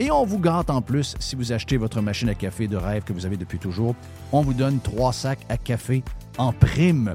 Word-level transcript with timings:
Et 0.00 0.10
on 0.10 0.24
vous 0.24 0.40
gâte 0.40 0.70
en 0.70 0.82
plus, 0.82 1.14
si 1.20 1.36
vous 1.36 1.52
achetez 1.52 1.76
votre 1.76 2.00
machine 2.00 2.28
à 2.28 2.34
café 2.34 2.66
de 2.66 2.76
rêve 2.76 3.04
que 3.04 3.12
vous 3.12 3.26
avez 3.26 3.36
depuis 3.36 3.58
toujours, 3.58 3.94
on 4.32 4.42
vous 4.42 4.54
donne 4.54 4.80
trois 4.80 5.12
sacs 5.12 5.46
à 5.48 5.56
café 5.56 6.02
en 6.36 6.52
prime. 6.52 7.14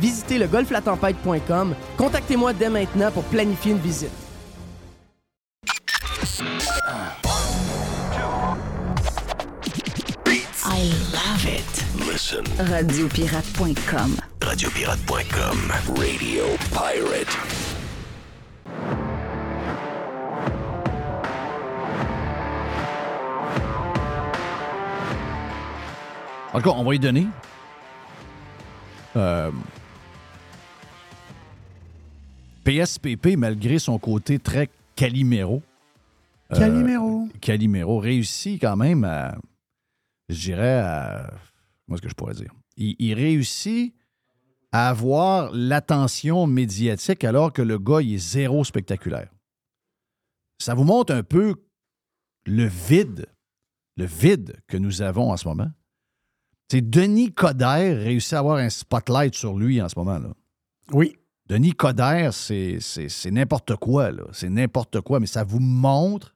visitez 0.00 0.38
le 0.38 0.46
golflatempête.com. 0.46 1.74
Contactez-moi 1.96 2.52
dès 2.52 2.68
maintenant 2.68 3.10
pour 3.10 3.24
planifier 3.24 3.72
une 3.72 3.78
visite. 3.78 4.10
I 10.64 10.92
love 11.12 11.46
it. 11.46 11.84
Listen. 12.06 12.44
Radiopirate.com. 12.58 14.16
Radiopirate.com. 14.40 15.72
Radio 15.96 16.44
Pirate. 16.70 17.36
En 26.52 26.60
tout 26.60 26.70
cas, 26.70 26.76
on 26.76 26.84
va 26.84 26.94
y 26.94 26.98
donner. 26.98 27.26
Euh, 29.16 29.50
PSPP, 32.64 33.36
malgré 33.36 33.78
son 33.78 33.98
côté 33.98 34.38
très 34.38 34.68
Calimero. 34.96 35.62
euh, 36.52 36.56
Calimero. 37.40 37.98
Réussit 37.98 38.60
quand 38.60 38.76
même 38.76 39.04
à. 39.04 39.36
Je 40.28 40.38
dirais 40.40 40.80
à. 40.80 41.30
Comment 41.86 41.96
est-ce 41.96 42.02
que 42.02 42.08
je 42.08 42.14
pourrais 42.14 42.34
dire? 42.34 42.52
Il, 42.76 42.94
il 42.98 43.14
réussit 43.14 43.94
à 44.72 44.90
avoir 44.90 45.50
l'attention 45.52 46.46
médiatique 46.46 47.24
alors 47.24 47.52
que 47.52 47.62
le 47.62 47.78
gars, 47.78 48.02
il 48.02 48.14
est 48.14 48.18
zéro 48.18 48.64
spectaculaire. 48.64 49.30
Ça 50.58 50.74
vous 50.74 50.84
montre 50.84 51.14
un 51.14 51.22
peu 51.22 51.54
le 52.44 52.66
vide, 52.66 53.26
le 53.96 54.04
vide 54.04 54.56
que 54.66 54.76
nous 54.76 55.00
avons 55.02 55.30
en 55.30 55.36
ce 55.36 55.48
moment. 55.48 55.70
C'est 56.70 56.82
Denis 56.90 57.32
Coderre 57.32 57.96
réussit 57.98 58.34
à 58.34 58.40
avoir 58.40 58.58
un 58.58 58.68
spotlight 58.68 59.34
sur 59.34 59.56
lui 59.56 59.80
en 59.80 59.88
ce 59.88 59.98
moment. 59.98 60.18
là. 60.18 60.34
Oui. 60.92 61.16
Denis 61.48 61.72
Coderre, 61.72 62.34
c'est, 62.34 62.78
c'est, 62.80 63.08
c'est 63.08 63.30
n'importe 63.30 63.76
quoi, 63.76 64.10
là. 64.10 64.24
C'est 64.32 64.50
n'importe 64.50 65.00
quoi, 65.00 65.18
mais 65.18 65.26
ça 65.26 65.44
vous 65.44 65.60
montre 65.60 66.34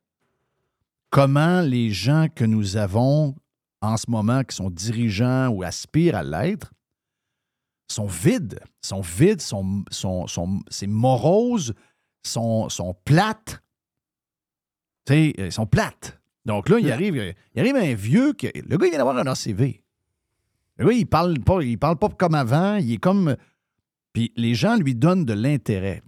comment 1.10 1.60
les 1.60 1.90
gens 1.90 2.28
que 2.34 2.44
nous 2.44 2.76
avons 2.76 3.34
en 3.82 3.96
ce 3.96 4.08
moment, 4.08 4.44
qui 4.44 4.54
sont 4.54 4.70
dirigeants 4.70 5.48
ou 5.48 5.62
aspirent 5.64 6.16
à 6.16 6.22
l'être, 6.22 6.72
sont 7.88 8.06
vides. 8.06 8.60
Sont 8.80 9.00
vides, 9.00 9.42
sont, 9.42 9.84
sont, 9.90 10.26
sont, 10.28 10.60
c'est 10.70 10.86
morose, 10.86 11.74
sont, 12.22 12.68
sont 12.68 12.94
plates. 13.04 13.60
Tu 15.04 15.12
sais, 15.12 15.34
ils 15.36 15.52
sont 15.52 15.66
plates. 15.66 16.18
Donc 16.46 16.68
là, 16.68 16.78
il 16.78 16.90
arrive, 16.90 17.34
il 17.54 17.60
arrive 17.60 17.76
un 17.76 17.94
vieux, 17.94 18.32
que, 18.32 18.46
le 18.54 18.76
gars, 18.76 18.86
il 18.86 18.90
vient 18.90 18.98
d'avoir 18.98 19.18
un 19.18 19.26
ACV. 19.26 19.82
Le 20.78 20.86
gars, 20.86 20.92
il 20.92 21.06
parle 21.06 21.38
pas, 21.40 21.60
il 21.62 21.78
parle 21.78 21.96
pas 21.96 22.08
comme 22.08 22.34
avant, 22.34 22.76
il 22.76 22.92
est 22.92 22.98
comme... 22.98 23.36
Puis 24.12 24.32
les 24.36 24.54
gens 24.54 24.76
lui 24.76 24.94
donnent 24.94 25.24
de 25.24 25.32
l'intérêt. 25.32 26.02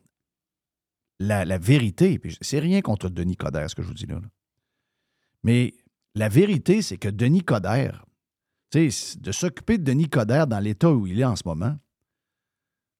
la, 1.19 1.45
la 1.45 1.59
vérité, 1.59 2.21
c'est 2.41 2.59
rien 2.59 2.81
contre 2.83 3.09
Denis 3.09 3.37
Coderre, 3.37 3.71
ce 3.71 3.75
que 3.75 3.83
je 3.83 3.89
vous 3.89 3.95
dis 3.95 4.07
là. 4.07 4.21
Mais 5.43 5.75
la 6.15 6.29
vérité, 6.29 6.83
c'est 6.83 6.97
que 6.97 7.09
Denis 7.09 7.43
Coderre, 7.43 8.05
de 8.73 9.33
s'occuper 9.33 9.79
de 9.79 9.85
Denis 9.85 10.09
Coderre 10.09 10.47
dans 10.47 10.59
l'état 10.59 10.91
où 10.91 11.07
il 11.07 11.21
est 11.21 11.25
en 11.25 11.37
ce 11.37 11.43
moment, 11.47 11.77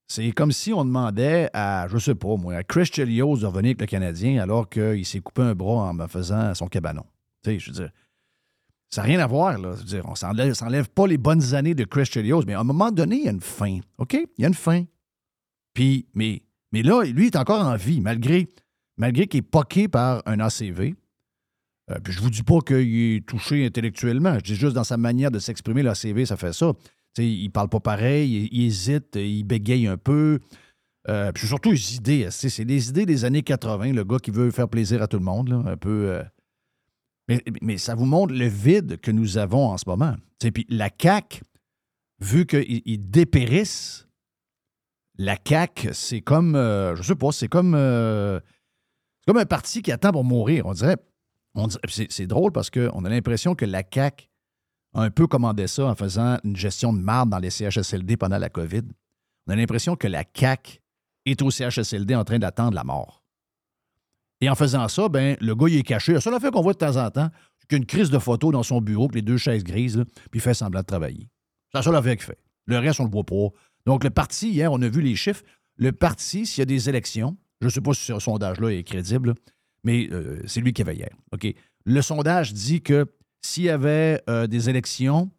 c'est 0.07 0.31
comme 0.31 0.51
si 0.51 0.71
on 0.71 0.85
demandait 0.85 1.49
à, 1.53 1.87
je 1.89 1.97
sais 1.97 2.15
pas 2.15 2.35
moi, 2.37 2.55
à 2.55 2.63
Chris 2.63 2.85
Chelios 2.85 3.37
de 3.37 3.45
revenir 3.45 3.69
avec 3.69 3.81
le 3.81 3.87
Canadien 3.87 4.41
alors 4.41 4.69
qu'il 4.69 5.05
s'est 5.05 5.19
coupé 5.19 5.41
un 5.41 5.55
bras 5.55 5.89
en 5.89 5.93
me 5.93 6.07
faisant 6.07 6.53
son 6.53 6.67
cabanon. 6.67 7.05
Je 7.45 7.51
veux 7.51 7.73
dire, 7.73 7.91
ça 8.89 9.01
n'a 9.01 9.07
rien 9.07 9.19
à 9.19 9.27
voir, 9.27 9.57
là. 9.57 9.75
Dire, 9.83 10.05
on 10.07 10.15
s'enlève, 10.15 10.53
s'enlève 10.53 10.89
pas 10.89 11.07
les 11.07 11.17
bonnes 11.17 11.53
années 11.55 11.75
de 11.75 11.83
Chris 11.83 12.05
Chelios, 12.05 12.43
mais 12.45 12.53
à 12.53 12.59
un 12.59 12.63
moment 12.63 12.91
donné, 12.91 13.17
il 13.17 13.23
y 13.25 13.27
a 13.27 13.31
une 13.31 13.41
fin. 13.41 13.79
OK? 13.97 14.13
Il 14.13 14.41
y 14.41 14.45
a 14.45 14.47
une 14.47 14.53
fin. 14.53 14.85
Mais, 15.77 16.43
mais 16.71 16.83
là, 16.83 17.03
lui, 17.03 17.27
est 17.27 17.35
encore 17.35 17.65
en 17.65 17.75
vie, 17.75 18.01
malgré, 18.01 18.47
malgré 18.97 19.27
qu'il 19.27 19.39
est 19.39 19.41
poqué 19.41 19.87
par 19.87 20.21
un 20.25 20.39
ACV. 20.39 20.95
Euh, 21.91 21.99
puis 22.03 22.13
je 22.13 22.19
vous 22.21 22.29
dis 22.29 22.43
pas 22.43 22.59
qu'il 22.61 23.15
est 23.15 23.25
touché 23.25 23.65
intellectuellement. 23.65 24.35
Je 24.35 24.43
dis 24.43 24.55
juste 24.55 24.73
dans 24.73 24.83
sa 24.83 24.97
manière 24.97 25.31
de 25.31 25.39
s'exprimer, 25.39 25.83
l'ACV, 25.83 26.25
ça 26.25 26.37
fait 26.37 26.53
ça. 26.53 26.73
Tu 27.15 27.21
sais, 27.21 27.29
il 27.29 27.49
parle 27.49 27.69
pas 27.69 27.79
pareil, 27.79 28.49
il, 28.51 28.65
hésite, 28.65 29.15
il 29.15 29.43
bégaye 29.43 29.87
un 29.87 29.97
peu. 29.97 30.39
Euh, 31.07 31.31
puis 31.31 31.47
surtout 31.47 31.71
les 31.71 31.95
idées. 31.95 32.27
C'est 32.31 32.63
les 32.63 32.89
idées 32.89 33.05
des 33.05 33.25
années 33.25 33.43
80, 33.43 33.93
le 33.93 34.03
gars 34.03 34.17
qui 34.17 34.31
veut 34.31 34.49
faire 34.51 34.67
plaisir 34.67 35.01
à 35.01 35.07
tout 35.07 35.17
le 35.17 35.23
monde, 35.23 35.63
un 35.65 35.77
peu. 35.77 36.09
euh. 36.09 36.23
Mais, 37.27 37.43
mais 37.61 37.77
ça 37.77 37.95
vous 37.95 38.05
montre 38.05 38.33
le 38.33 38.47
vide 38.47 38.99
que 38.99 39.11
nous 39.11 39.37
avons 39.37 39.69
en 39.69 39.77
ce 39.77 39.85
moment. 39.87 40.15
Puis 40.39 40.65
la 40.69 40.89
CAQ, 40.99 41.41
vu 42.19 42.45
qu'ils 42.45 42.81
ils 42.85 43.09
dépérissent, 43.09 44.04
la 45.17 45.37
CAQ, 45.43 45.89
c'est 45.93 46.21
comme, 46.21 46.55
euh, 46.55 46.95
je 46.95 47.03
sais 47.03 47.15
pas, 47.15 47.31
c'est 47.31 47.47
comme, 47.47 47.73
euh, 47.75 48.39
c'est 49.19 49.31
comme 49.31 49.37
un 49.37 49.45
parti 49.45 49.81
qui 49.81 49.91
attend 49.91 50.11
pour 50.11 50.23
mourir. 50.23 50.65
On 50.65 50.73
dirait, 50.73 50.97
c'est, 51.87 52.27
drôle 52.27 52.51
parce 52.51 52.69
qu'on 52.69 53.05
a 53.05 53.09
l'impression 53.09 53.55
que 53.55 53.65
la 53.65 53.83
CAQ 53.89 54.29
a 54.93 55.01
un 55.01 55.11
peu 55.11 55.27
commandé 55.27 55.67
ça 55.67 55.85
en 55.85 55.95
faisant 55.95 56.37
une 56.43 56.55
gestion 56.55 56.93
de 56.93 56.99
marde 56.99 57.29
dans 57.29 57.39
les 57.39 57.49
CHSLD 57.49 58.17
pendant 58.17 58.37
la 58.37 58.49
COVID. 58.49 58.83
On 59.47 59.53
a 59.53 59.55
l'impression 59.55 59.95
que 59.95 60.07
la 60.07 60.23
CAQ 60.33 60.79
est 61.25 61.41
au 61.41 61.49
CHSLD 61.49 62.15
en 62.15 62.23
train 62.23 62.39
d'attendre 62.39 62.75
la 62.75 62.83
mort. 62.83 63.23
Et 64.41 64.49
en 64.49 64.55
faisant 64.55 64.87
ça, 64.87 65.07
ben, 65.07 65.37
le 65.39 65.55
gars, 65.55 65.67
est 65.67 65.83
caché. 65.83 66.13
La 66.13 66.21
seule 66.21 66.33
affaire 66.33 66.51
qu'on 66.51 66.61
voit 66.61 66.73
de 66.73 66.77
temps 66.77 66.97
en 66.97 67.09
temps, 67.09 67.29
c'est 67.57 67.67
qu'il 67.67 67.77
y 67.77 67.79
a 67.79 67.81
une 67.81 67.85
crise 67.85 68.09
de 68.09 68.19
photos 68.19 68.51
dans 68.51 68.63
son 68.63 68.81
bureau, 68.81 69.05
avec 69.05 69.15
les 69.15 69.21
deux 69.21 69.37
chaises 69.37 69.63
grises, 69.63 70.03
puis 70.29 70.39
il 70.39 70.41
fait 70.41 70.53
semblant 70.53 70.81
de 70.81 70.85
travailler. 70.85 71.29
C'est 71.71 71.77
la 71.77 71.83
seule 71.83 71.95
affaire 71.95 72.15
qu'il 72.17 72.25
fait. 72.25 72.39
Le 72.65 72.77
reste, 72.77 72.99
on 72.99 73.05
le 73.05 73.11
voit 73.11 73.23
pas. 73.23 73.49
Donc, 73.85 74.03
le 74.03 74.09
parti, 74.09 74.49
hier, 74.49 74.71
on 74.71 74.81
a 74.81 74.87
vu 74.87 75.01
les 75.01 75.15
chiffres. 75.15 75.43
Le 75.77 75.91
parti, 75.91 76.45
s'il 76.45 76.61
y 76.61 76.63
a 76.63 76.65
des 76.65 76.89
élections, 76.89 77.37
je 77.61 77.67
ne 77.67 77.71
sais 77.71 77.81
pas 77.81 77.93
si 77.93 78.03
ce 78.03 78.19
sondage-là 78.19 78.69
est 78.69 78.83
crédible, 78.83 79.35
mais 79.83 80.09
euh, 80.11 80.41
c'est 80.47 80.61
lui 80.61 80.73
qui 80.73 80.81
avait 80.81 80.95
hier. 80.95 81.15
OK? 81.31 81.47
Le 81.85 82.01
sondage 82.01 82.53
dit 82.53 82.81
que 82.81 83.05
s'il 83.41 83.63
y 83.63 83.69
avait 83.69 84.21
euh, 84.29 84.47
des 84.47 84.69
élections, 84.69 85.31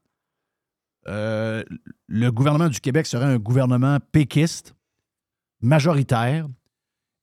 euh, 1.09 1.65
le 2.07 2.31
gouvernement 2.31 2.69
du 2.69 2.81
Québec 2.81 3.07
serait 3.07 3.27
un 3.27 3.39
gouvernement 3.39 3.99
péquiste, 4.13 4.75
majoritaire, 5.61 6.49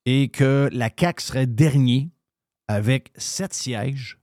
et 0.06 0.30
que 0.30 0.70
la 0.72 0.90
CAQ 0.98 1.24
serait 1.24 1.48
dernier 1.48 2.12
avec 2.68 3.12
sept 3.16 3.54
sièges, 3.54 4.20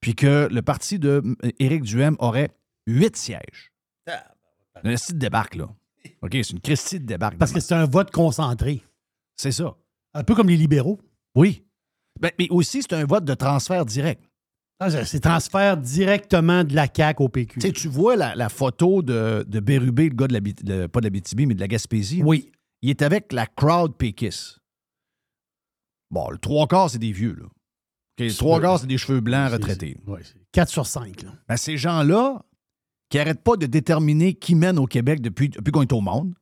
puis 0.00 0.14
que 0.14 0.48
le 0.50 0.62
parti 0.62 0.98
de 0.98 1.22
Éric 1.58 1.82
Duhem 1.82 2.16
aurait 2.18 2.50
huit 2.86 3.16
sièges. 3.16 3.72
C'est 4.06 4.88
un 4.88 4.96
site 4.96 5.18
débarque, 5.18 5.56
là. 5.56 5.68
OK, 6.22 6.30
c'est 6.32 6.50
une 6.50 6.60
Christie 6.60 7.00
de 7.00 7.06
débarque. 7.06 7.36
Parce 7.38 7.52
que 7.52 7.60
c'est 7.60 7.74
un 7.74 7.86
vote 7.86 8.10
concentré. 8.10 8.82
c'est 9.36 9.52
ça. 9.52 9.76
Un 10.14 10.24
peu 10.24 10.34
comme 10.34 10.48
les 10.48 10.56
libéraux. 10.56 10.98
Oui. 11.34 11.64
Ben, 12.20 12.30
mais 12.38 12.48
aussi, 12.50 12.80
c'est 12.82 12.94
un 12.94 13.04
vote 13.04 13.24
de 13.24 13.34
transfert 13.34 13.84
direct. 13.84 14.22
Ah, 14.78 14.90
c'est- 15.04 15.20
transfert 15.20 15.76
directement 15.76 16.64
de 16.64 16.74
la 16.74 16.86
CAQ 16.94 17.22
au 17.22 17.28
PQ. 17.28 17.60
Tu 17.60 17.66
sais, 17.66 17.72
tu 17.72 17.88
vois 17.88 18.16
la, 18.16 18.34
la 18.34 18.48
photo 18.48 19.02
de, 19.02 19.44
de 19.48 19.60
Bérubé, 19.60 20.08
le 20.08 20.14
gars 20.14 20.26
de 20.26 20.32
la, 20.34 20.40
de- 20.40 20.86
pas 20.86 21.00
de 21.00 21.06
la 21.06 21.10
BTB, 21.10 21.46
mais 21.46 21.54
de 21.54 21.60
la 21.60 21.68
Gaspésie. 21.68 22.22
Oui. 22.22 22.50
Il 22.82 22.90
est 22.90 23.02
avec 23.02 23.32
la 23.32 23.46
crowd 23.46 23.96
péquiste. 23.96 24.58
Bon, 26.10 26.30
le 26.30 26.38
trois 26.38 26.66
quarts, 26.66 26.90
c'est 26.90 26.98
des 26.98 27.12
vieux, 27.12 27.34
là. 27.34 27.44
OK, 27.46 28.20
le 28.20 28.34
trois 28.34 28.60
quarts, 28.60 28.78
c'est 28.80 28.86
des 28.86 28.98
cheveux 28.98 29.20
blancs 29.20 29.52
retraités. 29.52 29.96
4 30.52 30.68
sur 30.70 30.86
5. 30.86 31.22
Là. 31.22 31.32
Ben, 31.48 31.56
ces 31.56 31.76
gens-là, 31.76 32.42
qui 33.08 33.18
n'arrêtent 33.18 33.42
pas 33.44 33.56
de 33.56 33.66
déterminer 33.66 34.34
qui 34.34 34.54
mène 34.54 34.78
au 34.78 34.86
Québec 34.86 35.20
depuis, 35.20 35.48
depuis 35.48 35.70
qu'on 35.70 35.82
est 35.82 35.92
au 35.92 36.00
monde, 36.00 36.34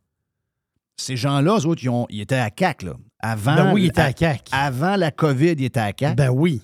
ces 0.97 1.17
gens-là, 1.17 1.59
eux 1.59 1.67
autres, 1.67 1.83
ils, 1.83 1.89
ont- 1.91 2.07
ils 2.11 2.21
étaient 2.21 2.37
à 2.37 2.51
CAC, 2.51 2.83
là. 2.83 2.95
Avant, 3.21 3.55
Ben 3.57 3.73
oui, 3.75 3.83
il 3.83 3.87
était 3.87 4.01
à 4.03 4.13
CAQ. 4.17 4.51
Avant 4.53 4.97
la 4.97 5.11
COVID, 5.11 5.53
ils 5.59 5.65
étaient 5.65 5.81
à 5.81 5.93
CAC. 5.93 6.17
Ben 6.17 6.31
oui. 6.31 6.63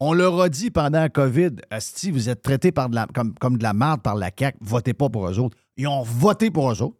On 0.00 0.12
leur 0.14 0.40
a 0.40 0.48
dit 0.48 0.70
pendant 0.70 0.98
la 1.00 1.08
COVID, 1.10 1.50
Asti, 1.70 2.10
vous 2.10 2.28
êtes 2.30 2.42
traités 2.42 2.72
par 2.72 2.88
de 2.88 2.94
la- 2.94 3.06
comme, 3.14 3.34
comme 3.34 3.58
de 3.58 3.62
la 3.62 3.74
merde 3.74 4.02
par 4.02 4.14
la 4.16 4.30
CAQ, 4.36 4.58
votez 4.62 4.94
pas 4.94 5.08
pour 5.10 5.28
eux 5.28 5.38
autres. 5.38 5.56
Ils 5.76 5.86
ont 5.86 6.02
voté 6.02 6.50
pour 6.50 6.70
eux 6.72 6.82
autres. 6.82 6.96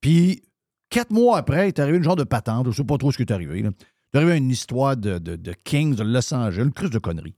Puis, 0.00 0.42
quatre 0.90 1.10
mois 1.10 1.38
après, 1.38 1.66
il 1.66 1.68
est 1.68 1.78
arrivé 1.78 1.96
une 1.98 2.04
genre 2.04 2.16
de 2.16 2.24
patente, 2.24 2.66
je 2.70 2.76
sais 2.76 2.84
pas 2.84 2.98
trop 2.98 3.10
ce 3.12 3.16
qui 3.16 3.22
est 3.22 3.32
arrivé. 3.32 3.62
là. 3.62 3.70
Il 4.12 4.16
est 4.16 4.20
arrivé 4.22 4.36
une 4.36 4.50
histoire 4.50 4.96
de, 4.96 5.18
de, 5.18 5.36
de 5.36 5.52
Kings 5.64 5.94
de 5.94 6.02
Los 6.02 6.32
Angeles, 6.34 6.62
une 6.64 6.72
crise 6.72 6.90
de 6.90 6.98
conneries. 6.98 7.34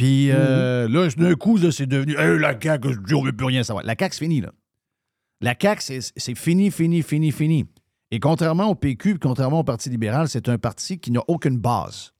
Puis 0.00 0.30
euh, 0.30 0.88
là, 0.88 1.08
d'un 1.14 1.34
coup, 1.34 1.58
c'est 1.70 1.84
devenu 1.84 2.16
Hey, 2.16 2.38
la 2.38 2.58
CAQ, 2.58 2.88
on 3.14 3.22
veut 3.22 3.34
plus 3.34 3.44
rien 3.44 3.62
savoir. 3.62 3.84
La 3.84 3.94
CAQ, 3.98 4.14
c'est 4.14 4.24
fini, 4.24 4.40
là. 4.40 4.50
La 5.42 5.54
CAQ, 5.60 6.00
c'est 6.16 6.34
fini, 6.34 6.70
fini, 6.70 7.02
fini, 7.02 7.30
fini. 7.30 7.66
Et 8.10 8.18
contrairement 8.18 8.68
au 8.68 8.74
PQ, 8.74 9.18
contrairement 9.18 9.60
au 9.60 9.64
Parti 9.64 9.90
libéral, 9.90 10.30
c'est 10.30 10.48
un 10.48 10.56
parti 10.56 10.98
qui 10.98 11.10
n'a 11.10 11.20
aucune 11.28 11.58
base. 11.58 12.14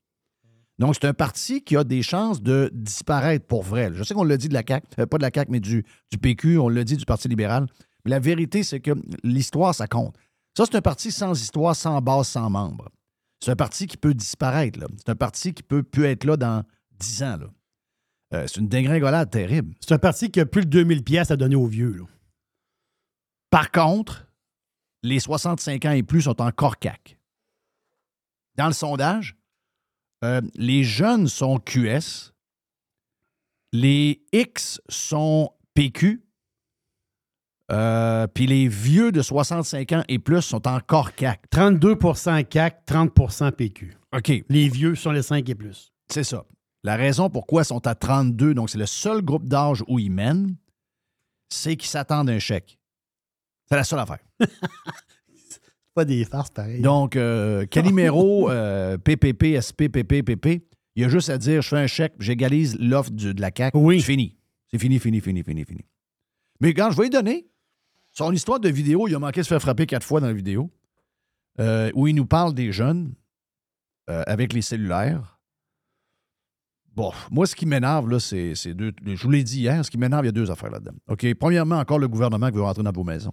Donc, 0.78 0.94
c'est 0.94 1.06
un 1.06 1.14
parti 1.14 1.62
qui 1.62 1.74
a 1.74 1.82
des 1.82 2.02
chances 2.02 2.42
de 2.42 2.70
disparaître 2.74 3.46
pour 3.46 3.62
vrai. 3.62 3.90
Je 3.94 4.02
sais 4.02 4.12
qu'on 4.12 4.24
l'a 4.24 4.36
dit 4.36 4.50
de 4.50 4.54
la 4.54 4.62
CAQ, 4.68 4.86
euh, 4.98 5.06
pas 5.06 5.16
de 5.16 5.22
la 5.22 5.30
CAQ, 5.34 5.50
mais 5.50 5.60
du, 5.60 5.82
du 6.12 6.18
PQ, 6.18 6.58
on 6.58 6.68
l'a 6.68 6.84
dit 6.84 6.98
du 6.98 7.06
Parti 7.06 7.28
libéral. 7.28 7.66
Mais 8.04 8.10
la 8.10 8.18
vérité, 8.18 8.62
c'est 8.62 8.80
que 8.80 8.90
l'histoire, 9.24 9.74
ça 9.74 9.86
compte. 9.86 10.14
Ça, 10.54 10.64
c'est 10.66 10.76
un 10.76 10.82
parti 10.82 11.10
sans 11.10 11.32
histoire, 11.32 11.74
sans 11.74 11.98
base, 12.02 12.28
sans 12.28 12.50
membres. 12.50 12.90
C'est 13.42 13.52
un 13.52 13.56
parti 13.56 13.86
qui 13.86 13.96
peut 13.96 14.12
disparaître. 14.12 14.78
là. 14.78 14.86
C'est 14.98 15.08
un 15.08 15.16
parti 15.16 15.54
qui 15.54 15.62
peut, 15.62 15.82
peut 15.82 16.04
être 16.04 16.24
là 16.24 16.36
dans 16.36 16.62
10 16.98 17.22
ans. 17.22 17.38
là. 17.40 17.46
Euh, 18.32 18.46
c'est 18.46 18.60
une 18.60 18.68
dégringolade 18.68 19.30
terrible. 19.30 19.74
C'est 19.80 19.92
un 19.92 19.98
parti 19.98 20.30
qui 20.30 20.40
a 20.40 20.46
plus 20.46 20.62
de 20.64 20.70
2000 20.70 21.02
pièces 21.02 21.30
à 21.30 21.36
donner 21.36 21.56
aux 21.56 21.66
vieux. 21.66 21.92
là. 21.92 22.04
Par 23.50 23.70
contre, 23.72 24.28
les 25.02 25.18
65 25.18 25.84
ans 25.86 25.90
et 25.92 26.02
plus 26.02 26.22
sont 26.22 26.40
encore 26.40 26.78
CAC. 26.78 27.18
Dans 28.56 28.66
le 28.68 28.72
sondage, 28.72 29.36
euh, 30.22 30.40
les 30.54 30.84
jeunes 30.84 31.26
sont 31.26 31.58
QS, 31.58 32.32
les 33.72 34.22
X 34.32 34.80
sont 34.88 35.50
PQ, 35.74 36.22
euh, 37.72 38.26
puis 38.26 38.46
les 38.46 38.68
vieux 38.68 39.12
de 39.12 39.22
65 39.22 39.92
ans 39.92 40.04
et 40.08 40.18
plus 40.18 40.42
sont 40.42 40.66
encore 40.68 41.14
CAC. 41.14 41.48
32% 41.50 42.44
CAQ, 42.52 42.76
30% 42.86 43.52
PQ. 43.52 43.96
OK, 44.12 44.44
Les 44.48 44.68
vieux 44.68 44.94
sont 44.94 45.12
les 45.12 45.22
5 45.22 45.48
et 45.48 45.54
plus. 45.54 45.92
c'est 46.08 46.24
ça. 46.24 46.44
La 46.82 46.96
raison 46.96 47.28
pourquoi 47.28 47.62
ils 47.62 47.66
sont 47.66 47.86
à 47.86 47.94
32, 47.94 48.54
donc 48.54 48.70
c'est 48.70 48.78
le 48.78 48.86
seul 48.86 49.22
groupe 49.22 49.46
d'âge 49.46 49.84
où 49.86 49.98
ils 49.98 50.10
mènent, 50.10 50.56
c'est 51.50 51.76
qu'ils 51.76 51.90
s'attendent 51.90 52.30
à 52.30 52.32
un 52.32 52.38
chèque. 52.38 52.78
C'est 53.68 53.76
la 53.76 53.84
seule 53.84 53.98
affaire. 53.98 54.18
Pas 55.94 56.04
des 56.04 56.24
farces 56.24 56.50
pareil. 56.50 56.80
Donc, 56.80 57.16
euh, 57.16 57.66
Calimero, 57.70 58.50
euh, 58.50 58.96
PPP, 58.96 59.60
SP, 59.60 59.88
PP, 59.88 60.22
PP, 60.22 60.62
il 60.96 61.02
y 61.02 61.04
a 61.04 61.08
juste 61.08 61.28
à 61.28 61.38
dire 61.38 61.62
je 61.62 61.68
fais 61.68 61.78
un 61.78 61.86
chèque, 61.86 62.14
j'égalise 62.18 62.78
l'offre 62.78 63.10
de 63.10 63.38
la 63.40 63.50
CAQ. 63.54 63.76
Oui. 63.76 64.00
C'est 64.00 64.06
fini. 64.06 64.36
C'est 64.70 64.78
fini, 64.78 64.98
fini, 64.98 65.20
fini, 65.20 65.42
fini, 65.42 65.64
fini. 65.64 65.84
Mais 66.60 66.72
quand 66.74 66.90
je 66.90 66.96
vais 66.96 67.04
lui 67.04 67.10
donner 67.10 67.46
son 68.12 68.32
histoire 68.32 68.60
de 68.60 68.68
vidéo, 68.68 69.06
il 69.06 69.14
a 69.14 69.18
manqué 69.18 69.40
de 69.40 69.44
se 69.44 69.48
faire 69.48 69.60
frapper 69.60 69.86
quatre 69.86 70.06
fois 70.06 70.20
dans 70.20 70.26
la 70.28 70.32
vidéo, 70.32 70.70
euh, 71.58 71.90
où 71.94 72.06
il 72.06 72.14
nous 72.14 72.26
parle 72.26 72.54
des 72.54 72.72
jeunes 72.72 73.14
avec 74.26 74.52
les 74.52 74.60
cellulaires. 74.60 75.39
Bon, 76.94 77.12
moi, 77.30 77.46
ce 77.46 77.54
qui 77.54 77.66
m'énerve, 77.66 78.10
là, 78.10 78.18
c'est 78.18 78.74
deux. 78.74 78.92
Je 79.04 79.22
vous 79.22 79.30
l'ai 79.30 79.44
dit 79.44 79.60
hier, 79.60 79.84
ce 79.84 79.90
qui 79.90 79.98
m'énerve, 79.98 80.24
il 80.24 80.28
y 80.28 80.30
a 80.30 80.32
deux 80.32 80.50
affaires 80.50 80.70
là-dedans. 80.70 80.92
OK? 81.08 81.34
Premièrement, 81.34 81.76
encore 81.76 81.98
le 81.98 82.08
gouvernement 82.08 82.48
qui 82.48 82.56
veut 82.56 82.62
rentrer 82.62 82.82
dans 82.82 82.92
vos 82.92 83.04
maisons. 83.04 83.32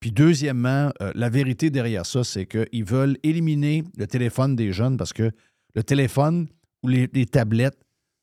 Puis 0.00 0.10
deuxièmement, 0.10 0.90
euh, 1.00 1.12
la 1.14 1.28
vérité 1.28 1.70
derrière 1.70 2.06
ça, 2.06 2.24
c'est 2.24 2.46
qu'ils 2.46 2.84
veulent 2.84 3.16
éliminer 3.22 3.84
le 3.96 4.06
téléphone 4.06 4.56
des 4.56 4.72
jeunes 4.72 4.96
parce 4.96 5.12
que 5.12 5.30
le 5.74 5.82
téléphone 5.84 6.48
ou 6.82 6.88
les, 6.88 7.08
les 7.12 7.26
tablettes 7.26 7.78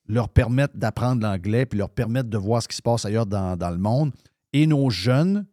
leur 0.05 0.27
permettent 0.27 0.75
d'apprendre 0.75 1.21
l'anglais 1.21 1.65
puis 1.65 1.79
leur 1.79 1.89
permettent 1.89 2.27
de 2.29 2.37
voir 2.37 2.61
ce 2.61 2.67
qui 2.67 2.75
se 2.75 2.81
passe 2.81 3.05
ailleurs 3.05 3.27
dans, 3.27 3.55
dans 3.55 3.69
le 3.69 3.77
monde. 3.77 4.11
Et 4.51 4.67
nos 4.67 4.89
jeunes 4.89 5.45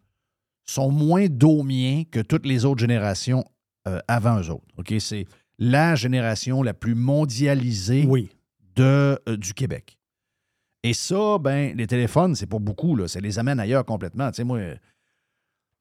sont 0.64 0.90
moins 0.90 1.26
domiens 1.26 2.02
que 2.10 2.20
toutes 2.20 2.46
les 2.46 2.64
autres 2.64 2.80
générations 2.80 3.44
euh, 3.86 4.00
avant 4.08 4.40
eux 4.40 4.50
autres. 4.50 4.66
OK? 4.78 4.94
C'est 4.98 5.26
la 5.58 5.94
génération 5.94 6.62
la 6.62 6.74
plus 6.74 6.94
mondialisée 6.94 8.04
Oui. 8.08 8.30
De, 8.76 9.18
euh, 9.28 9.37
du 9.37 9.52
Québec. 9.54 9.99
Et 10.83 10.92
ça, 10.95 11.38
ben, 11.40 11.76
les 11.76 11.87
téléphones, 11.87 12.35
c'est 12.35 12.47
pas 12.47 12.59
beaucoup, 12.61 12.95
là. 12.97 13.09
Ça 13.09 13.18
les 13.21 13.38
amène 13.38 13.59
ailleurs 13.59 13.85
complètement. 13.85 14.30
Tu 14.30 14.37
sais, 14.37 14.45
moi, 14.45 14.61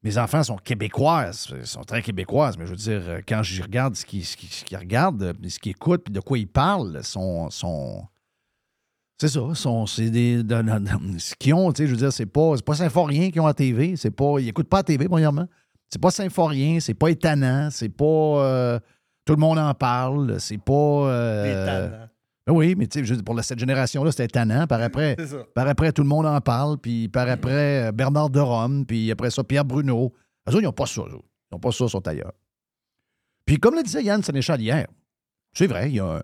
Mes 0.02 0.18
enfants 0.18 0.42
sont 0.44 0.56
québécoises, 0.56 1.48
ils 1.58 1.66
sont 1.66 1.82
très 1.82 2.00
québécoises, 2.02 2.56
mais 2.58 2.66
je 2.66 2.70
veux 2.70 2.76
dire, 2.76 3.02
euh, 3.08 3.20
quand 3.26 3.42
je 3.42 3.60
regarde 3.62 3.96
ce 3.96 4.04
qu'ils 4.04 4.22
qu'ils- 4.24 4.48
qu'ils 4.50 4.76
regardent, 4.76 5.22
euh, 5.22 5.32
ce 5.48 5.58
qu'ils 5.58 5.70
écoutent, 5.70 6.10
de 6.12 6.20
quoi 6.20 6.38
ils 6.38 6.46
parlent, 6.46 7.02
sont. 7.02 7.50
sont 7.50 8.06
c'est 9.18 9.28
ça, 9.28 9.40
sont, 9.54 9.86
c'est 9.86 10.10
des. 10.10 10.42
de- 10.44 10.62
de- 10.62 11.12
de- 11.14 11.18
ce 11.18 11.34
qu'ils 11.34 11.54
ont, 11.54 11.72
tu 11.72 11.82
sais, 11.82 11.86
je 11.88 11.92
veux 11.92 11.96
dire, 11.98 12.12
c'est 12.12 12.26
pas, 12.26 12.54
pas 12.64 12.74
Symphorien 12.74 13.30
qui 13.30 13.40
ont 13.40 13.46
à 13.46 13.54
TV, 13.54 13.96
c'est 13.96 14.10
pas. 14.12 14.38
Ils 14.38 14.44
n'écoutent 14.44 14.68
pas 14.68 14.78
à 14.80 14.82
TV, 14.84 15.08
premièrement. 15.08 15.48
C'est 15.90 16.00
pas 16.00 16.10
Symphorien, 16.10 16.78
c'est 16.78 16.94
pas 16.94 17.08
étonnant, 17.08 17.70
c'est 17.72 17.88
pas. 17.88 18.78
tout 19.24 19.34
le 19.34 19.40
monde 19.40 19.58
en 19.58 19.74
parle, 19.74 20.38
c'est 20.38 20.58
pas. 20.58 20.72
euh, 20.72 22.06
ben 22.46 22.52
oui, 22.52 22.74
mais 22.76 22.86
tu 22.86 23.04
sais, 23.04 23.22
pour 23.22 23.42
cette 23.42 23.58
génération-là, 23.58 24.10
c'était 24.12 24.26
étonnant. 24.26 24.66
Par 24.66 24.80
après, 24.82 25.16
par 25.54 25.66
après, 25.66 25.92
tout 25.92 26.02
le 26.02 26.08
monde 26.08 26.26
en 26.26 26.40
parle. 26.40 26.78
Puis 26.78 27.08
par 27.08 27.28
après, 27.28 27.88
euh, 27.88 27.92
Bernard 27.92 28.30
de 28.30 28.40
Rome. 28.40 28.86
Puis 28.86 29.10
après 29.10 29.30
ça, 29.30 29.42
Pierre 29.44 29.64
Bruno. 29.64 30.12
Eux 30.48 30.50
autres, 30.52 30.60
ils 30.60 30.64
n'ont 30.64 30.72
pas 30.72 30.86
ça. 30.86 31.02
eux. 31.02 31.08
Ils 31.50 31.54
n'ont 31.54 31.58
pas 31.60 31.72
ça, 31.72 31.84
ils 31.84 31.90
sont 31.90 32.06
ailleurs. 32.06 32.32
Puis 33.44 33.58
comme 33.58 33.74
le 33.74 33.82
disait 33.82 34.02
Yann 34.02 34.22
Sénéchal 34.22 34.60
hier, 34.60 34.86
c'est 35.52 35.66
vrai, 35.68 35.88
il 35.90 35.94
y 35.96 36.00
a 36.00 36.16
un, 36.16 36.22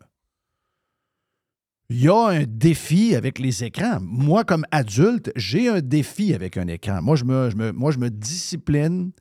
il 1.88 2.02
y 2.02 2.08
a 2.08 2.26
un 2.28 2.44
défi 2.44 3.14
avec 3.14 3.38
les 3.38 3.64
écrans. 3.64 3.98
Moi, 4.00 4.44
comme 4.44 4.64
adulte, 4.70 5.30
j'ai 5.36 5.68
un 5.68 5.80
défi 5.80 6.34
avec 6.34 6.56
un 6.56 6.66
écran. 6.68 7.00
Moi, 7.02 7.16
je 7.16 7.24
me, 7.24 7.50
je 7.50 7.56
me- 7.56 7.72
moi, 7.72 7.90
je 7.92 7.98
me 7.98 8.10
discipline 8.10 9.12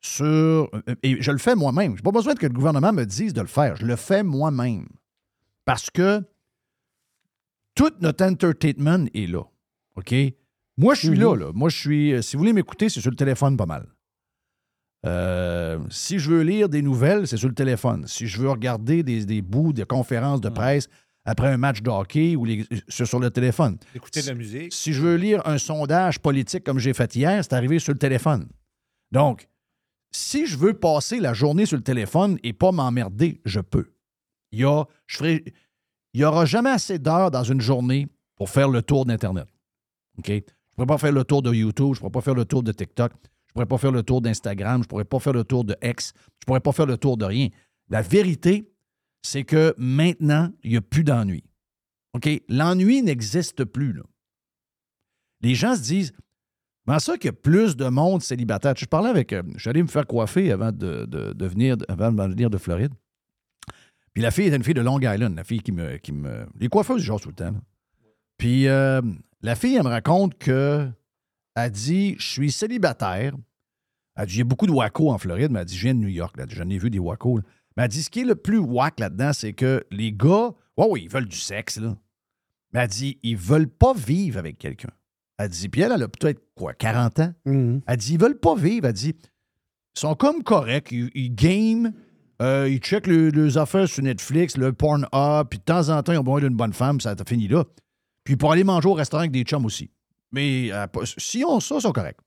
sur... 0.00 0.70
Et 1.02 1.20
je 1.20 1.30
le 1.32 1.38
fais 1.38 1.54
moi-même. 1.56 1.92
Je 1.92 1.96
n'ai 1.96 2.02
pas 2.02 2.12
besoin 2.12 2.34
que 2.34 2.46
le 2.46 2.52
gouvernement 2.52 2.92
me 2.92 3.04
dise 3.04 3.32
de 3.32 3.40
le 3.40 3.46
faire. 3.48 3.76
Je 3.76 3.86
le 3.86 3.96
fais 3.96 4.22
moi-même. 4.22 4.86
Parce 5.66 5.90
que 5.90 6.22
tout 7.74 7.92
notre 8.00 8.24
entertainment 8.24 9.06
est 9.14 9.26
là. 9.30 9.42
OK? 9.96 10.14
Moi, 10.78 10.94
je 10.94 11.00
suis 11.08 11.16
là, 11.16 11.34
là. 11.36 11.52
Moi, 11.54 11.68
je 11.68 11.76
suis. 11.78 12.12
euh, 12.14 12.22
Si 12.22 12.36
vous 12.36 12.40
voulez 12.40 12.52
m'écouter, 12.54 12.88
c'est 12.88 13.00
sur 13.02 13.10
le 13.10 13.16
téléphone 13.16 13.56
pas 13.58 13.66
mal. 13.66 13.86
Euh, 15.04 15.78
si 15.90 16.18
je 16.18 16.30
veux 16.30 16.42
lire 16.42 16.68
des 16.68 16.82
nouvelles, 16.82 17.28
c'est 17.28 17.36
sur 17.36 17.48
le 17.48 17.54
téléphone. 17.54 18.06
Si 18.06 18.26
je 18.26 18.40
veux 18.40 18.50
regarder 18.50 19.02
des, 19.02 19.24
des 19.24 19.42
bouts 19.42 19.72
de 19.72 19.84
conférences 19.84 20.40
de 20.40 20.48
presse 20.48 20.88
après 21.24 21.48
un 21.48 21.56
match 21.56 21.82
de 21.82 21.90
hockey, 21.90 22.34
ou 22.36 22.44
les- 22.44 22.66
c'est 22.88 23.04
sur 23.04 23.20
le 23.20 23.30
téléphone. 23.30 23.78
Écouter 23.94 24.22
de 24.22 24.26
la 24.28 24.34
musique. 24.34 24.72
Si 24.72 24.92
je 24.92 25.02
veux 25.02 25.16
lire 25.16 25.42
un 25.46 25.58
sondage 25.58 26.18
politique 26.20 26.64
comme 26.64 26.78
j'ai 26.78 26.94
fait 26.94 27.14
hier, 27.14 27.42
c'est 27.44 27.52
arrivé 27.52 27.78
sur 27.78 27.92
le 27.92 27.98
téléphone. 27.98 28.48
Donc, 29.12 29.48
si 30.12 30.46
je 30.46 30.56
veux 30.56 30.74
passer 30.74 31.20
la 31.20 31.34
journée 31.34 31.66
sur 31.66 31.76
le 31.76 31.82
téléphone 31.82 32.38
et 32.42 32.52
pas 32.52 32.72
m'emmerder, 32.72 33.40
je 33.44 33.60
peux. 33.60 33.86
Il 34.56 34.60
y 34.60 34.64
a, 34.64 34.84
je 35.06 35.16
ferai, 35.18 35.44
y 36.14 36.24
aura 36.24 36.46
jamais 36.46 36.70
assez 36.70 36.98
d'heures 36.98 37.30
dans 37.30 37.42
une 37.44 37.60
journée 37.60 38.08
pour 38.36 38.48
faire 38.48 38.68
le 38.70 38.80
tour 38.80 39.04
d'Internet. 39.04 39.46
OK? 40.18 40.28
Je 40.28 40.34
ne 40.34 40.40
pourrais 40.74 40.86
pas 40.86 40.98
faire 40.98 41.12
le 41.12 41.24
tour 41.24 41.42
de 41.42 41.52
YouTube, 41.52 41.88
je 41.92 41.98
ne 41.98 42.00
pourrais 42.00 42.10
pas 42.10 42.20
faire 42.22 42.34
le 42.34 42.44
tour 42.46 42.62
de 42.62 42.72
TikTok, 42.72 43.12
je 43.12 43.16
ne 43.50 43.52
pourrais 43.52 43.66
pas 43.66 43.76
faire 43.78 43.92
le 43.92 44.02
tour 44.02 44.22
d'Instagram, 44.22 44.80
je 44.82 44.86
ne 44.86 44.88
pourrais 44.88 45.04
pas 45.04 45.18
faire 45.20 45.34
le 45.34 45.44
tour 45.44 45.64
de 45.64 45.76
X, 45.82 46.12
je 46.16 46.20
ne 46.22 46.46
pourrais 46.46 46.60
pas 46.60 46.72
faire 46.72 46.86
le 46.86 46.96
tour 46.96 47.18
de 47.18 47.26
rien. 47.26 47.48
La 47.90 48.00
vérité, 48.00 48.72
c'est 49.22 49.44
que 49.44 49.74
maintenant, 49.76 50.50
il 50.62 50.70
n'y 50.70 50.76
a 50.78 50.80
plus 50.80 51.04
d'ennui. 51.04 51.44
OK? 52.14 52.28
L'ennui 52.48 53.02
n'existe 53.02 53.64
plus. 53.64 53.92
Là. 53.92 54.02
Les 55.42 55.54
gens 55.54 55.76
se 55.76 55.82
disent 55.82 56.12
Comment 56.86 56.98
ça 57.00 57.18
qu'il 57.18 57.26
y 57.26 57.30
a 57.30 57.32
plus 57.32 57.76
de 57.76 57.88
monde 57.88 58.22
célibataire? 58.22 58.74
Je 58.76 58.86
parlais 58.86 59.10
avec. 59.10 59.34
je 59.34 59.58
suis 59.58 59.68
allé 59.68 59.82
me 59.82 59.88
faire 59.88 60.06
coiffer 60.06 60.52
avant 60.52 60.70
de- 60.70 61.04
de 61.04 61.46
venir, 61.46 61.76
avant 61.88 62.12
de 62.12 62.22
venir 62.22 62.48
de 62.48 62.58
Floride. 62.58 62.94
Puis 64.16 64.22
la 64.22 64.30
fille 64.30 64.46
était 64.46 64.56
une 64.56 64.64
fille 64.64 64.72
de 64.72 64.80
Long 64.80 64.98
Island, 64.98 65.36
la 65.36 65.44
fille 65.44 65.60
qui 65.60 65.72
me. 65.72 65.98
Qui 65.98 66.10
me 66.12 66.46
les 66.58 66.68
coiffeuses, 66.70 67.02
genre 67.02 67.20
tout 67.20 67.28
le 67.28 67.34
temps. 67.34 67.50
là. 67.50 67.60
Puis 68.38 68.66
euh, 68.66 69.02
la 69.42 69.54
fille, 69.54 69.74
elle 69.76 69.82
me 69.82 69.90
raconte 69.90 70.38
que. 70.38 70.88
Elle 71.54 71.70
dit 71.70 72.16
Je 72.18 72.26
suis 72.26 72.50
célibataire. 72.50 73.34
Elle 74.16 74.26
dit 74.26 74.36
Il 74.36 74.38
y 74.38 74.40
a 74.40 74.44
beaucoup 74.44 74.66
de 74.66 74.72
wacos 74.72 75.10
en 75.10 75.18
Floride, 75.18 75.50
mais 75.52 75.58
elle 75.60 75.66
dit 75.66 75.76
Je 75.76 75.82
viens 75.82 75.94
de 75.94 76.00
New 76.00 76.08
York. 76.08 76.34
J'en 76.48 76.70
ai 76.70 76.78
vu 76.78 76.88
des 76.88 76.98
wacos. 76.98 77.36
là. 77.36 77.42
Mais 77.76 77.82
elle 77.82 77.90
dit 77.90 78.02
Ce 78.02 78.08
qui 78.08 78.20
est 78.20 78.24
le 78.24 78.36
plus 78.36 78.56
wack 78.56 79.00
là-dedans, 79.00 79.34
c'est 79.34 79.52
que 79.52 79.84
les 79.90 80.14
gars, 80.14 80.54
ouais, 80.78 80.86
oui, 80.88 81.02
ils 81.04 81.10
veulent 81.10 81.28
du 81.28 81.36
sexe, 81.36 81.76
là. 81.78 81.94
Mais 82.72 82.80
elle 82.80 82.88
dit 82.88 83.18
Ils 83.22 83.36
veulent 83.36 83.68
pas 83.68 83.92
vivre 83.92 84.38
avec 84.38 84.56
quelqu'un. 84.56 84.92
Elle 85.36 85.50
dit 85.50 85.68
Puis 85.68 85.82
elle, 85.82 85.92
elle 85.92 86.02
a 86.02 86.08
peut-être 86.08 86.40
quoi, 86.54 86.72
40 86.72 87.20
ans? 87.20 87.34
Mhm. 87.44 87.82
elle 87.86 87.96
dit, 87.98 88.14
ils 88.14 88.18
veulent 88.18 88.40
pas 88.40 88.54
vivre. 88.54 88.86
Elle 88.86 88.94
dit, 88.94 89.14
ils 89.14 90.00
sont 90.00 90.14
comme 90.14 90.42
corrects. 90.42 90.90
Ils, 90.90 91.10
ils 91.14 91.34
game, 91.34 91.92
euh, 92.42 92.68
ils 92.68 92.78
checkent 92.78 93.06
le- 93.06 93.30
leurs 93.30 93.58
affaires 93.58 93.88
sur 93.88 94.02
Netflix, 94.02 94.56
le 94.56 94.72
Pornhub, 94.72 95.48
puis 95.48 95.58
de 95.58 95.64
temps 95.64 95.88
en 95.88 96.02
temps, 96.02 96.12
ils 96.12 96.18
ont 96.18 96.22
besoin 96.24 96.40
d'une 96.40 96.56
bonne 96.56 96.72
femme, 96.72 97.00
ça 97.00 97.10
a 97.10 97.24
fini 97.26 97.48
là. 97.48 97.64
Puis 98.24 98.36
pour 98.36 98.52
aller 98.52 98.64
manger 98.64 98.88
au 98.88 98.94
restaurant 98.94 99.20
avec 99.20 99.32
des 99.32 99.42
chums 99.42 99.64
aussi. 99.64 99.90
Mais 100.32 100.70
euh, 100.72 100.86
si 101.18 101.44
on 101.46 101.60
ça, 101.60 101.76
ils 101.76 101.80
sont 101.82 101.92
corrects. 101.92 102.18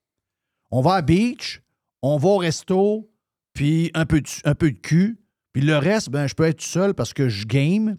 On 0.72 0.82
va 0.82 0.96
à 0.96 1.01
beach, 1.01 1.62
on 2.01 2.18
va 2.18 2.30
au 2.30 2.38
resto, 2.38 3.12
puis 3.54 3.92
un 3.94 4.06
peu 4.06 4.22
de, 4.22 4.28
un 4.46 4.56
peu 4.56 4.72
de 4.72 4.78
cul. 4.78 5.20
Puis 5.54 5.62
le 5.63 5.78
reste, 5.78 6.10
ben, 6.10 6.28
je 6.28 6.36
peux 6.36 6.46
être 6.46 6.60
tout 6.60 6.66
seul 6.66 6.94
parce 6.94 7.13
que 7.13 7.28
je 7.28 7.46
game, 7.46 7.98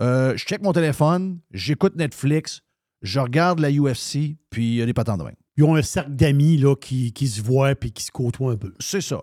euh, 0.00 0.36
je 0.36 0.44
check 0.44 0.62
mon 0.62 0.72
téléphone, 0.72 1.40
j'écoute 1.50 1.96
Netflix, 1.96 2.62
je 3.02 3.20
regarde 3.20 3.58
la 3.58 3.70
UFC, 3.70 4.36
puis 4.50 4.78
il 4.78 4.86
des 4.86 4.94
patents 4.94 5.16
de 5.16 5.24
même. 5.24 5.34
Ils 5.56 5.64
ont 5.64 5.74
un 5.74 5.82
cercle 5.82 6.12
d'amis 6.12 6.56
là, 6.56 6.74
qui, 6.76 7.12
qui 7.12 7.28
se 7.28 7.42
voient 7.42 7.72
et 7.72 7.90
qui 7.90 8.02
se 8.02 8.10
côtoient 8.10 8.52
un 8.52 8.56
peu. 8.56 8.74
C'est 8.80 9.02
ça. 9.02 9.20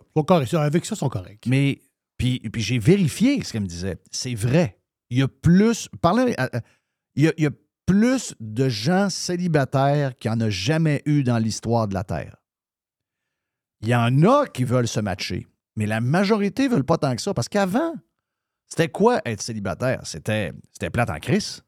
Avec 0.62 0.86
ça, 0.86 0.96
ils 0.96 0.98
sont 0.98 1.10
corrects. 1.10 1.46
Mais, 1.48 1.80
puis, 2.20 2.40
puis 2.40 2.62
j'ai 2.62 2.78
vérifié 2.78 3.44
ce 3.44 3.52
qu'elle 3.52 3.64
me 3.64 3.68
disait. 3.68 3.98
C'est 4.12 4.36
vrai. 4.36 4.80
Il 5.10 5.18
y 5.18 5.24
a 5.24 5.28
plus. 5.28 5.90
Parlez, 6.02 6.36
à- 6.38 6.56
à- 6.58 6.62
il, 7.16 7.34
y 7.38 7.46
a, 7.48 7.52
plus 7.88 8.36
de 8.40 8.70
gens 8.70 9.10
célibataires 9.10 10.16
qu'il 10.16 10.30
n'y 10.30 10.38
en 10.38 10.42
a 10.42 10.50
jamais 10.52 11.02
eu 11.08 11.24
dans 11.24 11.40
l'histoire 11.40 11.88
de 11.88 11.96
la 11.96 12.04
Terre. 12.04 12.36
Il 13.82 13.88
y 13.88 13.96
en 13.96 14.22
a 14.24 14.46
qui 14.46 14.64
veulent 14.64 14.88
se 14.88 15.00
matcher, 15.00 15.48
mais 15.76 15.88
la 15.88 16.00
majorité 16.02 16.68
ne 16.68 16.74
veulent 16.76 16.84
pas 16.86 17.00
tant 17.00 17.16
que 17.16 17.22
ça. 17.24 17.34
Parce 17.34 17.50
qu'avant, 17.50 17.94
c'était 18.68 18.90
quoi 18.90 19.22
être 19.26 19.42
célibataire? 19.42 20.02
C'était, 20.06 20.52
c'était 20.72 20.92
plate 20.92 21.10
en 21.10 21.18
crise. 21.18 21.64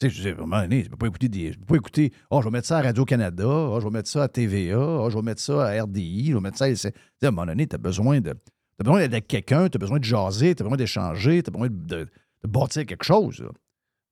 Tu 0.00 0.10
sais, 0.10 0.14
je 0.14 0.22
dis, 0.22 0.28
à 0.28 0.32
un 0.32 0.36
moment 0.40 0.60
donné, 0.60 0.84
je 0.84 0.90
peux 0.90 0.96
pas 0.98 1.06
écouter 1.06 1.28
des. 1.30 1.52
Je 1.52 1.58
peux 1.58 1.64
pas 1.64 1.76
écouter. 1.76 2.12
Oh, 2.30 2.40
je 2.42 2.46
vais 2.48 2.50
mettre 2.50 2.66
ça 2.68 2.78
à 2.78 2.82
Radio-Canada, 2.82 3.46
oh, 3.48 3.78
je 3.80 3.84
vais 3.86 3.92
mettre 3.92 4.10
ça 4.10 4.24
à 4.24 4.28
TVA, 4.28 4.78
oh, 4.78 5.08
je 5.08 5.16
vais 5.16 5.22
mettre 5.22 5.40
ça 5.40 5.64
à 5.68 5.82
RDI, 5.84 6.26
je 6.30 6.34
vais 6.34 6.40
mettre 6.40 6.58
ça. 6.58 6.64
à- 6.66 6.68
Tu 6.68 6.76
sais, 6.76 6.92
à 7.22 7.26
un 7.28 7.30
moment 7.30 7.46
donné, 7.46 7.66
tu 7.66 7.76
as 7.76 7.78
besoin 7.78 8.20
de. 8.20 8.34
Tu 8.78 8.84
besoin 8.84 8.98
d'être 9.00 9.12
avec 9.12 9.28
quelqu'un, 9.28 9.68
tu 9.68 9.76
as 9.76 9.78
besoin 9.78 9.98
de 9.98 10.04
jaser, 10.04 10.54
tu 10.54 10.62
as 10.62 10.64
besoin 10.64 10.76
d'échanger, 10.76 11.42
tu 11.42 11.48
as 11.48 11.52
besoin 11.52 11.68
de, 11.68 11.74
de- 11.74 12.04
de 12.42 12.48
bâtir 12.48 12.84
quelque 12.86 13.04
chose. 13.04 13.40
là. 13.40 13.50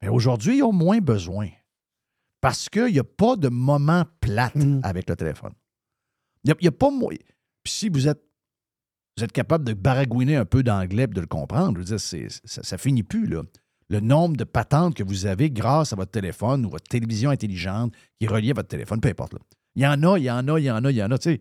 Mais 0.02 0.08
aujourd'hui, 0.08 0.58
ils 0.58 0.62
ont 0.62 0.72
moins 0.72 0.98
besoin. 1.00 1.48
Parce 2.40 2.68
qu'il 2.68 2.86
n'y 2.92 2.98
a 2.98 3.04
pas 3.04 3.36
de 3.36 3.48
moment 3.48 4.04
plate 4.20 4.54
Mhm. 4.56 4.80
avec 4.82 5.08
le 5.08 5.16
téléphone. 5.16 5.52
Il 6.44 6.54
n'y 6.60 6.68
a, 6.68 6.72
pas. 6.72 6.90
mo- 6.90 7.10
Puis 7.62 7.72
si 7.72 7.88
vous 7.88 8.08
êtes, 8.08 8.20
vous 9.16 9.24
êtes 9.24 9.32
capable 9.32 9.64
de 9.64 9.74
baragouiner 9.74 10.36
un 10.36 10.44
peu 10.44 10.62
d'anglais 10.62 11.04
et 11.04 11.06
de 11.06 11.20
le 11.20 11.26
comprendre, 11.26 11.74
je 11.76 11.78
veux 11.92 11.96
dire, 11.96 12.30
ça, 12.44 12.62
ça 12.62 12.78
finit 12.78 13.02
plus. 13.04 13.26
Là. 13.26 13.42
Le 13.90 14.00
nombre 14.00 14.36
de 14.36 14.44
patentes 14.44 14.94
que 14.94 15.02
vous 15.04 15.26
avez 15.26 15.50
grâce 15.50 15.92
à 15.92 15.96
votre 15.96 16.10
téléphone 16.10 16.64
ou 16.66 16.70
votre 16.70 16.88
télévision 16.88 17.30
intelligente 17.30 17.94
qui 18.18 18.24
est 18.24 18.28
reliée 18.28 18.50
à 18.50 18.54
votre 18.54 18.68
téléphone, 18.68 19.00
peu 19.00 19.08
importe. 19.10 19.34
là. 19.34 19.40
Il 19.76 19.82
y 19.82 19.86
en 19.86 20.02
a, 20.02 20.18
il 20.18 20.24
y 20.24 20.30
en 20.30 20.48
a, 20.48 20.58
il 20.58 20.64
y 20.64 20.70
en 20.70 20.84
a, 20.84 20.90
il 20.90 20.96
y 20.96 21.02
en 21.02 21.10
a. 21.10 21.18
Tu 21.18 21.30
sais, 21.34 21.40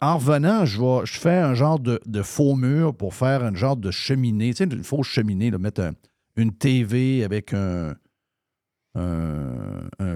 en 0.00 0.18
revenant, 0.18 0.64
je, 0.64 0.80
vais, 0.80 1.06
fais 1.18 1.38
un 1.38 1.54
genre 1.54 1.78
de, 1.78 2.00
faux 2.22 2.54
mur 2.54 2.94
pour 2.96 3.14
faire 3.14 3.44
un 3.44 3.54
genre 3.54 3.76
de 3.76 3.90
cheminée. 3.90 4.50
Tu 4.54 4.58
sais, 4.58 4.64
une 4.64 4.84
fausse 4.84 5.06
cheminée, 5.08 5.50
mettre 5.58 5.82
un- 5.82 5.92
une 6.36 6.52
TV 6.52 7.24
avec 7.24 7.54
un, 7.54 7.94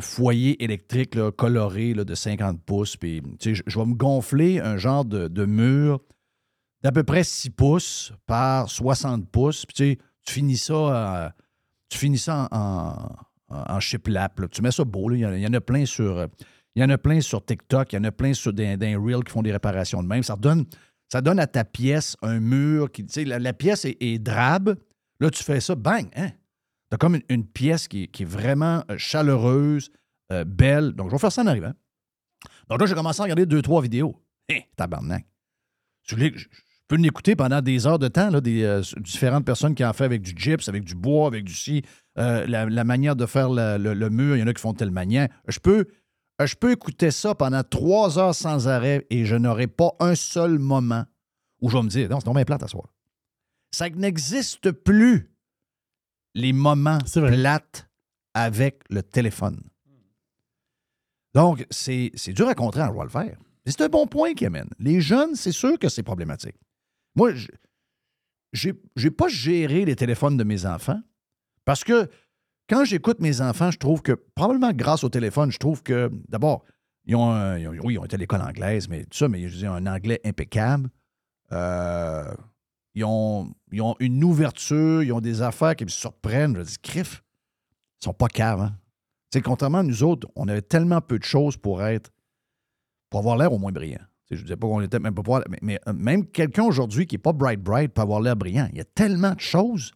foyer 0.01 0.63
électrique 0.63 1.17
coloré 1.37 1.95
de 1.95 2.15
50 2.15 2.63
pouces. 2.65 2.97
Je, 3.03 3.79
vais 3.79 3.87
me 3.87 3.95
gonfler 3.95 4.59
un 4.61 4.77
genre 4.79 5.05
de, 5.05 5.45
mur 5.45 6.01
d'à 6.83 6.93
peu 6.93 7.03
près 7.03 7.25
6 7.25 7.51
pouces 7.51 8.13
par 8.27 8.71
60 8.71 9.31
pouces. 9.31 9.67
Puis, 9.67 9.99
tu 10.25 10.33
finis 10.33 10.57
ça, 10.57 10.75
à- 11.27 11.33
tu 11.89 11.99
en, 12.29 12.49
en, 12.53 13.09
en 13.49 13.81
shiplap. 13.81 14.51
Tu 14.51 14.63
mets 14.63 14.71
ça 14.71 14.85
beau. 14.85 15.11
Il, 15.13 15.19
y 15.21 15.27
en 15.27 15.31
a, 15.31 15.37
il 15.37 15.43
y 15.43 15.47
en 15.47 15.53
a 15.53 15.61
plein 15.61 15.85
sur... 15.85 16.27
il 16.75 16.83
y 16.83 16.85
en 16.85 16.91
a 16.91 16.99
plein 16.99 17.21
sur 17.21 17.45
TikTok, 17.45 17.93
il 17.93 17.97
y 17.97 17.99
en 17.99 18.05
a 18.05 18.13
plein 18.13 18.33
sur 18.33 18.53
des, 18.53 18.77
Reels 18.97 19.25
qui 19.25 19.33
font 19.33 19.43
des 19.43 19.53
réparations 19.53 20.03
de 20.03 20.09
même. 20.09 20.23
Ça 20.23 20.37
donne, 20.37 20.67
à 21.39 21.47
ta 21.47 21.65
pièce 21.65 22.17
un 22.23 22.41
mur 22.41 22.91
qui, 22.91 23.05
tu 23.05 23.25
la, 23.25 23.39
la 23.39 23.53
pièce 23.53 23.85
est, 23.85 24.19
drabe. 24.19 24.77
Là, 25.19 25.31
tu 25.31 25.43
fais 25.43 25.61
ça, 25.61 25.75
bang, 25.75 26.09
hein? 26.17 26.31
T'as 26.89 26.97
comme 26.97 27.21
une, 27.29 27.47
pièce 27.47 27.87
qui, 27.87 28.05
est 28.05 28.25
vraiment 28.25 28.83
euh, 28.91 28.99
chaleureuse, 28.99 29.91
euh, 30.33 30.45
belle. 30.45 30.93
Donc, 30.93 31.09
je 31.09 31.15
vais 31.15 31.21
faire 31.21 31.31
ça 31.31 31.43
en 31.43 31.47
arrivant. 31.47 31.73
Donc 32.69 32.81
là, 32.81 32.87
j'ai 32.87 32.95
commencé 32.95 33.21
à 33.21 33.25
regarder 33.25 33.47
deux, 33.47 33.63
trois 33.63 33.83
vidéos. 33.83 34.17
Hé, 34.49 34.65
tabarnak. 34.77 35.27
Je, 36.05 36.17
peux 36.89 36.97
l'écouter 36.97 37.37
pendant 37.37 37.61
des 37.61 37.87
heures 37.87 38.01
de 38.01 38.09
temps, 38.09 38.31
là, 38.31 38.41
euh, 38.45 38.83
différentes 38.99 39.45
personnes 39.45 39.75
qui 39.75 39.85
en 39.85 39.93
font 39.93 40.05
avec 40.05 40.23
du 40.23 40.33
gyps, 40.37 40.69
avec 40.69 40.83
du 40.83 40.97
bois, 40.97 41.29
avec 41.29 41.45
du 41.45 41.55
si, 41.55 41.83
euh, 42.19 42.47
la, 42.47 42.85
manière 42.85 43.15
de 43.15 43.27
faire 43.27 43.49
le, 43.51 44.09
mur, 44.09 44.37
il 44.37 44.41
y 44.41 44.43
en 44.43 44.49
a 44.49 44.53
qui 44.53 44.61
font 44.61 44.75
telle 44.75 44.91
manière. 44.91 45.29
Je 45.47 45.61
peux, 45.61 45.87
je 46.47 46.57
peux 46.57 46.73
écouter 46.73 47.11
ça 47.11 47.35
pendant 47.35 47.63
trois 47.63 48.19
heures 48.19 48.35
sans 48.35 48.69
arrêt 48.69 49.07
et 49.11 49.25
je 49.25 49.37
n'aurai 49.37 49.67
pas 49.67 49.95
un 50.01 50.15
seul 50.15 50.59
moment 50.59 51.05
où 51.61 51.69
je 51.69 51.77
vais 51.77 51.83
me 51.83 51.89
dire, 51.89 52.09
non, 52.09 52.21
c'est 52.21 52.25
tombé 52.25 52.45
plate 52.45 52.63
à 52.63 52.69
soir. 52.69 52.93
Ça 53.73 53.89
n'existe 53.89 54.73
plus 54.73 55.31
les 56.35 56.53
moments 56.53 56.99
plates 56.99 57.89
avec 58.35 58.83
le 58.89 59.03
téléphone. 59.03 59.61
Donc, 61.35 61.67
c'est 61.71 62.11
c'est 62.15 62.33
dur 62.33 62.49
à 62.49 62.55
contrer 62.55 62.83
en 62.83 63.03
le 63.03 63.09
faire. 63.09 63.39
Mais 63.65 63.73
c'est 63.73 63.83
un 63.83 63.89
bon 63.89 64.07
point 64.07 64.35
qu'il 64.35 64.47
amène. 64.47 64.69
Les 64.79 65.01
jeunes, 65.01 65.35
c'est 65.35 65.53
sûr 65.53 65.79
que 65.79 65.89
c'est 65.89 66.03
problématique. 66.03 66.57
Moi, 67.15 67.33
j'ai 68.53 69.11
pas 69.11 69.29
géré 69.29 69.85
les 69.85 69.97
téléphones 69.97 70.37
de 70.37 70.45
mes 70.45 70.67
enfants 70.67 71.01
parce 71.65 71.85
que 71.85 72.09
quand 72.71 72.85
j'écoute 72.85 73.21
mes 73.21 73.41
enfants, 73.41 73.71
je 73.71 73.79
trouve 73.79 74.01
que, 74.01 74.13
probablement 74.13 74.73
grâce 74.73 75.03
au 75.05 75.09
téléphone, 75.09 75.51
je 75.51 75.59
trouve 75.59 75.83
que, 75.83 76.11
d'abord, 76.29 76.65
ils 77.05 77.17
ont, 77.17 77.31
un- 77.31 77.59
ils 77.59 77.69
ont- 77.69 77.73
oui, 77.85 77.95
ils 77.95 77.99
ont 77.99 78.05
été 78.05 78.15
à 78.15 78.19
l'école 78.19 78.41
anglaise, 78.43 78.89
mais 78.89 79.03
tout 79.05 79.19
ça, 79.19 79.29
mais 79.29 79.49
je 79.49 79.57
dis 79.57 79.67
un 79.67 79.87
anglais 79.87 80.21
impeccable. 80.25 80.89
Euh, 81.53 82.33
ils, 82.95 83.05
ont, 83.05 83.53
ils 83.73 83.83
ont 83.83 83.97
une 83.99 84.23
ouverture, 84.23 85.03
ils 85.03 85.13
ont 85.13 85.21
des 85.21 85.43
affaires 85.43 85.75
qui 85.75 85.85
me 85.85 85.91
surprennent. 85.91 86.57
Je 86.57 86.63
dis, 86.63 86.77
crif, 86.83 87.23
ils 88.01 88.05
sont 88.05 88.13
pas 88.15 88.29
caves. 88.29 88.61
Hein? 88.61 88.77
Tu 89.33 89.39
sais, 89.39 89.43
contrairement 89.43 89.79
à 89.79 89.83
nous 89.83 90.03
autres, 90.05 90.29
on 90.37 90.47
avait 90.49 90.63
tellement 90.63 91.01
peu 91.01 91.19
de 91.19 91.25
choses 91.25 91.57
pour 91.57 91.83
être, 91.83 92.11
pour 93.11 93.21
avoir 93.21 93.37
l'air 93.37 93.53
au 93.53 93.59
moins 93.59 93.73
brillant. 93.73 94.01
Je 94.31 94.37
ne 94.37 94.43
disais 94.43 94.57
pas 94.57 94.69
qu'on 94.69 94.81
était 94.81 95.01
même 95.01 95.15
pas 95.15 95.23
pour- 95.25 95.41
mais, 95.49 95.59
mais, 95.63 95.81
même 95.93 96.25
quelqu'un 96.27 96.63
aujourd'hui 96.63 97.07
qui 97.07 97.17
n'est 97.17 97.21
pas 97.23 97.33
bright 97.33 97.61
bright 97.61 97.93
peut 97.93 98.03
avoir 98.03 98.21
l'air 98.21 98.37
brillant. 98.37 98.69
Il 98.71 98.79
y 98.79 98.81
a 98.81 98.85
tellement 98.85 99.35
de 99.35 99.41
choses 99.41 99.93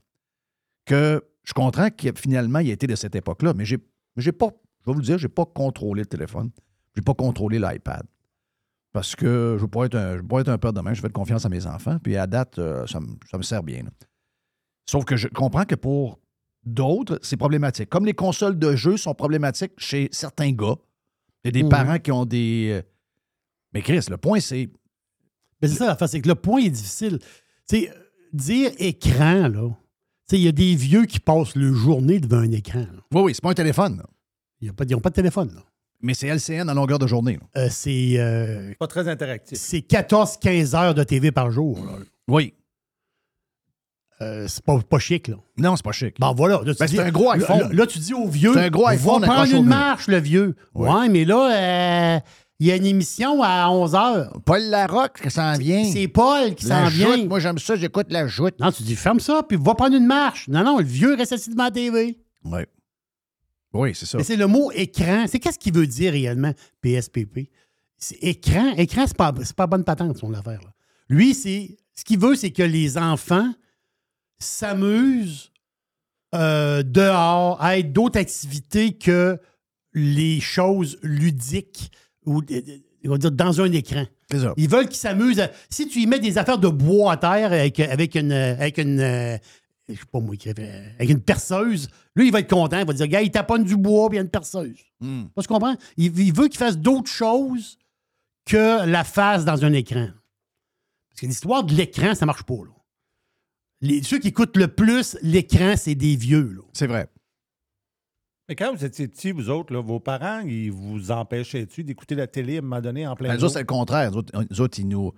que 0.86 1.22
je 1.44 1.52
comprends 1.52 1.90
que 1.90 2.08
finalement, 2.16 2.58
il 2.60 2.70
a 2.70 2.72
été 2.72 2.86
de 2.86 2.94
cette 2.96 3.14
époque-là, 3.14 3.52
mais 3.54 3.64
j'ai, 3.64 3.78
j'ai 4.16 4.32
pas, 4.32 4.48
je 4.80 4.86
vais 4.90 4.92
vous 4.94 4.98
le 5.00 5.04
dire, 5.04 5.18
j'ai 5.18 5.28
pas 5.28 5.44
contrôlé 5.46 6.02
le 6.02 6.06
téléphone. 6.06 6.50
J'ai 6.96 7.02
pas 7.02 7.14
contrôlé 7.14 7.58
l'iPad. 7.58 8.02
Parce 8.92 9.16
que 9.16 9.26
je 9.26 9.54
ne 9.54 9.58
veux 9.58 9.68
pas 9.68 9.86
être 9.86 9.96
un, 9.96 10.16
je 10.16 10.22
veux 10.22 10.28
pas 10.28 10.40
être 10.40 10.48
un 10.48 10.58
père 10.58 10.72
demain, 10.72 10.94
je 10.94 11.00
fais 11.00 11.08
de 11.08 11.12
confiance 11.12 11.44
à 11.44 11.48
mes 11.48 11.66
enfants. 11.66 11.98
Puis 12.02 12.16
à 12.16 12.26
date, 12.26 12.58
euh, 12.58 12.86
ça, 12.86 13.00
me, 13.00 13.08
ça 13.28 13.36
me 13.36 13.42
sert 13.42 13.62
bien. 13.62 13.82
là. 13.82 13.90
Sauf 14.88 15.04
que 15.04 15.16
je 15.16 15.26
comprends 15.28 15.64
que 15.64 15.74
pour 15.74 16.20
d'autres, 16.64 17.18
c'est 17.22 17.36
problématique. 17.36 17.88
Comme 17.90 18.06
les 18.06 18.14
consoles 18.14 18.58
de 18.58 18.76
jeux 18.76 18.96
sont 18.96 19.14
problématiques 19.14 19.72
chez 19.78 20.08
certains 20.12 20.52
gars. 20.52 20.76
Il 21.42 21.48
y 21.48 21.48
a 21.48 21.52
des 21.52 21.62
Mhm. 21.64 21.68
parents 21.68 21.98
qui 21.98 22.12
ont 22.12 22.24
des. 22.24 22.70
euh, 22.72 22.82
Mais 23.72 23.82
Chris, 23.82 24.06
le 24.08 24.16
point, 24.16 24.38
c'est. 24.40 24.70
Mais 25.60 25.68
c'est 25.68 25.74
ça 25.74 25.86
l'affaire, 25.86 26.08
c'est 26.08 26.20
que 26.20 26.28
le 26.28 26.34
point 26.36 26.60
est 26.62 26.70
difficile. 26.70 27.18
Tu 27.68 27.76
sais, 27.80 27.92
dire 28.32 28.70
écran, 28.78 29.48
là. 29.48 29.70
Tu 30.28 30.36
sais, 30.36 30.40
il 30.40 30.44
y 30.44 30.48
a 30.48 30.52
des 30.52 30.74
vieux 30.74 31.04
qui 31.04 31.20
passent 31.20 31.54
leur 31.54 31.74
journée 31.74 32.18
devant 32.18 32.38
un 32.38 32.50
écran. 32.50 32.80
là. 32.80 32.86
Oui, 33.12 33.22
oui, 33.22 33.34
c'est 33.34 33.42
pas 33.42 33.50
un 33.50 33.54
téléphone, 33.54 33.98
là. 33.98 34.04
Il 34.60 34.66
y 34.68 34.70
a 34.70 34.72
pas- 34.72 34.84
Ils 34.88 34.92
n'ont 34.92 35.00
pas 35.00 35.10
de 35.10 35.14
téléphone. 35.14 35.52
là. 35.54 35.60
mais 36.00 36.12
c'est 36.14 36.26
LCN 36.28 36.68
à 36.68 36.74
longueur 36.74 36.98
de 36.98 37.06
journée. 37.06 37.38
là. 37.54 37.62
Euh, 37.62 37.68
c'est 37.70 38.14
euh, 38.18 38.72
Pas 38.78 38.86
très 38.86 39.08
interactif. 39.08 39.56
c'est 39.58 39.80
14-15 39.80 40.74
heures 40.74 40.94
de 40.94 41.02
TV 41.04 41.30
par 41.32 41.50
jour. 41.50 41.78
là. 41.84 41.92
Oui. 42.28 42.52
Euh, 44.20 44.46
c'est 44.48 44.62
pas, 44.64 44.78
pas 44.78 44.98
chic, 44.98 45.28
là. 45.28 45.36
Non, 45.58 45.76
c'est 45.76 45.84
pas 45.84 45.92
chic. 45.92 46.18
Bon, 46.20 46.32
voilà. 46.34 46.60
Là, 46.64 46.72
tu 46.74 46.78
Ben, 46.78 46.86
dis- 46.86 46.96
c'est 46.96 47.02
un 47.02 47.10
gros 47.10 47.32
là- 47.32 47.38
iPhone. 47.38 47.58
Là, 47.60 47.68
là, 47.72 47.86
tu 47.86 47.98
dis 47.98 48.14
au 48.14 48.28
vieux, 48.28 48.52
C'est 48.54 48.60
un 48.60 48.70
gros 48.70 48.86
iPhone 48.86 49.20
va 49.22 49.26
prendre 49.26 49.52
au 49.52 49.56
une 49.56 49.66
mur. 49.66 49.76
marche, 49.76 50.06
le 50.06 50.18
vieux. 50.18 50.54
Ouais. 50.74 50.88
Ouais, 50.90 51.08
mais 51.08 51.24
là, 51.24 52.16
euh, 52.16 52.20
il 52.64 52.68
y 52.68 52.72
a 52.72 52.76
une 52.76 52.86
émission 52.86 53.42
à 53.42 53.68
11 53.68 53.94
heures. 53.94 54.40
Paul 54.46 54.62
Larocque, 54.62 55.20
ça 55.24 55.28
s'en 55.28 55.58
vient. 55.58 55.84
C'est 55.84 56.08
Paul 56.08 56.54
qui 56.54 56.64
s'en 56.64 56.86
vient. 56.88 57.26
moi 57.26 57.38
j'aime 57.38 57.58
ça, 57.58 57.76
j'écoute 57.76 58.06
la 58.08 58.26
joute. 58.26 58.58
Non, 58.58 58.72
tu 58.72 58.82
dis, 58.82 58.96
ferme 58.96 59.20
ça, 59.20 59.42
puis 59.46 59.58
va 59.60 59.74
prendre 59.74 59.94
une 59.94 60.06
marche. 60.06 60.48
Non, 60.48 60.64
non, 60.64 60.78
le 60.78 60.84
vieux 60.84 61.14
reste 61.14 61.32
assis 61.34 61.50
devant 61.50 61.64
la 61.64 61.70
TV. 61.70 62.16
Oui. 62.42 62.60
Oui, 63.74 63.94
c'est 63.94 64.06
ça. 64.06 64.16
Mais 64.16 64.24
c'est 64.24 64.36
le 64.36 64.46
mot 64.46 64.72
écran. 64.72 65.26
C'est 65.28 65.40
qu'est-ce 65.40 65.58
qu'il 65.58 65.74
veut 65.74 65.86
dire 65.86 66.12
réellement, 66.12 66.52
PSPP? 66.80 67.50
C'est 67.98 68.16
écran. 68.22 68.72
Écran, 68.78 69.04
c'est 69.06 69.16
pas, 69.16 69.34
pas 69.54 69.66
bonne 69.66 69.84
patente, 69.84 70.16
son 70.16 70.32
affaire. 70.32 70.60
là. 70.62 70.72
Lui, 71.10 71.34
c'est 71.34 71.76
ce 71.94 72.02
qu'il 72.02 72.18
veut, 72.18 72.34
c'est 72.34 72.50
que 72.50 72.62
les 72.62 72.96
enfants 72.96 73.52
s'amusent 74.38 75.52
euh, 76.34 76.82
dehors, 76.82 77.62
à 77.62 77.76
être 77.76 77.92
d'autres 77.92 78.18
activités 78.18 78.94
que 78.96 79.38
les 79.92 80.40
choses 80.40 80.98
ludiques 81.02 81.90
ou 82.26 82.40
euh, 82.50 83.18
dire 83.18 83.32
dans 83.32 83.60
un 83.60 83.70
écran. 83.72 84.04
Ça. 84.30 84.54
Ils 84.56 84.68
veulent 84.68 84.88
qu'ils 84.88 84.96
s'amusent. 84.96 85.40
à- 85.40 85.50
Si 85.70 85.88
tu 85.88 86.00
y 86.00 86.06
mets 86.06 86.18
des 86.20 86.38
affaires 86.38 86.58
de 86.58 86.68
bois 86.68 87.12
à 87.12 87.16
terre 87.16 87.52
avec, 87.52 87.78
avec 87.80 88.14
une. 88.14 88.32
Avec 88.32 88.78
une 88.78 89.00
euh, 89.00 89.36
je 89.88 89.94
sais 89.94 90.00
pas 90.10 90.18
moi, 90.20 90.34
avec 90.98 91.10
une 91.10 91.20
perceuse, 91.20 91.90
lui, 92.16 92.28
il 92.28 92.32
va 92.32 92.40
être 92.40 92.48
content. 92.48 92.78
Il 92.78 92.86
va 92.86 92.94
dire, 92.94 93.06
gars, 93.06 93.20
il 93.20 93.30
taponne 93.30 93.64
du 93.64 93.76
bois, 93.76 94.08
puis 94.08 94.16
il 94.16 94.18
y 94.18 94.20
a 94.20 94.22
une 94.24 94.30
perceuse. 94.30 94.78
Hmm. 95.00 95.24
Tu 95.38 95.46
comprends? 95.46 95.76
Il, 95.98 96.18
il 96.18 96.32
veut 96.32 96.48
qu'il 96.48 96.56
fasse 96.56 96.78
d'autres 96.78 97.10
choses 97.10 97.76
que 98.46 98.86
la 98.86 99.04
face 99.04 99.44
dans 99.44 99.62
un 99.62 99.72
écran. 99.74 100.08
Parce 101.10 101.20
que 101.20 101.26
l'histoire 101.26 101.64
de 101.64 101.74
l'écran, 101.74 102.14
ça 102.14 102.24
marche 102.24 102.44
pas. 102.44 102.54
Là. 102.54 102.70
Les, 103.82 104.02
ceux 104.02 104.18
qui 104.18 104.28
écoutent 104.28 104.56
le 104.56 104.68
plus 104.68 105.18
l'écran, 105.20 105.74
c'est 105.76 105.94
des 105.94 106.16
vieux. 106.16 106.50
Là. 106.56 106.62
C'est 106.72 106.86
vrai. 106.86 107.06
Mais 108.48 108.56
quand 108.56 108.74
vous 108.74 108.84
étiez 108.84 109.08
petits, 109.08 109.32
vous 109.32 109.48
autres, 109.48 109.72
là, 109.72 109.80
vos 109.80 110.00
parents, 110.00 110.40
ils 110.40 110.70
vous 110.70 111.10
empêchaient-tu 111.10 111.82
d'écouter 111.84 112.14
la 112.14 112.26
télé 112.26 112.56
à 112.56 112.58
un 112.58 112.62
moment 112.62 112.80
donné 112.80 113.06
en 113.06 113.16
plein 113.16 113.28
Ben, 113.28 113.34
nous 113.34 113.40
jour? 113.40 113.46
autres, 113.46 113.54
c'est 113.54 113.60
le 113.60 113.66
contraire. 113.66 114.10
Nous 114.10 114.18
autres, 114.18 114.32
nous 114.50 114.60
autres, 114.60 114.78
ils 114.78 114.88
nous. 114.88 115.12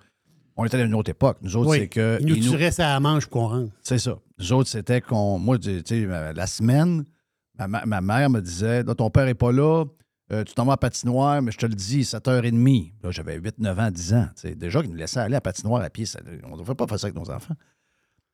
On 0.56 0.64
était 0.64 0.78
dans 0.78 0.86
une 0.86 0.94
autre 0.94 1.10
époque. 1.10 1.38
Nous 1.42 1.56
autres, 1.56 1.70
Oui, 1.70 1.78
c'est 1.80 1.88
que. 1.88 2.18
ils 2.20 2.26
nous- 2.28 2.36
tuerait 2.50 2.70
ça 2.70 2.88
à 2.88 2.92
la 2.94 3.00
manche 3.00 3.26
pour 3.26 3.42
qu'on 3.42 3.48
rentre. 3.48 3.72
C'est 3.82 3.98
ça. 3.98 4.18
Nous 4.38 4.52
autres, 4.52 4.68
c'était 4.68 5.00
qu'on. 5.00 5.38
Moi, 5.38 5.58
tu 5.58 5.82
sais, 5.84 6.06
la 6.06 6.46
semaine, 6.46 7.04
ma, 7.58 7.66
ma- 7.68 7.84
ma 7.84 8.00
mère 8.00 8.30
me 8.30 8.40
disait 8.40 8.82
Là, 8.84 8.94
ton 8.94 9.10
père 9.10 9.26
n'est 9.26 9.34
pas 9.34 9.50
là, 9.52 9.84
euh, 10.32 10.44
tu 10.44 10.54
t'en 10.54 10.64
vas 10.64 10.74
à 10.74 10.76
patinoire, 10.76 11.42
mais 11.42 11.50
je 11.52 11.58
te 11.58 11.66
le 11.66 11.74
dis, 11.74 12.04
7h30. 12.04 12.92
Là, 13.02 13.10
j'avais 13.10 13.36
8, 13.38 13.58
9 13.58 13.78
ans, 13.78 13.90
10 13.90 14.14
ans. 14.14 14.28
Tu 14.36 14.48
sais, 14.48 14.54
déjà, 14.54 14.80
qu'ils 14.80 14.90
nous 14.90 14.96
laissaient 14.96 15.20
aller 15.20 15.36
à 15.36 15.40
patinoire 15.40 15.82
à 15.82 15.90
pied. 15.90 16.06
ça- 16.06 16.20
on 16.44 16.52
ne 16.52 16.58
devrait 16.58 16.74
pas 16.76 16.86
faire 16.86 16.98
ça 17.00 17.08
avec 17.08 17.16
nos 17.18 17.30
enfants. 17.30 17.54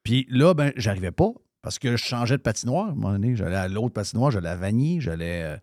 Puis 0.02 0.26
là, 0.30 0.52
ben, 0.54 0.72
j'arrivais 0.76 1.12
pas 1.12 1.30
parce 1.62 1.78
que 1.78 1.96
je 1.96 2.04
changeais 2.04 2.36
de 2.36 2.42
patinoire. 2.42 2.88
À 2.88 2.90
un 2.90 2.94
moment 2.94 3.12
donné, 3.12 3.34
j'allais 3.36 3.56
à 3.56 3.68
l'autre 3.68 3.94
patinoire, 3.94 4.30
j'allais 4.30 4.48
à 4.50 4.56
Vanier, 4.56 5.00
j'allais. 5.00 5.42
euh, 5.44 5.56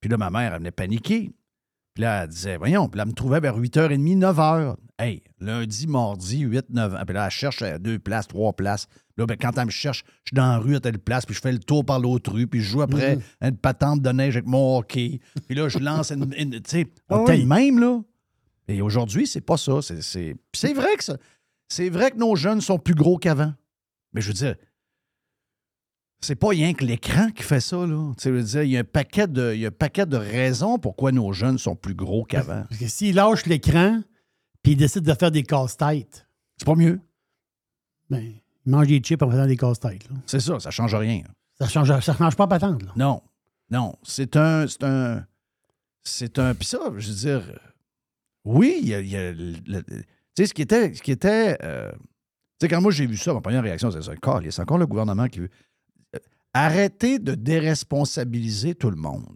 Puis 0.00 0.10
là, 0.10 0.16
ma 0.16 0.30
mère, 0.30 0.52
elle 0.52 0.58
venait 0.58 0.70
paniquer. 0.70 1.30
Puis 1.94 2.02
là, 2.02 2.24
elle 2.24 2.28
disait, 2.28 2.56
voyons, 2.58 2.88
puis 2.88 2.98
là, 2.98 3.04
elle 3.04 3.08
me 3.10 3.14
trouvait 3.14 3.40
vers 3.40 3.58
8h30, 3.58 4.18
9h. 4.18 4.76
Hey, 4.98 5.22
lundi, 5.40 5.86
mardi, 5.86 6.40
8, 6.40 6.66
9 6.70 6.94
ans. 6.94 7.02
Puis 7.06 7.14
là, 7.14 7.24
elle 7.26 7.30
cherche 7.30 7.62
à 7.62 7.78
deux 7.78 7.98
places, 7.98 8.28
trois 8.28 8.52
places. 8.52 8.86
Là, 9.16 9.24
ben, 9.24 9.36
quand 9.40 9.56
elle 9.56 9.66
me 9.66 9.70
cherche, 9.70 10.04
je 10.24 10.28
suis 10.30 10.34
dans 10.34 10.46
la 10.46 10.58
rue 10.58 10.76
à 10.76 10.80
telle 10.80 10.98
place, 10.98 11.24
puis 11.24 11.34
je 11.34 11.40
fais 11.40 11.52
le 11.52 11.58
tour 11.58 11.84
par 11.86 11.98
l'autre 12.00 12.32
rue, 12.32 12.46
puis 12.46 12.60
je 12.60 12.68
joue 12.70 12.82
après 12.82 13.18
à 13.40 13.48
une 13.48 13.56
patente 13.56 14.02
de 14.02 14.10
neige 14.10 14.36
avec 14.36 14.46
mon 14.46 14.76
hockey. 14.78 15.20
Puis 15.46 15.54
là, 15.56 15.68
je 15.70 15.78
lance 15.78 16.10
une. 16.12 16.34
une- 16.36 16.50
tu 16.60 16.60
sais, 16.66 16.86
on 17.08 17.24
Ah 17.24 17.30
oui. 17.30 17.40
le 17.42 17.46
même, 17.46 17.78
là. 17.78 18.00
Et 18.68 18.82
aujourd'hui, 18.82 19.26
c'est 19.26 19.40
pas 19.40 19.56
ça. 19.56 19.80
C'est, 19.80 20.02
c'est... 20.02 20.34
puis 20.52 20.60
c'est 20.60 20.74
vrai 20.74 20.96
que 20.98 21.04
ça. 21.04 21.16
C'est 21.68 21.88
vrai 21.88 22.10
que 22.10 22.16
nos 22.18 22.36
jeunes 22.36 22.60
sont 22.60 22.78
plus 22.78 22.94
gros 22.94 23.16
qu'avant. 23.16 23.54
Mais 24.12 24.20
je 24.20 24.28
veux 24.28 24.34
dire, 24.34 24.56
c'est 26.20 26.34
pas 26.36 26.48
rien 26.48 26.72
que 26.74 26.84
l'écran 26.84 27.30
qui 27.30 27.42
fait 27.42 27.60
ça, 27.60 27.86
là. 27.86 28.12
Tu 28.18 28.30
veux 28.30 28.42
dire, 28.42 28.62
il 28.62 28.70
y 28.70 28.76
a 28.76 28.80
un 28.80 28.84
paquet 28.84 29.26
de, 29.26 29.52
il 29.54 29.60
y 29.60 29.64
a 29.64 29.68
un 29.68 29.72
paquet 29.72 30.06
de 30.06 30.16
raisons 30.16 30.78
pourquoi 30.78 31.12
nos 31.12 31.32
jeunes 31.32 31.58
sont 31.58 31.76
plus 31.76 31.94
gros 31.94 32.24
qu'avant. 32.24 32.64
Parce 32.68 32.80
que 32.80 32.88
s'il 32.88 33.14
lâche 33.14 33.46
l'écran, 33.46 34.00
puis 34.62 34.72
il 34.72 34.76
décide 34.76 35.02
de 35.04 35.14
faire 35.14 35.30
des 35.30 35.42
casse-têtes, 35.42 36.26
C'est 36.56 36.66
pas 36.66 36.74
mieux. 36.74 37.00
ben, 38.10 38.20
il 38.64 38.70
mange 38.72 38.88
des 38.88 38.98
chips 38.98 39.22
en 39.22 39.30
faisant 39.30 39.46
des 39.46 39.56
casse-têtes. 39.56 40.08
là. 40.10 40.16
C'est 40.26 40.40
ça, 40.40 40.58
ça 40.58 40.70
change 40.70 40.94
rien. 40.94 41.22
Ça 41.60 41.68
change, 41.68 41.88
ça 42.00 42.14
change 42.14 42.36
pas 42.36 42.46
patente. 42.46 42.82
Là. 42.82 42.92
Non. 42.96 43.22
Non. 43.70 43.94
C'est 44.02 44.36
un. 44.36 44.66
C'est 44.66 44.84
un. 44.84 45.24
C'est 46.02 46.38
un. 46.38 46.54
Puis 46.54 46.66
ça, 46.68 46.78
je 46.96 47.08
veux 47.08 47.14
dire. 47.14 47.58
Oui, 48.44 48.78
il 48.82 48.88
y 48.88 48.94
a. 48.94 49.00
il 49.00 49.08
y 49.08 49.16
a 49.16 49.32
le- 49.32 49.54
le- 49.66 49.82
tu 49.82 50.02
sais, 50.36 50.46
ce 50.46 50.54
qui 50.54 50.62
était. 50.62 50.92
Ce 50.94 51.02
qui 51.02 51.10
était 51.12 51.56
euh, 51.62 51.90
tu 51.92 51.98
sais, 52.62 52.68
quand 52.68 52.80
moi 52.80 52.90
j'ai 52.92 53.06
vu 53.06 53.16
ça, 53.16 53.32
ma 53.34 53.40
première 53.40 53.62
réaction, 53.62 53.90
c'est 53.90 54.02
ça. 54.02 54.12
C'est 54.50 54.60
encore 54.62 54.78
le 54.78 54.86
gouvernement 54.86 55.28
qui 55.28 55.40
veut. 55.40 55.50
Arrêter 56.56 57.18
de 57.18 57.34
déresponsabiliser 57.34 58.74
tout 58.74 58.90
le 58.90 58.96
monde. 58.96 59.26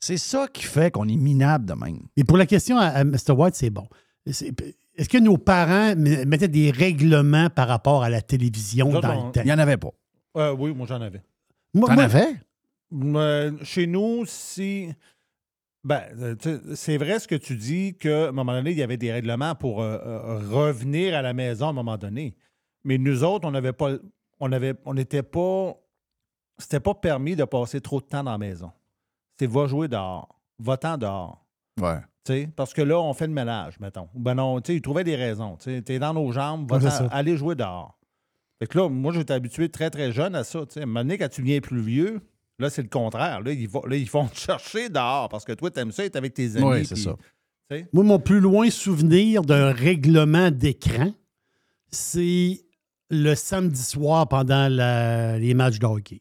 C'est 0.00 0.16
ça 0.16 0.48
qui 0.48 0.62
fait 0.64 0.90
qu'on 0.90 1.08
est 1.08 1.16
minable 1.16 1.66
de 1.66 1.74
même. 1.74 2.00
Et 2.16 2.24
pour 2.24 2.36
la 2.36 2.46
question 2.46 2.76
à, 2.78 2.86
à 2.86 3.04
Mr. 3.04 3.32
White, 3.36 3.54
c'est 3.54 3.70
bon. 3.70 3.86
C'est- 4.30 4.52
Est-ce 4.96 5.08
que 5.08 5.18
nos 5.18 5.38
parents 5.38 5.94
mettaient 5.96 6.48
des 6.48 6.70
règlements 6.70 7.48
par 7.50 7.68
rapport 7.68 8.02
à 8.02 8.10
la 8.10 8.20
télévision 8.22 8.88
dans 8.90 9.00
le 9.00 9.02
temps? 9.32 9.32
Il 9.36 9.44
n'y 9.44 9.52
en 9.52 9.58
avait 9.58 9.76
pas. 9.76 9.90
Euh, 10.36 10.52
oui, 10.58 10.74
moi, 10.74 10.86
j'en 10.86 11.00
avais. 11.00 11.22
Moi- 11.74 11.88
T'en 11.88 11.94
moi- 11.94 12.04
avais? 12.04 12.34
Euh, 12.92 13.52
chez 13.62 13.86
nous, 13.86 14.24
si. 14.26 14.88
Ben, 15.84 16.02
euh, 16.18 16.34
c'est 16.74 16.98
vrai 16.98 17.18
ce 17.18 17.26
que 17.28 17.34
tu 17.36 17.56
dis 17.56 17.94
qu'à 17.96 18.28
un 18.28 18.32
moment 18.32 18.52
donné, 18.52 18.72
il 18.72 18.76
y 18.78 18.82
avait 18.82 18.98
des 18.98 19.12
règlements 19.12 19.54
pour 19.54 19.80
euh, 19.80 20.38
revenir 20.50 21.14
à 21.14 21.22
la 21.22 21.32
maison 21.32 21.68
à 21.68 21.70
un 21.70 21.74
moment 21.74 21.96
donné. 21.96 22.34
Mais 22.84 22.98
nous 22.98 23.22
autres, 23.24 23.46
on 23.48 23.52
n'avait 23.52 23.72
pas. 23.72 23.92
On 24.40 24.50
avait, 24.52 24.74
on 24.84 24.94
n'était 24.94 25.22
pas. 25.22 25.74
C'était 26.60 26.80
pas 26.80 26.94
permis 26.94 27.36
de 27.36 27.44
passer 27.44 27.80
trop 27.80 28.00
de 28.00 28.06
temps 28.06 28.22
dans 28.22 28.32
la 28.32 28.38
maison. 28.38 28.70
C'est 29.38 29.46
va 29.46 29.66
jouer 29.66 29.88
dehors. 29.88 30.28
Va-t'en 30.58 30.96
dehors. 30.98 31.44
Ouais. 31.80 31.98
Tu 32.24 32.32
sais, 32.32 32.48
parce 32.54 32.74
que 32.74 32.82
là, 32.82 33.00
on 33.00 33.14
fait 33.14 33.26
le 33.26 33.32
ménage, 33.32 33.80
mettons. 33.80 34.08
Ben 34.14 34.34
non, 34.34 34.60
tu 34.60 34.72
sais, 34.72 34.76
ils 34.76 34.82
trouvaient 34.82 35.04
des 35.04 35.16
raisons. 35.16 35.56
Tu 35.56 35.64
sais, 35.76 35.82
t'es 35.82 35.98
dans 35.98 36.12
nos 36.12 36.30
jambes, 36.32 36.70
va 36.70 36.76
aller 37.10 37.36
jouer 37.36 37.54
dehors. 37.54 37.98
Fait 38.58 38.66
que 38.66 38.76
là, 38.78 38.88
moi, 38.90 39.12
j'étais 39.14 39.32
habitué 39.32 39.70
très, 39.70 39.88
très 39.88 40.12
jeune 40.12 40.34
à 40.34 40.44
ça. 40.44 40.66
Tu 40.66 40.74
sais, 40.74 40.80
à 40.80 40.82
un 40.82 40.86
moment 40.86 41.00
donné, 41.00 41.16
quand 41.16 41.30
tu 41.30 41.40
viens 41.42 41.60
plus 41.60 41.80
vieux, 41.80 42.20
là, 42.58 42.68
c'est 42.68 42.82
le 42.82 42.88
contraire. 42.90 43.40
Là, 43.40 43.52
ils 43.52 43.66
vont, 43.68 43.82
là, 43.86 43.96
ils 43.96 44.10
vont 44.10 44.26
te 44.28 44.36
chercher 44.38 44.90
dehors 44.90 45.30
parce 45.30 45.46
que 45.46 45.52
toi, 45.52 45.70
t'aimes 45.70 45.92
ça 45.92 46.04
être 46.04 46.16
avec 46.16 46.34
tes 46.34 46.56
amis. 46.56 46.66
Oui, 46.66 46.84
c'est 46.84 46.96
ça. 46.96 47.16
Moi, 47.94 48.04
mon 48.04 48.18
plus 48.18 48.40
loin 48.40 48.68
souvenir 48.68 49.40
d'un 49.42 49.72
règlement 49.72 50.50
d'écran, 50.50 51.12
c'est 51.90 52.60
le 53.10 53.34
samedi 53.34 53.82
soir 53.82 54.28
pendant 54.28 54.68
la- 54.68 55.38
les 55.38 55.54
matchs 55.54 55.78
de 55.78 55.86
hockey. 55.86 56.20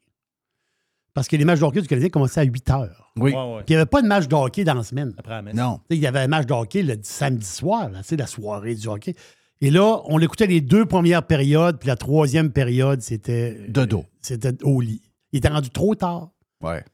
Parce 1.19 1.27
que 1.27 1.36
les 1.36 1.43
matchs 1.43 1.60
de 1.60 1.65
hockey 1.65 1.82
du 1.82 1.88
Canadien 1.89 2.08
commençaient 2.08 2.39
à 2.39 2.43
8 2.45 2.69
heures. 2.69 3.12
Oui. 3.17 3.34
Ouais, 3.34 3.38
ouais. 3.38 3.55
Puis 3.65 3.65
il 3.67 3.71
n'y 3.71 3.75
avait 3.75 3.86
pas 3.89 4.01
de 4.01 4.08
match 4.08 4.29
de 4.29 4.36
hockey 4.36 4.63
dans 4.63 4.73
la 4.75 4.84
semaine. 4.84 5.13
Après 5.17 5.34
la 5.34 5.41
messe. 5.41 5.53
Non. 5.53 5.82
Il 5.89 5.97
y 5.97 6.08
avait 6.08 6.19
un 6.19 6.27
match 6.27 6.45
de 6.45 6.53
hockey 6.53 6.82
le 6.82 6.97
samedi 7.01 7.45
soir, 7.45 7.89
là, 7.89 7.99
la 8.10 8.25
soirée 8.25 8.73
du 8.73 8.88
hockey. 8.88 9.15
Et 9.60 9.69
là, 9.69 9.99
on 10.05 10.17
écoutait 10.21 10.47
les 10.47 10.62
deux 10.62 10.86
premières 10.86 11.23
périodes, 11.27 11.77
puis 11.77 11.88
la 11.89 11.97
troisième 11.97 12.53
période, 12.53 13.01
c'était. 13.01 13.67
De 13.67 13.84
dos. 13.84 14.05
C'était 14.21 14.53
au 14.63 14.79
lit. 14.79 15.01
Il 15.34 15.39
était 15.39 15.49
rendu 15.49 15.69
trop 15.71 15.93
tard. 15.93 16.29
Ouais. 16.63 16.86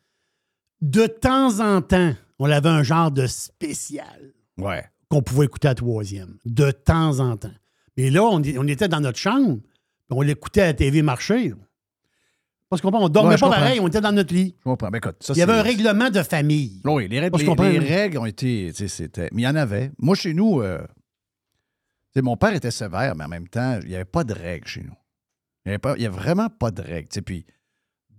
De 0.81 1.05
temps 1.05 1.59
en 1.59 1.83
temps, 1.83 2.15
on 2.39 2.49
avait 2.49 2.69
un 2.69 2.81
genre 2.81 3.11
de 3.11 3.27
spécial 3.27 4.33
Ouais. 4.57 4.83
qu'on 5.07 5.21
pouvait 5.21 5.45
écouter 5.45 5.67
à 5.67 5.71
la 5.71 5.75
troisième. 5.75 6.39
De 6.45 6.71
temps 6.71 7.19
en 7.19 7.37
temps. 7.37 7.53
Mais 7.95 8.09
là, 8.09 8.23
on, 8.23 8.41
on 8.41 8.67
était 8.67 8.87
dans 8.87 9.01
notre 9.01 9.19
chambre, 9.19 9.59
puis 9.61 10.17
on 10.17 10.21
l'écoutait 10.23 10.61
à 10.61 10.65
la 10.65 10.73
TV 10.73 11.03
marcher. 11.03 11.53
Parce 12.69 12.81
qu'on 12.81 12.93
on 12.93 13.09
dormait 13.09 13.33
Ouais, 13.35 13.39
pas 13.39 13.49
pareil, 13.49 13.79
on 13.79 13.87
était 13.87 14.01
dans 14.01 14.11
notre 14.11 14.33
lit. 14.33 14.55
Je 14.59 14.63
comprends. 14.63 14.89
Ben, 14.89 14.97
écoute, 14.97 15.17
ça, 15.19 15.33
Il 15.33 15.39
y 15.39 15.41
avait 15.43 15.53
un 15.53 15.61
règlement 15.61 16.09
de 16.09 16.23
famille. 16.23 16.81
Oui, 16.83 17.07
les, 17.07 17.19
règles, 17.19 17.31
Parce 17.31 17.43
les- 17.43 17.79
règles 17.79 18.17
ont 18.17 18.25
été. 18.25 18.71
c'était- 18.73 19.29
Mais 19.31 19.43
il 19.43 19.45
y 19.45 19.47
en 19.47 19.55
avait. 19.55 19.91
Moi, 19.99 20.15
chez 20.15 20.33
nous, 20.33 20.61
euh, 20.61 20.81
mon 22.17 22.37
père 22.37 22.53
était 22.53 22.71
sévère, 22.71 23.15
mais 23.15 23.25
en 23.25 23.27
même 23.29 23.47
temps, 23.47 23.79
il 23.83 23.89
n'y 23.89 23.95
avait 23.95 24.05
pas 24.05 24.23
de 24.23 24.33
règles 24.33 24.67
chez 24.67 24.81
nous. 24.81 24.95
Il 25.65 25.69
n'y 25.69 25.71
avait, 25.73 25.79
pas- 25.79 25.95
il 25.97 26.01
y 26.03 26.05
avait 26.05 26.15
vraiment 26.15 26.49
pas 26.49 26.71
de 26.71 26.81
règles. 26.81 27.09
Puis, 27.23 27.45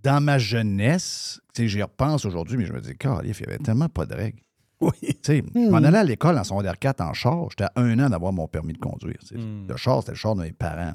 dans 0.03 0.23
ma 0.23 0.37
jeunesse, 0.37 1.41
j'y 1.57 1.81
repense 1.81 2.23
aujourd'hui, 2.25 2.57
mais 2.57 2.65
je 2.65 2.73
me 2.73 2.79
dis, 2.81 2.95
Calif, 2.97 3.39
il 3.41 3.47
n'y 3.47 3.53
avait 3.53 3.63
tellement 3.63 3.89
pas 3.89 4.05
de 4.05 4.15
règles. 4.15 4.39
Oui. 4.79 4.91
Tu 5.01 5.17
sais, 5.23 5.43
je 5.55 5.59
m'en 5.71 5.77
allais 5.77 5.97
à 5.97 6.03
l'école 6.03 6.37
en 6.37 6.43
secondaire 6.43 6.77
4 6.77 7.01
en 7.01 7.11
char. 7.13 7.47
J'étais 7.49 7.63
à 7.63 7.71
un 7.77 7.97
an 7.99 8.09
d'avoir 8.11 8.31
mon 8.31 8.47
permis 8.47 8.73
de 8.73 8.77
conduire. 8.77 9.17
Hmm. 9.33 9.65
Le 9.67 9.75
char, 9.75 10.01
c'était 10.01 10.11
le 10.11 10.17
char 10.17 10.35
de 10.35 10.43
mes 10.43 10.51
parents. 10.53 10.93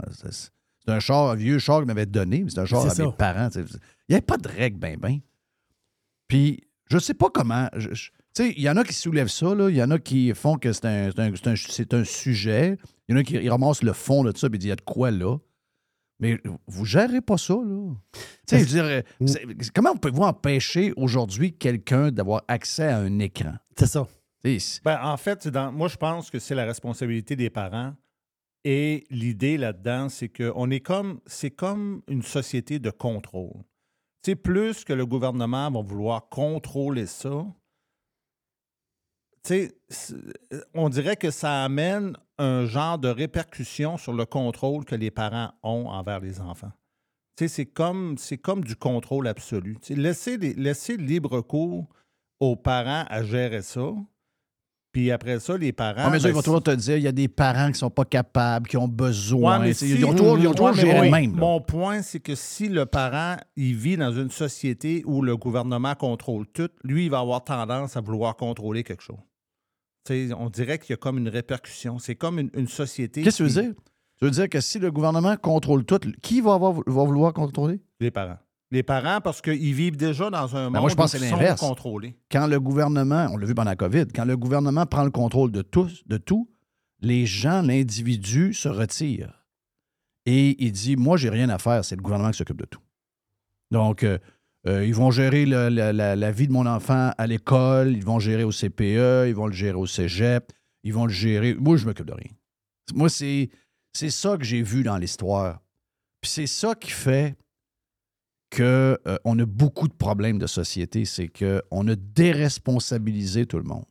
C'est 0.85 0.93
un 0.93 1.01
char, 1.01 1.31
un 1.31 1.35
vieux 1.37 1.59
char 1.59 1.79
qu'ils 1.79 1.87
m'avaient 1.87 2.07
donné, 2.07 2.43
mais 2.43 2.51
c'est 2.51 2.59
un 2.61 2.65
char 2.67 2.81
à 2.83 2.85
mes 2.89 2.91
ça. 2.95 3.11
parents. 3.13 3.49
tu 3.51 3.61
sais. 3.67 3.79
Il 4.09 4.13
n'y 4.13 4.15
avait 4.17 4.23
pas 4.23 4.37
de 4.37 4.49
règles, 4.49 4.79
ben, 4.79 4.97
ben. 4.99 5.21
Puis, 6.29 6.61
je 6.91 6.99
sais 6.99 7.15
pas 7.15 7.29
comment. 7.33 7.69
je- 7.77 7.95
je- 7.95 8.11
tu 8.35 8.45
sais, 8.45 8.55
il 8.57 8.63
y 8.63 8.71
en 8.71 8.77
a 8.77 8.85
qui 8.85 8.95
soulèvent 8.95 9.29
ça, 9.29 9.55
là. 9.55 9.69
Il 9.69 9.77
y 9.77 9.83
en 9.83 9.91
a 9.91 9.99
qui 9.99 10.33
font 10.35 10.57
que 10.57 10.73
c'est 10.73 10.87
un, 10.87 11.11
c'est 11.11 11.21
un- 11.49 11.55
c'est 11.57 11.95
un- 11.95 12.05
sujet. 12.05 12.79
Il 13.09 13.15
y 13.15 13.19
en 13.19 13.21
a 13.21 13.23
qui 13.23 13.35
ils 13.35 13.51
ramassent 13.51 13.83
le 13.83 13.93
fond 13.93 14.25
de 14.25 14.37
ça 14.37 14.47
et 14.47 14.51
disent 14.51 14.65
il 14.65 14.69
y 14.69 14.73
a 14.73 14.77
de 14.77 14.81
quoi 14.81 15.11
là? 15.11 15.37
Mais 16.19 16.41
vous 16.67 16.85
gérez 16.85 17.21
pas 17.21 17.37
ça, 17.37 17.55
là. 17.55 17.95
Tu 18.13 18.21
sais, 18.47 18.59
je 18.59 18.63
veux 18.65 18.67
dire, 18.71 18.85
euh, 18.85 19.03
c'est- 19.27 19.73
comment 19.75 19.95
pouvez-vous 19.97 20.23
empêcher 20.23 20.93
aujourd'hui 20.97 21.53
quelqu'un 21.53 22.11
d'avoir 22.13 22.43
accès 22.49 22.85
à 22.89 22.99
un 22.99 23.19
écran? 23.19 23.55
C'est 23.77 23.87
ça. 23.89 24.07
Ben, 24.85 24.99
en 25.03 25.17
fait, 25.17 25.47
dans- 25.49 25.71
moi, 25.73 25.89
je 25.89 25.97
pense 25.97 26.31
que 26.31 26.39
c'est 26.39 26.55
la 26.55 26.65
responsabilité 26.65 27.37
des 27.37 27.51
parents. 27.51 27.95
Et 28.65 29.05
l'idée 29.11 29.57
là-dedans, 29.57 30.09
c'est 30.09 30.29
que 30.29 30.53
on 30.55 30.71
est 30.71 30.81
comme, 30.81 31.21
c'est 31.27 31.51
comme 31.51 32.03
une 32.09 32.23
société 32.23 32.79
de 32.79 32.91
contrôle. 32.91 33.63
Plus 34.45 34.85
que 34.85 34.93
le 34.93 35.05
gouvernement 35.05 35.71
va 35.71 35.83
vouloir 35.83 36.29
contrôler 36.29 37.07
ça, 37.07 37.45
c'est- 39.43 39.75
on 40.75 40.89
dirait 40.89 41.17
que 41.17 41.33
ça 41.33 41.65
amène 41.65 42.17
un 42.39 42.67
genre 42.67 42.99
de 42.99 43.09
répercussion 43.09 43.97
sur 43.97 44.13
le 44.13 44.25
contrôle 44.25 44.85
que 44.85 44.95
les 44.95 45.11
parents 45.11 45.53
ont 45.65 45.87
envers 45.89 46.21
les 46.21 46.41
enfants. 46.41 46.73
C'est 47.45 47.67
comme, 47.67 48.17
c'est 48.19 48.39
comme 48.39 48.63
du 48.63 48.77
contrôle 48.77 49.27
absolu. 49.27 49.77
Laisser, 49.91 50.37
les- 50.37 50.97
libre 50.97 51.41
cours 51.41 51.89
aux 52.39 52.55
parents 52.55 53.05
à 53.09 53.25
gérer 53.25 53.63
ça. 53.63 53.93
Puis 54.93 55.11
après 55.11 55.41
ça, 55.41 55.57
les 55.57 55.73
parents. 55.73 55.95
Ah, 56.05 56.11
mais 56.11 56.19
ça, 56.19 56.25
ben, 56.25 56.31
ils 56.31 56.35
vont 56.35 56.43
toujours 56.43 56.63
te 56.63 56.71
dire 56.71 56.99
il 56.99 57.03
y 57.03 57.09
a 57.09 57.13
des 57.13 57.29
parents 57.29 57.73
qui 57.73 57.79
sont 57.79 57.89
pas 57.91 58.05
capables, 58.05 58.69
qui 58.69 58.77
ont 58.77 58.89
besoin. 58.89 59.59
Ouais, 59.59 59.67
mais 59.69 59.73
si- 59.73 59.89
ils 59.91 60.05
ont 60.05 60.13
toujours, 60.13 60.39
ils 60.39 60.47
ont 60.47 60.53
toujours 60.53 60.69
Ouais, 60.73 60.81
géré 60.81 61.11
même. 61.11 61.33
là. 61.33 61.41
Mon 61.41 61.61
point, 61.63 62.03
c'est 62.03 62.21
que 62.21 62.35
si 62.35 62.69
le 62.69 62.85
parent, 62.85 63.37
il 63.57 63.75
vit 63.75 63.97
dans 63.97 64.13
une 64.13 64.31
société 64.31 65.03
où 65.07 65.23
le 65.23 65.37
gouvernement 65.39 65.95
contrôle 65.95 66.47
tout, 66.47 66.69
lui, 66.85 67.07
il 67.07 67.11
va 67.11 67.21
avoir 67.21 67.43
tendance 67.43 67.97
à 67.97 68.03
vouloir 68.03 68.37
contrôler 68.37 68.85
quelque 68.85 69.03
chose. 69.03 69.17
On 70.37 70.51
dirait 70.51 70.79
qu'il 70.79 70.91
y 70.91 70.95
a 70.95 70.97
comme 70.99 71.17
une 71.17 71.29
répercussion. 71.29 71.99
C'est 71.99 72.17
comme 72.17 72.39
une, 72.39 72.51
une 72.55 72.69
société. 72.69 73.23
Qu'est-ce 73.23 73.43
que 73.43 73.49
tu 73.49 73.55
veux 73.55 73.63
dire? 73.63 73.73
Tu 74.19 74.25
veux 74.27 74.31
dire 74.31 74.49
que 74.49 74.61
si 74.61 74.79
le 74.79 74.91
gouvernement 74.91 75.37
contrôle 75.37 75.85
tout, 75.85 76.01
qui 76.23 76.41
va, 76.41 76.55
avoir, 76.55 76.73
va 76.75 77.05
vouloir 77.05 77.33
contrôler? 77.33 77.81
Les 77.99 78.11
parents. 78.11 78.39
Les 78.73 78.83
parents, 78.83 79.21
parce 79.21 79.41
qu'ils 79.43 79.75
vivent 79.75 79.97
déjà 79.99 80.31
dans 80.31 80.57
un 80.57 80.65
monde 80.65 80.73
Ben, 80.73 80.81
moi, 80.81 80.89
je 80.89 80.95
pense 80.95 81.13
où 81.13 81.17
ils 81.19 81.29
sont 81.29 81.37
contrôlés. 81.69 82.17
Quand 82.31 82.47
le 82.47 82.59
gouvernement, 82.59 83.29
on 83.31 83.37
l'a 83.37 83.47
vu 83.47 83.55
pendant 83.55 83.71
la 83.71 83.77
COVID, 83.77 84.07
quand 84.15 84.25
le 84.25 84.37
gouvernement 84.37 84.87
prend 84.87 85.05
le 85.05 85.11
contrôle 85.11 85.53
de 85.53 85.61
tout, 85.63 85.91
de 86.07 86.17
tout 86.17 86.49
les 87.01 87.27
gens, 87.27 87.63
l'individu 87.63 88.55
se 88.55 88.69
retire. 88.69 89.45
Et 90.25 90.57
il 90.65 90.73
dit 90.73 90.97
Moi, 90.97 91.17
j'ai 91.19 91.29
rien 91.31 91.49
à 91.51 91.59
faire, 91.59 91.85
c'est 91.85 91.97
le 91.97 92.03
gouvernement 92.03 92.31
qui 92.31 92.39
s'occupe 92.39 92.61
de 92.61 92.65
tout. 92.65 92.81
Donc, 93.71 94.05
euh, 94.05 94.19
euh, 94.67 94.87
ils 94.87 94.95
vont 94.95 95.11
gérer 95.11 95.45
le- 95.45 95.69
la, 95.69 95.93
la- 95.93 96.15
la 96.17 96.31
vie 96.33 96.47
de 96.47 96.53
mon 96.53 96.65
enfant 96.67 97.11
à 97.19 97.27
l'école, 97.27 97.93
ils 97.97 98.05
vont 98.05 98.21
gérer 98.21 98.45
au 98.45 98.53
CPE, 98.53 99.27
ils 99.29 99.35
vont 99.35 99.47
le 99.49 99.53
gérer 99.53 99.77
au 99.77 99.87
cégep, 99.87 100.53
ils 100.85 100.95
vont 100.95 101.07
le 101.07 101.13
gérer. 101.13 101.55
Moi, 101.55 101.77
je 101.77 101.85
m'occupe 101.87 102.07
de 102.07 102.13
rien. 102.15 102.31
Moi, 102.95 103.09
c'est, 103.09 103.51
c'est 103.93 104.11
ça 104.11 104.37
que 104.39 104.45
j'ai 104.45 104.63
vu 104.63 104.83
dans 104.85 104.97
l'histoire. 104.97 105.61
Puis 106.21 106.31
c'est 106.31 106.47
ça 106.47 106.75
qui 106.77 106.91
fait 106.91 107.37
qu'on 108.55 109.39
a 109.39 109.47
beaucoup 109.47 109.89
de 109.89 109.95
problèmes 109.95 110.39
de 110.39 110.47
société, 110.47 111.05
c'est 111.05 111.29
qu'on 111.29 111.89
a 111.89 111.95
déresponsabilisé 111.97 113.47
tout 113.47 113.59
le 113.59 113.65
monde. 113.65 113.85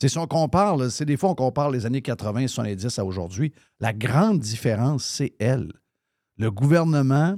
C'est 0.00 0.08
si 0.08 0.18
on 0.18 0.26
compare, 0.26 0.90
c'est 0.90 1.04
des 1.04 1.18
fois 1.18 1.30
on 1.30 1.34
compare 1.34 1.70
les 1.70 1.84
années 1.84 2.00
80 2.00 2.40
et 2.40 2.48
70 2.48 2.98
à 2.98 3.04
aujourd'hui, 3.04 3.52
la 3.80 3.92
grande 3.92 4.38
différence, 4.38 5.04
c'est 5.04 5.34
elle. 5.38 5.72
Le 6.38 6.50
gouvernement 6.50 7.36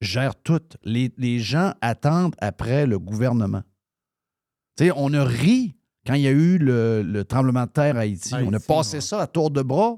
gère 0.00 0.36
tout. 0.36 0.60
Les, 0.84 1.12
les 1.18 1.40
gens 1.40 1.72
attendent 1.80 2.36
après 2.38 2.86
le 2.86 3.00
gouvernement. 3.00 3.62
On 4.96 5.12
a 5.12 5.24
ri 5.24 5.76
quand 6.06 6.14
il 6.14 6.22
y 6.22 6.28
a 6.28 6.32
eu 6.32 6.58
le, 6.58 7.02
le 7.02 7.24
tremblement 7.24 7.64
de 7.64 7.70
terre 7.70 7.96
à 7.96 8.00
Haïti. 8.00 8.34
on 8.34 8.52
a 8.52 8.60
passé 8.60 8.98
ouais. 8.98 9.00
ça 9.00 9.20
à 9.20 9.26
tour 9.26 9.50
de 9.50 9.62
bras. 9.62 9.96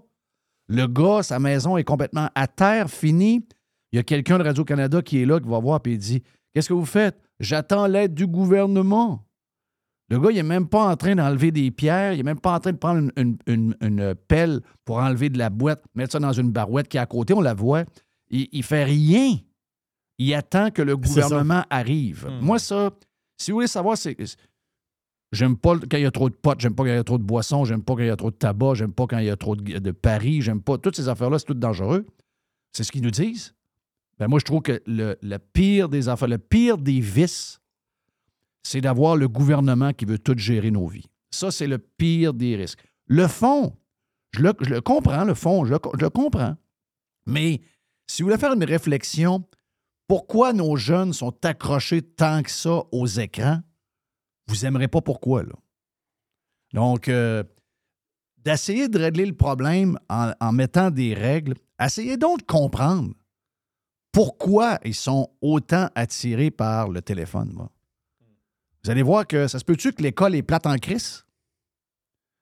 Le 0.68 0.86
gars, 0.86 1.22
sa 1.22 1.38
maison 1.38 1.76
est 1.76 1.84
complètement 1.84 2.30
à 2.34 2.46
terre, 2.46 2.90
finie. 2.90 3.46
Il 3.92 3.96
y 3.96 3.98
a 3.98 4.02
quelqu'un 4.02 4.38
de 4.38 4.44
Radio-Canada 4.44 5.00
qui 5.02 5.22
est 5.22 5.26
là, 5.26 5.40
qui 5.40 5.48
va 5.48 5.58
voir, 5.60 5.80
puis 5.80 5.92
il 5.92 5.98
dit 5.98 6.22
Qu'est-ce 6.54 6.68
que 6.68 6.74
vous 6.74 6.86
faites? 6.86 7.18
J'attends 7.40 7.86
l'aide 7.86 8.14
du 8.14 8.26
gouvernement. 8.26 9.22
Le 10.08 10.20
gars, 10.20 10.30
il 10.30 10.36
n'est 10.36 10.42
même 10.42 10.68
pas 10.68 10.88
en 10.88 10.96
train 10.96 11.14
d'enlever 11.16 11.50
des 11.50 11.70
pierres, 11.70 12.12
il 12.12 12.18
n'est 12.18 12.22
même 12.22 12.38
pas 12.40 12.54
en 12.54 12.60
train 12.60 12.72
de 12.72 12.76
prendre 12.78 13.00
une, 13.00 13.12
une- 13.16 13.38
une- 13.46 13.76
une 13.80 14.14
pelle 14.14 14.60
pour 14.84 14.98
enlever 14.98 15.28
de 15.30 15.38
la 15.38 15.50
boîte, 15.50 15.82
mettre 15.94 16.12
ça 16.12 16.18
dans 16.20 16.32
une 16.32 16.50
barouette 16.52 16.88
qui 16.88 16.96
est 16.96 17.00
à 17.00 17.06
côté, 17.06 17.34
on 17.34 17.40
la 17.40 17.54
voit. 17.54 17.84
Il, 18.30 18.48
il 18.52 18.62
fait 18.62 18.84
rien. 18.84 19.36
Il 20.18 20.32
attend 20.34 20.70
que 20.70 20.80
le 20.82 20.96
gouvernement 20.96 21.64
arrive. 21.70 22.26
Hmm. 22.26 22.44
Moi, 22.44 22.58
ça, 22.58 22.90
si 23.36 23.50
vous 23.50 23.56
voulez 23.58 23.66
savoir, 23.66 23.98
c'est. 23.98 24.16
J'aime 25.32 25.56
pas 25.56 25.76
quand 25.76 25.96
il 25.96 26.04
y 26.04 26.06
a 26.06 26.10
trop 26.12 26.30
de 26.30 26.34
potes, 26.36 26.60
j'aime 26.60 26.74
pas 26.74 26.84
quand 26.84 26.90
il 26.90 26.94
y 26.94 26.98
a 26.98 27.04
trop 27.04 27.18
de 27.18 27.24
boissons, 27.24 27.64
j'aime 27.64 27.82
pas 27.82 27.94
quand 27.94 28.02
il 28.02 28.06
y 28.06 28.10
a 28.10 28.16
trop 28.16 28.30
de 28.30 28.36
tabac, 28.36 28.74
j'aime 28.74 28.92
pas 28.92 29.06
quand 29.08 29.18
il 29.18 29.26
y 29.26 29.30
a 29.30 29.36
trop 29.36 29.56
de, 29.56 29.78
de 29.78 29.90
paris, 29.90 30.40
j'aime 30.40 30.62
pas. 30.62 30.78
Toutes 30.78 30.96
ces 30.96 31.08
affaires-là, 31.08 31.38
c'est 31.40 31.46
tout 31.46 31.54
dangereux. 31.54 32.06
C'est 32.72 32.84
ce 32.84 32.92
qu'ils 32.92 33.02
nous 33.02 33.10
disent. 33.10 33.54
Ben 34.18 34.28
moi, 34.28 34.38
je 34.38 34.44
trouve 34.44 34.62
que 34.62 34.82
le, 34.86 35.36
pire 35.52 35.88
des 35.88 36.08
affaires, 36.08 36.28
le 36.28 36.38
pire 36.38 36.78
des 36.78 37.00
vices, 37.00 37.60
c'est 38.62 38.80
d'avoir 38.80 39.16
le 39.16 39.28
gouvernement 39.28 39.92
qui 39.92 40.06
veut 40.06 40.18
tout 40.18 40.36
gérer 40.36 40.70
nos 40.70 40.86
vies. 40.86 41.06
Ça, 41.30 41.50
c'est 41.50 41.66
le 41.66 41.78
pire 41.78 42.32
des 42.32 42.56
risques. 42.56 42.82
Le 43.06 43.28
fond, 43.28 43.76
je 44.32 44.40
le, 44.42 44.80
comprends, 44.80 45.24
le 45.24 45.34
fond, 45.34 45.64
je 45.64 45.74
le, 45.74 46.10
comprends. 46.10 46.56
Mais 47.26 47.60
si 48.06 48.22
vous 48.22 48.28
voulez 48.28 48.38
faire 48.38 48.54
une 48.54 48.64
réflexion, 48.64 49.46
pourquoi 50.08 50.52
nos 50.52 50.76
jeunes 50.76 51.12
sont 51.12 51.36
accrochés 51.44 52.02
tant 52.02 52.42
que 52.42 52.50
ça 52.50 52.82
aux 52.92 53.06
écrans, 53.06 53.60
vous 54.48 54.56
n'aimerez 54.62 54.88
pas 54.88 55.02
pourquoi, 55.02 55.42
là. 55.42 55.54
Donc, 56.72 57.08
euh, 57.08 57.42
d'essayer 58.38 58.88
de 58.88 58.98
régler 58.98 59.26
le 59.26 59.34
problème 59.34 59.98
en 60.08 60.52
mettant 60.52 60.90
des 60.90 61.14
règles, 61.14 61.54
essayez 61.80 62.16
donc 62.16 62.40
de 62.40 62.44
comprendre 62.44 63.12
pourquoi 64.16 64.78
ils 64.82 64.94
sont 64.94 65.28
autant 65.42 65.90
attirés 65.94 66.50
par 66.50 66.88
le 66.88 67.02
téléphone. 67.02 67.52
moi? 67.52 67.70
Vous 68.82 68.90
allez 68.90 69.02
voir 69.02 69.26
que 69.26 69.46
ça 69.46 69.58
se 69.58 69.64
peut-tu 69.64 69.92
que 69.92 70.02
l'école 70.02 70.34
est 70.34 70.42
plate 70.42 70.64
en 70.64 70.78
crise? 70.78 71.26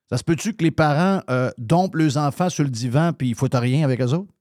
Ça 0.08 0.16
se 0.16 0.22
peut-tu 0.22 0.54
que 0.54 0.62
les 0.62 0.70
parents 0.70 1.20
euh, 1.30 1.50
dompent 1.58 1.96
leurs 1.96 2.16
enfants 2.16 2.48
sur 2.48 2.62
le 2.62 2.70
divan 2.70 3.12
puis 3.12 3.30
ils 3.30 3.34
foutent 3.34 3.56
rien 3.56 3.82
avec 3.82 4.00
eux 4.00 4.12
autres? 4.12 4.32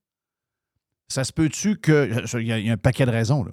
Ça 1.08 1.24
se 1.24 1.32
peut-tu 1.32 1.76
que. 1.76 2.38
Il 2.38 2.46
y, 2.46 2.70
a- 2.70 2.72
un 2.72 2.76
paquet 2.76 3.04
de 3.04 3.10
raisons, 3.10 3.42
là. 3.42 3.50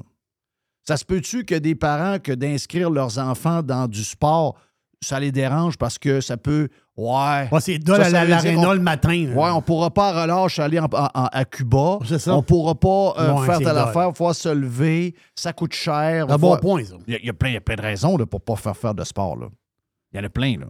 Ça 0.84 0.96
se 0.96 1.04
peut-tu 1.04 1.44
que 1.44 1.56
des 1.56 1.74
parents, 1.74 2.20
que 2.20 2.34
d'inscrire 2.34 2.92
leurs 2.92 3.18
enfants 3.18 3.64
dans 3.64 3.88
du 3.88 4.04
sport, 4.04 4.60
ça 5.04 5.20
les 5.20 5.32
dérange 5.32 5.78
parce 5.78 5.98
que 5.98 6.22
ça 6.22 6.38
peut. 6.38 6.70
Ouais. 6.96 7.48
Ouais, 7.52 7.60
c'est 7.60 7.80
dole 7.80 8.02
à 8.02 8.10
l'aréna 8.10 8.74
le 8.74 8.80
matin. 8.82 9.26
là. 9.28 9.34
Ouais, 9.36 9.50
on 9.50 9.62
pourra 9.62 9.90
pas 9.92 10.10
à 10.10 10.22
relâche 10.24 10.60
aller 10.60 10.80
en- 10.80 10.86
en- 10.86 11.10
en- 11.14 11.26
à 11.32 11.46
Cuba. 11.46 11.98
C'est 12.06 12.20
ça. 12.20 12.36
On 12.36 12.44
pourra 12.44 12.76
pas 12.76 13.14
euh, 13.18 13.34
Ouais, 13.34 13.46
faire 13.46 13.58
c'est 13.58 13.64
telle 13.64 13.74
dole. 13.74 13.88
affaire, 13.90 14.10
il 14.14 14.16
faut 14.16 14.34
se 14.34 14.50
lever, 14.50 15.16
ça 15.36 15.54
coûte 15.54 15.74
cher. 15.74 16.30
Un 16.30 16.38
bon 16.38 16.56
point, 16.58 16.84
ça. 16.84 16.96
Il 17.08 17.14
y, 17.14 17.16
a, 17.16 17.20
il 17.20 17.26
y 17.26 17.30
a 17.30 17.34
plein, 17.34 17.50
il 17.50 17.54
y 17.54 17.58
a 17.58 17.62
plein 17.62 17.76
de 17.76 17.82
raisons 17.82 18.18
là, 18.18 18.26
pour 18.26 18.42
pas 18.42 18.56
faire 18.56 18.78
faire 18.78 18.94
de 18.94 19.04
sport. 19.04 19.36
Là. 19.38 19.48
Il 20.14 20.18
y 20.18 20.22
en 20.22 20.26
a 20.26 20.30
plein. 20.30 20.58
Là. 20.60 20.68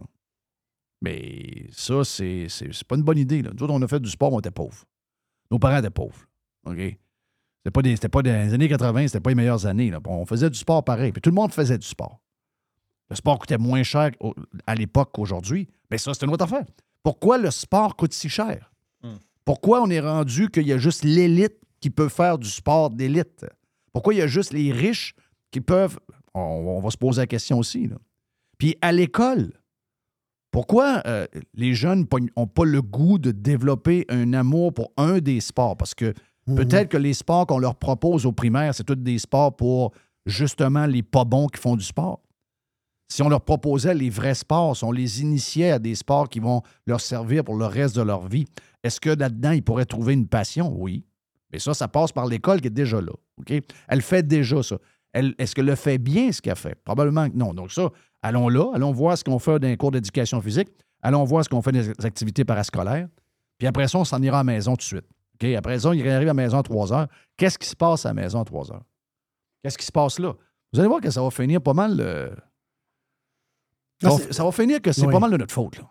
Mais 1.02 1.66
ça, 1.72 2.04
c'est, 2.04 2.46
c'est, 2.48 2.84
pas 2.84 2.94
une 2.96 3.02
bonne 3.02 3.18
idée. 3.18 3.42
Là. 3.42 3.50
Nous 3.54 3.62
autres, 3.64 3.74
on 3.74 3.82
a 3.82 3.88
fait 3.88 4.00
du 4.00 4.08
sport, 4.08 4.32
on 4.32 4.38
était 4.38 4.50
pauvres. 4.52 4.84
Nos 5.50 5.58
parents 5.58 5.78
étaient 5.78 5.90
pauvres. 5.90 6.24
OK? 6.64 6.76
C'était 6.78 7.70
pas, 7.72 7.82
des, 7.82 7.94
c'était 7.96 8.08
pas 8.08 8.22
dans 8.22 8.30
les 8.46 8.54
années 8.54 8.68
80, 8.68 9.08
c'était 9.08 9.20
pas 9.20 9.30
les 9.30 9.36
meilleures 9.36 9.66
années. 9.66 9.90
là. 9.90 9.98
On 10.06 10.24
faisait 10.24 10.48
du 10.48 10.58
sport 10.58 10.82
pareil. 10.84 11.12
Puis 11.12 11.20
tout 11.20 11.30
le 11.30 11.34
monde 11.34 11.52
faisait 11.52 11.76
du 11.76 11.86
sport. 11.86 12.21
Le 13.12 13.16
sport 13.16 13.38
coûtait 13.38 13.58
moins 13.58 13.82
cher 13.82 14.10
au- 14.20 14.34
à 14.66 14.74
l'époque 14.74 15.10
qu'aujourd'hui. 15.12 15.68
Mais 15.90 15.98
ça, 15.98 16.12
c'est 16.14 16.24
une 16.24 16.32
autre 16.32 16.44
affaire. 16.44 16.64
Pourquoi 17.02 17.36
le 17.38 17.50
sport 17.50 17.94
coûte 17.96 18.12
si 18.14 18.28
cher? 18.28 18.72
Pourquoi 19.44 19.82
on 19.82 19.90
est 19.90 20.00
rendu 20.00 20.48
qu'il 20.50 20.66
y 20.66 20.72
a 20.72 20.78
juste 20.78 21.04
l'élite 21.04 21.56
qui 21.80 21.90
peut 21.90 22.08
faire 22.08 22.38
du 22.38 22.48
sport 22.48 22.90
d'élite? 22.90 23.44
Pourquoi 23.92 24.14
il 24.14 24.18
y 24.18 24.22
a 24.22 24.26
juste 24.26 24.52
les 24.52 24.72
riches 24.72 25.14
qui 25.50 25.60
peuvent? 25.60 25.98
On, 26.32 26.40
on 26.40 26.80
va 26.80 26.90
se 26.90 26.96
poser 26.96 27.20
la 27.22 27.26
question 27.26 27.58
aussi. 27.58 27.88
là. 27.88 27.96
Puis 28.56 28.76
à 28.80 28.92
l'école, 28.92 29.52
pourquoi 30.50 31.02
euh, 31.06 31.26
les 31.54 31.74
jeunes 31.74 32.06
n'ont 32.36 32.46
pas 32.46 32.64
le 32.64 32.82
goût 32.82 33.18
de 33.18 33.30
développer 33.30 34.04
un 34.08 34.32
amour 34.34 34.72
pour 34.72 34.92
un 34.96 35.18
des 35.18 35.40
sports? 35.40 35.76
Parce 35.76 35.94
que 35.94 36.14
peut-être 36.56 36.88
que 36.90 36.96
les 36.96 37.14
sports 37.14 37.46
qu'on 37.46 37.58
leur 37.58 37.74
propose 37.76 38.26
au 38.26 38.32
primaire, 38.32 38.74
c'est 38.74 38.84
tous 38.84 38.94
des 38.96 39.18
sports 39.18 39.56
pour 39.56 39.92
justement 40.26 40.86
les 40.86 41.02
pas 41.02 41.24
bons 41.24 41.46
qui 41.48 41.60
font 41.60 41.76
du 41.76 41.84
sport. 41.84 42.20
Si 43.12 43.20
on 43.20 43.28
leur 43.28 43.42
proposait 43.42 43.92
les 43.92 44.08
vrais 44.08 44.34
sports, 44.34 44.74
si 44.74 44.84
on 44.84 44.90
les 44.90 45.20
initiait 45.20 45.72
à 45.72 45.78
des 45.78 45.94
sports 45.94 46.30
qui 46.30 46.40
vont 46.40 46.62
leur 46.86 46.98
servir 46.98 47.44
pour 47.44 47.56
le 47.56 47.66
reste 47.66 47.94
de 47.94 48.00
leur 48.00 48.26
vie, 48.26 48.46
est-ce 48.82 49.02
que 49.02 49.10
là-dedans, 49.10 49.50
ils 49.50 49.62
pourraient 49.62 49.84
trouver 49.84 50.14
une 50.14 50.26
passion? 50.26 50.74
Oui. 50.74 51.04
Mais 51.52 51.58
ça, 51.58 51.74
ça 51.74 51.88
passe 51.88 52.10
par 52.10 52.24
l'école 52.24 52.62
qui 52.62 52.68
est 52.68 52.70
déjà 52.70 53.02
là. 53.02 53.12
Elle 53.88 54.00
fait 54.00 54.26
déjà 54.26 54.62
ça. 54.62 54.78
Est-ce 55.12 55.54
qu'elle 55.54 55.66
le 55.66 55.74
fait 55.74 55.98
bien, 55.98 56.32
ce 56.32 56.40
qu'elle 56.40 56.56
fait? 56.56 56.74
Probablement 56.86 57.28
que 57.28 57.36
non. 57.36 57.52
Donc 57.52 57.70
ça, 57.70 57.90
allons 58.22 58.48
là, 58.48 58.72
allons 58.74 58.92
voir 58.92 59.18
ce 59.18 59.24
qu'on 59.24 59.38
fait 59.38 59.58
dans 59.58 59.68
les 59.68 59.76
cours 59.76 59.90
d'éducation 59.90 60.40
physique, 60.40 60.68
allons 61.02 61.24
voir 61.24 61.44
ce 61.44 61.50
qu'on 61.50 61.60
fait 61.60 61.72
dans 61.72 61.80
les 61.80 62.06
activités 62.06 62.46
parascolaires, 62.46 63.08
puis 63.58 63.68
après 63.68 63.88
ça, 63.88 63.98
on 63.98 64.06
s'en 64.06 64.22
ira 64.22 64.38
à 64.38 64.40
la 64.40 64.44
maison 64.44 64.72
tout 64.72 64.78
de 64.78 64.82
suite. 64.84 65.04
OK? 65.34 65.50
Après 65.50 65.78
ça, 65.78 65.94
il 65.94 66.08
arrive 66.08 66.28
à 66.28 66.30
la 66.30 66.34
maison 66.34 66.56
à 66.56 66.62
3 66.62 66.94
heures. 66.94 67.08
Qu'est-ce 67.36 67.58
qui 67.58 67.68
se 67.68 67.76
passe 67.76 68.06
à 68.06 68.14
la 68.14 68.14
maison 68.14 68.40
à 68.40 68.44
3 68.46 68.72
heures? 68.72 68.84
Qu'est-ce 69.62 69.76
qui 69.76 69.84
se 69.84 69.92
passe 69.92 70.18
là? 70.18 70.32
Vous 70.72 70.80
allez 70.80 70.88
voir 70.88 71.02
que 71.02 71.10
ça 71.10 71.20
va 71.20 71.30
finir 71.30 71.60
pas 71.60 71.74
mal... 71.74 72.00
euh, 72.00 72.30
Non, 74.06 74.16
va, 74.16 74.22
c'est- 74.24 74.32
ça 74.32 74.44
va 74.44 74.52
finir 74.52 74.80
que 74.82 74.92
c'est 74.92 75.06
Oui. 75.06 75.12
pas 75.12 75.20
mal 75.20 75.30
de 75.30 75.36
notre 75.36 75.52
faute. 75.54 75.78
Là. 75.78 75.84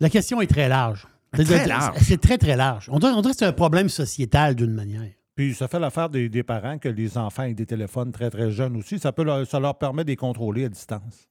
La 0.00 0.10
question 0.10 0.40
est 0.40 0.46
très 0.46 0.68
large. 0.68 1.06
Très 1.32 1.44
C'est- 1.44 1.66
large. 1.66 1.96
C'est 2.02 2.20
très, 2.20 2.36
très 2.38 2.56
large. 2.56 2.88
On 2.92 2.98
dirait, 2.98 3.12
on 3.12 3.22
dirait 3.22 3.32
que 3.32 3.38
c'est 3.38 3.46
un 3.46 3.52
problème 3.52 3.88
sociétal 3.88 4.54
d'une 4.54 4.72
manière. 4.72 5.08
Puis 5.34 5.54
ça 5.54 5.66
fait 5.66 5.78
l'affaire 5.78 6.10
des, 6.10 6.28
des 6.28 6.42
parents 6.42 6.76
que 6.78 6.88
les 6.90 7.16
enfants 7.16 7.44
aient 7.44 7.54
des 7.54 7.64
téléphones 7.64 8.12
très, 8.12 8.28
très 8.28 8.50
jeunes 8.50 8.76
aussi. 8.76 8.98
Ça, 8.98 9.12
peut 9.12 9.24
leur, 9.24 9.46
ça 9.46 9.58
leur 9.58 9.78
permet 9.78 10.04
de 10.04 10.08
les 10.10 10.16
contrôler 10.16 10.66
à 10.66 10.68
distance. 10.68 11.28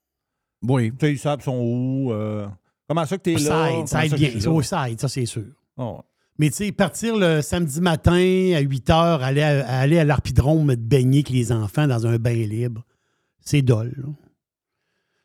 Oui. 0.63 0.91
Tu 0.91 0.97
sais, 1.05 1.11
ils 1.13 1.19
savent 1.19 1.41
sont 1.41 1.59
où. 1.59 2.11
euh, 2.11 2.47
comment 2.87 3.05
ça 3.05 3.17
que 3.17 3.23
tu 3.23 3.31
es 3.31 3.33
là? 3.35 3.39
Ça 3.39 3.69
aide, 3.69 3.73
comment 3.75 3.85
ça 3.87 4.05
aide 4.05 4.13
bien. 4.15 4.29
là? 4.33 4.39
Ça, 4.39 4.63
ça 4.63 4.89
aide, 4.89 4.99
ça 4.99 5.07
c'est 5.07 5.25
sûr. 5.25 5.45
Oh. 5.77 5.99
Mais 6.39 6.49
tu 6.49 6.55
sais, 6.57 6.71
partir 6.71 7.15
le 7.15 7.41
samedi 7.41 7.79
matin 7.81 8.13
à 8.55 8.59
8 8.61 8.87
h, 8.89 9.19
aller 9.21 9.41
à, 9.43 9.67
aller 9.67 9.99
à 9.99 10.03
l'arpidrome 10.03 10.69
te 10.71 10.75
baigner 10.79 11.19
avec 11.19 11.29
les 11.29 11.51
enfants 11.51 11.85
dans 11.87 12.07
un 12.07 12.17
bain 12.17 12.33
libre, 12.33 12.83
c'est 13.39 13.61
dole. 13.61 13.93
là. 13.97 14.09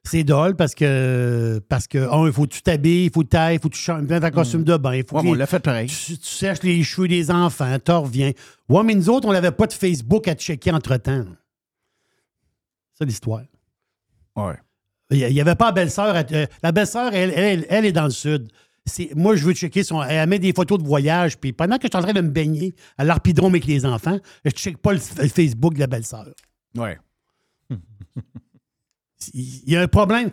C'est 0.08 0.22
dole 0.24 0.54
parce 0.54 0.74
que, 0.74 1.60
parce 1.68 1.86
que, 1.88 1.98
un, 1.98 2.26
il 2.26 2.32
faut 2.32 2.42
que 2.44 2.54
tu 2.54 2.62
t'habilles, 2.62 3.06
il 3.06 3.10
faut 3.12 3.22
que 3.22 3.28
tu 3.28 3.36
il 3.54 3.58
faut 3.60 3.68
que 3.68 3.74
tu 3.74 3.80
changes, 3.80 4.02
mettre 4.02 4.24
un 4.26 4.30
costume 4.30 4.62
de 4.62 4.76
bain, 4.76 4.94
il 4.94 5.04
faut 5.04 5.16
Ouais, 5.16 5.22
que 5.22 5.28
on 5.28 5.34
l'a 5.34 5.46
fait 5.46 5.58
pareil. 5.60 5.88
tu, 5.88 6.16
tu 6.16 6.24
sèches 6.28 6.62
les 6.62 6.82
cheveux 6.84 7.08
des 7.08 7.30
enfants, 7.30 7.76
tu 7.84 7.90
reviens. 7.90 8.32
Ouais, 8.68 8.82
mais 8.84 8.94
nous 8.94 9.08
autres, 9.10 9.26
on 9.28 9.32
n'avait 9.32 9.50
pas 9.50 9.66
de 9.66 9.72
Facebook 9.72 10.28
à 10.28 10.34
checker 10.34 10.70
entre-temps. 10.70 11.24
C'est 12.94 13.04
l'histoire. 13.04 13.42
Ouais. 14.36 14.54
Il 15.10 15.26
n'y 15.32 15.40
avait 15.40 15.54
pas 15.54 15.66
la 15.66 15.72
belle-sœur. 15.72 16.14
euh, 16.32 16.46
la 16.62 16.72
belle-sœur, 16.72 17.12
elle, 17.14 17.32
elle, 17.34 17.66
elle 17.68 17.84
est 17.84 17.92
dans 17.92 18.04
le 18.04 18.10
sud. 18.10 18.48
Moi, 19.16 19.34
je 19.36 19.44
veux 19.44 19.52
checker 19.54 19.82
son. 19.82 20.02
Elle 20.02 20.28
met 20.28 20.38
des 20.38 20.52
photos 20.52 20.78
de 20.78 20.86
voyage, 20.86 21.36
puis 21.38 21.52
pendant 21.52 21.76
que 21.78 21.82
je 21.82 21.88
suis 21.88 21.96
en 21.96 22.02
train 22.02 22.12
de 22.12 22.20
me 22.20 22.30
baigner 22.30 22.74
à 22.96 23.04
l'arpidrome 23.04 23.52
avec 23.54 23.66
les 23.66 23.84
enfants, 23.84 24.18
je 24.44 24.50
ne 24.50 24.54
check 24.54 24.78
pas 24.78 24.92
le 24.92 24.98
Facebook 24.98 25.74
de 25.74 25.80
la 25.80 25.86
belle-sœur. 25.88 26.28
Ouais. 26.76 26.96
Il 29.34 29.70
y 29.70 29.76
a 29.76 29.82
un 29.82 29.88
problème. 29.88 30.30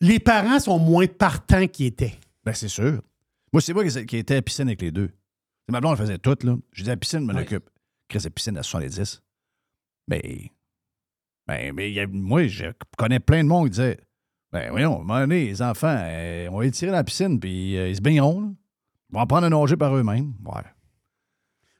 Les 0.00 0.18
parents 0.18 0.58
sont 0.60 0.78
moins 0.78 1.06
partants 1.06 1.66
qu'ils 1.66 1.86
étaient. 1.86 2.14
Ben, 2.44 2.52
c'est 2.52 2.68
sûr. 2.68 3.00
Moi, 3.52 3.60
c'est 3.62 3.72
moi 3.72 3.84
qui, 3.88 4.16
était 4.18 4.34
à 4.34 4.36
la 4.38 4.42
piscine 4.42 4.68
avec 4.68 4.82
les 4.82 4.90
deux. 4.90 5.10
C'est 5.66 5.72
Ma 5.72 5.80
blonde, 5.80 5.92
elle 5.98 6.06
faisait 6.06 6.18
tout, 6.18 6.36
là. 6.42 6.56
Je 6.72 6.82
disais, 6.82 6.92
la 6.92 6.96
piscine, 6.96 7.20
je 7.20 7.24
m'en 7.24 7.34
Ouais. 7.34 7.42
occupe. 7.42 7.68
Chris, 8.08 8.20
la 8.24 8.30
piscine 8.30 8.58
à 8.58 8.62
70. 8.62 9.22
Mais. 10.08 10.52
Ben, 11.46 11.72
mais 11.74 11.90
y 11.92 12.00
a- 12.00 12.06
moi, 12.08 12.46
je 12.46 12.66
connais 12.98 13.20
plein 13.20 13.42
de 13.42 13.48
monde 13.48 13.64
qui 13.66 13.70
disait, 13.70 13.98
ben, 14.52 14.70
voyons, 14.70 14.92
à 14.92 14.96
un 14.96 14.98
moment 14.98 15.20
donné, 15.20 15.46
les 15.46 15.62
enfants, 15.62 15.96
euh, 15.98 16.48
on 16.50 16.58
va 16.58 16.64
les 16.64 16.70
tirer 16.72 16.90
dans 16.90 16.96
la 16.98 17.04
piscine, 17.04 17.38
puis 17.40 17.76
euh, 17.76 17.88
ils 17.88 17.96
se 17.96 18.00
baigneront, 18.00 18.40
là. 18.40 18.48
Ils 19.10 19.14
vont 19.14 19.20
apprendre 19.20 19.46
à 19.46 19.50
nager 19.50 19.76
par 19.76 19.94
eux-mêmes. 19.96 20.34
Ouais. 20.44 20.62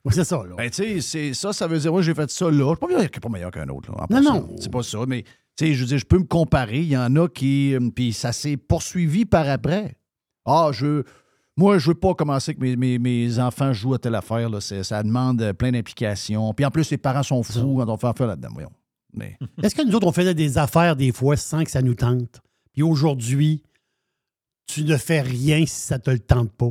Ouais, 0.05 0.13
c'est 0.13 0.25
ça, 0.25 0.37
là. 0.47 0.55
Ben, 0.57 0.71
tu 0.71 1.01
sais, 1.03 1.35
ça, 1.35 1.53
ça 1.53 1.67
veut 1.67 1.79
dire, 1.79 1.91
moi, 1.93 2.01
j'ai 2.03 2.15
fait 2.15 2.31
ça 2.31 2.45
là. 2.49 2.53
Je 2.53 2.65
suis 2.69 2.77
pas 2.77 2.87
meilleur, 2.87 3.11
pas 3.11 3.29
meilleur 3.29 3.51
qu'un 3.51 3.69
autre, 3.69 3.91
là. 3.93 4.07
en 4.09 4.15
Non, 4.15 4.23
non. 4.23 4.57
C'est 4.61 4.71
pas 4.71 4.83
ça, 4.85 4.99
mais, 5.07 5.25
tu 5.57 5.67
sais, 5.67 5.75
je 5.75 5.81
veux 5.81 5.87
dire, 5.87 5.99
je 5.99 6.05
peux 6.05 6.19
me 6.19 6.25
comparer. 6.25 6.81
Il 6.81 6.89
y 6.89 6.97
en 6.97 7.15
a 7.17 7.29
qui. 7.29 7.75
euh, 7.75 7.91
Puis 7.95 8.13
ça 8.13 8.33
s'est 8.33 8.57
poursuivi 8.57 9.25
par 9.25 9.49
après. 9.49 9.97
Ah, 10.45 10.71
je. 10.73 11.03
Moi, 11.59 11.79
je 11.79 11.89
veux 11.89 11.95
pas 11.95 12.15
commencer 12.15 12.55
que 12.55 12.61
mes, 12.61 12.77
mes- 12.77 12.99
mes 12.99 13.39
enfants 13.39 13.73
jouent 13.73 13.95
à 13.95 13.99
telle 13.99 14.15
affaire. 14.15 14.51
Là. 14.51 14.61
Ça 14.61 15.03
demande 15.03 15.41
euh, 15.41 15.53
plein 15.55 15.73
d'implications. 15.73 16.53
Puis 16.53 16.65
en 16.67 16.71
plus, 16.71 16.91
les 16.91 16.99
parents 16.99 17.23
sont 17.23 17.43
fous 17.43 17.77
quand 17.79 17.89
on 17.89 17.97
fait 17.97 18.07
affaire 18.09 18.27
là-dedans. 18.27 18.51
Voyons. 18.53 18.73
Mais, 19.15 19.39
Est-ce 19.63 19.75
que 19.75 19.83
nous 19.83 19.95
autres, 19.95 20.07
on 20.07 20.13
faisait 20.13 20.35
des 20.35 20.59
affaires 20.59 20.95
des 20.97 21.13
fois 21.13 21.37
sans 21.37 21.65
que 21.65 21.71
ça 21.71 21.81
nous 21.81 21.95
tente? 21.95 22.43
Puis 22.75 22.83
aujourd'hui, 22.83 23.63
tu 24.67 24.85
ne 24.85 24.97
fais 24.99 25.23
rien 25.23 25.61
si 25.65 25.75
ça 25.75 25.99
te 25.99 26.11
le 26.11 26.19
tente 26.19 26.53
pas? 26.53 26.71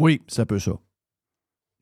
oui, 0.00 0.20
c'est 0.26 0.42
un 0.42 0.46
peu 0.46 0.58
ça. 0.58 0.72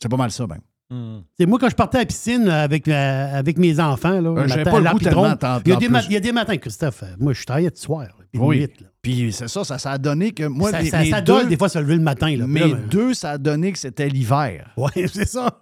C'est 0.02 0.08
pas 0.10 0.16
mal 0.18 0.30
ça, 0.30 0.46
ben. 0.46 0.58
Hmm. 0.88 1.18
C'est 1.38 1.46
moi, 1.46 1.58
quand 1.58 1.68
je 1.68 1.74
partais 1.74 1.98
à 1.98 2.00
la 2.02 2.06
piscine 2.06 2.48
avec, 2.48 2.86
euh, 2.86 3.38
avec 3.38 3.58
mes 3.58 3.80
enfants, 3.80 4.20
là, 4.20 4.30
Euh, 4.30 4.46
matin, 4.46 4.62
pas 4.70 4.78
le 4.80 4.90
goût 4.90 4.98
tellement 5.00 5.34
il, 5.64 5.70
y 5.70 5.72
a 5.72 5.76
des 5.76 5.86
plus. 5.86 5.92
ma- 5.92 6.02
il 6.02 6.12
y 6.12 6.16
a 6.16 6.20
des 6.20 6.30
matins, 6.32 6.56
Christophe. 6.58 7.02
euh, 7.02 7.06
Moi, 7.18 7.32
je 7.32 7.44
travaillais 7.44 7.70
de 7.70 7.76
soir. 7.76 8.06
puis 8.32 8.40
Oui. 8.40 8.60
là. 8.60 8.66
Puis 9.02 9.32
c'est 9.32 9.48
ça, 9.48 9.64
ça, 9.64 9.78
ça 9.78 9.90
a 9.92 9.98
donné 9.98 10.30
que 10.32 10.44
moi, 10.44 10.70
ça 10.70 10.82
les- 10.82 10.90
ça, 10.90 11.00
mes 11.00 11.10
ça 11.10 11.20
deux, 11.20 11.32
donne 11.32 11.48
des 11.48 11.56
fois 11.56 11.68
se 11.68 11.78
lever 11.80 11.96
le 11.96 12.02
matin. 12.02 12.30
Là. 12.36 12.46
Là, 12.46 12.46
ben, 12.46 12.86
deux, 12.88 13.14
ça 13.14 13.32
a 13.32 13.38
donné 13.38 13.72
que 13.72 13.78
c'était 13.78 14.08
l'hiver. 14.08 14.72
Ouais, 14.76 14.90
c'est 15.12 15.26
ça. 15.28 15.60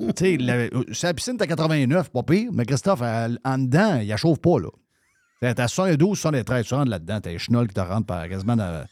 tu 0.00 0.06
sais, 0.16 0.36
la- 0.36 0.68
c'est 0.92 1.06
la 1.08 1.14
piscine, 1.14 1.36
t'as 1.36 1.46
89, 1.46 2.10
pas 2.10 2.22
pire, 2.22 2.50
mais 2.52 2.64
Christophe, 2.64 3.02
elle- 3.02 3.38
en 3.44 3.58
dedans, 3.58 3.98
il 4.00 4.06
la 4.08 4.16
chauffe 4.16 4.38
pas, 4.40 4.58
là. 4.60 4.68
T'as- 5.40 5.54
T'as 5.54 5.66
72, 5.68 6.18
73, 6.18 6.64
tu 6.66 6.74
rentres 6.74 6.90
là-dedans, 6.90 7.20
t'as 7.20 7.30
les 7.30 7.38
chenolles 7.38 7.66
qui 7.68 7.74
te 7.74 7.80
rentrent 7.80 8.06
par 8.06 8.28
quasiment 8.28 8.56
dans. 8.56 8.84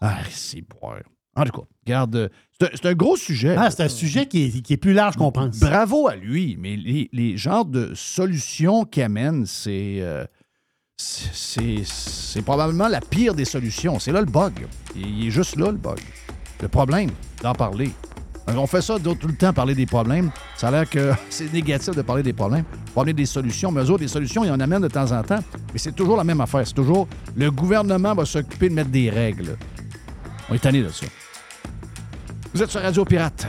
Ah, 0.00 0.18
c'est 0.30 0.62
boire. 0.62 1.00
En 1.36 1.44
tout 1.44 1.52
cas, 1.60 1.66
regarde, 1.86 2.30
c'est 2.58 2.66
un, 2.66 2.70
c'est 2.74 2.86
un 2.86 2.94
gros 2.94 3.16
sujet. 3.16 3.54
Ah, 3.58 3.70
c'est 3.70 3.82
un 3.82 3.88
sujet 3.88 4.26
qui 4.26 4.44
est, 4.44 4.62
qui 4.62 4.72
est 4.72 4.78
plus 4.78 4.94
large 4.94 5.16
qu'on 5.16 5.30
pense. 5.30 5.58
Bravo 5.60 6.08
à 6.08 6.16
lui, 6.16 6.56
mais 6.58 6.76
les, 6.76 7.10
les 7.12 7.36
genres 7.36 7.66
de 7.66 7.92
solutions 7.94 8.84
qu'il 8.84 9.02
amène, 9.02 9.44
c'est, 9.44 9.98
euh, 10.00 10.24
c'est, 10.96 11.82
c'est- 11.84 12.42
probablement 12.42 12.88
la 12.88 13.00
pire 13.00 13.34
des 13.34 13.44
solutions. 13.44 13.98
C'est 13.98 14.12
là 14.12 14.20
le 14.20 14.26
bug. 14.26 14.52
Il, 14.94 15.26
est 15.26 15.30
juste 15.30 15.56
là, 15.56 15.66
le 15.70 15.76
bug. 15.76 15.98
Le 16.62 16.68
problème, 16.68 17.10
d'en 17.42 17.52
parler. 17.54 17.90
On 18.48 18.66
fait 18.66 18.80
ça 18.80 18.96
tout 18.98 19.16
le 19.26 19.34
temps, 19.36 19.52
parler 19.52 19.74
des 19.74 19.86
problèmes. 19.86 20.30
Ça 20.56 20.68
a 20.68 20.70
l'air 20.70 20.88
que 20.88 21.12
c'est 21.28 21.52
négatif 21.52 21.94
de 21.94 22.02
parler 22.02 22.22
des 22.22 22.32
problèmes. 22.32 22.64
Parler 22.94 23.12
des 23.12 23.26
solutions. 23.26 23.70
Mais 23.72 23.82
eux 23.82 23.90
autres, 23.90 24.00
des 24.04 24.08
solutions, 24.08 24.44
ils 24.44 24.50
en 24.50 24.60
amènent 24.60 24.82
de 24.82 24.88
temps 24.88 25.10
en 25.12 25.22
temps. 25.22 25.40
Mais 25.72 25.78
c'est 25.78 25.94
toujours 25.94 26.16
la 26.16 26.24
même 26.24 26.40
affaire. 26.40 26.66
C'est 26.66 26.72
toujours 26.74 27.08
le 27.34 27.50
gouvernement 27.50 28.14
va 28.14 28.24
s'occuper 28.24 28.68
de 28.70 28.74
mettre 28.74 28.90
des 28.90 29.10
règles. 29.10 29.56
On 30.48 30.54
est 30.54 30.60
tanné 30.60 30.80
de 30.82 30.88
ça. 30.88 31.06
Vous 32.56 32.62
êtes 32.62 32.70
sur 32.70 32.80
Radio 32.80 33.04
Pirate. 33.04 33.46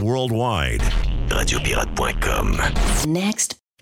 Worldwide. 0.00 0.80
Radiopirate.com. 1.28 2.62
Next. 3.06 3.65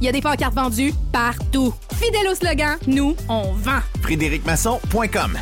Il 0.00 0.04
y 0.04 0.08
a 0.08 0.12
des 0.12 0.20
pancartes 0.20 0.54
vendues 0.54 0.92
partout. 1.12 1.74
Fidèle 1.94 2.28
au 2.30 2.34
slogan, 2.34 2.76
nous, 2.86 3.16
on 3.28 3.52
vend. 3.52 3.80
FrédéricMasson.com 4.02 5.38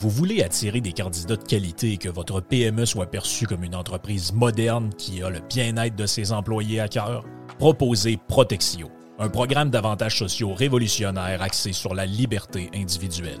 Vous 0.00 0.08
voulez 0.08 0.42
attirer 0.42 0.80
des 0.80 0.94
candidats 0.94 1.36
de 1.36 1.44
qualité 1.44 1.92
et 1.92 1.96
que 1.98 2.08
votre 2.08 2.40
PME 2.40 2.86
soit 2.86 3.10
perçue 3.10 3.46
comme 3.46 3.64
une 3.64 3.74
entreprise 3.74 4.32
moderne 4.32 4.88
qui 4.96 5.22
a 5.22 5.28
le 5.28 5.40
bien-être 5.40 5.94
de 5.94 6.06
ses 6.06 6.32
employés 6.32 6.80
à 6.80 6.88
cœur? 6.88 7.26
Proposez 7.58 8.16
Protexio, 8.16 8.90
un 9.18 9.28
programme 9.28 9.68
d'avantages 9.68 10.18
sociaux 10.18 10.54
révolutionnaire 10.54 11.42
axé 11.42 11.74
sur 11.74 11.94
la 11.94 12.06
liberté 12.06 12.70
individuelle. 12.74 13.40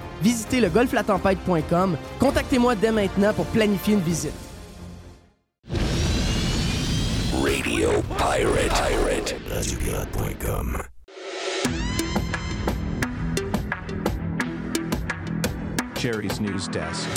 Visitez 0.21 0.61
le 0.61 0.69
golflatempête.com. 0.69 1.97
Contactez-moi 2.19 2.75
dès 2.75 2.91
maintenant 2.91 3.33
pour 3.33 3.45
planifier 3.47 3.95
une 3.95 4.01
visite. 4.01 4.33
Radio 7.43 7.89
Pirate. 8.17 8.69
Pirate. 8.69 9.35
Radiopirate.com. 9.49 10.83
Jerry's 15.95 16.39
News 16.41 16.67
Desk. 16.71 17.07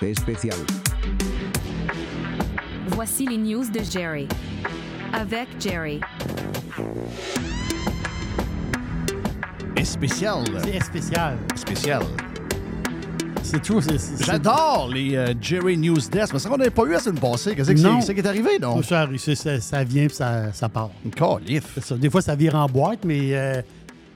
Especial. 0.00 0.56
Voici 2.86 3.26
les 3.26 3.36
news 3.36 3.70
de 3.70 3.80
Jerry. 3.80 4.28
Avec 5.12 5.48
Jerry. 5.60 6.00
Et 9.78 9.84
spécial. 9.84 10.44
C'est 10.64 10.82
spécial. 10.82 11.36
Spécial. 11.54 12.02
C'est 13.42 13.62
tout. 13.62 13.80
J'adore 14.20 14.90
les 14.92 15.16
euh, 15.16 15.32
Jerry 15.40 15.76
News 15.78 15.96
Desk. 16.10 16.32
parce 16.32 16.46
qu'on 16.46 16.56
n'avait 16.58 16.70
pas 16.70 16.84
eu 16.84 16.90
la 16.92 16.98
semaine 16.98 17.20
passée. 17.20 17.54
Qu'est-ce 17.54 17.70
que 17.72 17.76
c'est- 18.02 18.14
qui 18.14 18.20
est 18.20 18.26
arrivé, 18.26 18.58
non? 18.60 18.82
Ça, 18.82 19.08
ça, 19.16 19.34
ça- 19.34 19.60
ça 19.60 19.84
vient 19.84 20.06
puis 20.06 20.16
ça, 20.16 20.52
ça 20.52 20.68
part. 20.68 20.90
Calif. 21.16 21.78
Ça. 21.80 21.96
Des 21.96 22.10
fois, 22.10 22.20
ça 22.20 22.34
vire 22.34 22.56
en 22.56 22.66
boîte, 22.66 23.04
mais. 23.04 23.34
euh, 23.34 23.62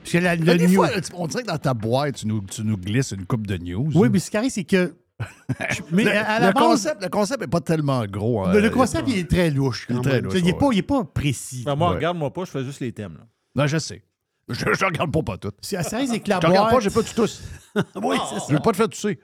parce 0.02 0.12
que 0.12 0.18
la- 0.18 0.36
le 0.36 0.44
Mais 0.44 0.56
des 0.58 0.66
news- 0.66 0.74
fois, 0.74 0.88
tu- 1.00 1.12
on 1.14 1.26
dirait 1.28 1.42
que 1.44 1.48
dans 1.48 1.58
ta 1.58 1.72
boîte, 1.74 2.16
tu 2.16 2.26
nous, 2.26 2.42
tu 2.42 2.62
nous 2.64 2.76
glisses 2.76 3.12
une 3.12 3.24
coupe 3.24 3.46
de 3.46 3.56
news. 3.56 3.88
Oui, 3.94 4.08
mais 4.12 4.18
ce 4.18 4.30
qui 4.30 4.36
arrive, 4.36 4.50
c'est 4.50 4.64
que. 4.64 4.94
mais 5.92 6.04
le, 6.04 6.10
à, 6.10 6.22
à 6.24 6.40
la 6.40 6.46
le 6.48 6.52
base, 6.52 6.62
concept, 6.64 7.02
le 7.02 7.08
concept 7.08 7.40
n'est 7.40 7.46
pas 7.46 7.60
tellement 7.60 8.04
gros. 8.06 8.44
hein. 8.44 8.52
le, 8.52 8.60
le 8.60 8.70
concept, 8.70 9.04
il 9.08 9.18
est 9.18 9.30
très 9.30 9.50
louche. 9.50 9.86
Il 9.88 9.92
est 9.92 9.96
quand 9.96 10.02
très 10.02 10.12
même. 10.14 10.24
louche, 10.24 10.34
il 10.36 10.44
n'est 10.44 10.52
ouais. 10.52 10.58
pas, 10.58 10.68
il 10.72 10.78
est 10.78 10.82
pas 10.82 11.04
précis. 11.04 11.62
Ben, 11.64 11.76
moi, 11.76 11.90
Ouais. 11.90 11.96
regarde-moi 11.96 12.32
pas, 12.32 12.44
je 12.44 12.50
fais 12.50 12.64
juste 12.64 12.80
les 12.80 12.90
thèmes. 12.92 13.14
là. 13.18 13.24
Non, 13.54 13.66
je 13.68 13.78
sais. 13.78 14.02
Je, 14.48 14.54
je 14.74 14.84
regarde 14.84 15.12
pas, 15.12 15.22
pas 15.22 15.38
tout. 15.38 15.52
C'est 15.60 15.80
c'est 15.82 15.96
vrai, 15.96 16.06
c'est 16.06 16.20
que 16.20 16.28
la 16.28 16.36
Je 16.36 16.40
te 16.40 16.46
regarde 16.46 16.66
pas, 16.66 16.70
boîte. 16.72 16.82
j'ai 16.82 16.90
pas 16.90 17.02
tout 17.02 17.14
tous. 17.14 17.42
oui, 18.02 18.16
c'est 18.28 18.38
ça. 18.40 18.46
Je 18.48 18.54
veux 18.54 18.60
pas 18.60 18.72
te 18.72 18.76
faire 18.76 18.88
tousser. 18.88 19.18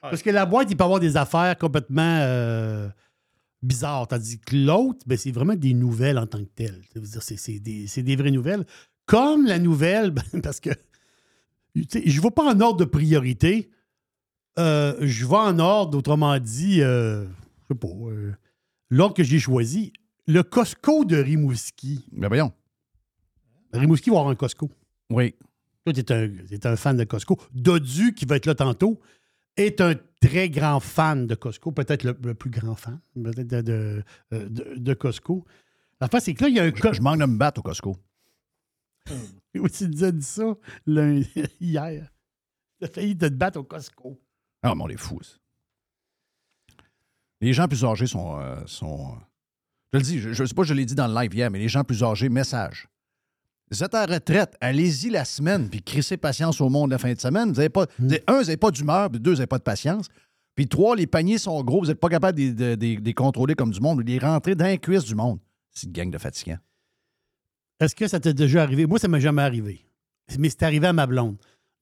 Parce 0.00 0.22
que 0.22 0.30
la 0.30 0.46
boîte, 0.46 0.70
il 0.70 0.76
peut 0.76 0.84
avoir 0.84 1.00
des 1.00 1.16
affaires 1.16 1.56
complètement 1.58 2.18
euh, 2.20 2.88
bizarres. 3.62 4.08
Tandis 4.08 4.40
que 4.40 4.56
l'autre, 4.56 5.00
ben, 5.06 5.18
c'est 5.18 5.30
vraiment 5.30 5.54
des 5.54 5.74
nouvelles 5.74 6.18
en 6.18 6.26
tant 6.26 6.38
que 6.38 6.48
telles. 6.54 6.80
C'est 7.20 7.36
c'est 7.38 7.58
des, 7.58 7.86
c'est 7.86 8.02
des 8.02 8.16
vraies 8.16 8.30
nouvelles. 8.30 8.64
Comme 9.06 9.46
la 9.46 9.58
nouvelle, 9.58 10.10
ben, 10.32 10.40
parce 10.42 10.60
que 10.60 10.70
je 11.74 11.82
ne 11.98 12.22
vais 12.22 12.30
pas 12.30 12.54
en 12.54 12.60
ordre 12.60 12.78
de 12.78 12.84
priorité. 12.84 13.70
Euh, 14.58 14.96
je 15.00 15.26
vais 15.26 15.36
en 15.36 15.58
ordre, 15.58 15.96
autrement 15.98 16.38
dit, 16.38 16.82
euh, 16.82 17.24
je 17.24 17.74
sais 17.74 17.78
pas, 17.78 17.88
euh, 17.88 18.32
l'ordre 18.88 19.14
que 19.14 19.22
j'ai 19.22 19.38
choisi. 19.38 19.92
Le 20.26 20.42
Costco 20.42 21.04
de 21.04 21.16
Rimouski. 21.16 22.04
Mais 22.12 22.28
voyons. 22.28 22.52
Rimouski 23.72 24.10
va 24.10 24.16
avoir 24.18 24.30
un 24.30 24.34
Costco. 24.36 24.70
Oui. 25.10 25.34
Toi, 25.84 25.92
tu 25.94 26.00
es 26.00 26.66
un, 26.66 26.76
fan 26.76 26.96
de 26.96 27.04
Costco. 27.04 27.38
Dodu, 27.52 28.14
qui 28.14 28.24
va 28.26 28.36
être 28.36 28.46
là 28.46 28.54
tantôt, 28.54 29.00
est 29.56 29.80
un 29.80 29.94
très 30.20 30.50
grand 30.50 30.80
fan 30.80 31.26
de 31.26 31.34
Costco, 31.34 31.72
peut-être 31.72 32.04
le, 32.04 32.16
le 32.22 32.34
plus 32.34 32.50
grand 32.50 32.74
fan 32.74 33.00
peut-être 33.14 33.46
de, 33.48 33.60
de, 33.62 34.04
euh, 34.32 34.48
de- 34.48 34.74
de 34.76 34.94
Costco. 34.94 35.44
La 36.00 36.08
face, 36.08 36.24
c'est 36.24 36.34
que 36.34 36.42
là, 36.44 36.48
il 36.48 36.56
y 36.56 36.60
a 36.60 36.64
un 36.64 36.72
Je, 36.74 36.92
je 36.92 37.00
manque 37.02 37.20
de 37.20 37.26
me 37.26 37.36
battre 37.38 37.60
au 37.60 37.62
Costco. 37.62 37.96
Oui, 39.54 39.68
tu 39.70 40.04
as 40.04 40.12
dit 40.12 40.22
ça 40.22 40.54
lundi- 40.86 41.28
hier. 41.60 42.08
Tu 42.78 42.84
as 42.84 42.88
failli 42.88 43.16
te 43.18 43.26
battre 43.28 43.58
au 43.58 43.64
Costco. 43.64 44.20
Ah, 44.62 44.74
mais 44.74 44.82
on 44.84 44.88
est 44.88 44.96
fous. 44.96 45.20
Les 47.40 47.52
gens 47.52 47.66
plus 47.66 47.84
âgés 47.84 48.06
sont. 48.06 48.38
euh, 48.38 48.62
sont 48.66 49.16
je 49.92 49.98
le 49.98 50.04
dis, 50.04 50.18
je 50.20 50.28
ne 50.42 50.46
sais 50.46 50.54
pas, 50.54 50.62
je 50.62 50.72
l'ai 50.74 50.84
dit 50.84 50.94
dans 50.94 51.08
le 51.08 51.14
live 51.20 51.34
hier, 51.34 51.50
mais 51.50 51.58
les 51.58 51.68
gens 51.68 51.82
plus 51.82 52.04
âgés, 52.04 52.28
message. 52.28 52.86
Vous 53.70 53.84
êtes 53.84 53.94
à 53.94 54.04
la 54.06 54.14
retraite, 54.14 54.56
allez-y 54.60 55.10
la 55.10 55.24
semaine, 55.24 55.68
puis 55.68 55.80
crissez 55.82 56.16
patience 56.16 56.60
au 56.60 56.68
monde 56.68 56.90
la 56.90 56.98
fin 56.98 57.12
de 57.12 57.20
semaine. 57.20 57.52
Vous 57.52 57.60
avez 57.60 57.68
pas, 57.68 57.86
vous 57.98 58.06
avez- 58.12 58.24
un, 58.26 58.38
vous 58.38 58.44
n'avez 58.44 58.56
pas 58.56 58.70
d'humeur, 58.72 59.10
puis 59.10 59.20
deux, 59.20 59.30
vous 59.30 59.36
n'avez 59.36 59.46
pas 59.46 59.58
de 59.58 59.62
patience. 59.62 60.08
Puis 60.56 60.66
trois, 60.66 60.96
les 60.96 61.06
paniers 61.06 61.38
sont 61.38 61.62
gros, 61.62 61.80
vous 61.80 61.86
n'êtes 61.86 62.00
pas 62.00 62.08
capable 62.08 62.36
de, 62.38 62.50
de- 62.50 62.74
de- 62.74 62.96
de 63.00 63.04
les 63.04 63.14
contrôler 63.14 63.54
comme 63.54 63.70
du 63.70 63.80
monde, 63.80 64.00
ou 64.00 64.02
de 64.02 64.10
les 64.10 64.18
rentrer 64.18 64.54
dans 64.56 64.66
les 64.66 64.78
cuisses 64.78 65.04
du 65.04 65.14
monde. 65.14 65.38
C'est 65.70 65.86
une 65.86 65.92
gang 65.92 66.10
de 66.10 66.18
fatigants. 66.18 66.58
Est-ce 67.78 67.94
que 67.94 68.08
ça 68.08 68.18
t'est 68.18 68.34
déjà 68.34 68.62
arrivé? 68.62 68.86
Moi, 68.86 68.98
ça 68.98 69.06
m'est 69.08 69.20
jamais 69.20 69.42
arrivé. 69.42 69.86
Mais 70.38 70.50
c'est 70.50 70.64
arrivé 70.64 70.86
à 70.88 70.92
ma 70.92 71.06
blonde 71.06 71.36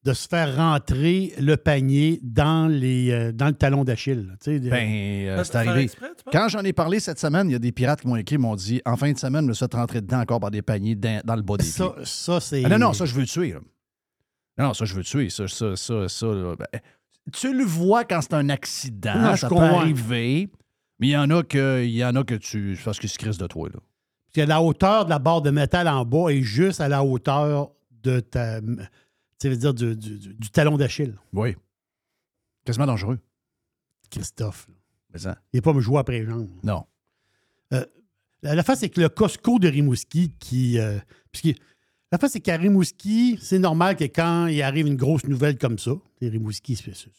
de 0.05 0.13
se 0.13 0.29
faire 0.29 0.57
rentrer 0.57 1.35
le 1.41 1.57
panier 1.57 2.21
dans, 2.23 2.69
les, 2.69 3.11
euh, 3.11 3.33
dans 3.33 3.49
le 3.49 3.53
talon 3.53 3.85
d'Achille. 3.85 4.29
tu 4.43 4.53
sais, 4.59 4.71
Ben, 4.71 4.89
euh, 5.29 5.45
c'est 5.45 5.57
arrivé. 5.57 5.83
exprès? 5.83 6.11
Quand 6.33 6.49
j'en 6.49 6.61
ai 6.61 6.73
parlé 6.73 7.01
cette 7.01 7.19
semaine, 7.19 7.49
il 7.49 7.53
y 7.53 7.57
a 7.57 7.59
des 7.59 7.73
pirates 7.73 8.01
qui 8.01 8.07
m'ont 8.09 8.17
écrit, 8.17 8.39
m'ont 8.39 8.55
dit 8.55 8.81
en 8.87 8.97
fin 8.97 9.11
de 9.13 9.19
semaine, 9.19 9.43
je 9.45 9.49
me 9.49 9.53
suis 9.55 9.67
rentrer 9.73 10.01
dedans 10.01 10.21
encore 10.21 10.41
par 10.41 10.51
des 10.51 10.63
paniers 10.63 10.95
dans, 10.95 11.21
dans 11.25 11.35
le 11.37 11.43
bas 11.43 11.57
des 11.57 11.65
ça, 11.65 11.91
pieds. 11.91 12.05
ça 12.05 12.41
c'est. 12.41 12.65
Ah 12.65 12.69
non, 12.69 12.79
non, 12.79 12.93
ça, 12.93 13.05
je 13.07 13.15
veux 13.15 13.23
le 13.23 13.27
tuer. 13.27 13.53
là. 13.53 13.61
Non, 14.57 14.67
non, 14.69 14.75
ça, 14.75 14.85
je 14.85 14.93
veux 14.95 15.01
le 15.01 15.05
tuer. 15.05 15.31
Ça, 15.31 15.47
ça, 15.49 15.77
ça, 15.77 16.09
ça. 16.09 16.27
là, 16.27 16.55
ben, 16.57 16.81
tu 17.33 17.53
le 17.57 17.65
vois 17.65 18.05
quand 18.05 18.21
c'est 18.23 18.35
un 18.35 18.49
accident, 18.49 19.19
Non, 19.19 19.35
je 19.35 19.41
ça 19.41 19.49
peut 19.49 19.55
comprends. 19.57 19.81
arriver. 19.81 20.49
Mais 21.01 21.09
il 21.09 21.11
y 21.11 21.17
en 21.17 21.29
a 21.31 21.43
que, 21.43 21.85
il 21.85 21.91
y 21.91 22.05
en 22.05 22.15
a 22.17 22.25
que 22.25 22.35
tu. 22.37 22.79
Parce 22.85 22.99
qu'ils 22.99 23.09
se 23.11 23.19
crissent 23.19 23.37
de 23.39 23.47
toi, 23.47 23.69
là. 23.69 23.75
Parce 23.79 24.47
que 24.47 24.49
la 24.49 24.63
hauteur 24.63 25.05
de 25.07 25.11
la 25.11 25.19
barre 25.19 25.43
de 25.43 25.51
métal 25.51 25.89
en 25.89 26.05
bas 26.05 26.29
est 26.31 26.43
juste 26.43 26.81
à 26.81 26.89
la 26.89 27.03
hauteur 27.05 27.71
de 28.03 28.21
ta. 28.21 28.61
Tu 29.39 29.49
veux 29.49 29.57
dire, 29.57 29.73
du, 29.75 29.95
du- 29.97 30.19
du- 30.19 30.35
du 30.35 30.51
talon 30.51 30.77
d'Achille. 30.77 31.15
Oui. 31.33 31.55
Quasiment 32.65 32.87
dangereux. 32.87 33.19
Christophe. 34.11 34.69
Mais 35.13 35.19
ça, 35.21 35.39
Il 35.53 35.59
n'est 35.59 35.63
pas 35.63 35.73
me 35.73 35.81
jouer 35.81 35.99
après 35.99 36.19
les 36.21 36.27
jambes. 36.27 36.49
non. 36.63 36.85
La, 38.41 38.55
la 38.55 38.63
face, 38.63 38.79
c'est 38.81 38.89
que 38.89 39.01
le 39.01 39.09
Costco 39.09 39.59
de 39.59 39.67
Rimouski 39.69 40.33
qui. 40.39 40.79
euh, 40.79 40.97
puisque- 41.33 41.59
la 42.13 42.19
face, 42.19 42.33
c'est 42.33 42.41
qu'à 42.41 42.57
Rimouski, 42.57 43.37
c'est 43.43 43.59
normal 43.59 43.97
que 43.97 44.05
quand 44.05 44.47
il 44.47 44.63
arrive 44.63 44.87
une 44.87 44.95
grosse 44.97 45.25
nouvelle 45.27 45.59
comme 45.59 45.77
ça, 45.79 45.91
Rimouski, 46.23 46.77
c'est- 46.77 46.95
c'est 46.95 47.11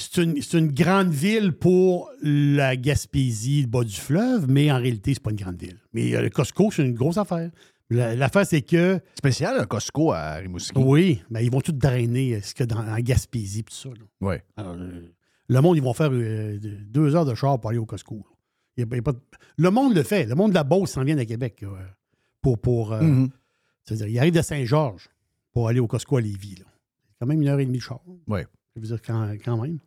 c'est 0.00 0.22
une, 0.22 0.40
c'est 0.42 0.58
une 0.58 0.70
grande 0.72 1.10
ville 1.10 1.52
pour 1.52 2.08
la 2.22 2.76
Gaspésie, 2.76 3.62
le 3.62 3.66
bas 3.66 3.82
du 3.82 3.96
fleuve, 3.96 4.46
mais 4.48 4.70
en 4.70 4.76
réalité, 4.76 5.14
c'est 5.14 5.22
pas 5.22 5.30
une 5.30 5.36
grande 5.36 5.58
ville. 5.60 5.80
Mais 5.92 6.14
euh, 6.14 6.20
le 6.22 6.30
Costco, 6.30 6.70
c'est 6.70 6.84
une 6.86 6.94
grosse 6.94 7.16
affaire. 7.16 7.50
La- 7.90 8.14
L'affaire, 8.14 8.46
c'est 8.46 8.62
que, 8.62 9.00
Spécial, 9.16 9.58
un 9.58 9.64
Costco 9.64 10.12
à 10.12 10.34
Rimouski. 10.34 10.78
oui, 10.78 11.22
ben, 11.30 11.40
ils 11.40 11.50
vont 11.50 11.60
tout 11.62 11.72
drainer 11.72 12.34
euh, 12.36 12.40
ce 12.42 12.54
que 12.54 12.64
dans 12.64 12.78
en 12.86 12.98
Gaspésie, 13.00 13.64
tout 13.64 13.74
ça. 13.74 13.88
là. 13.88 14.04
Oui. 14.20 14.34
Alors, 14.56 14.74
euh, 14.74 15.08
Le 15.48 15.60
monde, 15.62 15.76
ils 15.78 15.82
vont 15.82 15.94
faire 15.94 16.10
euh, 16.12 16.58
deux 16.86 17.16
heures 17.16 17.24
de 17.24 17.34
char 17.34 17.58
pour 17.58 17.70
aller 17.70 17.78
au 17.78 17.86
Costco. 17.86 18.16
là. 18.16 18.22
Il 18.76 18.80
y 18.80 18.84
a- 18.84 18.86
il 18.92 18.96
y 18.96 18.98
a 18.98 19.02
pas 19.02 19.12
de- 19.12 19.20
Le 19.56 19.70
monde 19.70 19.94
le 19.94 20.02
fait. 20.02 20.26
Le 20.26 20.34
monde 20.34 20.50
de 20.50 20.54
la 20.54 20.64
Beauce 20.64 20.90
s'en 20.90 21.02
vient 21.04 21.16
à 21.18 21.24
Québec 21.24 21.62
là, 21.62 21.68
pour. 22.42 22.58
pour 22.58 22.92
euh, 22.92 23.00
Mhm. 23.02 23.30
c'est-à-dire, 23.84 24.06
il 24.08 24.18
arrive 24.18 24.34
de 24.34 24.42
Saint-Georges 24.42 25.08
pour 25.52 25.68
aller 25.68 25.80
au 25.80 25.86
Costco 25.86 26.18
à 26.18 26.20
Lévis. 26.20 26.56
C'est 26.58 26.64
quand 27.20 27.26
même 27.26 27.40
une 27.40 27.48
heure 27.48 27.58
et 27.58 27.64
demie 27.66 27.78
de 27.78 27.82
char. 27.82 28.00
Oui. 28.26 28.40
Je 28.76 28.80
veux 28.82 28.86
dire, 28.88 29.00
quand, 29.02 29.32
quand 29.42 29.56
même. 29.62 29.78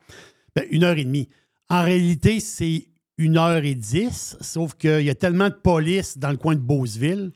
Ben, 0.56 0.66
une 0.72 0.84
heure 0.84 0.98
et 0.98 1.06
demie. 1.06 1.30
En 1.70 1.84
réalité, 1.84 2.40
c'est 2.40 2.88
une 3.18 3.38
heure 3.38 3.64
et 3.64 3.76
dix, 3.76 4.36
sauf 4.42 4.74
qu'il 4.74 5.04
y 5.04 5.10
a 5.12 5.16
tellement 5.16 5.50
de 5.50 5.54
police 5.54 6.18
dans 6.18 6.32
le 6.32 6.38
coin 6.38 6.56
de 6.56 6.60
Beauceville 6.60 7.32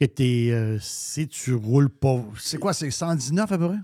que 0.00 0.06
t'es, 0.06 0.50
euh, 0.52 0.78
si 0.80 1.28
tu 1.28 1.54
roules 1.54 1.90
pas. 1.90 2.24
C'est 2.38 2.58
quoi, 2.58 2.72
c'est 2.72 2.90
119 2.90 3.50
à 3.52 3.58
peu 3.58 3.68
près? 3.68 3.78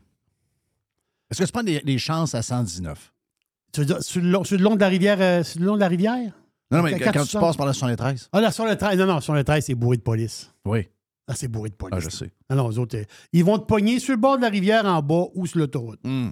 Est-ce 1.31 1.41
que 1.41 1.45
tu 1.47 1.53
prends 1.53 1.63
des, 1.63 1.81
des 1.81 1.99
chances 1.99 2.35
à 2.35 2.43
119? 2.43 3.13
Tu 3.73 3.81
veux 3.81 3.87
dire, 3.87 4.03
sur 4.03 4.21
le, 4.23 4.29
long, 4.31 4.45
sur 4.45 4.57
le 4.57 4.63
long 4.63 4.75
de 4.77 4.81
la 4.81 4.89
rivière? 4.89 5.21
euh, 5.21 5.43
sur 5.43 5.61
le 5.61 5.67
long 5.67 5.75
de 5.75 5.81
la 5.81 5.89
rivière? 5.89 6.33
Non, 6.71 6.79
non, 6.79 6.85
mais 6.85 6.99
quand, 6.99 7.13
tu 7.13 7.19
sors- 7.27 7.41
passes 7.41 7.57
par 7.57 7.67
la 7.67 7.73
73. 7.73 8.29
Ah, 8.33 8.41
là, 8.41 8.51
sur 8.53 8.65
le 8.65 8.77
13, 8.77 8.99
non, 8.99 9.07
non, 9.07 9.21
sur 9.21 9.35
le 9.35 9.43
13, 9.45 9.65
c'est 9.65 9.75
bourré 9.75 9.97
de 9.97 10.03
police. 10.03 10.51
Oui. 10.65 10.89
Ah, 11.27 11.35
c'est 11.35 11.49
bourré 11.49 11.71
de 11.71 11.75
police. 11.75 11.95
Ah, 11.97 12.01
je 12.01 12.11
sais. 12.11 12.31
Ah 12.49 12.55
non, 12.55 12.71
eux 12.71 12.79
autres, 12.79 12.97
euh, 12.99 13.05
ils 13.33 13.45
vont 13.45 13.59
te 13.59 13.65
pogner 13.65 13.99
sur 13.99 14.13
le 14.15 14.21
bord 14.21 14.37
de 14.37 14.43
la 14.43 14.49
rivière 14.49 14.85
en 14.85 15.03
bas 15.03 15.27
ou 15.35 15.47
sur 15.47 15.59
l'autoroute. 15.59 16.01
Hmm. 16.05 16.29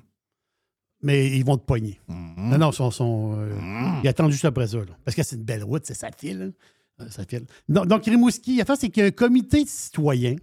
Mais 1.03 1.37
ils 1.37 1.45
vont 1.45 1.57
te 1.57 1.65
pogner. 1.65 2.01
Non, 2.09 2.59
non, 2.59 2.71
sont, 2.73 2.91
sont, 2.93 3.35
euh, 3.39 3.57
ils 4.05 4.09
attendent 4.09 4.31
juste 4.31 4.45
après 4.45 4.69
ça. 4.69 4.79
là. 4.79 4.85
Parce 5.05 5.17
que 5.17 5.23
c'est 5.25 5.35
une 5.37 5.43
belle 5.43 5.65
route, 5.65 5.85
c'est 5.85 5.95
ça 5.95 6.11
file. 6.17 6.43
hein. 6.43 6.53
Euh, 7.03 7.11
Ça 7.11 7.25
file. 7.25 7.47
Donc, 7.69 7.87
donc, 7.87 8.05
Rimouski, 8.05 8.57
la 8.57 8.65
face, 8.65 8.81
c'est 8.81 8.91
qu'il 8.91 9.03
y 9.03 9.05
a 9.05 9.09
un 9.09 9.13
comité 9.13 9.65
de 9.65 9.69
citoyens. 9.69 10.37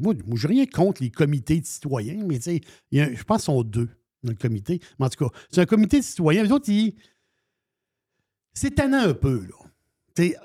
Moi, 0.00 0.14
je 0.36 0.46
n'ai 0.46 0.54
rien 0.54 0.66
contre 0.66 1.02
les 1.02 1.10
comités 1.10 1.60
de 1.60 1.66
citoyens, 1.66 2.22
mais 2.24 2.36
tu 2.38 2.42
sais, 2.42 2.60
je 2.92 3.22
pense 3.24 3.38
qu'ils 3.42 3.46
sont 3.46 3.62
deux 3.64 3.88
dans 4.22 4.30
le 4.30 4.36
comité. 4.36 4.80
Mais 4.98 5.06
en 5.06 5.08
tout 5.08 5.24
cas, 5.28 5.34
c'est 5.50 5.60
un 5.60 5.66
comité 5.66 5.98
de 5.98 6.04
citoyens. 6.04 6.44
Les 6.44 6.52
autres, 6.52 6.68
ils. 6.68 6.94
C'est 8.54 8.74
tannant 8.76 9.08
un 9.08 9.14
peu, 9.14 9.40
là. 9.42 9.54
Sais, 10.16 10.36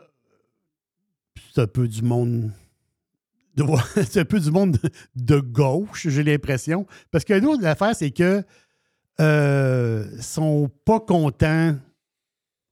c'est 1.54 1.62
un 1.62 1.68
peu 1.68 1.88
du 1.88 2.02
monde. 2.02 2.52
de- 3.56 3.64
C'est 4.10 4.22
un 4.22 4.26
peu 4.26 4.40
du 4.40 4.50
monde 4.50 4.78
de, 5.16 5.40
gauche, 5.40 6.08
j'ai 6.08 6.24
l'impression. 6.24 6.88
Parce 7.12 7.24
que 7.24 7.34
l'autre 7.34 7.62
l'affaire, 7.62 7.96
c'est 7.96 8.10
que 8.12 8.44
euh, 9.20 10.20
sont 10.22 10.70
pas 10.86 11.00
contents. 11.00 11.76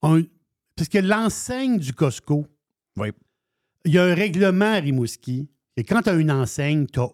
Parce 0.00 0.88
que 0.90 0.98
l'enseigne 0.98 1.78
du 1.78 1.92
Costco, 1.92 2.46
Oui. 2.96 3.08
il 3.84 3.94
y 3.94 3.98
a 3.98 4.04
un 4.04 4.14
règlement 4.14 4.74
à 4.74 4.80
Rimouski. 4.80 5.48
Et 5.76 5.84
quand 5.84 6.02
tu 6.02 6.10
as 6.10 6.14
une 6.14 6.30
enseigne, 6.30 6.86
tu 6.86 7.00
as 7.00 7.08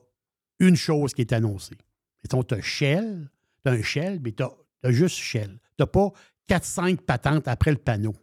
une 0.59 0.77
chose 0.77 1.15
qui 1.15 1.21
est 1.23 1.33
annoncée. 1.33 1.79
Mettons, 2.23 2.43
tu 2.43 2.55
as 2.55 2.61
Shell, 2.61 3.31
tu 3.65 3.71
as 3.71 3.75
un 3.75 3.83
Shell, 3.83 4.21
mais 4.23 4.33
tu 4.33 4.43
as, 4.43 4.93
juste 4.93 5.17
Shell. 5.17 5.59
Tu 5.77 5.83
n'as 5.83 5.87
pas 5.87 6.13
4-5 6.49 6.97
patentes 6.99 7.47
après 7.47 7.71
le 7.71 7.77
panneau. 7.77 8.15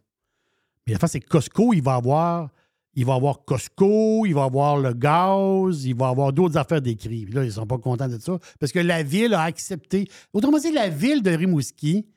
Mais 0.85 0.93
la 0.93 0.99
face, 0.99 1.13
c'est 1.13 1.21
Costco, 1.21 1.73
il 1.73 1.81
va 1.81 1.95
avoir. 1.95 2.51
Il 2.97 3.05
va 3.05 3.15
avoir 3.15 3.43
Costco, 3.43 4.25
il 4.25 4.33
va 4.33 4.45
avoir 4.45 4.77
le 4.77 4.93
gaz, 4.93 5.83
il 5.83 5.95
va 5.95 6.07
avoir 6.07 6.31
d'autres 6.31 6.55
affaires 6.55 6.81
décrites. 6.81 7.33
Là, 7.33 7.43
ils 7.43 7.47
ne 7.47 7.51
sont 7.51 7.67
pas 7.67 7.77
contents 7.77 8.07
de 8.07 8.17
ça 8.17 8.39
parce 8.57 8.71
que 8.71 8.79
la 8.79 9.03
ville 9.03 9.33
a 9.33 9.41
accepté. 9.41 10.07
Autrement 10.31 10.59
dit, 10.59 10.71
la 10.71 10.87
ville 10.87 11.21
de 11.21 11.31
Rimouski, 11.31 12.07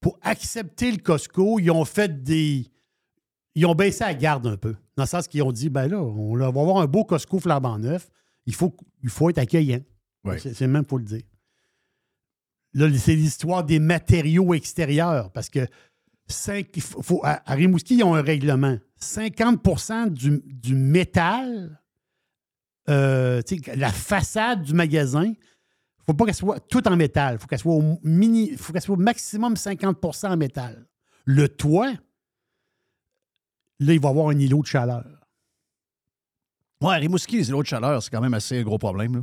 pour 0.00 0.18
accepter 0.22 0.90
le 0.90 0.96
Costco, 0.96 1.58
ils 1.58 1.70
ont 1.70 1.84
fait 1.84 2.22
des. 2.22 2.66
Ils 3.54 3.66
ont 3.66 3.74
baissé 3.74 4.04
la 4.04 4.14
garde 4.14 4.46
un 4.46 4.56
peu. 4.56 4.74
Dans 4.96 5.02
le 5.04 5.08
sens 5.08 5.26
qu'ils 5.28 5.42
ont 5.42 5.52
dit 5.52 5.68
ben 5.70 5.88
là, 5.88 6.00
on 6.02 6.36
va 6.36 6.46
avoir 6.46 6.78
un 6.78 6.86
beau 6.86 7.04
Costco 7.04 7.38
flambant 7.40 7.78
neuf. 7.78 8.08
Il 8.46 8.54
faut, 8.54 8.74
il 9.02 9.08
faut 9.08 9.28
être 9.30 9.38
accueillant. 9.38 9.80
Oui. 10.24 10.34
C'est 10.38 10.66
même 10.66 10.84
pour 10.84 10.98
le 10.98 11.04
dire. 11.04 11.22
Là, 12.74 12.86
c'est 12.98 13.14
l'histoire 13.16 13.64
des 13.64 13.78
matériaux 13.80 14.54
extérieurs. 14.54 15.32
Parce 15.32 15.48
que 15.48 15.66
faut- 16.78 17.20
à, 17.24 17.42
à 17.50 17.54
Rimouski, 17.54 17.96
ils 17.96 18.04
ont 18.04 18.14
un 18.14 18.22
règlement. 18.22 18.78
50 18.98 20.12
du, 20.12 20.40
du 20.44 20.74
métal, 20.74 21.80
euh, 22.88 23.42
la 23.74 23.90
façade 23.90 24.62
du 24.62 24.74
magasin, 24.74 25.24
il 25.24 25.30
ne 25.30 26.04
faut 26.06 26.14
pas 26.14 26.26
qu'elle 26.26 26.34
soit 26.34 26.60
tout 26.60 26.86
en 26.86 26.96
métal. 26.96 27.34
Il 27.34 27.38
faut 27.40 27.46
qu'elle 27.46 27.58
soit 27.58 27.74
au 27.74 27.98
mini, 28.02 28.56
faut 28.56 28.72
qu'elle 28.72 28.82
soit 28.82 28.94
au 28.94 28.98
maximum 28.98 29.54
50% 29.54 30.28
en 30.32 30.36
métal. 30.36 30.86
Le 31.24 31.48
toit, 31.48 31.92
là, 33.80 33.92
il 33.94 34.00
va 34.00 34.08
y 34.08 34.10
avoir 34.10 34.28
un 34.28 34.38
îlot 34.38 34.62
de 34.62 34.66
chaleur. 34.66 35.04
Ouais, 36.82 36.96
Rimouski, 36.96 37.36
les 37.36 37.48
îlots 37.48 37.62
de 37.62 37.66
chaleur, 37.68 38.02
c'est 38.02 38.10
quand 38.10 38.20
même 38.20 38.34
assez 38.34 38.58
un 38.58 38.62
gros 38.62 38.78
problème. 38.78 39.16
Là. 39.16 39.22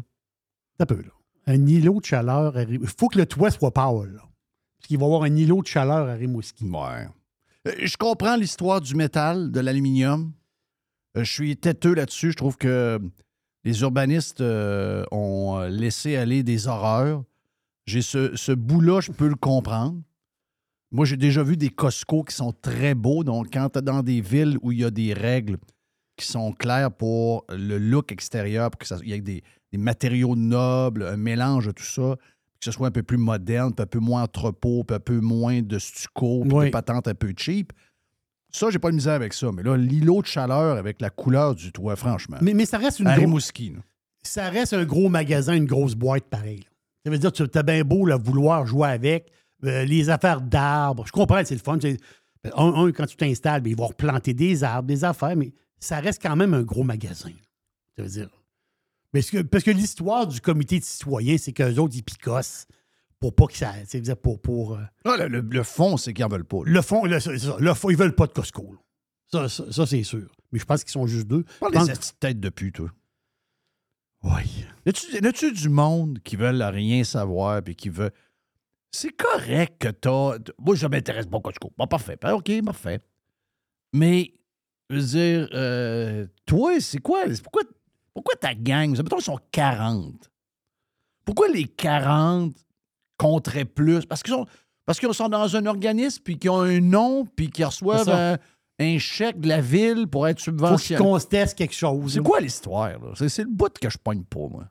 Un 0.80 0.86
peu, 0.86 1.01
là. 1.01 1.10
Un 1.47 1.66
îlot 1.66 1.99
de 2.01 2.05
chaleur. 2.05 2.55
à 2.55 2.64
Il 2.64 2.86
faut 2.86 3.08
que 3.08 3.18
le 3.18 3.26
toit 3.26 3.49
soit 3.51 3.72
pâle, 3.74 4.14
là. 4.14 4.22
Parce 4.22 4.88
qu'il 4.88 4.97
va 4.97 5.05
y 5.05 5.08
avoir 5.08 5.24
un 5.24 5.36
îlot 5.36 5.62
de 5.64 5.68
chaleur 5.68 6.08
à 6.08 6.14
Rimouski. 6.14 6.66
Ouais. 6.66 7.08
Euh, 7.68 7.72
Je 7.84 7.97
comprends 7.97 8.36
l'histoire 8.36 8.82
du 8.82 8.93
métal, 8.95 9.51
de 9.51 9.60
l'aluminium. 9.60 10.32
Euh, 11.18 11.24
Je 11.24 11.32
suis 11.32 11.58
têteux 11.58 11.95
là-dessus. 11.95 12.32
Je 12.32 12.38
trouve 12.38 12.58
que 12.58 12.99
les 13.64 13.82
urbanistes 13.82 14.41
euh, 14.41 15.03
ont 15.12 15.62
laissé 15.62 16.16
aller 16.16 16.43
des 16.43 16.68
horreurs. 16.68 17.24
J'ai 17.88 18.01
ce, 18.01 18.36
ce 18.36 18.51
bout-là, 18.51 18.99
je 19.01 19.12
peux 19.12 19.28
le 19.28 19.36
comprendre. 19.36 19.99
Moi, 20.92 21.06
j'ai 21.06 21.18
déjà 21.18 21.44
vu 21.44 21.58
des 21.58 21.70
Costco 21.70 22.24
qui 22.24 22.36
sont 22.36 22.54
très 22.54 22.96
beaux. 22.96 23.24
Donc, 23.24 23.48
quand 23.52 23.70
tu 23.70 23.80
es 23.80 23.82
dans 23.82 24.02
des 24.04 24.22
villes 24.22 24.58
où 24.62 24.72
il 24.72 24.80
y 24.80 24.86
a 24.86 24.92
des 24.92 25.14
règles 25.14 25.58
qui 26.16 26.26
sont 26.26 26.52
claires 26.54 26.92
pour 26.92 27.46
le 27.50 27.78
look 27.78 28.12
extérieur, 28.12 28.72
pour 28.72 28.80
qu'il 28.80 29.08
y 29.10 29.14
ait 29.14 29.22
des, 29.22 29.44
des 29.72 29.78
matériaux 29.78 30.36
nobles, 30.36 31.04
un 31.04 31.18
mélange 31.18 31.68
de 31.68 31.72
tout 31.72 31.84
ça, 31.84 32.16
que 32.60 32.66
ce 32.66 32.72
soit 32.72 32.88
un 32.88 32.92
peu 32.92 33.04
plus 33.04 33.18
moderne, 33.18 33.74
un 33.78 33.86
peu 33.86 34.00
moins 34.00 34.24
entrepôt, 34.24 34.84
un 34.90 35.00
peu 35.00 35.20
moins 35.20 35.62
de 35.62 35.78
stucco, 35.78 36.42
puis 36.44 36.54
Oui. 36.54 36.66
de 36.68 36.72
patente 36.72 37.08
un 37.08 37.14
peu 37.14 37.34
cheap. 37.38 37.74
Ça, 38.52 38.70
j'ai 38.72 38.80
pas 38.80 38.90
de 38.90 38.96
misère 38.96 39.14
avec 39.14 39.34
ça. 39.34 39.52
Mais 39.52 39.62
là, 39.62 39.76
l'îlot 39.78 40.22
de 40.22 40.28
chaleur 40.28 40.78
avec 40.78 41.02
la 41.02 41.10
couleur 41.10 41.54
du 41.54 41.72
toit, 41.72 41.96
franchement. 41.98 42.38
Mais, 42.42 42.54
mais 42.54 42.66
ça 42.66 42.78
reste 42.78 43.00
une 43.00 43.06
gros- 43.08 43.20
Rimouski, 43.20 43.72
là. 43.72 43.80
ça 44.24 44.50
reste 44.50 44.74
un 44.74 44.86
gros 44.86 45.10
magasin, 45.10 45.54
une 45.54 45.66
grosse 45.66 45.96
boîte 45.96 46.24
pareil. 46.30 46.60
là. 46.62 46.66
Ça 47.06 47.12
veut 47.12 47.18
dire 47.20 47.32
que 47.32 47.44
tu 47.44 47.58
as 47.58 47.64
bien 47.64 47.84
beau 47.84 48.06
là, 48.06 48.18
vouloir 48.18 48.66
jouer 48.66 48.88
avec. 48.88 49.30
Euh, 49.64 49.86
les 49.86 50.10
affaires 50.10 50.41
d'arbres, 50.41 51.05
je 51.05 51.12
comprends, 51.12 51.43
c'est 51.45 51.55
le 51.55 51.62
fun. 51.62 51.78
Un, 52.55 52.74
un, 52.86 52.91
quand 52.91 53.05
tu 53.08 53.16
t'installes, 53.18 53.62
ben, 53.62 53.72
ils 53.72 53.76
vont 53.78 53.88
replanter 53.88 54.34
des 54.34 54.64
arbres, 54.64 54.88
des 54.88 55.03
affaires, 55.03 55.36
mais 55.36 55.51
ça 55.80 55.99
reste 55.99 56.22
quand 56.22 56.36
même 56.36 56.53
un 56.53 56.64
gros 56.64 56.84
magasin. 56.84 57.32
Ça 57.95 58.03
veut 58.03 58.10
dire. 58.10 58.30
Parce 59.12 59.30
que, 59.32 59.41
parce 59.41 59.64
que 59.64 59.72
l'histoire 59.72 60.28
du 60.28 60.39
comité 60.41 60.80
de 60.80 60.84
citoyens, 60.86 61.38
c'est 61.38 61.53
qu'eux 61.53 61.76
autres, 61.78 61.95
ils 61.95 62.03
picossent 62.03 62.68
pour 63.20 63.34
pas 63.34 63.47
que 63.47 63.58
ça. 63.58 63.74
Dire 63.93 64.18
pour. 64.18 64.39
pour 64.41 64.76
euh, 64.76 64.82
Ah, 65.05 65.16
le, 65.18 65.28
le- 65.28 65.41
le 65.41 65.64
fond, 65.64 65.97
c'est 65.97 66.14
qu'ils 66.14 66.24
en 66.26 66.28
veulent 66.30 66.45
pas. 66.45 66.58
là. 66.58 66.64
le 66.72 66.82
fond, 66.82 67.05
le, 67.05 67.18
le 67.60 67.74
fond, 67.74 67.89
ils 67.89 67.97
veulent 67.97 68.16
pas 68.16 68.28
de 68.28 68.34
Costco. 68.34 68.72
là. 68.74 68.80
Ça, 69.32 69.49
ça, 69.49 69.72
ça, 69.72 69.86
c'est 69.86 70.03
sûr. 70.03 70.28
Mais 70.51 70.60
je 70.60 70.66
pense 70.66 70.84
qu'ils 70.84 70.91
sont 70.91 71.08
juste 71.08 71.28
deux. 71.28 71.43
Parle 71.60 71.74
des 71.86 71.93
petites 71.93 72.20
têtes 72.20 72.39
de 72.39 72.49
pute, 72.49 72.76
toi. 72.76 72.89
Oui. 74.24 74.66
As-tu 74.86 75.26
as-tu 75.26 75.51
du 75.51 75.70
monde 75.70 76.20
qui 76.24 76.36
veulent 76.36 76.62
rien 76.62 77.03
savoir 77.03 77.62
puis 77.62 77.76
qui 77.76 77.89
veut. 77.89 78.12
C'est 78.92 79.12
correct 79.12 79.78
que 79.80 79.90
t'as. 79.90 80.38
Moi, 80.60 80.76
je 80.76 80.88
m'intéresse 80.88 81.26
pas 81.28 81.38
au 81.38 81.42
Costco. 81.42 81.72
Bon, 81.78 81.88
parfait. 81.88 82.18
Ben, 82.22 82.34
OK, 82.34 82.52
parfait. 82.64 83.00
Mais, 83.94 84.32
je 84.90 84.96
veux 84.96 85.02
dire, 85.04 85.50
euh, 85.54 86.28
toi, 86.46 86.80
c'est 86.80 87.00
quoi? 87.00 87.24
Pourquoi, 87.44 87.64
pourquoi 88.14 88.36
ta 88.36 88.56
gang, 88.56 88.96
mettons, 88.98 89.20
ils 89.20 89.24
sont 89.24 89.40
40. 89.52 90.30
Pourquoi 91.26 91.50
les 91.50 91.66
40 91.66 92.56
compteraient 93.18 93.66
plus? 93.66 94.06
Parce 94.06 94.24
qu'ils 94.24 94.34
sont, 94.34 94.46
parce 94.86 95.00
qu'ils 95.00 95.14
sont 95.14 95.30
dans 95.30 95.56
un 95.56 95.66
organisme 95.66 96.22
puis 96.24 96.40
qu'ils 96.40 96.50
ont 96.50 96.62
un 96.62 96.80
nom 96.80 97.26
puis 97.26 97.50
qu'ils 97.50 97.66
reçoivent 97.66 98.10
un, 98.10 98.38
un 98.80 98.98
chèque 98.98 99.40
de 99.42 99.50
la 99.50 99.60
ville 99.62 100.08
pour 100.08 100.28
être 100.28 100.40
Faut 100.40 100.52
qu'ils 100.52 100.60
subventionné. 100.60 101.04
contestent 101.04 101.58
quelque 101.58 101.76
chose. 101.76 102.14
C'est 102.14 102.22
quoi 102.24 102.40
l'histoire? 102.40 102.94
c'est 103.16 103.44
le 103.44 103.50
bout 103.50 103.78
que 103.78 103.90
je 103.90 103.98
pogne 103.98 104.24
pas, 104.24 104.48
moi. 104.50 104.70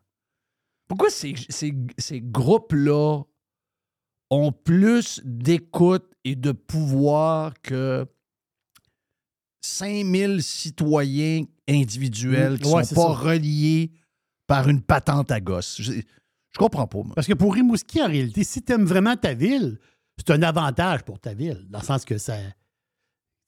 Pourquoi 0.88 1.10
ces, 1.10 1.34
ces- 1.50 1.74
ces 1.98 2.20
groupes-là 2.22 3.22
ont 4.30 4.52
plus 4.52 5.20
d'écoute 5.24 6.04
et 6.24 6.34
de 6.36 6.52
pouvoir 6.52 7.54
que 7.62 8.06
5000 9.62 10.42
citoyens 10.42 11.44
individuels 11.68 12.54
Mm. 12.54 12.58
qui 12.58 12.68
Ouais, 12.68 12.84
sont 12.84 12.94
pas 12.94 13.02
ça. 13.02 13.08
reliés 13.30 13.90
par 14.46 14.68
une 14.68 14.80
patente 14.82 15.30
à 15.30 15.40
gosse? 15.40 15.76
Je, 15.80 15.92
je 15.92 16.58
comprends 16.58 16.86
pas, 16.86 17.02
moi. 17.02 17.14
Parce 17.14 17.26
que 17.26 17.34
pour 17.34 17.54
Rimouski, 17.54 18.00
en 18.02 18.06
réalité, 18.08 18.44
si 18.44 18.62
tu 18.62 18.72
aimes 18.72 18.84
vraiment 18.84 19.16
ta 19.16 19.34
ville, 19.34 19.78
c'est 20.16 20.30
un 20.30 20.42
avantage 20.42 21.02
pour 21.04 21.18
ta 21.18 21.34
ville, 21.34 21.66
dans 21.68 21.80
le 21.80 21.84
sens 21.84 22.04
que 22.04 22.18
ça. 22.18 22.36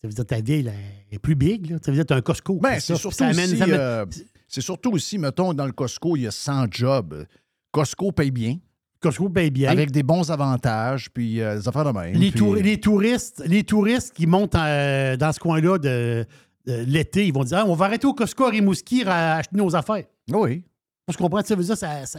Ça 0.00 0.06
veut 0.06 0.10
dire 0.14 0.24
que 0.24 0.28
ta 0.28 0.40
ville 0.40 0.72
est 1.10 1.18
plus 1.18 1.34
big, 1.34 1.70
là. 1.70 1.78
Ça 1.84 1.90
veut 1.90 1.96
dire 1.96 2.04
que 2.04 2.12
tu 2.12 2.14
un 2.14 2.20
Costco. 2.22 2.54
Ben, 2.60 2.78
c'est 2.78 2.94
surtout, 2.96 3.24
amène- 3.24 3.56
euh, 3.72 4.06
c'est 4.46 4.60
surtout 4.60 4.92
aussi, 4.92 5.18
mettons, 5.18 5.54
dans 5.54 5.66
le 5.66 5.72
Costco, 5.72 6.16
il 6.16 6.22
y 6.22 6.26
a 6.26 6.30
100 6.30 6.66
jobs. 6.70 7.26
Costco 7.72 8.12
paye 8.12 8.30
bien. 8.30 8.58
Costco 9.00 9.28
paye 9.28 9.50
bien. 9.50 9.70
Avec 9.70 9.90
des 9.90 10.02
bons 10.02 10.30
avantages, 10.30 11.08
puis 11.10 11.40
euh, 11.40 11.56
des 11.58 11.68
affaires 11.68 11.84
de 11.84 11.98
même. 11.98 12.14
les, 12.14 12.30
puis- 12.30 12.38
tour- 12.40 12.54
les 12.56 12.80
touristes, 12.80 13.42
les 13.46 13.62
touristes 13.64 14.12
qui 14.14 14.26
montent 14.26 14.54
euh, 14.56 15.16
dans 15.16 15.32
ce 15.32 15.38
coin-là 15.38 15.78
de, 15.78 16.26
de 16.66 16.72
l'été, 16.86 17.26
ils 17.26 17.32
vont 17.32 17.44
dire 17.44 17.58
Ah, 17.58 17.64
on 17.66 17.74
va 17.74 17.86
arrêter 17.86 18.06
au 18.06 18.14
Costco 18.14 18.44
à 18.46 18.50
Rimouski 18.50 19.04
à 19.04 19.36
acheter 19.36 19.56
nos 19.56 19.74
affaires. 19.76 20.04
Oui. 20.30 20.64
Je 21.10 21.16
comprends, 21.16 21.42
ça 21.44 21.54
veut 21.54 21.62
dire 21.64 21.76
ça, 21.76 22.04
ça, 22.06 22.18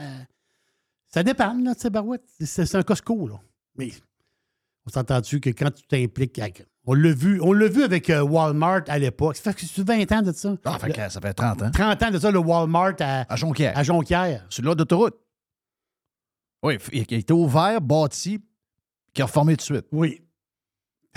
ça 1.07 1.23
dépanne, 1.23 1.63
là, 1.63 1.75
tu 1.75 1.81
sais, 1.81 1.89
Barouette. 1.89 2.23
C'est 2.39 2.75
un 2.75 2.81
Costco, 2.83 3.27
là. 3.27 3.35
Mais 3.77 3.89
On 4.87 4.89
s'entend-tu 4.89 5.39
que 5.39 5.49
quand 5.51 5.71
tu 5.71 5.83
t'impliques. 5.83 6.39
avec- 6.39 6.65
On 6.85 6.93
l'a 6.93 7.11
vu, 7.11 7.39
on 7.43 7.53
l'a 7.53 7.67
vu 7.67 7.83
avec 7.83 8.09
euh, 8.09 8.21
Walmart 8.23 8.81
à 8.87 8.97
l'époque. 8.97 9.35
Ça 9.35 9.51
fait 9.53 9.59
que 9.65 9.71
c'est 9.71 9.85
20 9.87 10.11
ans 10.11 10.21
de 10.23 10.31
ça? 10.31 10.55
Ah, 10.65 10.79
fait 10.79 10.91
que 10.91 11.09
ça 11.09 11.19
fait 11.21 11.33
30 11.33 11.61
ans. 11.61 11.71
30 11.71 12.03
ans 12.03 12.09
de 12.11 12.17
ça, 12.19 12.31
le 12.31 12.39
Walmart 12.39 12.93
à, 12.99 13.31
À 13.31 13.35
Jonquière. 13.35 13.77
à 13.77 13.83
Jonquière. 13.83 14.45
Sur 14.49 14.63
le 14.63 14.73
d'autoroute. 14.73 15.15
Oui, 16.63 16.77
il 16.91 17.05
il 17.09 17.15
a 17.15 17.17
été 17.17 17.33
ouvert, 17.33 17.79
bâti, 17.81 18.39
qui 19.13 19.21
a 19.21 19.25
reformé 19.25 19.53
tout 19.53 19.59
de 19.59 19.61
suite. 19.77 19.85
Oui. 19.91 20.21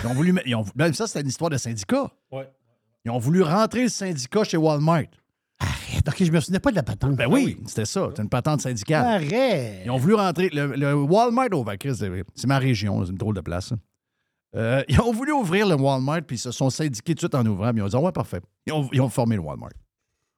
Ils 0.03 0.07
ont 0.07 0.15
voulu. 0.15 0.33
mettre- 0.33 0.47
ils 0.49 0.55
ont- 0.55 0.65
ben, 0.75 0.93
ça, 0.93 1.07
c'était 1.07 1.21
une 1.21 1.29
histoire 1.29 1.51
de 1.51 1.57
syndicat. 1.57 2.11
Ouais. 2.31 2.51
Ils 3.05 3.11
ont 3.11 3.19
voulu 3.19 3.43
rentrer 3.43 3.83
le 3.85 3.89
syndicat 3.89 4.45
chez 4.45 4.57
Walmart. 4.57 5.03
Arrête, 5.59 6.09
ok, 6.09 6.25
je 6.25 6.33
me 6.33 6.41
souvenais 6.41 6.59
pas 6.61 6.71
de 6.71 6.77
la 6.77 6.83
patente. 6.83 7.15
Ben 7.17 7.27
oui, 7.31 7.61
c'était 7.67 7.85
ça. 7.85 8.07
C'était 8.09 8.23
une 8.23 8.29
patente 8.29 8.61
syndicale. 8.63 9.07
Arrête. 9.07 9.83
Ils 9.85 9.91
ont 9.91 9.97
voulu 9.99 10.15
rentrer. 10.15 10.49
Le, 10.51 10.75
le 10.75 10.95
Walmart 10.95 11.49
au 11.53 11.65
Chris, 11.65 11.95
c'est 11.97 12.11
c'est 12.35 12.47
ma 12.47 12.59
région, 12.59 13.05
c'est 13.05 13.11
une 13.11 13.19
drôle 13.19 13.35
de 13.37 13.41
place. 13.41 13.73
Euh, 14.55 14.83
ils 14.89 15.01
ont 15.01 15.13
voulu 15.13 15.33
ouvrir 15.33 15.67
le 15.69 15.75
Walmart, 15.77 16.23
puis 16.27 16.37
ils 16.37 16.41
se 16.41 16.51
sont 16.53 16.69
syndiqués 16.71 17.15
tout 17.15 17.27
de 17.27 17.33
suite 17.33 17.35
en 17.35 17.47
ouvrant. 17.47 17.71
Puis 17.71 17.79
ils 17.79 17.83
ont 17.83 17.89
dit, 17.89 17.97
Ah 17.97 18.01
ouais, 18.01 18.13
parfait. 18.13 18.41
Ils 18.67 18.73
ont, 18.73 18.89
ils 18.93 19.01
ont 19.01 19.09
formé 19.09 19.37
le 19.37 19.43
Walmart. 19.43 19.71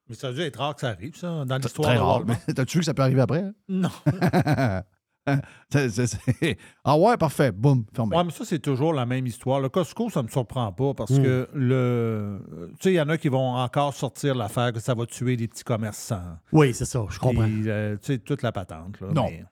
Mais 0.09 0.15
ça 0.15 0.29
a 0.29 0.33
dû 0.33 0.41
être 0.43 0.57
rare 0.59 0.75
que 0.75 0.83
ça 0.83 0.89
arrive, 0.91 1.17
ça, 1.17 1.45
dans 1.47 1.57
l'histoire. 1.57 1.89
Très 1.89 1.97
de 1.97 2.03
rare. 2.03 2.23
T'as-tu 2.55 2.77
vu 2.77 2.81
que 2.81 2.85
ça 2.85 2.93
peut 2.95 3.03
arriver 3.03 3.23
après? 3.23 3.41
hein? 3.41 3.53
Non. 3.69 3.91
Ah 6.85 6.97
ouais, 6.99 7.17
parfait. 7.17 7.51
Boum, 7.53 7.85
formé. 7.95 8.17
Ouais, 8.17 8.25
mais 8.25 8.31
ça, 8.31 8.45
c'est 8.45 8.59
toujours 8.59 8.93
la 8.93 9.07
même 9.07 9.27
histoire. 9.27 9.61
Le 9.61 9.69
Costco, 9.69 10.11
ça 10.11 10.21
ne 10.21 10.27
me 10.27 10.31
surprend 10.31 10.71
pas 10.73 10.95
parce 10.95 11.11
Mm. 11.13 11.23
que 11.23 11.49
le. 11.55 12.41
Tu 12.73 12.83
sais, 12.83 12.93
il 12.93 12.97
y 12.97 13.01
en 13.01 13.09
a 13.09 13.17
qui 13.19 13.29
vont 13.29 13.55
encore 13.57 13.95
sortir 13.95 14.35
l'affaire 14.35 14.73
que 14.73 14.81
ça 14.81 14.95
va 14.95 15.07
tuer 15.07 15.37
les 15.37 15.49
petits 15.49 15.65
commerçants. 15.65 16.37
Oui, 16.53 16.75
c'est 16.75 16.85
ça, 16.85 17.05
je 17.09 17.19
comprends. 17.19 17.49
Euh, 17.49 17.97
tu 17.97 18.07
sais, 18.07 18.19
toute 18.19 18.43
la 18.43 18.53
patente. 18.53 19.01
Là, 19.01 19.09
Non. 19.13 19.31
mais- 19.31 19.45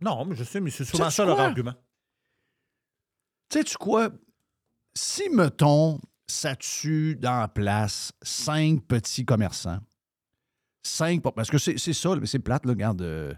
Non, 0.00 0.24
mais 0.24 0.34
je 0.36 0.44
sais, 0.44 0.60
mais 0.60 0.70
c'est 0.70 0.84
souvent 0.84 1.10
ça 1.10 1.24
leur 1.24 1.38
argument. 1.40 1.74
Tu 3.50 3.58
sais-tu 3.58 3.76
quoi? 3.76 4.10
Si, 4.94 5.28
mettons, 5.30 6.00
ça 6.26 6.54
tue 6.56 7.16
dans 7.16 7.40
la 7.40 7.48
place 7.48 8.12
cinq 8.22 8.82
petits 8.86 9.24
commerçants, 9.24 9.78
cinq... 10.82 11.22
Parce 11.22 11.50
que 11.50 11.58
c'est 11.58 11.78
ça, 11.78 12.10
c'est 12.24 12.38
plate, 12.40 12.66
là, 12.66 12.72
regarde. 12.72 13.02
euh, 13.02 13.32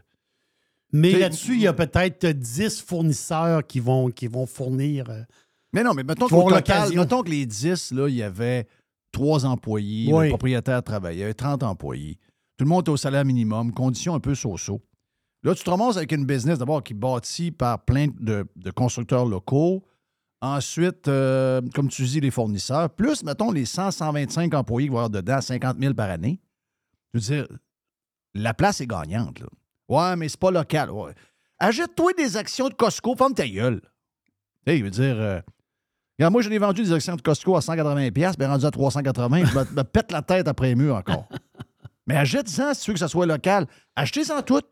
Mais 0.93 1.13
là-dessus, 1.19 1.55
il 1.55 1.61
y 1.63 1.67
a 1.67 1.73
peut-être 1.73 2.27
10 2.27 2.83
fournisseurs 2.83 3.67
qui 3.67 3.81
vont, 3.81 4.11
qui 4.11 4.27
vont 4.27 4.47
fournir. 4.47 5.09
euh, 5.11 5.23
Mais 5.73 5.83
non, 5.85 5.95
mais 5.95 6.03
mettons 6.03 6.27
qu'au 6.29 6.43
total, 6.51 6.89
mettons 6.97 7.23
que 7.23 7.31
les 7.31 7.47
10, 7.47 7.93
là, 7.93 8.09
il 8.09 8.17
y 8.17 8.23
avait 8.23 8.67
trois 9.13 9.45
employés, 9.47 10.13
Oui. 10.13 10.25
le 10.25 10.29
propriétaire 10.31 10.83
travaillait, 10.83 11.17
il 11.19 11.21
y 11.21 11.25
avait 11.25 11.35
30 11.35 11.63
employés. 11.63 12.19
Tout 12.57 12.65
le 12.65 12.69
monde 12.71 12.87
est 12.87 12.91
au 12.91 12.97
salaire 12.97 13.25
minimum, 13.25 13.73
conditions 13.73 14.15
un 14.15 14.21
peu 14.21 14.35
so-so. 14.35 14.81
Là, 15.43 15.55
tu 15.55 15.65
te 15.65 15.71
ramasses 15.71 15.97
avec 15.97 16.13
une 16.13 16.27
business 16.27 16.59
d'abord 16.59 16.83
qui 16.83 16.93
est 16.93 16.97
bâtie 16.97 17.51
par 17.51 17.85
plein 17.85 18.09
de, 18.21 18.47
de 18.57 18.71
constructeurs 18.71 19.25
locaux. 19.25 19.83
Ensuite, 20.43 21.07
euh, 21.09 21.61
comme 21.75 21.89
tu 21.89 22.03
dis, 22.05 22.21
les 22.21 22.31
fournisseurs, 22.31 22.91
plus, 22.91 23.23
mettons, 23.25 23.51
les 23.51 23.65
100, 23.65 23.91
125 23.91 24.53
employés 24.55 24.89
qui 24.89 24.93
vont 24.93 24.99
avoir 24.99 25.11
dedans, 25.11 25.41
50 25.41 25.79
000 25.81 25.95
par 25.95 26.11
année. 26.11 26.41
Je 27.15 27.19
veux 27.21 27.25
dire, 27.37 27.49
la 28.35 28.55
place 28.55 28.81
est 28.81 28.87
gagnante, 28.87 29.41
là. 29.41 29.47
Ouais, 29.91 30.17
mais 30.17 30.29
c'est 30.29 30.41
pas 30.41 30.51
local. 30.51 30.91
Ouais. 30.91 31.13
Achète-toi 31.59 32.13
des 32.17 32.37
actions 32.39 32.69
de 32.71 32.75
Costco, 32.75 33.15
ferme 33.17 33.35
ta 33.35 33.47
gueule. 33.47 33.81
Tu 34.67 34.73
sais, 34.73 34.79
il 34.79 34.85
veut 34.85 34.91
dire... 34.91 35.17
euh, 35.21 35.41
Regarde, 36.19 36.33
moi, 36.33 36.43
je 36.43 36.49
l'ai 36.51 36.59
vendu 36.59 36.83
des 36.83 36.93
actions 36.93 37.17
de 37.17 37.23
Costco 37.23 37.57
à 37.57 37.61
180$, 37.61 38.11
puis 38.13 38.47
rendu 38.47 38.65
à 38.67 38.71
380$, 38.71 39.47
je 39.47 39.59
me, 39.59 39.77
me 39.77 39.83
pète 39.85 40.13
la 40.13 40.23
tête 40.23 40.49
après 40.49 40.69
les 40.69 40.75
murs 40.75 40.95
encore. 40.97 41.29
Mais 42.07 42.17
achète-en 42.17 42.75
si 42.75 42.83
tu 42.83 42.91
veux 42.91 42.95
que 42.95 42.99
ça 43.01 43.09
soit 43.09 43.27
local. 43.27 43.67
Achetez-en 43.97 44.43
toutes. 44.43 44.67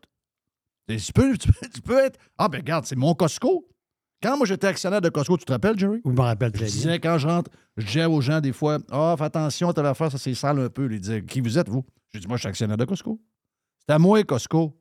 Tu 0.87 1.13
peux, 1.13 1.37
tu, 1.37 1.51
peux, 1.51 1.67
tu 1.73 1.81
peux 1.81 1.99
être. 1.99 2.19
Ah, 2.37 2.49
ben 2.49 2.57
regarde, 2.57 2.85
c'est 2.85 2.95
mon 2.95 3.13
Costco. 3.13 3.67
Quand 4.23 4.37
moi 4.37 4.45
j'étais 4.47 4.67
actionnaire 4.67 5.01
de 5.01 5.09
Costco, 5.09 5.37
tu 5.37 5.45
te 5.45 5.51
rappelles, 5.51 5.77
Jerry? 5.77 6.01
Je 6.03 6.09
me 6.11 6.19
rappelle 6.21 6.49
Je 6.49 6.57
très 6.57 6.65
bien. 6.65 6.73
disais, 6.73 6.99
quand 6.99 7.17
je 7.19 7.27
rentre, 7.27 7.51
je 7.77 7.85
disais 7.85 8.05
aux 8.05 8.19
gens 8.21 8.41
des 8.41 8.51
fois, 8.51 8.79
ah, 8.91 9.15
fais 9.17 9.23
attention, 9.25 9.71
telle 9.71 9.85
affaire, 9.85 10.11
ça 10.11 10.17
c'est 10.17 10.33
sale 10.33 10.59
un 10.59 10.69
peu. 10.69 10.91
Ils 10.91 10.99
disaient, 10.99 11.23
qui 11.23 11.41
vous 11.41 11.57
êtes, 11.57 11.69
vous? 11.69 11.85
J'ai 12.13 12.19
dit, 12.19 12.27
moi, 12.27 12.37
je 12.37 12.41
suis 12.41 12.49
actionnaire 12.49 12.75
de 12.77 12.85
Costco. 12.85 13.21
C'est 13.87 13.93
à 13.93 13.99
moi, 13.99 14.23
Costco. 14.23 14.78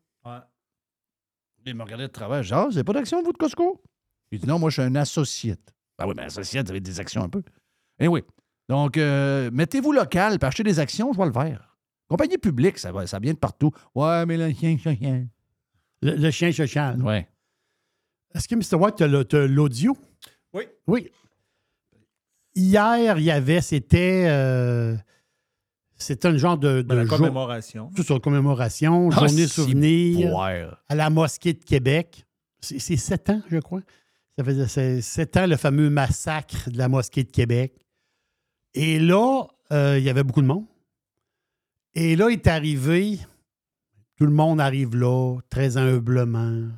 Ils 1.68 1.74
me 1.74 1.82
regardaient 1.82 2.08
de 2.08 2.12
travers. 2.12 2.42
Je 2.42 2.48
dis, 2.48 2.54
ah, 2.54 2.64
vous 2.64 2.70
n'avez 2.70 2.84
pas 2.84 2.92
d'action, 2.92 3.22
vous, 3.22 3.32
de 3.32 3.38
Costco? 3.38 3.82
Il 4.30 4.40
dit, 4.40 4.46
non, 4.46 4.58
moi, 4.58 4.70
je 4.70 4.80
suis 4.80 4.82
un 4.82 4.94
associé. 4.94 5.54
Ben 5.98 6.06
oui, 6.06 6.14
mais 6.16 6.24
associé, 6.24 6.62
vous 6.62 6.70
avez 6.70 6.80
des 6.80 7.00
actions 7.00 7.22
un 7.22 7.28
peu. 7.28 7.42
Et 7.98 8.08
oui. 8.08 8.22
Donc, 8.68 8.96
euh, 8.96 9.50
mettez-vous 9.52 9.92
local, 9.92 10.38
puis 10.38 10.46
achetez 10.46 10.62
des 10.62 10.78
actions, 10.78 11.10
je 11.12 11.16
vois 11.16 11.26
le 11.26 11.32
vert. 11.32 11.76
Compagnie 12.08 12.38
publique, 12.38 12.78
ça, 12.78 12.92
va, 12.92 13.06
ça 13.06 13.18
vient 13.18 13.32
de 13.32 13.38
partout. 13.38 13.70
Ouais, 13.94 14.24
mais 14.26 14.36
le 14.36 14.52
chien, 14.52 14.76
chien, 14.78 14.94
chien. 14.96 15.26
Le, 16.02 16.14
le 16.14 16.30
chien 16.30 16.50
chachal. 16.52 17.02
Ouais. 17.02 17.28
Est-ce 18.34 18.46
que 18.46 18.54
Mr. 18.54 18.76
White, 18.82 18.96
tu 18.96 19.36
as 19.36 19.46
l'audio? 19.46 19.96
Oui. 20.52 20.64
Oui. 20.86 21.10
Hier, 22.54 23.18
il 23.18 23.24
y 23.24 23.30
avait, 23.30 23.60
c'était. 23.60 24.26
euh, 24.28 24.96
c'était 25.98 26.28
un 26.28 26.36
genre 26.36 26.56
de. 26.58 26.82
de 26.82 26.82
Ben, 26.82 26.94
la 26.96 27.06
commémoration. 27.06 27.90
Tout 27.94 28.02
sur 28.02 28.20
commémoration, 28.20 29.10
Ah, 29.12 29.26
journée 29.26 29.46
souvenir 29.46 30.30
boire. 30.30 30.82
à 30.88 30.94
la 30.94 31.10
mosquée 31.10 31.52
de 31.54 31.64
Québec. 31.64 32.24
C'est 32.60 32.78
c'est 32.78 32.96
sept 32.96 33.30
ans, 33.30 33.42
je 33.50 33.58
crois. 33.58 33.80
Ça 34.36 34.44
faisait 34.44 34.68
c'est 34.68 35.00
sept 35.02 35.36
ans, 35.36 35.46
le 35.46 35.56
fameux 35.56 35.90
massacre 35.90 36.70
de 36.70 36.78
la 36.78 36.88
mosquée 36.88 37.24
de 37.24 37.30
Québec. 37.30 37.74
Et 38.74 38.98
là, 39.00 39.44
euh, 39.72 39.98
il 39.98 40.04
y 40.04 40.10
avait 40.10 40.22
beaucoup 40.24 40.42
de 40.42 40.46
monde. 40.46 40.66
Et 41.94 42.14
là, 42.16 42.30
il 42.30 42.34
est 42.34 42.46
arrivé, 42.46 43.18
tout 44.16 44.26
le 44.26 44.32
monde 44.32 44.60
arrive 44.60 44.94
là, 44.94 45.38
très 45.50 45.76
humblement, 45.76 46.68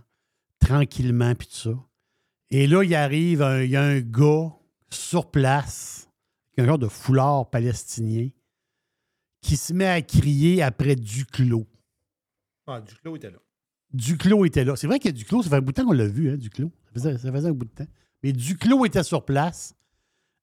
tranquillement, 0.60 1.34
puis 1.34 1.48
tout 1.48 1.56
ça. 1.70 1.78
Et 2.50 2.66
là, 2.66 2.82
il 2.82 2.94
arrive, 2.94 3.42
un- 3.42 3.62
il 3.62 3.70
y 3.70 3.76
a 3.76 3.82
un 3.82 4.00
gars 4.00 4.50
sur 4.90 5.30
place, 5.30 6.08
avec 6.56 6.64
un 6.64 6.68
genre 6.70 6.78
de 6.78 6.88
foulard 6.88 7.50
palestinien, 7.50 8.28
qui 9.40 9.56
se 9.56 9.72
met 9.72 9.86
à 9.86 10.02
crier 10.02 10.62
après 10.62 10.96
Duclos. 10.96 11.66
Ah, 12.66 12.80
Duclos 12.80 13.16
était 13.16 13.30
là. 13.30 13.38
Duclos 13.92 14.44
était 14.44 14.64
là. 14.64 14.76
C'est 14.76 14.86
vrai 14.86 14.98
que 15.00 15.08
Duclos, 15.08 15.42
ça 15.42 15.50
fait 15.50 15.56
un 15.56 15.60
bout 15.60 15.72
de 15.72 15.76
temps 15.76 15.86
qu'on 15.86 15.92
l'a 15.92 16.06
vu, 16.06 16.30
hein, 16.30 16.36
Duclos. 16.36 16.70
Ça 16.86 16.92
faisait, 16.92 17.18
ça 17.18 17.32
faisait 17.32 17.48
un 17.48 17.52
bout 17.52 17.64
de 17.64 17.70
temps. 17.70 17.86
Mais 18.22 18.32
Duclos 18.32 18.84
était 18.84 19.02
sur 19.02 19.24
place. 19.24 19.74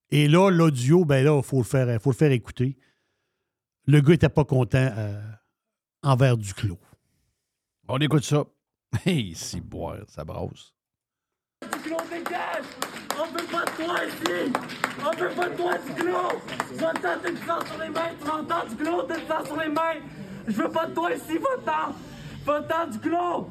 Et 0.10 0.28
là, 0.28 0.50
l'audio, 0.50 1.06
ben 1.06 1.24
là, 1.24 1.38
il 1.38 1.44
faut, 1.44 1.58
le 1.58 1.64
faire- 1.64 2.02
faut 2.02 2.12
le 2.12 2.16
faire 2.16 2.32
écouter. 2.32 2.78
Le 3.86 4.02
gars 4.02 4.12
n'était 4.12 4.30
pas 4.30 4.46
content 4.46 4.90
euh, 4.98 5.22
envers 6.04 6.38
Duclos. 6.38 6.80
On 7.88 7.98
écoute 8.00 8.24
ça. 8.24 8.46
Hey, 9.06 9.36
si 9.36 9.60
boire, 9.62 9.98
ça 10.08 10.24
brasse. 10.24 10.74
Duclos, 11.62 11.98
dégage! 12.10 12.66
On 13.28 13.38
veut 13.38 13.46
pas 13.52 13.66
de 13.66 13.84
toi 13.84 13.96
ici! 14.06 14.54
On 15.00 15.12
veut 15.20 15.30
pas 15.30 15.50
de 15.50 15.56
toi! 15.56 15.72
Va-t'en, 16.74 17.00
t'as 17.02 17.30
du 17.30 17.38
sang 17.38 17.66
sur 17.66 17.84
les 17.84 17.90
mains! 17.90 18.12
Tu 18.20 18.28
m'entends? 18.28 18.56
T'as 19.08 19.16
du 19.16 19.22
sang 19.28 19.46
sur 19.46 19.58
les 19.60 19.70
mains! 19.70 19.82
Je 20.48 20.54
veux 20.54 20.70
pas 20.70 20.86
de 20.86 20.94
toi 20.94 21.12
ici, 21.14 21.38
va-t'en! 21.38 21.94
Va-t'en, 22.46 22.88
Duclos! 22.92 23.50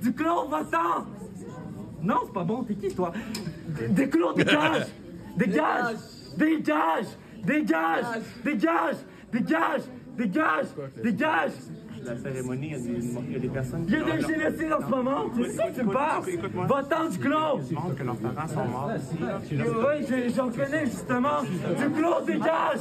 Duclos, 0.00 0.48
va-t'en! 0.48 1.06
Non, 2.02 2.20
c'est 2.24 2.32
pas 2.32 2.44
bon, 2.44 2.64
t'es 2.64 2.74
qui, 2.74 2.94
toi? 2.94 3.12
Duclos, 3.90 4.32
dégage! 4.32 4.86
Dégage! 5.36 5.96
Dégage! 6.36 7.06
Dégage! 7.44 8.04
Dégage! 8.44 8.96
Dégage! 9.32 9.82
Dégage! 10.16 10.66
Dégage! 11.02 11.52
La 12.04 12.16
cérémonie, 12.16 12.68
il 12.68 12.72
y, 12.72 12.74
a 12.74 12.78
des, 12.78 13.06
il 13.28 13.32
y 13.32 13.36
a 13.36 13.38
des 13.38 13.48
personnes 13.48 13.84
Il 13.86 13.92
y 13.92 13.96
a 13.96 14.02
des 14.04 14.20
génocides 14.22 14.72
en 14.72 14.80
ce 14.86 14.90
moment! 14.90 15.24
C'est 15.36 15.52
ça 15.52 15.68
que 15.70 15.78
tu 15.80 15.84
me 15.84 15.92
parles! 15.92 16.24
Va-t'en, 16.68 17.08
Duclos! 17.10 17.60
qui 17.68 17.74
montrent 17.74 17.94
que 17.94 18.02
leurs 18.02 18.16
parents 18.16 18.48
sont 18.48 18.64
morts. 18.64 18.90
Oui, 19.50 20.06
je- 20.08 20.34
j'en 20.34 20.50
connais 20.50 20.86
justement. 20.86 21.42
Duclos, 21.78 22.20
dégage! 22.26 22.80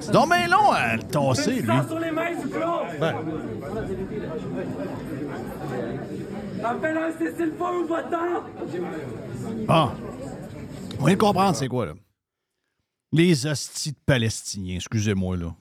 C'est 0.00 0.12
donc 0.12 0.28
bien 0.30 0.48
long 0.48 0.70
à 0.72 0.96
le 0.96 1.02
tasser, 1.02 1.60
lui. 1.60 1.72
Sur 1.88 1.98
les 2.00 2.10
mains, 2.10 2.34
Duclos! 2.40 2.82
Ben. 3.00 3.14
Appelle 6.64 6.96
un 6.98 7.12
cessez-le-feu 7.12 7.82
ou 7.84 7.86
va-t'en! 7.86 8.42
Ah. 9.68 9.92
On 11.00 11.04
vient 11.04 11.14
de 11.14 11.20
comprendre 11.20 11.54
c'est 11.56 11.68
quoi, 11.68 11.86
là. 11.86 11.92
Les 13.12 13.46
hosties 13.46 13.92
de 13.92 13.96
Palestiniens, 14.04 14.76
excusez-moi, 14.76 15.36
là. 15.36 15.54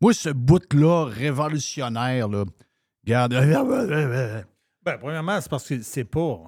Moi, 0.00 0.12
ce 0.14 0.30
bout-là, 0.30 1.04
révolutionnaire, 1.06 2.28
là. 2.28 2.44
Regarde. 3.04 3.34
Ben, 4.84 4.96
premièrement, 4.96 5.38
c'est 5.40 5.50
parce 5.50 5.68
que 5.68 5.82
c'est 5.82 6.04
pas, 6.04 6.44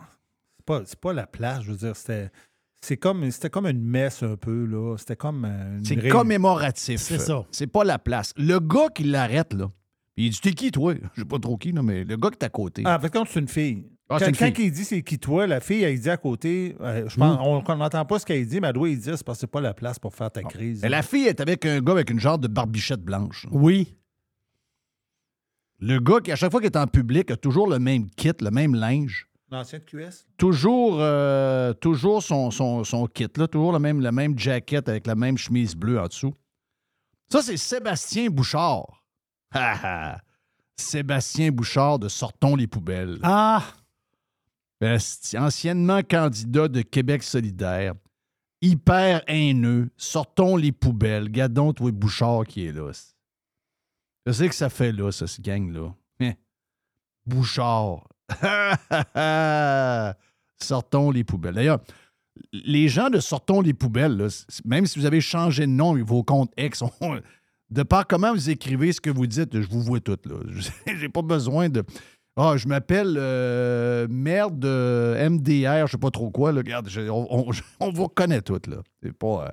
c'est 0.57 0.64
pas, 0.64 0.82
c'est 0.86 0.98
pas 1.01 1.12
la 1.12 1.26
place. 1.26 1.62
Je 1.62 1.72
veux 1.72 1.76
dire, 1.76 1.94
c'était, 1.96 2.30
c'est 2.80 2.96
comme, 2.96 3.28
c'était 3.30 3.51
comme 3.51 3.66
une 3.66 3.82
messe 3.82 4.22
un 4.22 4.36
peu, 4.36 4.64
là. 4.64 4.96
C'était 4.96 5.16
comme 5.16 5.44
euh, 5.44 5.76
une 5.78 5.84
C'est 5.84 5.96
ré- 5.98 6.09
commémoratif. 6.09 7.01
C'est 7.01 7.18
ça. 7.18 7.44
C'est 7.51 7.66
pas 7.66 7.84
la 7.84 7.98
place. 7.98 8.32
Le 8.38 8.59
gars 8.61 8.88
qui 8.94 9.03
l'arrête, 9.05 9.53
là, 9.53 9.70
puis 10.16 10.26
il 10.26 10.30
dit 10.30 10.40
T'es 10.40 10.53
qui, 10.53 10.70
toi 10.70 10.94
Je 11.14 11.20
sais 11.20 11.26
pas 11.26 11.38
trop 11.38 11.59
qui, 11.59 11.72
là, 11.72 11.82
mais 11.82 12.05
le 12.05 12.16
gars 12.16 12.30
qui 12.30 12.36
est 12.40 12.44
à 12.44 12.48
côté. 12.48 12.82
Ah, 12.86 12.98
fait 12.98 13.09
que 13.11 13.18
quand 13.18 13.26
c'est 13.28 13.40
une 13.40 13.48
fille. 13.48 13.84
Ah, 14.11 14.18
quand 14.18 14.58
il 14.58 14.72
dit 14.72 14.84
c'est 14.84 15.02
qui 15.02 15.18
toi, 15.18 15.46
la 15.46 15.61
fille, 15.61 15.82
elle 15.84 15.98
dit 15.98 16.11
à 16.11 16.16
côté, 16.16 16.76
euh, 16.80 17.08
je 17.08 17.16
pense, 17.16 17.38
Mm. 17.38 17.62
on 17.68 17.76
n'entend 17.76 18.04
pas 18.04 18.18
ce 18.18 18.26
qu'elle 18.26 18.44
dit, 18.46 18.61
mais 18.61 18.66
elle 18.68 18.74
doit 18.74 18.88
y 18.88 18.96
dire 18.96 19.16
c'est 19.16 19.24
parce 19.24 19.38
que 19.38 19.40
c'est 19.42 19.46
pas 19.46 19.61
la 19.61 19.72
place 19.72 19.98
pour 20.00 20.14
faire 20.14 20.30
ta 20.30 20.42
crise. 20.42 20.84
La 20.84 21.02
fille 21.02 21.26
est 21.26 21.40
avec 21.40 21.64
un 21.64 21.80
gars 21.80 21.92
avec 21.92 22.11
une 22.11 22.18
genre 22.18 22.38
de 22.38 22.48
barbichette 22.48 23.02
blanche. 23.02 23.46
Oui. 23.52 23.96
Le 25.78 25.98
gars 25.98 26.20
qui, 26.20 26.32
à 26.32 26.36
chaque 26.36 26.50
fois 26.50 26.61
qu'il 26.61 26.66
est 26.70 26.76
en 26.76 26.86
public, 26.86 27.30
a 27.30 27.36
toujours 27.36 27.68
le 27.68 27.78
même 27.78 28.11
kit, 28.11 28.32
le 28.40 28.50
même 28.50 28.74
linge. 28.74 29.26
L'ancien 29.50 29.78
de 29.78 29.84
QS? 29.84 30.26
Toujours, 30.36 30.98
euh, 31.00 31.72
toujours 31.72 32.22
son, 32.22 32.50
son, 32.50 32.84
son 32.84 33.06
kit, 33.06 33.26
là, 33.36 33.48
toujours 33.48 33.72
le 33.72 33.78
même, 33.78 34.00
la 34.00 34.12
même 34.12 34.38
jacket 34.38 34.88
avec 34.88 35.06
la 35.06 35.14
même 35.14 35.38
chemise 35.38 35.74
bleue 35.74 35.98
en 35.98 36.06
dessous. 36.06 36.34
Ça, 37.32 37.42
c'est 37.42 37.56
Sébastien 37.56 38.28
Bouchard. 38.28 39.04
Ha, 39.54 39.74
ha. 39.82 40.18
Sébastien 40.76 41.50
Bouchard 41.50 41.98
de 41.98 42.08
Sortons 42.08 42.56
les 42.56 42.66
poubelles. 42.66 43.18
Ah! 43.22 43.62
Esti, 44.80 45.38
anciennement 45.38 46.02
candidat 46.02 46.68
de 46.68 46.82
Québec 46.82 47.22
solidaire, 47.22 47.94
hyper 48.62 49.22
haineux, 49.26 49.90
sortons 49.96 50.56
les 50.56 50.72
poubelles. 50.72 51.28
Gardons 51.30 51.72
toi 51.72 51.90
Bouchard 51.92 52.44
qui 52.46 52.66
est 52.66 52.72
là. 52.72 52.90
Je 54.26 54.32
sais 54.32 54.48
que 54.48 54.54
ça 54.54 54.70
fait 54.70 54.92
là, 54.92 55.10
ça, 55.12 55.26
ce 55.26 55.40
gang-là. 55.40 55.94
Bouchard. 57.26 58.08
sortons 60.56 61.10
les 61.10 61.24
poubelles. 61.24 61.54
D'ailleurs, 61.54 61.80
les 62.52 62.88
gens 62.88 63.10
de 63.10 63.20
Sortons 63.20 63.60
les 63.60 63.74
poubelles, 63.74 64.28
même 64.64 64.86
si 64.86 64.98
vous 64.98 65.06
avez 65.06 65.20
changé 65.20 65.66
de 65.66 65.72
nom 65.72 65.94
vos 66.02 66.22
comptes 66.22 66.52
ex, 66.56 66.82
de 67.70 67.82
par 67.82 68.06
comment 68.06 68.32
vous 68.32 68.50
écrivez 68.50 68.92
ce 68.92 69.00
que 69.00 69.10
vous 69.10 69.26
dites, 69.26 69.60
je 69.60 69.68
vous 69.68 69.82
vois 69.82 70.00
tout. 70.00 70.18
là. 70.24 70.36
J'ai 70.98 71.08
pas 71.08 71.22
besoin 71.22 71.68
de. 71.68 71.84
Ah, 72.36 72.56
je 72.56 72.68
m'appelle 72.68 73.16
euh, 73.18 74.06
merde 74.08 74.64
euh, 74.64 75.28
MDR, 75.28 75.86
je 75.86 75.92
sais 75.92 75.98
pas 75.98 76.10
trop 76.10 76.30
quoi. 76.30 76.52
Là. 76.52 76.58
Regarde, 76.58 76.88
on, 77.10 77.90
vous 77.92 78.04
reconnaît 78.04 78.40
toutes. 78.40 78.66
Là. 78.66 78.78
C'est 79.02 79.12
pas. 79.12 79.46
euh, 79.46 79.50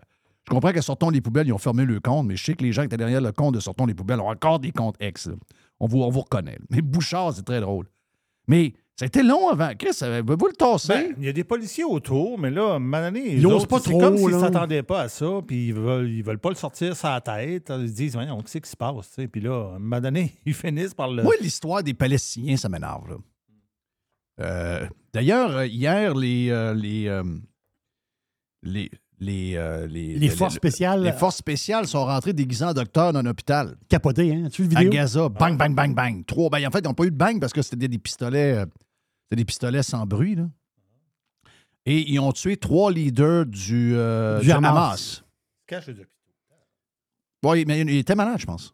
je 0.47 0.53
comprends 0.53 0.71
que 0.71 0.81
Sortons 0.81 1.09
les 1.09 1.19
poubelles, 1.19 1.47
ils 1.47 1.53
ont 1.53 1.57
fermé 1.57 1.83
le 1.83 1.99
compte, 1.99 2.25
mais 2.25 2.37
je 2.37 2.45
sais 2.45 2.53
que 2.53 2.63
les 2.63 2.71
gens 2.71 2.83
qui 2.83 2.87
étaient 2.87 2.97
derrière 2.97 3.19
le 3.19 3.31
compte 3.31 3.55
de 3.55 3.59
Sortons 3.59 3.85
les 3.85 3.93
poubelles 3.93 4.21
ont 4.21 4.29
encore 4.29 4.59
des 4.59 4.71
comptes 4.71 4.95
ex. 4.99 5.29
On 5.79 5.87
vous, 5.87 6.01
on 6.01 6.09
vous 6.09 6.21
reconnaît. 6.21 6.57
Mais 6.69 6.81
Bouchard, 6.81 7.33
c'est 7.33 7.43
très 7.43 7.59
drôle. 7.59 7.87
Mais 8.47 8.73
ça 8.99 9.05
a 9.05 9.07
été 9.07 9.21
long 9.21 9.47
avant. 9.49 9.69
Chris, 9.77 9.91
avez-vous 10.01 10.47
le 10.47 10.53
tasser? 10.53 10.87
Ben, 10.87 11.15
il 11.19 11.25
y 11.25 11.29
a 11.29 11.33
des 11.33 11.43
policiers 11.43 11.83
autour, 11.83 12.39
mais 12.39 12.49
là, 12.49 12.71
à 12.71 12.75
un 12.77 12.79
moment 12.79 12.99
donné, 12.99 13.33
Ils 13.33 13.37
les 13.39 13.45
osent 13.45 13.53
autres, 13.53 13.67
pas 13.67 13.79
c'est 13.79 13.91
trop, 13.91 13.99
comme 13.99 14.17
s'ils 14.17 14.29
ne 14.29 14.39
s'attendaient 14.39 14.81
pas 14.81 15.01
à 15.01 15.07
ça, 15.07 15.27
puis 15.45 15.67
ils 15.67 15.73
veulent, 15.75 16.09
ils 16.09 16.23
veulent 16.23 16.39
pas 16.39 16.49
le 16.49 16.55
sortir 16.55 16.95
sa 16.95 17.21
tête. 17.21 17.71
Ils 17.79 17.89
se 17.89 17.93
disent, 17.93 18.13
Voyons, 18.15 18.41
qu'est-ce 18.41 18.57
qui 18.57 18.69
se 18.69 18.75
passe? 18.75 19.15
Puis 19.31 19.39
là, 19.41 19.53
à 19.73 19.75
un 19.75 19.79
moment 19.79 20.01
donné, 20.01 20.33
ils 20.47 20.53
finissent 20.55 20.95
par 20.95 21.09
le. 21.11 21.21
Moi, 21.21 21.35
l'histoire 21.39 21.83
des 21.83 21.93
Palestiniens, 21.93 22.57
ça 22.57 22.69
m'énerve. 22.69 23.07
là. 23.09 23.15
Euh, 24.39 24.87
D'ailleurs, 25.13 25.57
euh, 25.57 25.65
hier, 25.67 26.13
les, 26.15 26.49
euh, 26.49 26.73
les, 26.73 27.07
euh, 27.07 27.23
les, 28.63 28.89
les, 29.19 29.53
euh, 29.55 29.87
les, 29.87 30.13
Les 30.15 30.29
forces 30.29 30.55
spéciales. 30.55 31.01
les 31.03 31.11
forces 31.11 31.37
spéciales 31.37 31.87
sont 31.87 32.05
rentrées 32.05 32.33
déguisées 32.33 32.65
en 32.65 32.73
docteur 32.73 33.13
dans 33.13 33.19
un 33.19 33.25
hôpital. 33.27 33.75
Capoté, 33.89 34.33
hein? 34.33 34.49
Tu 34.51 34.63
vu 34.63 34.69
le 34.69 34.75
À 34.77 34.79
vidéo? 34.81 34.91
Gaza. 34.91 35.29
Bang, 35.29 35.57
bang, 35.57 35.73
bang, 35.73 35.93
bang. 35.95 36.25
Trois. 36.25 36.49
Ben, 36.49 36.67
en 36.67 36.71
fait, 36.71 36.79
ils 36.79 36.83
n'ont 36.87 36.93
pas 36.93 37.05
eu 37.05 37.11
de 37.11 37.15
bang 37.15 37.39
parce 37.39 37.53
que 37.53 37.61
c'était 37.63 37.77
des, 37.77 37.87
des 37.87 37.97
pistolets. 37.97 38.63
C'était 39.29 39.35
des 39.41 39.45
pistolets 39.45 39.83
sans 39.83 40.05
bruit. 40.05 40.35
Là. 40.35 40.49
Et 41.85 42.09
ils 42.11 42.19
ont 42.19 42.31
tué 42.31 42.57
trois 42.57 42.91
leaders 42.91 43.45
du, 43.45 43.93
euh, 43.95 44.39
Du 44.39 44.45
du 44.47 44.51
Hamas. 44.51 44.69
Hamas. 44.71 45.23
Cache 45.67 45.87
les 45.87 45.93
hôpitaux. 45.93 46.09
Oui, 47.43 47.65
mais 47.67 47.81
il 47.81 47.89
était 47.97 48.15
malade, 48.15 48.39
je 48.39 48.45
pense. 48.45 48.73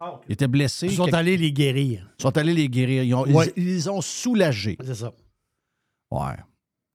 Ah, 0.00 0.14
ok. 0.14 0.22
Il 0.28 0.32
était 0.32 0.48
blessé. 0.48 0.86
Ils 0.86 0.96
sont 0.96 1.04
Quelque- 1.04 1.14
allés 1.16 1.36
les 1.36 1.52
guérir. 1.52 2.10
Ils 2.18 2.22
sont 2.22 2.36
allés 2.36 2.52
les 2.54 2.68
guérir. 2.68 3.04
Ils, 3.04 3.14
ont, 3.14 3.24
ils- 3.26 3.34
Ouais. 3.34 3.52
ils 3.56 3.64
les 3.64 3.88
ont 3.88 4.00
soulagés. 4.00 4.76
C'est 4.84 4.94
ça. 4.96 5.12
Ouais. 6.10 6.36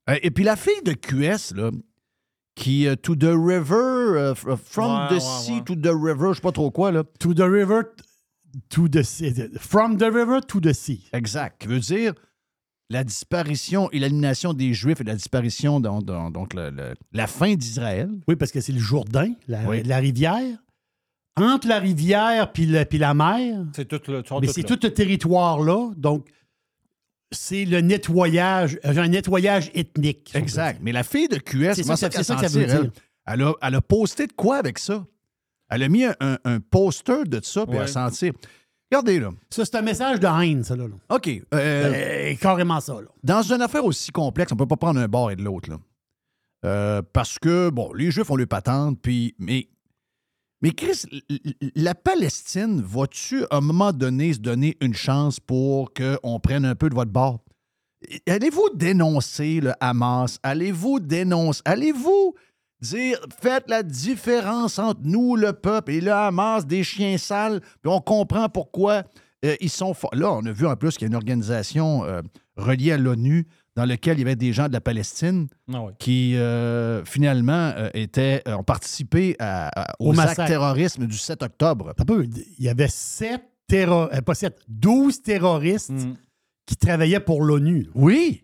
Euh, 0.10 0.18
Et 0.22 0.32
puis 0.32 0.44
la 0.44 0.56
fille 0.56 0.82
de 0.84 0.94
QS, 0.94 1.54
là, 1.56 1.72
qui, 2.56 2.88
euh, 2.88 2.96
to 2.96 3.16
the 3.16 3.24
river, 3.26 3.74
euh, 3.76 4.36
from 4.36 4.92
Ouais, 4.92 5.08
the 5.10 5.12
ouais, 5.14 5.20
sea 5.20 5.54
ouais. 5.54 5.64
to 5.64 5.76
the 5.76 5.88
river, 5.94 6.30
je 6.32 6.36
sais 6.36 6.42
pas 6.42 6.52
trop 6.52 6.72
quoi, 6.72 6.92
là. 6.92 7.04
To 7.20 7.34
the 7.34 7.40
river, 7.42 7.82
to 8.70 8.88
the 8.90 9.04
sea. 9.04 9.34
From 9.60 9.98
the 9.98 10.04
river 10.14 10.40
to 10.48 10.60
the 10.60 10.74
sea. 10.74 11.08
Exact. 11.14 11.62
Qui 11.62 11.68
veut 11.68 11.80
dire 11.80 12.14
la 12.90 13.04
disparition 13.04 13.90
et 13.92 14.00
l'élimination 14.00 14.54
des 14.54 14.74
Juifs 14.74 15.02
et 15.02 15.04
la 15.04 15.16
disparition, 15.16 15.80
donc, 15.80 16.54
le- 16.54 16.70
le- 16.70 16.94
la 17.12 17.28
fin 17.28 17.54
d'Israël. 17.56 18.10
Oui, 18.28 18.36
parce 18.36 18.52
que 18.52 18.62
c'est 18.62 18.72
le 18.72 18.80
Jourdain, 18.80 19.34
la, 19.48 19.68
Oui. 19.68 19.84
la 19.84 19.98
rivière. 19.98 20.58
Entre 21.36 21.68
la 21.68 21.80
rivière 21.80 22.52
puis 22.52 22.66
le- 22.66 22.86
puis 22.86 22.98
la 22.98 23.14
mer, 23.14 23.66
C'est 23.76 23.86
tout 23.88 24.00
sont 24.26 24.40
mais 24.40 24.48
c'est 24.48 24.64
tout 24.64 24.78
territoire-là. 24.78 25.92
Donc, 25.98 26.28
c'est 27.32 27.66
le 27.66 27.82
nettoyage, 27.82 28.80
euh, 28.86 28.98
un 28.98 29.08
nettoyage 29.10 29.70
ethnique. 29.76 30.32
Exact. 30.34 30.80
Mais 30.82 30.92
la 30.94 31.04
fille 31.04 31.28
de 31.28 31.38
QS, 31.38 31.76
C'est 31.76 31.82
comment 31.84 31.96
ça, 31.98 32.10
ça, 32.10 32.18
c'est 32.18 32.24
ça 32.24 32.36
qu'elle 32.36 32.44
que 32.46 32.50
ça 32.52 32.60
veut 32.60 32.66
dire. 32.66 32.92
Elle, 33.26 33.34
elle 33.34 33.42
a, 33.44 33.54
elle 33.62 33.76
a 33.76 33.82
posté 33.82 34.28
de 34.28 34.34
quoi 34.34 34.58
avec 34.58 34.80
ça? 34.80 35.06
Elle 35.70 35.84
a 35.84 35.90
mis 35.90 36.06
un, 36.06 36.16
un- 36.22 36.38
un 36.46 36.60
poster 36.62 37.26
de 37.26 37.42
ça, 37.44 37.66
puis 37.66 37.76
Ouais. 37.76 37.84
elle 37.84 37.90
a 37.90 38.10
senti. 38.10 38.32
Regardez, 38.92 39.20
là. 39.20 39.32
Ça, 39.50 39.66
c'est 39.66 39.76
un 39.76 39.82
message 39.82 40.20
de 40.20 40.28
haine, 40.28 40.64
ça, 40.64 40.76
là. 40.76 40.88
là. 40.88 40.96
OK. 41.16 41.28
euh, 41.28 41.42
Euh, 41.54 42.36
carrément 42.40 42.80
ça, 42.80 42.94
là. 42.94 43.08
Dans 43.24 43.42
une 43.42 43.62
affaire 43.62 43.84
aussi 43.84 44.12
complexe, 44.12 44.52
on 44.52 44.56
ne 44.56 44.60
peut 44.60 44.68
pas 44.68 44.78
prendre 44.78 45.00
un 45.00 45.08
bord 45.08 45.30
et 45.32 45.36
de 45.36 45.44
l'autre. 45.44 45.70
là. 45.70 45.78
Euh, 46.66 47.02
parce 47.14 47.38
que, 47.38 47.70
bon, 47.70 47.92
les 47.94 48.12
Juifs 48.12 48.30
ont 48.32 48.36
le 48.36 48.46
patente, 48.46 49.00
puis. 49.02 49.36
Mais, 49.40 49.68
mais 50.62 50.72
Chris, 50.72 51.04
la 51.76 51.94
Palestine, 51.96 52.82
va-tu 52.82 53.44
à 53.52 53.58
un 53.58 53.62
moment 53.62 53.92
donné 53.92 54.34
se 54.34 54.40
donner 54.40 54.76
une 54.82 54.94
chance 54.96 55.40
pour 55.40 55.94
qu'on 55.94 56.40
prenne 56.40 56.66
un 56.66 56.76
peu 56.76 56.90
de 56.90 56.96
votre 56.96 57.12
bord? 57.12 57.42
Allez-vous 58.28 58.70
dénoncer 58.74 59.60
le 59.60 59.74
Hamas? 59.80 60.40
Allez-vous 60.44 61.00
dénoncer? 61.00 61.62
Allez-vous 61.66 62.34
dire, 62.82 63.20
faites 63.42 63.70
la 63.70 63.84
différence 63.84 64.80
entre 64.80 65.02
nous, 65.04 65.36
le 65.36 65.54
peuple, 65.54 65.92
et 65.92 66.02
le 66.02 66.12
Hamas, 66.12 66.66
des 66.66 66.84
chiens 66.84 67.18
sales, 67.18 67.60
puis 67.82 67.92
on 67.92 68.00
comprend 68.02 68.50
pourquoi 68.50 69.04
euh, 69.46 69.56
ils 69.62 69.70
sont 69.70 69.94
forts. 69.94 70.16
Là, 70.16 70.32
on 70.34 70.46
a 70.46 70.52
vu 70.52 70.66
en 70.66 70.76
plus 70.76 70.94
qu'il 70.98 71.04
y 71.04 71.06
a 71.06 71.10
une 71.10 71.16
organisation 71.16 72.04
euh, 72.06 72.22
reliée 72.56 72.92
à 72.94 72.98
l'ONU 72.98 73.48
dans 73.76 73.86
laquelle 73.86 74.18
il 74.18 74.22
y 74.22 74.24
avait 74.24 74.36
des 74.36 74.54
gens 74.54 74.68
de 74.68 74.74
la 74.74 74.82
Palestine 74.82 75.48
Ah 75.72 75.84
qui, 76.00 76.36
euh, 76.36 77.06
finalement, 77.06 77.72
euh, 77.78 77.90
étaient, 77.94 78.42
euh, 78.48 78.56
ont 78.56 78.64
participé 78.64 79.36
à- 79.38 79.68
à- 79.92 79.96
Au 80.00 80.10
aux 80.10 80.14
massacre. 80.14 80.40
actes 80.42 80.50
terroristes 80.50 81.00
du 81.00 81.18
7 81.18 81.44
octobre. 81.44 81.94
Un 81.96 82.04
peu, 82.06 82.26
il 82.26 82.64
y 82.66 82.70
avait 82.70 82.88
sept 82.88 83.44
terro- 83.68 84.10
euh, 84.12 84.22
pas 84.22 84.34
sept, 84.34 84.58
12 84.68 85.22
terroristes 85.22 85.92
Mm. 85.92 86.14
qui 86.66 86.76
travaillaient 86.76 87.20
pour 87.20 87.44
l'ONU. 87.44 87.88
Oui! 87.94 88.44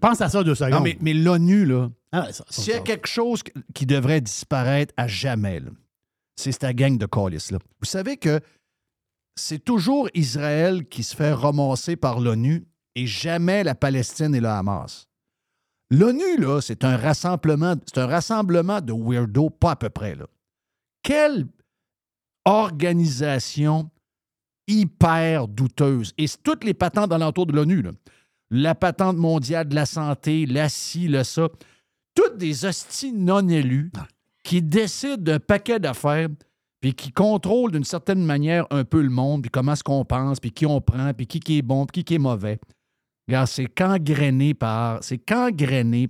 Pense 0.00 0.20
à 0.20 0.28
ça 0.28 0.42
deux 0.42 0.54
secondes. 0.54 0.72
Non, 0.72 0.80
mais, 0.80 0.96
mais 1.00 1.14
l'ONU, 1.14 1.64
là, 1.66 1.90
Ah, 2.12 2.32
ça- 2.32 2.44
ça- 2.48 2.62
s'il 2.62 2.72
y 2.72 2.76
a 2.76 2.80
quelque 2.80 3.06
chose 3.08 3.42
qui- 3.74 3.86
devrait 3.86 4.20
disparaître 4.20 4.92
à 4.96 5.06
jamais, 5.06 5.60
c'est 6.36 6.52
cette 6.52 6.64
gang 6.76 6.96
de 6.98 7.06
colis 7.06 7.48
là 7.50 7.58
Vous 7.80 7.86
savez 7.86 8.16
que 8.16 8.40
c'est 9.36 9.62
toujours 9.64 10.08
Israël 10.14 10.86
qui 10.86 11.02
se 11.02 11.14
fait 11.16 11.32
ramasser 11.32 11.96
par 11.96 12.20
l'ONU 12.20 12.64
et 12.94 13.06
jamais 13.06 13.64
la 13.64 13.74
Palestine 13.74 14.34
et 14.34 14.40
le 14.40 14.48
Hamas. 14.48 15.08
L'ONU, 15.90 16.38
là, 16.38 16.60
c'est 16.62 16.84
un 16.84 16.96
rassemblement, 16.96 17.74
c'est 17.86 17.98
un 18.00 18.06
rassemblement 18.06 18.80
de 18.80 18.92
weirdos, 18.94 19.50
pas 19.50 19.72
à 19.72 19.76
peu 19.76 19.90
près, 19.90 20.14
là. 20.14 20.26
Quelle 21.02 21.46
organisation 22.44 23.90
hyper 24.68 25.48
douteuse. 25.48 26.12
Et 26.18 26.26
toutes 26.42 26.64
les 26.64 26.74
patentes 26.74 27.12
alentour 27.12 27.46
de 27.46 27.52
l'ONU, 27.52 27.82
là. 27.82 27.90
La 28.54 28.74
patente 28.74 29.16
mondiale 29.16 29.66
de 29.66 29.74
la 29.74 29.86
santé, 29.86 30.44
la 30.44 30.68
ci, 30.68 31.08
le 31.08 31.24
ça. 31.24 31.48
Toutes 32.14 32.36
des 32.36 32.66
hosties 32.66 33.14
non 33.14 33.48
élus 33.48 33.90
qui 34.44 34.60
décident 34.60 35.16
d'un 35.16 35.40
paquet 35.40 35.80
d'affaires 35.80 36.28
puis 36.82 36.92
qui 36.92 37.12
contrôlent 37.12 37.70
d'une 37.70 37.84
certaine 37.84 38.22
manière 38.22 38.66
un 38.70 38.84
peu 38.84 39.00
le 39.00 39.08
monde, 39.08 39.42
puis 39.42 39.50
comment 39.50 39.72
est-ce 39.72 39.84
qu'on 39.84 40.04
pense, 40.04 40.38
puis 40.38 40.50
qui 40.50 40.66
on 40.66 40.80
prend, 40.80 41.14
puis 41.14 41.26
qui, 41.26 41.40
qui 41.40 41.58
est 41.58 41.62
bon, 41.62 41.86
puis 41.86 42.02
qui, 42.02 42.04
qui 42.04 42.14
est 42.16 42.18
mauvais. 42.18 42.58
Regarde, 43.26 43.46
c'est 43.46 43.66
qu'engrainé 43.66 44.52
par, 44.52 45.02
c'est 45.02 45.24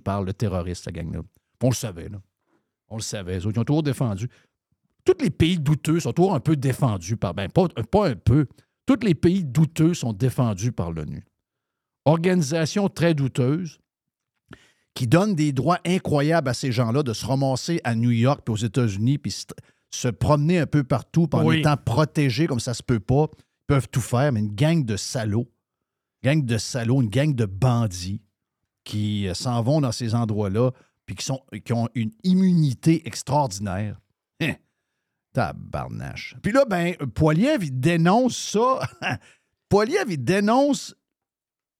par 0.03 0.23
le 0.23 0.33
terroriste, 0.33 0.83
cette 0.83 0.95
gang-là. 0.95 1.21
On 1.61 1.69
le 1.69 1.75
savait, 1.75 2.09
là. 2.09 2.17
On 2.89 2.97
le 2.97 3.01
savait. 3.01 3.37
Autres, 3.37 3.51
ils 3.55 3.59
ont 3.59 3.63
toujours 3.63 3.83
défendu. 3.83 4.27
Tous 5.05 5.15
les 5.21 5.29
pays 5.29 5.57
douteux 5.57 6.01
sont 6.01 6.11
toujours 6.11 6.35
un 6.35 6.41
peu 6.41 6.57
défendus 6.57 7.15
par. 7.15 7.33
Ben, 7.33 7.49
pas, 7.49 7.67
pas 7.69 8.09
un 8.09 8.15
peu. 8.15 8.47
Tous 8.85 8.99
les 9.01 9.15
pays 9.15 9.45
douteux 9.45 9.93
sont 9.93 10.11
défendus 10.11 10.73
par 10.73 10.91
l'ONU. 10.91 11.23
Organisation 12.05 12.89
très 12.89 13.13
douteuse 13.13 13.79
qui 14.93 15.07
donne 15.07 15.35
des 15.35 15.51
droits 15.53 15.79
incroyables 15.85 16.49
à 16.49 16.53
ces 16.53 16.71
gens-là 16.71 17.03
de 17.03 17.13
se 17.13 17.25
ramasser 17.25 17.81
à 17.83 17.95
New 17.95 18.11
York 18.11 18.41
puis 18.45 18.53
aux 18.53 18.57
États-Unis 18.57 19.17
puis 19.17 19.33
se, 19.89 20.07
promener 20.09 20.59
un 20.59 20.67
peu 20.67 20.83
partout 20.83 21.27
en 21.33 21.45
Oui. 21.45 21.59
étant 21.59 21.77
protégés 21.77 22.47
comme 22.47 22.59
ça 22.59 22.73
se 22.73 22.83
peut 22.83 22.99
pas. 22.99 23.27
Ils 23.33 23.67
peuvent 23.67 23.89
tout 23.89 24.01
faire, 24.01 24.31
mais 24.31 24.41
une 24.41 24.53
gang 24.53 24.83
de 24.83 24.97
salauds, 24.97 25.49
gang 26.23 26.43
de 26.43 26.57
salauds, 26.57 27.01
une 27.01 27.09
gang 27.09 27.33
de 27.33 27.45
bandits 27.45 28.21
qui 28.83 29.27
euh, 29.27 29.33
s'en 29.33 29.61
vont 29.61 29.81
dans 29.81 29.91
ces 29.91 30.13
endroits-là 30.13 30.71
puis 31.05 31.15
qui, 31.15 31.25
sont, 31.25 31.41
qui 31.65 31.73
ont 31.73 31.89
une 31.95 32.11
immunité 32.23 33.07
extraordinaire. 33.07 33.99
Hein? 34.41 34.53
Tabarnache. 35.33 36.35
Puis 36.41 36.51
là, 36.51 36.65
ben, 36.65 36.95
Poiliev, 37.13 37.63
il 37.63 37.79
dénonce 37.79 38.37
ça. 38.37 38.79
Poiliev, 39.69 40.05
il 40.09 40.23
dénonce 40.23 40.95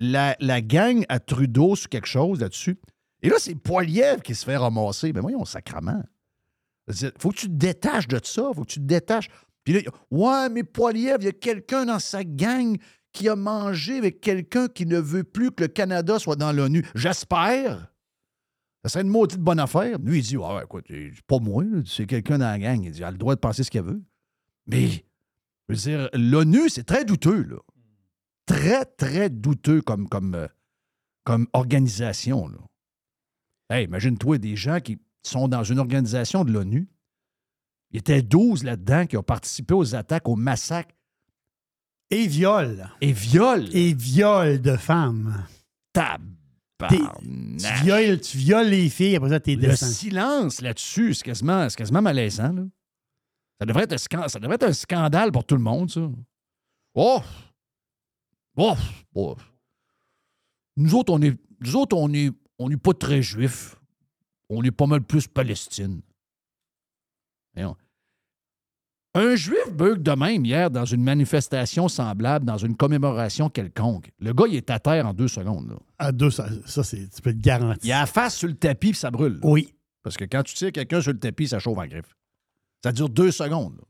la, 0.03 0.61
gang 0.61 1.05
à 1.09 1.19
Trudeau 1.19 1.75
sur 1.75 1.89
quelque 1.89 2.07
chose 2.07 2.41
là-dessus. 2.41 2.77
Et 3.21 3.29
là, 3.29 3.35
c'est 3.39 3.55
Poiliev 3.55 4.21
qui 4.21 4.35
se 4.35 4.45
fait 4.45 4.57
ramasser. 4.57 5.13
Ben 5.13 5.21
voyons, 5.21 5.45
sacrement. 5.45 6.03
Il 6.87 7.11
faut 7.17 7.29
que 7.29 7.37
tu 7.37 7.47
te 7.47 7.53
détaches 7.53 8.07
de 8.07 8.19
ça. 8.23 8.51
faut 8.53 8.63
que 8.63 8.71
tu 8.71 8.79
te 8.79 8.85
détaches. 8.85 9.29
Puis 9.63 9.73
là, 9.73 9.91
ouais, 10.11 10.49
mais 10.49 10.63
Poiliev, 10.63 11.17
il 11.21 11.25
y 11.25 11.29
a 11.29 11.31
quelqu'un 11.31 11.85
dans 11.85 11.99
sa 11.99 12.23
gang 12.23 12.77
qu'il 13.13 13.29
a 13.29 13.35
mangé 13.35 13.97
avec 13.97 14.19
quelqu'un 14.19 14.67
qui 14.67 14.85
ne 14.85 14.99
veut 14.99 15.23
plus 15.23 15.51
que 15.51 15.63
le 15.63 15.67
Canada 15.69 16.19
soit 16.19 16.35
dans 16.35 16.51
l'ONU. 16.51 16.85
J'espère. 16.95 17.93
Ça 18.83 18.89
serait 18.89 19.03
une 19.03 19.09
maudite 19.09 19.39
bonne 19.39 19.59
affaire. 19.59 19.97
Lui, 19.99 20.19
il 20.19 20.23
dit 20.23 20.35
ouais, 20.35 20.63
écoute, 20.63 20.85
pas 21.27 21.39
moi, 21.39 21.63
c'est 21.85 22.05
quelqu'un 22.05 22.39
dans 22.39 22.49
la 22.49 22.59
gang. 22.59 22.83
Il 22.83 22.91
dit 22.91 22.99
Il 22.99 23.03
a 23.05 23.11
le 23.11 23.17
droit 23.17 23.35
de 23.35 23.39
penser 23.39 23.63
ce 23.63 23.71
qu'il 23.71 23.81
veut. 23.81 24.03
Mais, 24.67 24.87
je 24.87 24.99
veux 25.69 25.75
dire, 25.75 26.09
l'ONU, 26.13 26.67
c'est 26.67 26.83
très 26.83 27.05
douteux, 27.05 27.43
là. 27.43 27.57
Très, 28.45 28.85
très 28.85 29.29
douteux 29.29 29.81
comme, 29.81 30.07
comme, 30.09 30.35
euh, 30.35 30.47
comme 31.23 31.47
organisation, 31.53 32.47
là. 32.47 32.57
Hey, 33.69 33.85
imagine-toi 33.85 34.37
des 34.37 34.55
gens 34.55 34.79
qui 34.79 34.99
sont 35.23 35.47
dans 35.47 35.63
une 35.63 35.79
organisation 35.79 36.43
de 36.43 36.51
l'ONU. 36.51 36.87
Il 37.91 37.95
y 37.95 37.99
était 37.99 38.21
12 38.21 38.63
là-dedans 38.63 39.05
qui 39.05 39.17
ont 39.17 39.23
participé 39.23 39.73
aux 39.73 39.95
attaques, 39.95 40.27
aux 40.27 40.35
massacres. 40.35 40.93
Et 42.09 42.27
viol. 42.27 42.89
Et 43.01 43.13
viol. 43.13 43.69
Et 43.75 43.93
viol 43.93 44.61
de 44.61 44.75
femmes. 44.75 45.45
Tab. 45.93 46.21
Tu 46.89 46.97
violes, 47.83 48.19
tu 48.19 48.37
violes 48.37 48.67
les 48.67 48.89
filles, 48.89 49.15
après 49.15 49.29
ça, 49.29 49.39
t'es 49.39 49.55
Le 49.55 49.61
descend. 49.61 49.89
silence 49.89 50.61
là-dessus, 50.61 51.13
c'est 51.13 51.23
quasiment, 51.23 51.67
quasiment 51.69 52.01
malaisant. 52.01 52.51
là. 52.51 52.63
Ça, 53.59 53.65
devrait 53.65 53.83
être 53.83 53.93
un 53.93 54.27
ça 54.27 54.39
devrait 54.39 54.55
être 54.55 54.63
un 54.63 54.73
scandale 54.73 55.31
pour 55.31 55.45
tout 55.45 55.55
le 55.55 55.61
monde, 55.61 55.89
ça. 55.89 56.01
Oh! 56.95 57.21
Oh. 58.55 59.35
Nous 60.75 60.95
autres, 60.95 61.13
on 61.13 61.21
est, 61.21 61.37
nous 61.61 61.75
autres, 61.75 61.95
on 61.97 62.11
est, 62.13 62.31
on 62.59 62.69
n'est 62.69 62.77
pas 62.77 62.93
très 62.93 63.21
juifs. 63.21 63.75
On 64.49 64.63
est 64.63 64.71
pas 64.71 64.85
mal 64.85 65.01
plus 65.01 65.27
Palestine. 65.27 66.01
Voyons. 67.55 67.75
Un 69.15 69.35
juif 69.35 69.71
bug 69.71 70.01
de 70.01 70.11
même 70.11 70.43
hier 70.43 70.71
dans 70.71 70.85
une 70.85 71.03
manifestation 71.03 71.87
semblable, 71.87 72.45
dans 72.45 72.57
une 72.57 72.75
commémoration 72.75 73.47
quelconque. 73.49 74.11
Le 74.19 74.33
gars, 74.33 74.45
il 74.47 74.55
est 74.55 74.69
à 74.71 74.79
terre 74.79 75.05
en 75.05 75.13
deux 75.13 75.27
secondes. 75.27 75.69
là. 75.69 75.75
À 75.99 76.11
deux, 76.11 76.31
ça, 76.31 76.47
ça, 76.65 76.83
c'est, 76.83 77.09
tu 77.09 77.21
peux 77.21 77.31
te 77.31 77.39
garantir. 77.39 77.79
Il 77.83 77.91
a 77.91 78.01
la 78.01 78.05
face 78.07 78.35
sur 78.37 78.47
le 78.47 78.55
tapis 78.55 78.89
puis 78.91 78.99
ça 78.99 79.11
brûle. 79.11 79.39
Oui. 79.43 79.73
Parce 80.01 80.17
que 80.17 80.25
quand 80.25 80.41
tu 80.43 80.55
tires 80.55 80.71
quelqu'un 80.71 80.99
sur 80.99 81.11
le 81.13 81.19
tapis, 81.19 81.47
ça 81.47 81.59
chauffe 81.59 81.77
en 81.77 81.85
griffe. 81.85 82.15
Ça 82.83 82.91
dure 82.91 83.07
deux 83.09 83.31
secondes. 83.31 83.75
là. 83.77 83.83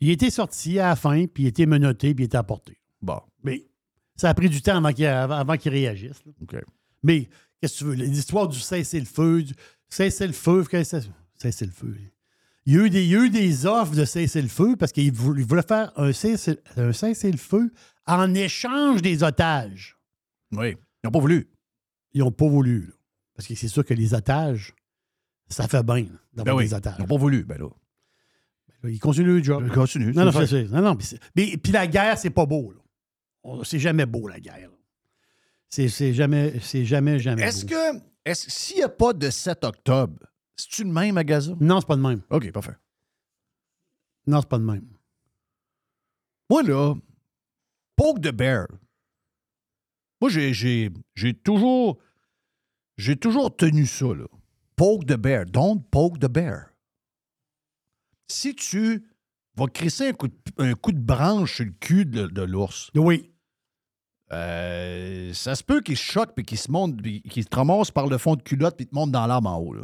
Il 0.00 0.10
était 0.10 0.30
sorti 0.30 0.78
à 0.78 0.88
la 0.90 0.96
fin, 0.96 1.26
puis 1.26 1.44
il 1.44 1.46
était 1.46 1.66
menotté, 1.66 2.14
puis 2.14 2.24
il 2.24 2.26
était 2.26 2.36
apporté. 2.36 2.77
Bon. 3.00 3.20
Mais 3.44 3.66
ça 4.16 4.28
a 4.30 4.34
pris 4.34 4.48
du 4.48 4.60
temps 4.62 4.76
avant 4.76 4.92
qu'il, 4.92 5.06
avant, 5.06 5.36
avant 5.36 5.56
qu'il 5.56 5.72
réagisse. 5.72 6.24
là. 6.26 6.32
OK. 6.42 6.56
Mais 7.02 7.28
qu'est-ce 7.60 7.74
que 7.74 7.78
tu 7.78 7.84
veux? 7.84 7.94
L'histoire 7.94 8.48
du 8.48 8.58
cessez-le-feu, 8.58 9.42
du 9.42 9.54
cessez-le-feu, 9.88 10.64
qu'est-ce 10.68 10.96
que 10.96 11.02
c'est? 11.02 11.10
cessez-le-feu. 11.40 11.96
Il 12.66 12.74
y, 12.74 12.76
a 12.78 12.84
eu 12.84 12.90
des, 12.90 13.04
il 13.04 13.10
y 13.10 13.16
a 13.16 13.24
eu 13.24 13.30
des 13.30 13.64
offres 13.64 13.94
de 13.94 14.04
cessez-le-feu 14.04 14.76
parce 14.76 14.92
qu'il 14.92 15.10
voulait, 15.12 15.40
il 15.42 15.46
voulait 15.46 15.62
faire 15.62 15.92
un 15.96 16.10
cessez- 16.12 16.58
un 16.76 16.92
cessez-le-feu 16.92 17.72
en 18.06 18.34
échange 18.34 19.00
des 19.00 19.22
otages. 19.22 19.96
Oui. 20.52 20.70
Ils 21.02 21.06
n'ont 21.06 21.10
pas 21.12 21.20
voulu. 21.20 21.48
Ils 22.12 22.20
n'ont 22.20 22.32
pas 22.32 22.48
voulu. 22.48 22.80
là. 22.88 22.92
Parce 23.34 23.46
que 23.48 23.54
c'est 23.54 23.68
sûr 23.68 23.84
que 23.84 23.94
les 23.94 24.12
otages, 24.14 24.74
ça 25.48 25.68
fait 25.68 25.82
bien 25.84 26.06
d'avoir 26.34 26.56
Ben 26.56 26.62
oui. 26.62 26.64
des 26.68 26.74
otages. 26.74 26.94
Ils 26.98 27.02
n'ont 27.02 27.06
pas 27.06 27.16
voulu. 27.16 27.44
Ben 27.44 27.56
là. 27.58 27.68
Là, 28.82 28.90
Ils 28.90 28.98
continuent 28.98 29.36
le 29.38 29.42
job. 29.42 29.62
Ils 29.66 29.72
continuent, 29.72 30.12
Non, 30.12 30.24
non, 30.24 30.32
non, 30.32 30.82
non, 30.82 30.96
puis 30.96 31.72
la 31.72 31.86
guerre, 31.86 32.18
c'est 32.18 32.30
pas 32.30 32.44
beau. 32.46 32.72
là. 32.72 32.80
C'est 33.64 33.78
jamais 33.78 34.06
beau, 34.06 34.28
la 34.28 34.40
guerre. 34.40 34.70
C'est 35.70 36.12
jamais, 36.12 36.58
c'est 36.60 36.84
jamais, 36.84 37.18
jamais 37.18 37.42
Est-ce 37.42 37.64
beau. 37.66 37.72
que, 37.72 38.00
est-ce 38.24 38.46
que 38.46 38.52
s'il 38.52 38.76
n'y 38.76 38.82
a 38.82 38.88
pas 38.88 39.12
de 39.12 39.30
7 39.30 39.64
octobre, 39.64 40.26
c'est-tu 40.56 40.84
le 40.84 40.90
même 40.90 41.16
à 41.18 41.24
Gaza? 41.24 41.52
Non, 41.60 41.80
c'est 41.80 41.86
pas 41.86 41.96
de 41.96 42.02
même. 42.02 42.22
OK, 42.30 42.50
parfait. 42.52 42.76
Non, 44.26 44.40
c'est 44.40 44.48
pas 44.48 44.58
de 44.58 44.64
même. 44.64 44.86
Moi, 46.50 46.62
là, 46.62 46.94
poke 47.96 48.20
the 48.20 48.32
bear. 48.32 48.66
Moi, 50.20 50.30
j'ai 50.30 50.90
toujours. 51.44 51.98
J'ai 52.96 53.16
toujours 53.16 53.54
tenu 53.56 53.86
ça, 53.86 54.06
là. 54.06 54.26
Poke 54.74 55.06
the 55.06 55.16
bear. 55.16 55.44
Don't 55.46 55.82
poke 55.90 56.18
the 56.18 56.28
bear. 56.28 56.72
Si 58.28 58.54
tu 58.54 59.06
vas 59.58 59.66
crisser 59.66 60.08
un 60.08 60.12
coup 60.12 60.28
de, 60.28 60.34
un 60.58 60.74
coup 60.74 60.92
de 60.92 60.98
branche 61.00 61.56
sur 61.56 61.64
le 61.64 61.72
cul 61.80 62.04
de, 62.06 62.26
de 62.26 62.42
l'ours. 62.42 62.90
Oui. 62.94 63.30
euh, 64.32 65.32
ça 65.32 65.54
se 65.54 65.62
peut 65.64 65.80
qu'il 65.80 65.96
se 65.96 66.02
choque 66.12 66.30
puis 66.34 66.44
qu'il 66.44 66.58
se 66.58 66.70
monte, 66.70 67.00
qu'il 67.02 67.44
te 67.46 67.56
ramasse 67.56 67.90
par 67.90 68.06
le 68.06 68.18
fond 68.18 68.36
de 68.36 68.42
culotte 68.42 68.76
puis 68.76 68.86
te 68.86 68.94
monte 68.94 69.10
dans 69.10 69.26
l'arbre 69.26 69.48
en 69.50 69.56
haut. 69.58 69.74
Là. 69.74 69.82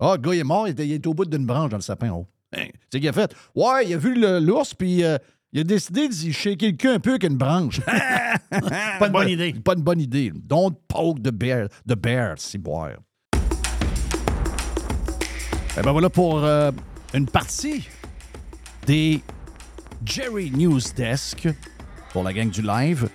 Ah, 0.00 0.14
le 0.16 0.22
gars, 0.22 0.34
il 0.34 0.40
est 0.40 0.44
mort, 0.44 0.66
il 0.66 0.72
était, 0.72 0.86
il 0.86 0.92
était 0.92 1.06
au 1.08 1.14
bout 1.14 1.24
d'une 1.24 1.46
branche 1.46 1.70
dans 1.70 1.76
le 1.76 1.82
sapin 1.82 2.10
en 2.10 2.18
haut. 2.20 2.26
Hein, 2.56 2.66
C'est 2.90 3.00
qu'il 3.00 3.08
a 3.08 3.12
fait. 3.12 3.34
Ouais, 3.54 3.86
il 3.86 3.94
a 3.94 3.96
vu 3.96 4.14
l'ours, 4.40 4.74
puis 4.74 5.04
euh, 5.04 5.18
il 5.52 5.60
a 5.60 5.64
décidé 5.64 6.08
d'y 6.08 6.32
shaker 6.32 6.70
le 6.70 6.76
cul 6.76 6.88
un 6.88 6.98
peu 7.00 7.10
avec 7.10 7.24
une 7.24 7.36
branche. 7.36 7.80
Pas 8.50 9.06
une 9.06 9.12
bonne 9.12 9.28
idée. 9.28 9.52
Pas 9.54 9.74
une 9.74 9.82
bonne 9.82 10.00
idée. 10.00 10.32
Don't 10.34 10.74
poke 10.88 11.22
the 11.22 11.30
bear, 11.30 11.68
the 11.86 11.94
bear, 11.94 12.34
c'est 12.38 12.58
boire. 12.58 12.96
Eh 15.76 15.82
ben 15.82 15.90
voilà 15.92 16.08
pour 16.10 16.44
euh, 16.44 16.70
une 17.14 17.26
partie 17.26 17.88
des 18.86 19.22
Jerry 20.04 20.50
News 20.50 20.80
Desk 20.96 21.48
pour 22.12 22.22
la 22.22 22.32
gang 22.32 22.50
du 22.50 22.62
live. 22.62 23.08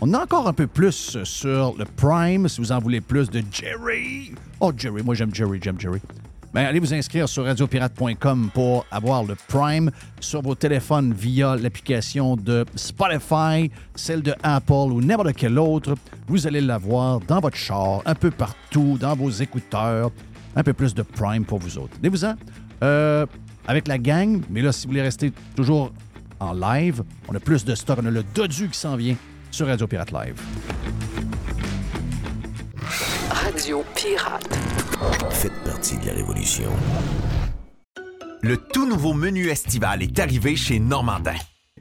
On 0.00 0.12
a 0.12 0.22
encore 0.22 0.48
un 0.48 0.52
peu 0.52 0.66
plus 0.66 1.22
sur 1.24 1.74
le 1.78 1.84
Prime, 1.84 2.48
si 2.48 2.60
vous 2.60 2.72
en 2.72 2.78
voulez 2.78 3.00
plus 3.00 3.30
de 3.30 3.42
Jerry. 3.52 4.32
Oh, 4.60 4.72
Jerry, 4.76 5.02
moi 5.02 5.14
j'aime 5.14 5.34
Jerry, 5.34 5.60
j'aime 5.62 5.80
Jerry. 5.80 6.00
Ben, 6.52 6.66
allez 6.66 6.78
vous 6.78 6.94
inscrire 6.94 7.28
sur 7.28 7.44
radiopirate.com 7.44 8.50
pour 8.54 8.86
avoir 8.90 9.24
le 9.24 9.34
Prime 9.48 9.90
sur 10.20 10.42
vos 10.42 10.54
téléphones 10.54 11.12
via 11.12 11.56
l'application 11.56 12.36
de 12.36 12.64
Spotify, 12.76 13.70
celle 13.94 14.22
de 14.22 14.34
Apple 14.42 14.72
ou 14.72 15.00
n'importe 15.00 15.34
quelle 15.34 15.58
autre. 15.58 15.94
Vous 16.28 16.46
allez 16.46 16.60
l'avoir 16.60 17.20
dans 17.20 17.40
votre 17.40 17.56
char, 17.56 18.02
un 18.04 18.14
peu 18.14 18.30
partout, 18.30 18.98
dans 19.00 19.16
vos 19.16 19.30
écouteurs. 19.30 20.10
Un 20.56 20.62
peu 20.62 20.72
plus 20.72 20.94
de 20.94 21.02
Prime 21.02 21.44
pour 21.44 21.58
vous 21.58 21.78
autres. 21.78 21.96
Venez-vous-en. 22.00 22.34
Euh, 22.84 23.26
avec 23.66 23.88
la 23.88 23.98
gang, 23.98 24.42
mais 24.50 24.62
là, 24.62 24.72
si 24.72 24.86
vous 24.86 24.90
voulez 24.90 25.02
rester 25.02 25.32
toujours 25.56 25.92
en 26.40 26.52
live, 26.52 27.02
on 27.28 27.34
a 27.34 27.40
plus 27.40 27.64
de 27.64 27.74
stock. 27.74 27.98
On 28.02 28.06
a 28.06 28.10
le 28.10 28.22
Dodu 28.34 28.68
qui 28.68 28.78
s'en 28.78 28.96
vient 28.96 29.16
sur 29.50 29.66
Radio 29.66 29.86
Pirate 29.86 30.12
Live. 30.12 30.40
Radio 33.30 33.84
Pirate. 33.94 34.58
Faites 35.30 35.64
partie 35.64 35.96
de 35.98 36.06
la 36.06 36.12
révolution. 36.12 36.70
Le 38.42 38.56
tout 38.56 38.86
nouveau 38.86 39.14
menu 39.14 39.48
estival 39.48 40.02
est 40.02 40.18
arrivé 40.18 40.56
chez 40.56 40.78
Normandin. 40.78 41.34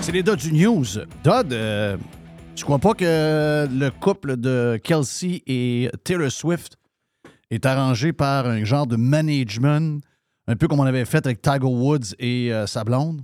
C'est 0.00 0.10
les 0.10 0.24
Dodd 0.24 0.40
du 0.40 0.52
News. 0.52 0.84
Dodd, 1.22 1.52
euh, 1.52 1.96
tu 2.56 2.64
crois 2.64 2.80
pas 2.80 2.94
que 2.94 3.68
le 3.70 3.90
couple 3.90 4.36
de 4.36 4.80
Kelsey 4.82 5.44
et 5.46 5.90
Taylor 6.02 6.32
Swift 6.32 6.76
est 7.52 7.64
arrangé 7.66 8.12
par 8.12 8.46
un 8.46 8.64
genre 8.64 8.88
de 8.88 8.96
management, 8.96 10.02
un 10.48 10.56
peu 10.56 10.66
comme 10.66 10.80
on 10.80 10.86
avait 10.86 11.04
fait 11.04 11.24
avec 11.24 11.40
Tiger 11.40 11.60
Woods 11.62 12.16
et 12.18 12.52
euh, 12.52 12.66
sa 12.66 12.82
blonde? 12.82 13.22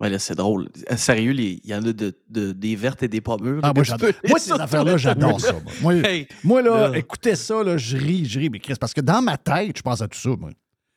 Ouais, 0.00 0.10
là, 0.10 0.18
c'est 0.18 0.34
drôle. 0.34 0.68
Euh, 0.90 0.96
Sérieux, 0.96 1.32
il 1.38 1.60
y 1.64 1.72
en 1.74 1.78
a 1.84 1.92
de, 1.92 2.12
de- 2.28 2.52
des 2.52 2.74
vertes 2.74 3.02
et 3.04 3.08
des 3.08 3.20
pas 3.20 3.36
mûres. 3.40 3.60
Ah, 3.62 3.72
moi, 3.74 3.84
peux- 3.98 4.12
Moi, 4.28 4.38
ces 4.40 4.50
affaires-là, 4.52 4.96
j'adore 4.96 5.40
ça. 5.40 5.52
Moi, 5.52 5.62
Moi, 5.80 5.94
Hey, 6.08 6.26
moi, 6.42 6.62
là, 6.62 6.88
là. 6.90 6.98
écoutez 6.98 7.36
ça, 7.36 7.62
là, 7.62 7.76
je 7.76 7.96
ris, 7.96 8.24
je 8.24 8.40
ris, 8.40 8.50
mais 8.50 8.58
Chris, 8.58 8.74
parce 8.78 8.92
que 8.92 9.00
dans 9.00 9.22
ma 9.22 9.36
tête, 9.38 9.76
je 9.78 9.82
pense 9.82 10.00
à 10.02 10.08
tout 10.08 10.18
ça. 10.18 10.30
Moi, 10.30 10.50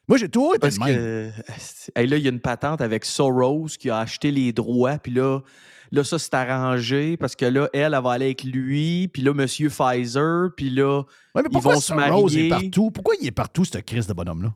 moi 0.08 0.18
j'ai 0.18 0.28
toujours 0.30 0.56
été 0.56 0.68
que 0.70 1.30
hey, 1.95 2.08
là, 2.08 2.18
il 2.18 2.24
y 2.24 2.28
a 2.28 2.32
une 2.32 2.39
patente 2.39 2.82
avec 2.82 3.06
Soros 3.06 3.68
qui 3.80 3.89
a 3.91 4.00
acheté 4.00 4.32
les 4.32 4.52
droits, 4.52 4.98
puis 4.98 5.12
là, 5.12 5.41
là, 5.91 6.04
ça 6.04 6.18
s'est 6.18 6.34
arrangé 6.36 7.18
parce 7.18 7.36
que 7.36 7.45
là, 7.45 7.70
elle, 7.74 7.93
elle 7.93 8.02
va 8.04 8.12
aller 8.14 8.26
avec 8.26 8.43
lui, 8.43 9.08
puis 9.10 9.22
là, 9.22 9.34
Monsieur 9.34 9.70
Pfizer, 9.70 10.50
puis 10.58 10.72
là, 10.72 11.04
Ouais, 11.36 11.43
mais 11.43 11.50
ils 11.54 11.60
vont 11.60 11.80
se 11.80 11.93
est 11.93 11.95
marier. 11.95 12.50
partout? 12.50 12.89
Pourquoi 12.91 13.14
il 13.22 13.28
est 13.28 13.32
partout, 13.32 13.64
ce 13.64 13.78
Chris 13.78 14.06
de 14.08 14.14
bonhomme-là? 14.14 14.54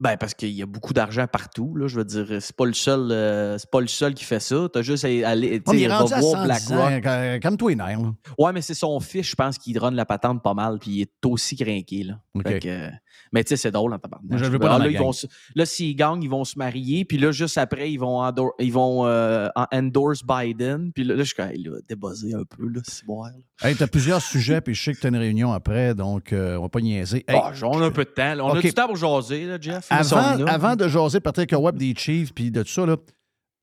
Ben, 0.00 0.16
parce 0.16 0.32
qu'il 0.32 0.50
y 0.50 0.62
a 0.62 0.66
beaucoup 0.66 0.94
d'argent 0.94 1.26
partout. 1.26 1.76
Là, 1.76 1.86
je 1.86 1.96
veux 1.96 2.04
dire, 2.04 2.26
c'est 2.40 2.56
pas 2.56 2.64
le 2.64 2.72
seul, 2.72 3.10
euh, 3.12 3.58
c'est 3.58 3.70
pas 3.70 3.82
le 3.82 3.86
seul 3.86 4.14
qui 4.14 4.24
fait 4.24 4.40
ça. 4.40 4.66
T'as 4.72 4.80
juste 4.80 5.04
à 5.04 5.08
aller. 5.28 5.62
Tu 5.62 5.78
sais, 5.78 5.86
va 5.88 5.98
rendu 5.98 6.14
à 6.14 6.20
voir 6.20 6.32
110 6.32 6.72
ans, 6.72 6.76
BlackRock. 6.76 7.06
euh, 7.06 7.38
comme 7.40 7.56
toi 7.58 7.74
nerfs. 7.74 7.98
Ouais, 8.38 8.52
mais 8.52 8.62
c'est 8.62 8.74
son 8.74 8.98
fils, 9.00 9.26
je 9.26 9.34
pense, 9.34 9.58
qui 9.58 9.76
run 9.78 9.90
la 9.90 10.06
patente 10.06 10.42
pas 10.42 10.54
mal, 10.54 10.78
puis 10.78 10.90
il 10.90 11.00
est 11.02 11.26
aussi 11.26 11.54
crinqué. 11.54 12.04
Là. 12.04 12.14
OK. 12.34 12.48
Fait 12.48 12.60
que, 12.60 12.90
mais 13.32 13.44
tu 13.44 13.48
sais, 13.50 13.56
c'est 13.56 13.70
drôle 13.70 13.92
en 13.92 13.98
tabarnak. 13.98 14.38
Je 14.38 14.44
veux 14.46 14.58
pas 14.58 14.74
Ah, 14.74 14.78
là, 14.78 14.86
ils 14.88 14.92
gang. 14.94 15.02
vont 15.04 15.12
se- 15.12 15.26
là, 15.54 15.66
s'ils 15.66 15.94
gagnent, 15.96 16.22
ils 16.22 16.30
vont 16.30 16.44
se 16.44 16.58
marier, 16.58 17.04
puis 17.04 17.18
là, 17.18 17.32
juste 17.32 17.58
après, 17.58 17.90
ils 17.92 17.98
vont, 17.98 18.20
endor- 18.20 18.54
ils 18.58 18.72
vont 18.72 19.06
euh, 19.06 19.48
en- 19.56 19.66
endorse 19.72 20.22
Biden. 20.24 20.92
Puis 20.92 21.04
là, 21.04 21.14
là, 21.14 21.22
je 21.24 21.32
suis 21.34 21.42
hey, 21.42 21.62
là, 21.62 21.78
débosser 21.88 22.34
un 22.34 22.44
peu, 22.44 22.66
là, 22.68 22.80
c'est 22.84 23.04
bon. 23.06 23.22
Hey, 23.62 23.74
t'as 23.76 23.86
plusieurs 23.86 24.22
sujets, 24.22 24.60
puis 24.60 24.74
je 24.74 24.82
sais 24.82 24.94
que 24.94 25.00
t'as 25.00 25.08
une 25.08 25.16
réunion 25.16 25.52
après, 25.52 25.94
donc 25.94 26.32
euh, 26.32 26.56
on 26.56 26.62
va 26.62 26.68
pas 26.68 26.80
niaiser. 26.80 27.24
Hey, 27.28 27.38
Ah, 27.42 27.52
on 27.62 27.80
a 27.82 27.86
un 27.86 27.90
peu 27.90 28.04
de 28.04 28.10
temps. 28.10 28.34
là. 28.34 28.44
On 28.44 28.54
a 28.54 28.60
du 28.60 28.72
temps 28.72 28.86
pour 28.86 28.96
jaser, 28.96 29.46
là, 29.46 29.58
Jeff. 29.60 29.86
Avant, 29.90 30.76
de 30.76 30.88
jaser 30.88 31.20
Patrick 31.20 31.52
Webb 31.52 31.76
des 31.76 31.94
Chiefs, 31.96 32.32
puis 32.34 32.50
de 32.50 32.62
tout 32.62 32.68
ça, 32.70 32.86
là, 32.86 32.96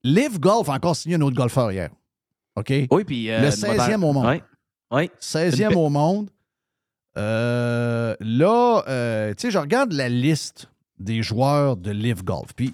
Live 0.03 0.39
Golf 0.39 0.69
a 0.69 0.73
encore 0.73 0.95
signé 0.95 1.15
un 1.15 1.21
autre 1.21 1.35
golfeur 1.35 1.71
hier. 1.71 1.89
OK? 2.55 2.71
Oui, 2.91 3.03
puis. 3.03 3.29
euh, 3.29 3.39
le 3.39 3.45
une 3.45 3.51
16e 3.51 4.03
au 4.03 4.13
monde. 4.13 4.39
Ouais. 4.91 5.09
16e 5.19 5.75
au 5.75 5.89
monde. 5.89 6.29
Euh, 7.17 8.15
là, 8.19 8.83
euh, 8.87 9.33
tu 9.33 9.41
sais, 9.47 9.51
je 9.51 9.57
regarde 9.57 9.91
la 9.93 10.09
liste 10.09 10.69
des 10.99 11.21
joueurs 11.23 11.77
de 11.77 11.91
Live 11.91 12.23
Golf. 12.23 12.53
Puis. 12.55 12.73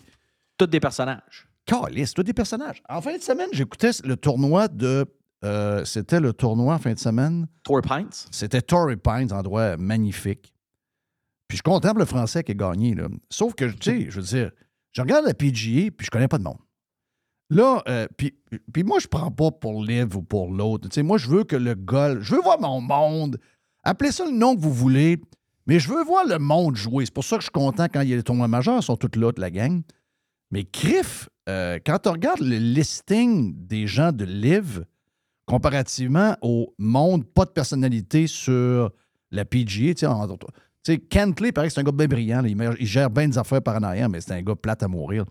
Tous 0.57 0.67
des 0.67 0.79
personnages. 0.79 1.47
Calice, 1.65 2.13
tous 2.13 2.23
des 2.23 2.33
personnages. 2.33 2.83
En 2.89 3.01
fin 3.01 3.15
de 3.17 3.21
semaine, 3.21 3.47
j'écoutais 3.53 3.91
le 4.03 4.17
tournoi 4.17 4.67
de. 4.67 5.05
euh, 5.45 5.85
C'était 5.85 6.19
le 6.19 6.33
tournoi 6.33 6.75
en 6.75 6.79
fin 6.79 6.93
de 6.93 6.99
semaine. 6.99 7.47
Torrey 7.63 7.81
Pines. 7.81 8.09
C'était 8.31 8.61
Torrey 8.61 8.97
Pines, 8.97 9.31
endroit 9.31 9.77
magnifique. 9.77 10.53
Puis 11.47 11.57
je 11.57 11.63
contemple 11.63 11.99
le 11.99 12.05
français 12.05 12.43
qui 12.43 12.51
a 12.51 12.55
gagné. 12.55 12.93
Là. 12.95 13.07
Sauf 13.29 13.53
que, 13.55 13.65
tu 13.65 13.77
sais, 13.81 14.05
je 14.09 14.19
veux 14.19 14.25
dire, 14.25 14.51
je 14.91 15.01
regarde 15.01 15.25
la 15.25 15.33
PGA, 15.33 15.89
puis 15.91 16.05
je 16.05 16.11
connais 16.11 16.27
pas 16.27 16.37
de 16.37 16.43
monde. 16.43 16.57
Là, 17.49 17.81
euh, 17.87 18.07
puis, 18.17 18.35
puis 18.73 18.83
moi, 18.83 18.99
je 18.99 19.07
prends 19.07 19.31
pas 19.31 19.51
pour 19.51 19.83
Live 19.83 20.15
ou 20.15 20.21
pour 20.23 20.51
l'autre. 20.51 20.89
Tu 20.89 20.95
sais, 20.95 21.03
moi, 21.03 21.17
je 21.17 21.27
veux 21.29 21.43
que 21.43 21.55
le 21.55 21.75
golf, 21.75 22.23
je 22.23 22.35
veux 22.35 22.41
voir 22.41 22.59
mon 22.59 22.81
monde. 22.81 23.37
Appelez 23.83 24.11
ça 24.11 24.25
le 24.25 24.31
nom 24.31 24.55
que 24.55 24.61
vous 24.61 24.73
voulez, 24.73 25.19
mais 25.67 25.79
je 25.79 25.89
veux 25.89 26.03
voir 26.03 26.25
le 26.25 26.39
monde 26.39 26.75
jouer. 26.75 27.05
C'est 27.05 27.13
pour 27.13 27.23
ça 27.23 27.37
que 27.37 27.41
je 27.41 27.45
suis 27.45 27.51
content 27.51 27.85
quand 27.85 28.01
il 28.01 28.09
y 28.09 28.13
a 28.13 28.15
les 28.15 28.23
tournois 28.23 28.47
majeurs, 28.47 28.77
ils 28.77 28.83
sont 28.83 28.97
tous 28.97 29.19
là, 29.19 29.31
de 29.31 29.41
la 29.41 29.51
gang. 29.51 29.81
Mais 30.51 30.63
Criff, 30.63 31.29
euh, 31.49 31.79
quand 31.85 31.99
tu 31.99 32.09
regardes 32.09 32.41
le 32.41 32.57
listing 32.57 33.53
des 33.67 33.87
gens 33.87 34.11
de 34.11 34.23
Live, 34.23 34.85
comparativement 35.45 36.37
au 36.41 36.73
monde, 36.77 37.25
pas 37.25 37.45
de 37.45 37.49
personnalité 37.49 38.27
sur 38.27 38.91
la 39.31 39.45
PGA, 39.45 39.93
tu 39.93 40.05
sais, 40.83 40.97
Kentley, 40.99 41.51
que 41.51 41.69
c'est 41.69 41.79
un 41.79 41.83
gars 41.83 41.91
bien 41.91 42.07
brillant. 42.07 42.41
là. 42.41 42.73
il, 42.79 42.85
gère 42.85 43.09
bien 43.09 43.27
des 43.27 43.37
affaires 43.37 43.61
par 43.61 43.75
en 43.77 43.83
arrière, 43.83 44.09
mais 44.09 44.21
c'est 44.21 44.33
un 44.33 44.41
gars 44.41 44.55
plate 44.55 44.83
à 44.83 44.87
mourir. 44.87 45.25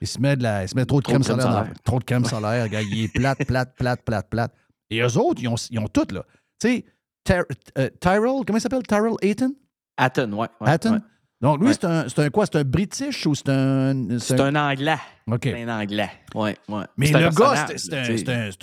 Il 0.00 0.06
se 0.06 0.20
met, 0.20 0.36
de 0.36 0.42
la, 0.42 0.64
il 0.64 0.68
se 0.68 0.74
met 0.74 0.84
trop 0.84 1.00
de 1.00 1.04
crème 1.04 1.22
crème 1.22 1.40
solaire. 1.40 1.72
trop 1.84 1.98
de 1.98 2.04
crème 2.04 2.24
solaire, 2.24 2.68
gars. 2.68 2.82
Il 2.82 3.04
est 3.04 3.12
plate, 3.12 3.44
plate, 3.46 3.74
plate, 3.76 4.02
plate, 4.02 4.28
plate. 4.28 4.54
Et 4.90 5.00
eux 5.00 5.18
autres, 5.18 5.42
ils 5.42 5.48
ont, 5.48 5.56
ils 5.70 5.78
ont 5.78 5.88
tout, 5.88 6.06
là. 6.12 6.24
Tu 6.60 6.68
sais, 6.68 6.84
euh, 7.30 7.88
Tyrell, 8.00 8.44
comment 8.46 8.58
il 8.58 8.60
s'appelle? 8.60 8.82
Tyrell 8.82 9.14
Ayton? 9.22 9.54
Hatton, 9.96 10.32
ouais. 10.32 10.48
ouais, 10.60 10.68
Hatton? 10.70 10.92
ouais. 10.94 10.98
Donc, 11.40 11.58
lui, 11.60 11.66
Ouais. 11.68 11.72
c'est 11.74 11.84
un, 11.84 12.08
c'est 12.08 12.18
un 12.20 12.30
quoi? 12.30 12.46
C'est 12.46 12.56
un 12.56 12.64
British 12.64 13.26
ou 13.26 13.34
c'est 13.34 13.48
un. 13.50 14.18
C'est 14.18 14.40
un 14.40 14.54
anglais. 14.56 14.96
OK. 15.30 15.40
C'est 15.42 15.62
un 15.62 15.80
anglais. 15.80 16.10
Ouais, 16.34 16.56
ouais. 16.68 16.84
Mais 16.96 17.08
le 17.12 17.28
gars, 17.30 17.66
c'est- 17.76 17.92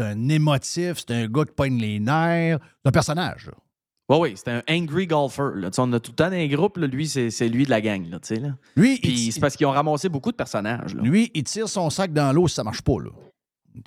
un, 0.02 0.06
un- 0.06 0.30
émotif, 0.30 0.94
c'est 0.98 1.12
un 1.12 1.28
gars 1.28 1.46
qui 1.46 1.54
pogne 1.56 1.78
les 1.80 2.00
nerfs. 2.00 2.58
C'est 2.84 2.90
un 2.90 2.92
personnage. 2.92 3.48
là. 3.48 3.54
Oui, 4.10 4.18
oui, 4.20 4.34
c'est 4.36 4.50
un 4.52 4.62
angry 4.70 5.06
golfer. 5.08 5.52
Là. 5.56 5.70
On 5.78 5.94
a 5.94 6.00
tout 6.00 6.12
le 6.12 6.16
temps 6.16 6.32
un 6.32 6.48
groupe, 6.48 6.78
là, 6.78 6.88
lui, 6.88 7.08
c'est 7.08 7.48
lui 7.50 7.66
de 7.66 7.70
la 7.70 7.82
gang. 7.82 8.10
Là, 8.10 8.20
tu 8.20 8.36
sais, 8.36 8.42
là. 8.42 8.50
Lui, 8.76 8.98
Puis 9.00 9.32
c'est 9.32 9.40
parce 9.40 9.56
qu'ils 9.56 9.68
ont 9.68 9.72
ramassé 9.72 10.10
beaucoup 10.10 10.32
de 10.32 10.36
personnages. 10.36 10.96
Là. 10.96 11.02
lui, 11.04 11.32
il 11.34 11.44
tire 11.44 11.70
son 11.70 11.90
sac 11.90 12.12
dans 12.12 12.34
l'eau 12.34 12.48
si 12.48 12.56
ça 12.56 12.64
marche 12.64 12.82
pas. 12.82 12.98
Là. 13.00 13.10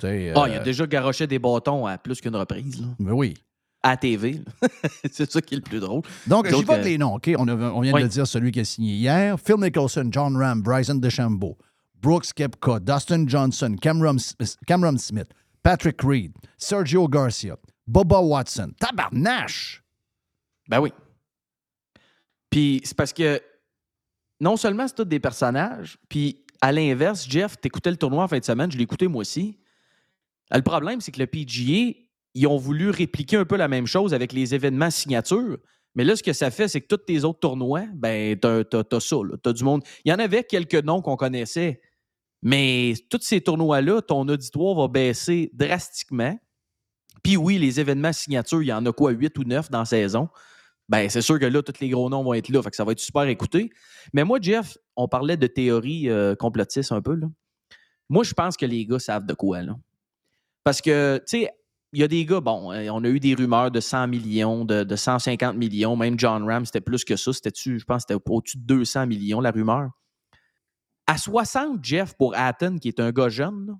Ah, 0.01 0.05
euh, 0.07 0.47
il 0.47 0.55
a 0.55 0.59
déjà 0.59 0.87
garoché 0.87 1.27
des 1.27 1.37
bâtons 1.37 1.85
à 1.85 1.97
plus 1.99 2.19
qu'une 2.21 2.35
reprise. 2.35 2.81
Là. 2.81 2.87
mais 2.97 3.11
oui. 3.11 3.35
À 3.87 3.95
TV. 3.97 4.41
c'est 5.11 5.31
ça 5.31 5.39
qui 5.41 5.53
est 5.53 5.57
le 5.57 5.63
plus 5.63 5.79
drôle. 5.79 6.01
Donc, 6.25 6.47
vais 6.47 6.55
avec 6.55 6.69
euh, 6.69 6.81
les 6.81 6.97
noms, 6.97 7.15
OK? 7.15 7.29
On, 7.37 7.47
a- 7.47 7.53
on 7.55 7.81
vient 7.81 7.93
Oui. 7.93 7.99
de 8.01 8.05
le 8.07 8.09
dire, 8.11 8.25
celui 8.25 8.51
qui 8.51 8.59
a 8.59 8.65
signé 8.65 8.93
hier. 8.95 9.39
Phil 9.39 9.57
Nicholson, 9.57 10.07
John 10.11 10.35
Ram, 10.35 10.63
Bryson 10.63 10.95
DeChambeau, 10.95 11.55
Brooks 12.01 12.33
Kepka, 12.33 12.79
Dustin 12.79 13.27
Johnson, 13.27 13.75
Cameron, 13.79 14.17
Cameron 14.65 14.97
Smith, 14.97 15.27
Patrick 15.61 16.01
Reed, 16.01 16.31
Sergio 16.57 17.07
Garcia, 17.07 17.57
Boba 17.85 18.19
Watson. 18.21 18.71
Tabarnache! 18.79 19.83
Ben 20.67 20.79
oui. 20.79 20.91
Puis 22.49 22.81
c'est 22.83 22.95
parce 22.97 23.13
que 23.13 23.39
non 24.39 24.57
seulement 24.57 24.87
c'est 24.87 24.95
tous 24.95 25.05
des 25.05 25.19
personnages, 25.19 25.97
puis 26.09 26.43
à 26.61 26.71
l'inverse, 26.71 27.27
Jeff, 27.29 27.59
t'écoutais 27.59 27.91
le 27.91 27.97
tournoi 27.97 28.23
en 28.23 28.27
fin 28.27 28.39
de 28.39 28.43
semaine, 28.45 28.71
je 28.71 28.77
l'ai 28.77 28.83
écouté 28.83 29.07
moi 29.07 29.21
aussi. 29.21 29.59
Le 30.51 30.61
problème, 30.61 31.01
c'est 31.01 31.11
que 31.11 31.19
le 31.19 31.27
PGA, 31.27 31.93
ils 32.35 32.47
ont 32.47 32.57
voulu 32.57 32.89
répliquer 32.89 33.37
un 33.37 33.45
peu 33.45 33.55
la 33.55 33.67
même 33.67 33.87
chose 33.87 34.13
avec 34.13 34.33
les 34.33 34.53
événements 34.53 34.91
signatures. 34.91 35.57
Mais 35.95 36.03
là, 36.03 36.15
ce 36.17 36.21
que 36.21 36.33
ça 36.33 36.51
fait, 36.51 36.67
c'est 36.67 36.81
que 36.81 36.87
tous 36.87 36.97
tes 36.97 37.23
autres 37.23 37.39
tournois, 37.39 37.85
ben, 37.95 38.37
t'as, 38.37 38.65
t'as- 38.65 38.99
ça, 38.99 39.15
là. 39.15 39.37
T'as 39.41 39.53
du 39.53 39.63
monde. 39.63 39.81
Il 40.03 40.11
y 40.11 40.13
en 40.13 40.19
avait 40.19 40.43
quelques 40.43 40.83
noms 40.83 41.01
qu'on 41.01 41.15
connaissait, 41.15 41.81
mais 42.41 42.93
tous 43.09 43.21
ces 43.21 43.39
tournois-là, 43.39 44.01
ton 44.01 44.27
auditoire 44.27 44.75
va 44.75 44.89
baisser 44.89 45.49
drastiquement. 45.53 46.37
Puis 47.23 47.37
oui, 47.37 47.57
les 47.57 47.79
événements 47.79 48.11
signatures, 48.11 48.61
il 48.61 48.67
y 48.67 48.73
en 48.73 48.85
a 48.85 48.91
quoi, 48.91 49.11
8 49.11 49.37
ou 49.37 49.45
9 49.45 49.71
dans 49.71 49.79
la 49.79 49.85
saison? 49.85 50.27
Ben, 50.89 51.09
c'est 51.09 51.21
sûr 51.21 51.39
que 51.39 51.45
là, 51.45 51.63
tous 51.63 51.79
les 51.79 51.89
gros 51.89 52.09
noms 52.09 52.23
vont 52.23 52.33
être 52.33 52.49
là. 52.49 52.61
Fait 52.61 52.69
que 52.69 52.75
ça 52.75 52.83
va 52.83 52.91
être 52.91 52.99
super 52.99 53.23
écouté. 53.23 53.71
Mais 54.13 54.25
moi, 54.25 54.39
Jeff, 54.41 54.77
on 54.97 55.07
parlait 55.07 55.37
de 55.37 55.47
théorie 55.47 56.09
euh, 56.09 56.35
complotiste 56.35 56.91
un 56.91 57.01
peu. 57.01 57.15
Là. 57.15 57.27
Moi, 58.09 58.23
je 58.23 58.33
pense 58.33 58.57
que 58.57 58.65
les 58.65 58.85
gars 58.85 58.99
savent 58.99 59.25
de 59.25 59.33
quoi. 59.33 59.63
Là. 59.63 59.75
Parce 60.63 60.81
que, 60.81 61.17
tu 61.25 61.39
sais, 61.39 61.49
il 61.95 62.01
y 62.01 62.03
a 62.03 62.09
des 62.09 62.25
gars, 62.25 62.41
bon, 62.41 62.73
euh, 62.73 62.89
on 62.91 63.03
a 63.05 63.07
eu 63.07 63.21
des 63.21 63.33
rumeurs 63.33 63.71
de 63.71 63.79
100 63.79 64.07
millions, 64.07 64.65
de, 64.65 64.83
de 64.83 64.95
150 64.95 65.55
millions. 65.55 65.95
Même 65.95 66.19
John 66.19 66.43
Ram, 66.43 66.65
c'était 66.65 66.81
plus 66.81 67.05
que 67.05 67.15
ça. 67.15 67.31
C'était-tu, 67.31 67.79
je 67.79 67.85
pense 67.85 68.01
c'était 68.01 68.21
au-dessus 68.29 68.57
de 68.57 68.65
200 68.65 69.07
millions, 69.07 69.39
la 69.39 69.51
rumeur. 69.51 69.89
À 71.07 71.17
60, 71.17 71.83
Jeff, 71.83 72.13
pour 72.15 72.35
Hatton, 72.35 72.77
qui 72.79 72.89
est 72.89 72.99
un 72.99 73.11
gars 73.11 73.29
jeune, 73.29 73.77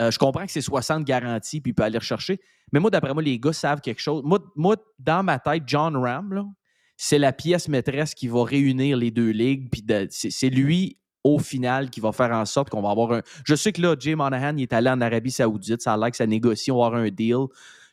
euh, 0.00 0.10
je 0.10 0.18
comprends 0.18 0.46
que 0.46 0.50
c'est 0.50 0.60
60 0.60 1.04
garanties, 1.04 1.60
puis 1.60 1.70
il 1.70 1.74
peut 1.74 1.84
aller 1.84 1.98
rechercher. 1.98 2.40
Mais 2.72 2.80
moi, 2.80 2.90
d'après 2.90 3.14
moi, 3.14 3.22
les 3.22 3.38
gars 3.38 3.52
savent 3.52 3.80
quelque 3.80 4.00
chose. 4.00 4.22
Moi, 4.24 4.40
moi 4.56 4.76
dans 4.98 5.22
ma 5.22 5.38
tête, 5.38 5.62
John 5.66 5.96
Ram, 5.96 6.52
c'est 6.96 7.18
la 7.18 7.32
pièce 7.32 7.68
maîtresse 7.68 8.14
qui 8.14 8.26
va 8.26 8.42
réunir 8.42 8.96
les 8.96 9.12
deux 9.12 9.30
ligues. 9.30 9.70
Puis 9.70 9.84
c'est 10.10 10.50
lui, 10.50 10.98
au 11.24 11.38
final, 11.38 11.90
qui 11.90 12.00
va 12.00 12.12
faire 12.12 12.30
en 12.30 12.44
sorte 12.44 12.70
qu'on 12.70 12.82
va 12.82 12.90
avoir 12.90 13.12
un. 13.12 13.22
Je 13.44 13.54
sais 13.54 13.72
que 13.72 13.82
là, 13.82 13.96
Jay 13.98 14.14
Monahan 14.14 14.56
il 14.56 14.62
est 14.62 14.72
allé 14.72 14.90
en 14.90 15.00
Arabie 15.00 15.30
Saoudite. 15.30 15.82
Ça 15.82 15.94
a 15.94 15.96
l'air 15.96 16.10
que 16.10 16.16
ça 16.16 16.26
négocie, 16.26 16.70
on 16.70 16.78
va 16.78 16.86
avoir 16.86 17.02
un 17.02 17.10
deal. 17.10 17.46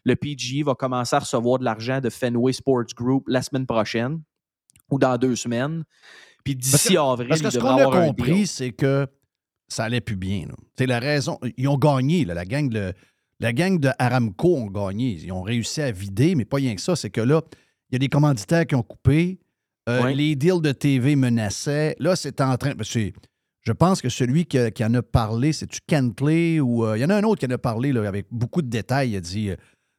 Le 0.03 0.15
PGA 0.15 0.63
va 0.63 0.75
commencer 0.75 1.15
à 1.15 1.19
recevoir 1.19 1.59
de 1.59 1.65
l'argent 1.65 1.99
de 1.99 2.09
Fenway 2.09 2.53
Sports 2.53 2.93
Group 2.95 3.23
la 3.27 3.41
semaine 3.41 3.65
prochaine 3.65 4.21
ou 4.91 4.99
dans 4.99 5.17
deux 5.17 5.35
semaines. 5.35 5.83
Puis 6.43 6.55
d'ici 6.55 6.95
avril, 6.95 7.27
Parce 7.27 7.41
que 7.41 7.49
ce 7.49 7.57
qu'on 7.57 7.77
a 7.77 8.07
compris, 8.07 8.45
c'est 8.45 8.71
que 8.71 9.07
ça 9.67 9.85
allait 9.85 10.01
plus 10.01 10.15
bien. 10.15 10.45
C'est 10.77 10.85
la 10.85 10.99
raison. 10.99 11.39
Ils 11.57 11.67
ont 11.67 11.77
gagné, 11.77 12.25
là, 12.25 12.33
la 12.33 12.45
gang 12.45 12.69
de. 12.69 12.93
La 13.41 13.51
gang 13.51 13.77
de 13.77 13.89
Aramco 13.99 14.55
ont 14.55 14.67
gagné. 14.67 15.19
Ils 15.21 15.31
ont 15.33 15.41
réussi 15.41 15.81
à 15.81 15.91
vider, 15.91 16.35
mais 16.35 16.45
pas 16.45 16.55
rien 16.55 16.73
que 16.73 16.79
ça. 16.79 16.95
C'est 16.95 17.09
que 17.09 17.19
là, 17.19 17.41
il 17.89 17.95
y 17.95 17.97
a 17.97 17.99
des 17.99 18.07
commanditaires 18.07 18.65
qui 18.65 18.75
ont 18.75 18.83
coupé. 18.83 19.39
Euh, 19.87 20.03
Oui. 20.03 20.15
Les 20.15 20.35
deals 20.35 20.61
de 20.61 20.71
TV 20.71 21.15
menaçaient. 21.15 21.95
Là, 21.99 22.15
c'est 22.15 22.41
en 22.41 22.57
train. 22.57 22.73
que 22.73 22.83
je 22.83 23.71
pense 23.71 24.01
que 24.01 24.09
celui 24.09 24.45
qui, 24.45 24.59
en 24.83 24.93
a 24.93 25.01
parlé, 25.01 25.51
c'est-tu 25.53 25.79
Kentley 25.87 26.59
ou. 26.59 26.85
euh, 26.85 26.97
il 26.97 27.01
y 27.01 27.05
en 27.05 27.09
a 27.09 27.15
un 27.15 27.23
autre 27.23 27.39
qui 27.39 27.45
en 27.45 27.55
a 27.55 27.57
parlé 27.57 27.91
là, 27.93 28.07
avec 28.07 28.27
beaucoup 28.31 28.61
de 28.61 28.67
détails. 28.69 29.11
Il 29.11 29.15
a 29.17 29.21
dit 29.21 29.49
euh, 29.49 29.55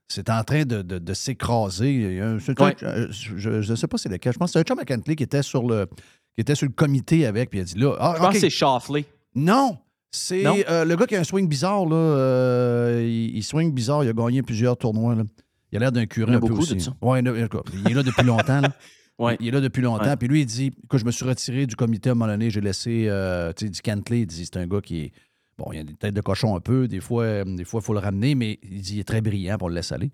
c'est 0.09 0.31
en 0.31 0.43
train 0.45 0.65
de, 0.65 0.83
de- 0.83 0.99
de 0.99 1.15
s'écraser. 1.15 2.19
Je 2.41 3.71
ne 3.71 3.75
sais 3.77 3.87
pas 3.89 3.99
c'est 3.99 4.09
lequel. 4.09 4.33
Je 4.33 4.39
pense 4.39 4.51
que 4.51 4.53
c'est 4.55 4.59
un 4.61 4.63
chum 4.63 4.79
à 4.79 4.85
Kentley 4.85 5.17
qui 5.17 5.23
était 5.25 5.43
sur 5.43 5.67
le, 5.67 5.87
qui 5.87 6.41
était 6.41 6.55
sur 6.55 6.67
le 6.67 6.73
comité 6.73 7.27
avec. 7.27 7.51
Puis 7.51 7.59
il 7.59 7.63
a 7.63 7.65
dit 7.65 7.79
là. 7.79 7.95
ah, 7.99 8.13
Je 8.17 8.19
pense 8.21 8.29
OK. 8.29 8.35
que 8.35 8.41
c'est 8.41 8.51
Shoffley. 8.51 9.05
Non! 9.35 9.79
C'est 10.13 10.43
le 10.45 10.95
gars 10.95 11.07
qui 11.07 11.17
a 11.17 11.21
un 11.21 11.25
swing 11.25 11.47
bizarre, 11.49 11.85
là. 11.87 12.99
il, 13.01 13.37
il 13.37 13.43
swing 13.43 13.73
bizarre, 13.73 14.03
il 14.05 14.09
a 14.11 14.13
gagné 14.13 14.43
plusieurs 14.43 14.77
tournois. 14.77 15.15
Là. 15.15 15.25
Il 15.73 15.77
a 15.77 15.81
l'air 15.81 15.93
d'un 15.93 16.01
Il 16.03 16.05
y 16.05 16.09
curé 16.09 16.33
a 16.33 16.37
un 16.37 16.41
peu 16.41 16.53
aussi. 16.55 16.75
de 16.77 16.79
ça. 16.81 16.93
Ouais, 17.03 17.21
il, 17.21 17.27
est 17.29 17.95
là 17.95 18.03
depuis 18.03 18.25
longtemps. 18.25 18.61
là. 18.61 18.69
Ouais. 19.19 19.37
Il 19.41 19.49
est 19.49 19.51
là 19.51 19.61
depuis 19.61 19.81
longtemps. 19.83 20.05
Ouais. 20.05 20.17
Puis 20.17 20.29
lui, 20.29 20.41
il 20.43 20.47
dit 20.47 20.73
que 20.91 20.99
je 20.99 21.05
me 21.05 21.11
suis 21.11 21.25
retiré 21.25 21.67
du 21.67 21.75
comité 21.77 22.11
à 22.11 22.13
un 22.13 22.15
moment 22.15 22.31
donné, 22.31 22.51
j'ai 22.51 22.61
laissé 22.61 23.07
euh, 23.09 23.53
tu 23.55 23.65
sais, 23.67 23.71
du 23.71 23.81
Cantley. 23.81 24.21
Il 24.21 24.27
dit 24.27 24.45
c'est 24.45 24.59
un 24.59 24.67
gars 24.67 24.81
qui 24.81 25.01
est. 25.05 25.13
Bon, 25.59 25.73
il 25.73 25.79
a 25.79 25.85
des 25.85 25.95
têtes 25.95 26.15
de 26.15 26.21
cochon 26.21 26.55
un 26.55 26.61
peu. 26.61 26.87
Des 26.87 27.01
fois, 27.01 27.23
euh, 27.25 27.45
des 27.45 27.65
fois, 27.65 27.81
il 27.83 27.87
faut 27.87 27.95
le 27.95 27.99
ramener, 28.01 28.35
mais 28.35 28.59
il 28.63 28.83
dit 28.83 28.97
il 28.97 29.01
est 29.01 29.05
très 29.05 29.23
brillant, 29.23 29.57
pour 29.57 29.71
le 29.71 29.75
laisse 29.75 29.91
aller. 29.93 30.11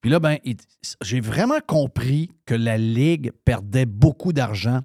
Puis 0.00 0.10
là, 0.10 0.18
ben, 0.18 0.38
j'ai 1.02 1.20
vraiment 1.20 1.60
compris 1.64 2.30
que 2.46 2.54
la 2.56 2.76
Ligue 2.78 3.30
perdait 3.44 3.86
beaucoup 3.86 4.32
d'argent 4.32 4.80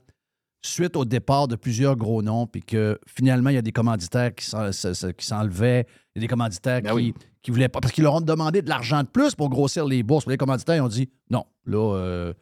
suite 0.64 0.95
au 0.95 1.05
départ 1.05 1.47
de 1.47 1.55
plusieurs 1.55 1.95
gros 1.95 2.22
noms, 2.22 2.45
puis 2.45 2.62
que 2.62 2.99
finalement, 3.08 3.49
il 3.49 3.55
y 3.55 3.58
a 3.58 3.62
des 3.64 3.72
commanditaires 3.72 4.36
qui 4.36 4.45
s'en- 4.45 4.72
se- 4.72 4.93
se- 4.93 5.08
qui 5.08 5.26
s'enlevaient, 5.26 5.88
il 6.16 6.20
y 6.20 6.20
a 6.20 6.22
des 6.22 6.28
commanditaires 6.28 6.82
Ben 6.84 6.89
qui 6.89 6.95
oui. 6.95 7.14
qui 7.41 7.49
voulaient 7.51 7.70
pas, 7.70 7.80
parce 7.80 7.93
qu'ils 7.93 8.03
leur 8.03 8.14
ont 8.16 8.22
demandé 8.22 8.62
de 8.62 8.70
l'argent 8.70 9.01
de 9.01 9.08
plus 9.08 9.34
pour 9.34 9.49
grossir 9.49 9.86
les 9.86 10.03
bourses. 10.03 10.26
Puis 10.26 10.34
les 10.34 10.38
commanditaires 10.38 10.76
ils 10.76 10.82
ont 10.82 10.88
dit 10.88 11.10
non, 11.32 11.45
là, 11.66 11.95
euh, 11.95 12.34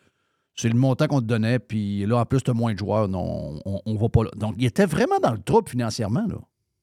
c'est 0.55 0.69
le 0.69 0.75
montant 0.79 1.07
qu'on 1.07 1.19
te 1.21 1.25
donnait, 1.25 1.59
puis 1.59 2.05
là, 2.05 2.17
en 2.17 2.25
plus, 2.25 2.41
tu 2.41 2.51
as 2.51 2.53
moins 2.53 2.73
de 2.73 2.79
joueurs, 2.79 3.07
non, 3.07 3.59
on, 3.65 3.81
on 3.85 3.95
va 3.95 4.09
pas 4.09 4.23
là. 4.23 4.29
Donc, 4.37 4.55
il 4.57 4.65
était 4.65 4.85
vraiment 4.85 5.19
dans 5.21 5.31
le 5.33 5.39
trouble 5.39 5.69
financièrement, 5.69 6.25
là. 6.27 6.37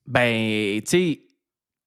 Ben, 0.05 0.81
tu 0.81 0.89
sais, 0.89 1.21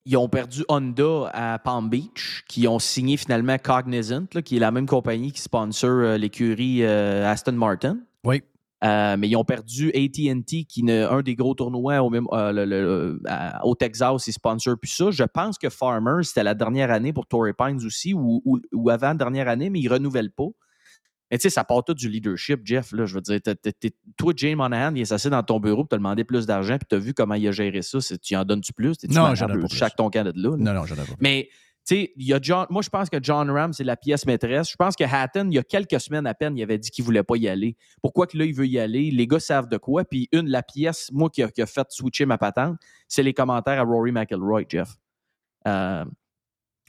ils 0.05 0.17
ont 0.17 0.29
perdu 0.29 0.65
Honda 0.69 1.31
à 1.35 1.59
Palm 1.59 1.89
Beach, 1.91 2.45
qui 2.49 2.67
ont 2.69 2.79
signé 2.79 3.17
finalement 3.17 3.57
Cognizant, 3.63 4.25
là, 4.33 4.43
qui 4.43 4.57
est 4.57 4.61
la 4.61 4.71
même 4.71 4.87
compagnie 4.87 5.33
qui 5.33 5.41
sponsor 5.41 5.91
euh, 5.91 6.17
l'écurie 6.17 6.83
euh, 6.83 7.29
Aston 7.31 7.53
Martin. 7.53 7.99
Oui. 8.25 8.43
Euh, 8.85 9.17
mais 9.19 9.29
ils 9.29 9.37
ont 9.37 9.45
perdu 9.45 9.89
AT&T, 9.89 10.65
qui 10.65 10.85
est 10.87 11.03
un 11.03 11.23
des 11.23 11.35
gros 11.35 11.55
tournois 11.55 12.03
au, 12.03 12.11
même- 12.11 12.27
le- 12.33 12.65
le- 12.65 13.21
à- 13.27 13.65
au 13.67 13.75
Texas, 13.75 14.27
ils 14.27 14.33
sponsor 14.33 14.79
plus 14.79 14.91
ça. 14.91 15.11
Je 15.11 15.25
pense 15.25 15.57
que 15.59 15.69
Farmers, 15.71 16.25
c'était 16.25 16.45
la 16.45 16.55
dernière 16.55 16.91
année 16.91 17.13
pour 17.13 17.27
Torrey 17.27 17.53
Pines 17.55 17.85
aussi, 17.85 18.13
ou, 18.15 18.43
ou, 18.45 18.61
ou 18.73 18.91
avant 18.91 19.09
la 19.09 19.15
dernière 19.15 19.49
année, 19.49 19.71
mais 19.71 19.81
ils 19.81 19.89
ne 19.89 19.95
renouvellent 19.95 20.31
pas. 20.33 20.49
Mais 21.31 21.39
tu 21.39 21.43
sais, 21.43 21.51
ça 21.51 21.65
part 21.65 21.83
tout 21.85 21.95
du 21.95 22.09
leadership, 22.09 22.61
Jeff. 22.65 22.93
Là, 22.93 23.05
je 23.05 23.15
veux 23.15 23.21
dire, 23.21 23.41
toi, 24.17 24.33
Jane 24.37 24.57
Monahan, 24.57 24.95
il 24.95 25.01
est 25.01 25.13
assis 25.13 25.29
dans 25.29 25.43
ton 25.43 25.59
bureau, 25.59 25.85
tu 25.89 25.95
as 25.95 25.99
demandé 25.99 26.25
plus 26.25 26.47
d'argent, 26.47 26.79
puis 26.79 26.87
tu 26.89 26.95
as 26.95 26.99
vu 26.99 27.15
comment 27.15 27.35
il 27.35 27.49
a 27.49 27.53
géré 27.53 27.83
ça. 27.83 27.99
Tu 28.23 28.37
en 28.37 28.45
donnes-tu 28.45 28.73
plus? 28.73 28.97
T'es-tu 28.97 29.15
Non, 29.15 29.35
j'en 29.35 29.47
donne 29.47 29.63
pas 29.63 29.69
plus. 29.69 29.77
Chaque 29.77 29.97
ton 29.97 30.09
de 30.09 30.19
là? 30.19 30.33
là. 30.33 30.57
Non, 30.57 30.73
non, 30.73 30.87
j'en 30.87 30.95
ai 30.95 30.99
pas. 30.99 31.15
Mais, 31.21 31.49
tu 31.87 31.95
sais, 31.95 32.13
il 32.17 32.27
y 32.27 32.33
a 32.33 32.39
John, 32.41 32.67
moi, 32.71 32.83
je 32.83 32.89
pense 32.89 33.11
que 33.11 33.19
John 33.21 33.51
Ram, 33.51 33.73
c'est 33.73 33.85
la 33.85 33.97
pièce 33.97 34.27
maîtresse. 34.27 34.71
Je 34.71 34.77
pense 34.77 34.95
que 34.95 35.05
Hatton, 35.05 35.49
il 35.51 35.55
y 35.55 35.59
a 35.59 35.63
quelques 35.63 36.01
semaines 36.01 36.27
à 36.27 36.35
peine, 36.35 36.57
il 36.57 36.63
avait 36.63 36.79
dit 36.79 36.91
qu'il 36.91 37.05
voulait 37.05 37.23
pas 37.23 37.37
y 37.37 37.49
aller. 37.49 37.77
Pourquoi 38.03 38.27
que 38.27 38.37
là, 38.37 38.45
il 38.45 38.55
veut 38.55 38.67
y 38.67 38.79
aller? 38.79 39.11
Les 39.11 39.27
gars 39.27 39.41
savent 39.41 39.69
de 39.69 39.77
quoi. 39.77 40.05
Puis, 40.05 40.29
une, 40.33 40.49
la 40.49 40.63
pièce, 40.63 41.11
moi, 41.13 41.29
qui 41.31 41.43
a, 41.43 41.49
qui 41.49 41.63
a 41.63 41.67
fait 41.67 41.87
switcher 41.91 42.27
ma 42.27 42.39
patente, 42.39 42.77
c'est 43.09 43.23
les 43.23 43.35
commentaires 43.35 43.81
à 43.81 43.85
Rory 43.85 44.13
McIlroy, 44.13 44.63
Jeff. 44.69 44.91
Euh, 45.67 46.05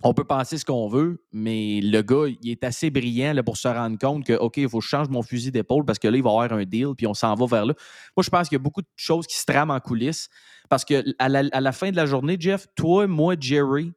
on 0.03 0.13
peut 0.13 0.23
penser 0.23 0.57
ce 0.57 0.65
qu'on 0.65 0.87
veut, 0.87 1.23
mais 1.31 1.79
le 1.81 2.01
gars, 2.01 2.25
il 2.41 2.51
est 2.51 2.63
assez 2.63 2.89
brillant 2.91 3.33
là, 3.33 3.41
pour 3.41 3.57
se 3.57 3.67
rendre 3.67 3.97
compte 3.97 4.23
que, 4.25 4.33
OK, 4.33 4.57
il 4.57 4.69
faut 4.69 4.77
que 4.79 4.83
je 4.83 4.89
change 4.89 5.09
mon 5.09 5.23
fusil 5.23 5.51
d'épaule 5.51 5.85
parce 5.85 5.97
que 5.97 6.07
là, 6.07 6.17
il 6.17 6.23
va 6.23 6.29
y 6.29 6.33
avoir 6.33 6.53
un 6.53 6.63
deal, 6.65 6.89
puis 6.95 7.07
on 7.07 7.13
s'en 7.15 7.33
va 7.33 7.45
vers 7.47 7.65
là. 7.65 7.73
Moi, 8.15 8.23
je 8.23 8.29
pense 8.29 8.47
qu'il 8.47 8.57
y 8.57 8.61
a 8.61 8.63
beaucoup 8.63 8.81
de 8.81 8.87
choses 8.95 9.25
qui 9.25 9.37
se 9.37 9.45
trament 9.45 9.71
en 9.71 9.79
coulisses 9.79 10.29
parce 10.69 10.85
que 10.85 11.03
à 11.17 11.29
la, 11.29 11.43
à 11.51 11.61
la 11.61 11.71
fin 11.71 11.89
de 11.89 11.95
la 11.95 12.05
journée, 12.05 12.37
Jeff, 12.39 12.67
toi, 12.75 13.07
moi, 13.07 13.35
Jerry, 13.39 13.91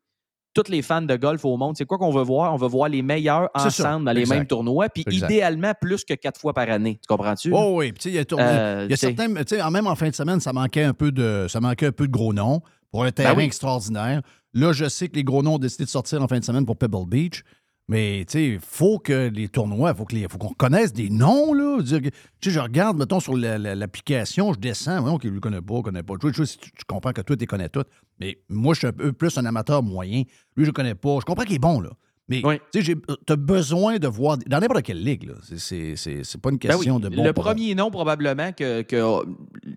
tous 0.55 0.69
les 0.69 0.83
fans 0.83 1.03
de 1.03 1.15
golf 1.17 1.45
au 1.45 1.57
monde, 1.57 1.77
c'est 1.77 1.85
quoi 1.85 1.97
qu'on 1.99 2.11
veut 2.11 2.25
voir? 2.25 2.53
On 2.53 2.57
veut 2.57 2.67
voir 2.67 2.89
les 2.89 3.03
meilleurs 3.03 3.51
ça, 3.55 3.67
ensemble 3.67 4.07
dans 4.07 4.13
les 4.13 4.23
exact. 4.23 4.35
mêmes 4.37 4.47
tournois, 4.47 4.89
puis 4.89 5.05
Exact. 5.07 5.31
idéalement 5.31 5.73
plus 5.81 6.05
que 6.05 6.15
quatre 6.15 6.41
fois 6.41 6.55
par 6.55 6.69
année. 6.71 6.95
Tu 7.01 7.07
comprends-tu? 7.07 7.53
Oh 7.55 7.75
oui, 7.77 7.93
puis 7.93 7.99
tu 7.99 8.03
sais, 8.05 8.09
il 8.09 8.17
y 8.17 8.19
a, 8.19 8.25
tourné- 8.25 8.45
Euh, 8.47 8.87
y 8.91 8.93
a 8.93 8.97
certains, 8.97 9.29
même 9.29 9.87
en 9.87 9.95
fin 9.95 10.09
de 10.09 10.15
semaine, 10.15 10.41
ça 10.41 10.53
manquait 10.53 10.83
un 10.83 10.93
peu 10.95 11.13
de, 11.13 11.47
ça 11.49 11.61
manquait 11.61 11.87
un 11.87 11.93
peu 11.93 12.07
de 12.09 12.13
gros 12.13 12.33
noms 12.33 12.63
pour 12.91 13.05
un 13.05 13.13
terrain 13.13 13.31
Ben 13.33 13.39
oui. 13.39 13.45
extraordinaire. 13.45 14.23
Là, 14.55 14.73
je 14.73 14.89
sais 14.89 15.09
que 15.09 15.17
les 15.17 15.25
gros 15.25 15.43
noms 15.43 15.55
ont 15.55 15.59
décidé 15.59 15.85
de 15.85 15.91
sortir 15.91 16.23
en 16.23 16.29
fin 16.29 16.39
de 16.39 16.45
semaine 16.45 16.67
pour 16.67 16.77
Pebble 16.77 17.07
Beach. 17.09 17.43
Mais 17.89 18.25
tu 18.29 18.33
sais, 18.35 18.47
il 18.51 18.61
faut 18.61 19.01
que 19.01 19.29
les 19.35 19.49
tournois, 19.49 19.91
il 19.91 19.97
faut 19.97 20.05
que 20.05 20.15
les- 20.15 20.29
faut 20.29 20.39
qu'on 20.39 20.49
reconnaisse 20.49 20.93
des 20.93 21.11
noms, 21.11 21.53
là. 21.53 21.81
Je 21.85 22.51
je 22.51 22.61
regarde, 22.61 22.97
mettons, 22.97 23.19
sur 23.19 23.37
la- 23.37 23.59
la- 23.59 23.75
l'application, 23.75 24.53
je 24.53 24.61
descends, 24.61 25.01
voyons 25.01 25.19
qu'il 25.19 25.31
ne 25.31 25.35
le 25.35 25.41
connaît 25.41 25.61
pas, 25.61 25.83
connaît 25.83 26.05
pas. 26.05 26.15
Tu, 26.17 26.31
vois, 26.31 26.47
tu, 26.47 26.57
tu 26.59 26.85
comprends 26.87 27.13
que 27.13 27.21
toi, 27.21 27.35
tu 27.35 27.41
les 27.41 27.47
connais 27.49 27.69
toutes. 27.69 27.89
Mais 28.21 28.39
moi, 28.49 28.75
je 28.75 28.79
suis 28.79 28.87
un 28.87 28.93
peu 28.93 29.13
plus 29.13 29.37
un 29.39 29.45
amateur 29.45 29.83
moyen. 29.83 30.23
Lui, 30.57 30.65
je 30.65 30.71
ne 30.71 30.73
connais 30.73 30.95
pas. 30.95 31.19
Je 31.21 31.25
comprends 31.25 31.43
qu'il 31.45 31.57
est 31.57 31.59
bon, 31.59 31.81
là. 31.81 31.91
Mais 32.31 32.43
tu 32.73 32.83
tu 32.83 32.97
as 33.29 33.37
besoin 33.37 33.99
de 33.99 34.07
voir, 34.07 34.39
dans 34.47 34.61
n'importe 34.61 34.83
quelle 34.83 35.03
ligue. 35.03 35.33
C'est- 35.57 35.97
pas 36.41 36.51
une 36.51 36.57
Ben 36.59 36.71
oui. 36.71 36.77
question 36.77 37.01
de 37.01 37.09
bon 37.09 37.25
Le 37.25 37.33
premier 37.33 37.75
nom, 37.75 37.91
probablement, 37.91 38.53
que, 38.53 38.83
que, 38.83 38.95
euh, 38.97 39.25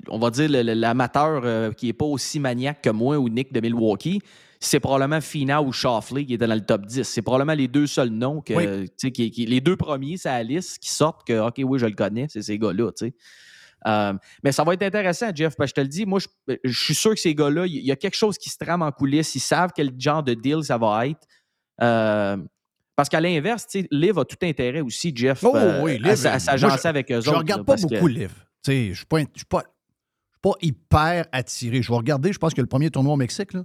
on 0.08 0.20
va 0.20 0.30
dire, 0.30 0.47
l'amateur 0.49 1.41
euh, 1.43 1.72
qui 1.72 1.88
n'est 1.88 1.93
pas 1.93 2.06
aussi 2.06 2.39
maniaque 2.39 2.82
que 2.84 2.89
moi 2.91 3.18
ou 3.18 3.28
Nick 3.28 3.51
de 3.51 3.60
Milwaukee, 3.60 4.22
c'est 4.60 4.80
probablement 4.80 5.20
Fina 5.20 5.62
ou 5.62 5.74
Shoffley 5.74 6.26
qui 6.26 6.36
était 6.36 6.47
dans 6.47 6.54
le 6.56 6.62
top 6.62 6.86
10. 6.86 7.04
C'est 7.04 7.22
probablement 7.24 7.54
les 7.56 7.68
deux 7.68 7.88
seuls 7.88 8.10
noms 8.10 8.39
que, 8.39 8.54
Oui. 8.54 9.12
qui, 9.12 9.32
qui- 9.32 9.45
les 9.45 9.60
deux 9.60 9.76
premiers, 9.76 10.16
c'est 10.18 10.30
la 10.30 10.43
liste 10.43 10.78
qui 10.80 10.89
sortent 10.91 11.26
que, 11.28 11.39
OK, 11.47 11.56
oui, 11.66 11.80
je 11.80 11.86
le 11.88 11.95
connais, 11.95 12.28
c'est 12.30 12.41
ces 12.43 12.58
gars-là. 12.60 12.91
Euh, 13.86 14.14
mais 14.43 14.51
ça 14.54 14.64
va 14.64 14.74
être 14.76 14.84
intéressant, 14.84 15.32
Jeff, 15.36 15.56
parce 15.58 15.72
que 15.74 15.82
je 15.82 15.82
te 15.82 15.82
le 15.82 15.88
dis, 15.89 16.06
moi, 16.06 16.20
je, 16.20 16.54
je 16.64 16.80
suis 16.84 16.95
sûr 16.95 17.14
que 17.14 17.20
ces 17.20 17.36
gars-là, 17.36 17.66
il 17.66 17.84
y 17.84 17.91
a 17.91 17.97
quelque 17.97 18.16
chose 18.16 18.38
qui 18.38 18.49
se 18.49 18.58
trame 18.58 18.82
en 18.82 18.91
coulisses. 18.91 19.36
Ils 19.36 19.41
savent 19.41 19.72
quel 19.76 19.91
genre 19.99 20.24
de 20.24 20.34
deal 20.34 20.64
ça 20.64 20.78
va 20.78 21.08
être. 21.08 21.20
Euh, 21.82 22.38
parce 22.96 23.10
qu'à 23.10 23.20
l'inverse, 23.20 23.68
Liv 23.92 24.18
a 24.20 24.26
tout 24.26 24.38
intérêt 24.44 24.82
aussi, 24.82 25.12
Jeff, 25.16 25.44
Oh 25.44 25.56
euh, 25.56 25.82
oui, 25.82 25.98
Liv, 25.98 26.08
à 26.28 26.40
s'agencer 26.40 26.80
je- 26.84 26.88
avec 26.88 27.12
eux 27.12 27.22
Je 27.22 27.30
autres. 27.30 27.40
regarde 27.40 27.62
là, 27.62 27.66
pas 27.66 27.76
que- 27.76 27.82
beaucoup 27.82 28.08
Liv. 28.08 28.32
Je 28.68 28.94
suis 28.94 29.06
pas, 29.06 29.20
je 29.20 29.26
suis 29.36 29.46
pas, 29.46 29.64
je 30.44 30.50
hyper 30.68 31.26
attiré. 31.32 31.82
Je 31.82 31.90
vais 31.92 31.98
regarder, 31.98 32.32
je 32.32 32.38
pense 32.38 32.54
que 32.54 32.62
le 32.62 32.68
premier 32.68 32.92
tournoi 32.92 33.14
au 33.14 33.18
Mexique, 33.18 33.54
là, 33.54 33.64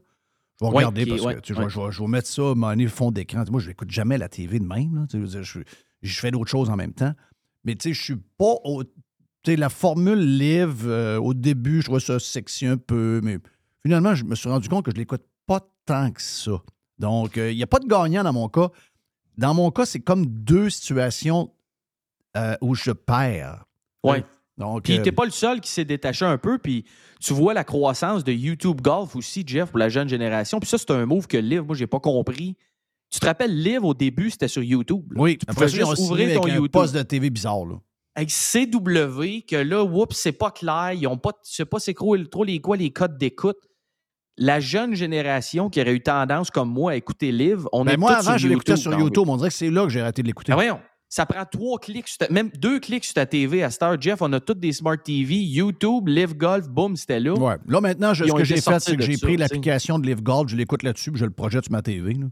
je 0.61 0.65
vais 0.67 0.71
regarder 0.73 1.07
parce 1.07 1.23
ouais, 1.23 1.35
que 1.35 1.41
je, 1.45 1.53
vais- 1.55 1.61
ouais. 1.65 1.71
je 1.71 1.79
vais, 1.81 1.93
je 1.93 2.01
vais 2.01 2.09
mettre 2.09 2.29
ça, 2.29 2.55
mon 2.57 2.89
fond 2.89 3.11
d'écran. 3.11 3.45
Moi, 3.51 3.61
je 3.61 3.69
n'écoute 3.69 3.91
jamais 3.91 4.17
la 4.19 4.29
TV 4.29 4.59
de 4.59 4.65
même. 4.65 4.95
là. 4.95 5.07
Je, 5.13 5.43
je, 5.43 5.61
je 6.03 6.21
fais 6.21 6.31
d'autres 6.31 6.51
choses 6.51 6.71
en 6.71 6.77
même 6.77 6.95
temps. 6.95 7.13
Mais 7.65 7.75
tu 7.77 7.91
sais, 7.91 7.95
je 7.95 8.03
suis 8.03 8.17
pas 8.17 8.55
au. 8.65 8.83
La 9.47 9.69
formule 9.71 10.37
Liv, 10.37 10.83
euh, 10.87 11.17
au 11.19 11.33
début, 11.33 11.79
je 11.81 11.85
trouvais 11.87 12.01
ça 12.01 12.19
sexy 12.19 12.67
un 12.67 12.77
peu, 12.77 13.21
mais 13.23 13.39
finalement, 13.83 14.15
je 14.15 14.25
me 14.25 14.35
suis 14.35 14.49
rendu 14.49 14.69
compte 14.69 14.85
que 14.85 14.91
je 14.91 14.97
l'écoute 14.97 15.23
pas 15.47 15.61
tant 15.87 16.11
que 16.11 16.21
ça. 16.21 16.61
Donc, 16.99 17.38
euh, 17.38 17.51
il 17.53 17.57
n'y 17.57 17.62
a 17.62 17.66
pas 17.66 17.78
de 17.78 17.86
gagnant 17.86 18.24
dans 18.24 18.32
mon 18.32 18.49
cas. 18.49 18.70
Dans 19.36 19.55
mon 19.55 19.70
cas, 19.70 19.86
c'est 19.86 20.01
comme 20.01 20.26
deux 20.26 20.70
situations 20.70 21.51
euh, 22.36 22.57
où 22.61 22.74
je 22.74 22.90
perds. 22.90 23.64
Ouais. 24.03 24.24
Donc, 24.57 24.82
Puis 24.82 24.99
euh, 24.99 25.03
t'es 25.03 25.12
pas 25.12 25.24
le 25.24 25.30
seul 25.30 25.61
qui 25.61 25.70
s'est 25.70 25.84
détaché 25.84 26.24
un 26.24 26.36
peu, 26.36 26.59
puis 26.59 26.84
tu 27.20 27.32
vois 27.32 27.55
la 27.55 27.62
croissance 27.62 28.24
de 28.24 28.32
YouTube 28.32 28.80
Golf 28.80 29.14
aussi, 29.14 29.44
Jeff, 29.46 29.70
pour 29.70 29.78
la 29.78 29.88
jeune 29.88 30.09
génération. 30.09 30.59
Puis 30.59 30.68
ça, 30.68 30.78
c'est 30.78 30.90
un 30.90 31.07
move 31.07 31.28
que 31.28 31.36
Liv, 31.36 31.62
moi, 31.62 31.76
j'ai 31.76 31.86
pas 31.86 32.01
compris. 32.01 32.57
Tu 33.11 33.20
te 33.20 33.26
rappelles, 33.26 33.57
Liv, 33.57 33.84
au 33.84 33.94
début, 33.94 34.30
c'était 34.30 34.49
sur 34.49 34.62
YouTube. 34.62 35.12
là. 35.12 35.22
oui, 35.22 35.38
tu 35.38 35.46
pouvais 35.46 35.68
juste 35.68 35.99
ouvrir 35.99 36.34
ton 36.34 36.42
avec 36.42 36.53
un 36.53 36.57
YouTube. 36.57 36.72
poste 36.72 36.94
de 36.94 37.03
TV 37.03 37.30
bizarre. 37.30 37.64
Là. 37.64 37.76
Avec 38.16 38.30
CW, 38.30 39.46
que 39.49 39.57
là, 39.57 39.84
oups, 39.84 40.16
c'est 40.16 40.32
pas 40.32 40.51
clair. 40.51 40.92
Ils 40.92 41.07
ont 41.07 41.16
pas, 41.16 41.30
je 41.49 41.55
sais 41.55 41.64
pas 41.64 41.78
c'est 41.78 41.94
trop, 41.94 42.18
trop 42.24 42.42
les 42.42 42.61
quoi, 42.61 42.76
les 42.76 42.90
codes 42.90 43.16
d'écoute. 43.16 43.59
La 44.39 44.61
jeune 44.61 44.95
génération 44.95 45.68
qui 45.68 45.80
aurait 45.80 45.93
eu 45.95 46.01
tendance, 46.01 46.51
comme 46.51 46.70
moi, 46.70 46.93
à 46.93 46.95
écouter 46.97 47.32
Liv, 47.32 47.66
on 47.72 47.84
Ben 47.84 47.93
est 47.93 47.97
moi, 47.97 48.12
avant, 48.16 48.39
je 48.39 48.47
l'écoutais 48.49 48.76
sur 48.76 48.93
YouTube. 48.99 49.24
On 49.28 49.36
dirait 49.36 49.49
que 49.49 49.55
c'est 49.55 49.70
là 49.70 49.82
que 49.84 49.89
j'ai 49.91 50.01
arrêté 50.01 50.22
de 50.22 50.28
l'écouter. 50.28 50.53
Ben 50.53 50.57
voyons, 50.57 50.78
ça 51.09 51.26
prend 51.26 51.45
trois 51.45 51.78
clics, 51.78 52.07
sur 52.07 52.18
ta- 52.18 52.28
même 52.32 52.51
deux 52.57 52.78
clics 52.80 53.05
sur 53.05 53.14
ta 53.14 53.26
TV 53.26 53.62
à 53.64 53.70
Star. 53.70 54.01
Jeff, 54.01 54.22
on 54.22 54.32
a 54.32 54.41
toutes 54.41 54.61
des 54.61 54.72
Smart 54.72 54.97
TV, 55.03 55.36
YouTube, 55.36 56.07
Live 56.09 56.34
Golf, 56.36 56.68
boom, 56.68 56.95
c'était 56.97 57.18
là. 57.18 57.32
Ouais. 57.34 57.57
Là, 57.66 57.80
maintenant, 57.80 58.14
je- 58.14 58.24
ce 58.24 58.32
que 58.32 58.45
j'ai 58.45 58.55
fait, 58.61 58.78
c'est 58.80 58.97
que 58.97 59.03
j'ai 59.03 59.16
pris 59.18 59.36
l'application 59.36 59.99
de 59.99 60.07
Live 60.07 60.22
Gold, 60.22 60.49
je 60.51 60.57
l'écoute 60.57 60.82
là-dessus, 60.84 61.11
puis 61.11 61.18
je 61.20 61.24
le 61.24 61.30
projette 61.32 61.64
sur 61.64 61.72
ma 61.72 61.82
TV. 61.82 62.14
là. 62.14 62.26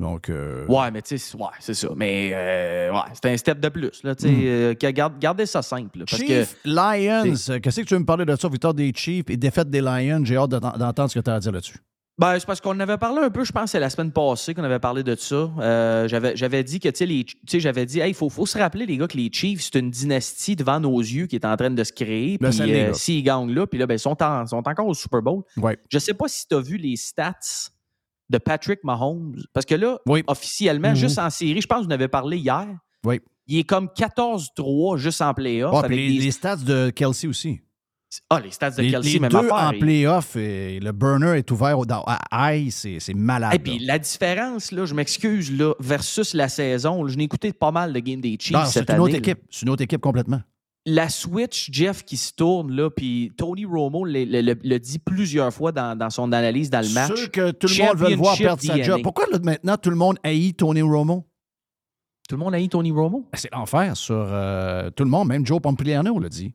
Donc, 0.00 0.30
euh, 0.30 0.66
Ouais, 0.66 0.90
mais 0.90 1.02
tu 1.02 1.18
sais, 1.18 1.36
ouais, 1.36 1.44
c'est 1.60 1.74
ça. 1.74 1.88
Mais 1.94 2.30
euh, 2.32 2.90
ouais, 2.92 2.98
c'est 3.12 3.30
un 3.30 3.36
step 3.36 3.60
de 3.60 3.68
plus. 3.68 4.02
Là, 4.02 4.14
tu 4.14 4.24
sais, 4.26 4.32
Mm. 4.32 4.40
euh, 4.44 4.74
garde- 4.92 5.18
gardez 5.20 5.46
ça 5.46 5.60
simple. 5.62 5.98
là, 6.00 6.04
parce 6.10 6.22
Chiefs, 6.22 6.56
que, 6.64 6.68
Lions, 6.70 7.34
euh, 7.50 7.58
qu'est-ce 7.60 7.80
que 7.82 7.86
tu 7.86 7.94
veux 7.94 8.00
me 8.00 8.06
parler 8.06 8.24
de 8.24 8.34
ça? 8.34 8.48
Victoire 8.48 8.74
des 8.74 8.92
Chiefs 8.96 9.28
et 9.28 9.36
défaite 9.36 9.68
des 9.70 9.80
Lions? 9.82 10.22
J'ai 10.24 10.36
hâte 10.36 10.50
d'ent- 10.50 10.58
d'entendre 10.76 11.10
ce 11.10 11.18
que 11.18 11.22
tu 11.24 11.30
as 11.30 11.34
à 11.34 11.38
dire 11.40 11.52
là-dessus. 11.52 11.76
Ben, 12.18 12.38
c'est 12.38 12.44
parce 12.46 12.60
qu'on 12.60 12.72
en 12.72 12.80
avait 12.80 12.98
parlé 12.98 13.20
un 13.22 13.30
peu, 13.30 13.44
je 13.44 13.52
pense, 13.52 13.70
c'est 13.70 13.80
la 13.80 13.88
semaine 13.88 14.12
passée 14.12 14.52
qu'on 14.52 14.64
avait 14.64 14.78
parlé 14.78 15.02
de 15.02 15.14
ça. 15.16 15.50
Euh, 15.58 16.06
j'avais, 16.06 16.64
dit 16.64 16.78
que, 16.78 16.88
tu 16.90 17.24
sais, 17.46 17.60
j'avais 17.60 17.86
dit, 17.86 18.00
il 18.06 18.12
faut, 18.14 18.28
faut 18.28 18.44
se 18.44 18.58
rappeler, 18.58 18.84
les 18.84 18.98
gars, 18.98 19.06
que 19.08 19.16
les 19.16 19.30
Chiefs, 19.32 19.62
c'est 19.62 19.78
une 19.78 19.90
dynastie 19.90 20.54
devant 20.54 20.80
nos 20.80 20.98
yeux 20.98 21.26
qui 21.26 21.36
est 21.36 21.46
en 21.46 21.56
train 21.56 21.70
de 21.70 21.82
se 21.84 21.92
créer. 21.92 22.36
Puis, 22.36 22.50
l'est, 22.58 22.90
euh, 22.90 22.92
s'ils 22.92 23.22
gagnent 23.22 23.52
là, 23.54 23.66
puis 23.66 23.78
là, 23.78 23.86
ben, 23.86 23.94
ils 23.94 23.98
sont, 23.98 24.22
en- 24.22 24.46
sont 24.46 24.62
encore 24.68 24.86
au 24.86 24.92
Super 24.94 25.22
Bowl. 25.22 25.42
Ouais. 25.56 25.78
Je 25.90 25.98
sais 25.98 26.12
pas 26.14 26.28
si 26.28 26.46
tu 26.46 26.54
as 26.54 26.60
vu 26.60 26.76
les 26.76 26.96
stats 26.96 27.34
de 28.30 28.38
Patrick 28.38 28.82
Mahomes. 28.84 29.36
Parce 29.52 29.66
que 29.66 29.74
là, 29.74 29.98
officiellement, 30.26 30.90
Mhm. 30.90 30.94
juste 30.96 31.18
en 31.18 31.28
série, 31.28 31.60
je 31.60 31.66
pense 31.66 31.80
que 31.80 31.84
vous 31.84 31.88
en 31.90 31.94
avez 31.94 32.08
parlé 32.08 32.38
hier. 32.38 32.66
Oui. 33.04 33.20
Il 33.46 33.58
est 33.58 33.64
comme 33.64 33.88
14-3 33.94 34.96
juste 34.96 35.20
en 35.20 35.34
playoff. 35.34 35.82
Ah, 35.84 35.88
les, 35.88 35.96
des- 35.96 36.18
les 36.24 36.30
stats 36.30 36.56
de 36.56 36.90
Kelsey 36.90 37.28
aussi. 37.28 37.60
Ah, 38.28 38.40
les 38.40 38.50
stats 38.50 38.70
de 38.72 38.82
les, 38.82 38.90
Kelsey, 38.90 39.12
les 39.14 39.20
même 39.20 39.30
deux 39.30 39.38
affaire. 39.38 39.54
en 39.54 39.70
playoff, 39.78 40.34
et 40.34 40.80
le 40.80 40.90
burner 40.90 41.38
est 41.38 41.48
ouvert 41.52 41.78
au, 41.78 41.86
dans, 41.86 42.02
à 42.06 42.52
high, 42.56 42.68
c'est 42.70 42.98
malade. 43.14 43.54
Et 43.54 43.58
puis 43.60 43.78
la 43.78 44.00
différence, 44.00 44.72
là, 44.72 44.84
je 44.84 44.94
m'excuse, 44.94 45.52
versus 45.78 46.34
la 46.34 46.48
saison, 46.48 47.04
là, 47.04 47.10
je 47.12 47.16
n'ai 47.16 47.24
écouté 47.24 47.52
pas 47.52 47.70
mal 47.70 47.92
de 47.92 48.00
Game 48.00 48.20
des 48.20 48.36
Chiefs 48.40 48.56
c'est 48.66 48.90
une 48.90 48.98
autre 48.98 49.10
année, 49.10 49.18
équipe. 49.18 49.38
C'est 49.48 49.62
une 49.62 49.70
autre 49.70 49.82
équipe 49.82 50.00
complètement. 50.00 50.40
La 50.86 51.10
switch, 51.10 51.68
Jeff, 51.70 52.02
qui 52.04 52.16
se 52.16 52.32
tourne, 52.32 52.72
là, 52.72 52.88
puis 52.88 53.30
Tony 53.36 53.66
Romo 53.66 54.04
le, 54.04 54.24
le- 54.24 54.40
le- 54.40 54.56
le 54.64 54.78
dit 54.78 54.98
plusieurs 54.98 55.52
fois 55.52 55.72
dans, 55.72 55.96
dans 55.96 56.08
son 56.08 56.32
analyse 56.32 56.70
dans 56.70 56.80
le 56.80 56.92
match. 56.94 57.14
Sûr 57.14 57.30
que 57.30 57.50
tout 57.50 57.66
le 57.68 57.84
monde 57.86 57.96
veut 57.98 58.10
le 58.10 58.16
voir 58.16 58.36
perdre 58.38 58.62
sa 58.62 58.74
DNA. 58.74 58.84
job. 58.84 59.02
Pourquoi 59.02 59.26
là, 59.30 59.38
maintenant 59.42 59.76
tout 59.76 59.90
le 59.90 59.96
monde 59.96 60.16
haït 60.24 60.54
Tony 60.54 60.80
Romo? 60.80 61.26
Tout 62.28 62.36
le 62.36 62.40
monde 62.44 62.54
haït 62.54 62.68
Tony 62.70 62.92
Romo? 62.92 63.28
C'est 63.34 63.52
l'enfer 63.52 63.94
sur 63.96 64.14
euh, 64.16 64.88
tout 64.90 65.04
le 65.04 65.10
monde. 65.10 65.28
Même 65.28 65.44
Joe 65.44 65.60
Pompliano 65.60 66.18
l'a 66.18 66.28
dit. 66.30 66.54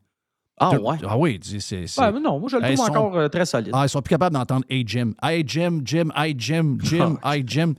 Ah 0.58 0.72
Tout- 0.74 0.82
ouais? 0.82 0.96
Ah 1.06 1.18
oui, 1.18 1.34
il 1.34 1.40
dit 1.40 1.62
c'est. 1.62 1.86
c'est- 1.86 2.00
Ouais, 2.02 2.12
mais 2.14 2.20
non, 2.22 2.40
moi, 2.40 2.50
je 2.50 2.56
le 2.56 2.64
trouve 2.64 2.76
sont- 2.78 2.84
encore 2.84 3.18
euh, 3.18 3.28
très 3.28 3.46
solide. 3.46 3.72
Ah, 3.74 3.84
ils 3.86 3.90
sont 3.90 4.02
plus 4.02 4.12
capables 4.12 4.34
d'entendre 4.36 4.66
Hey 4.70 4.84
Jim. 4.88 5.12
Hey 5.22 5.44
Jim, 5.46 5.82
Jim, 5.84 6.10
Hey 6.16 6.34
Jim, 6.36 6.78
Jim, 6.82 7.18
Hey 7.26 7.44
Jim. 7.46 7.74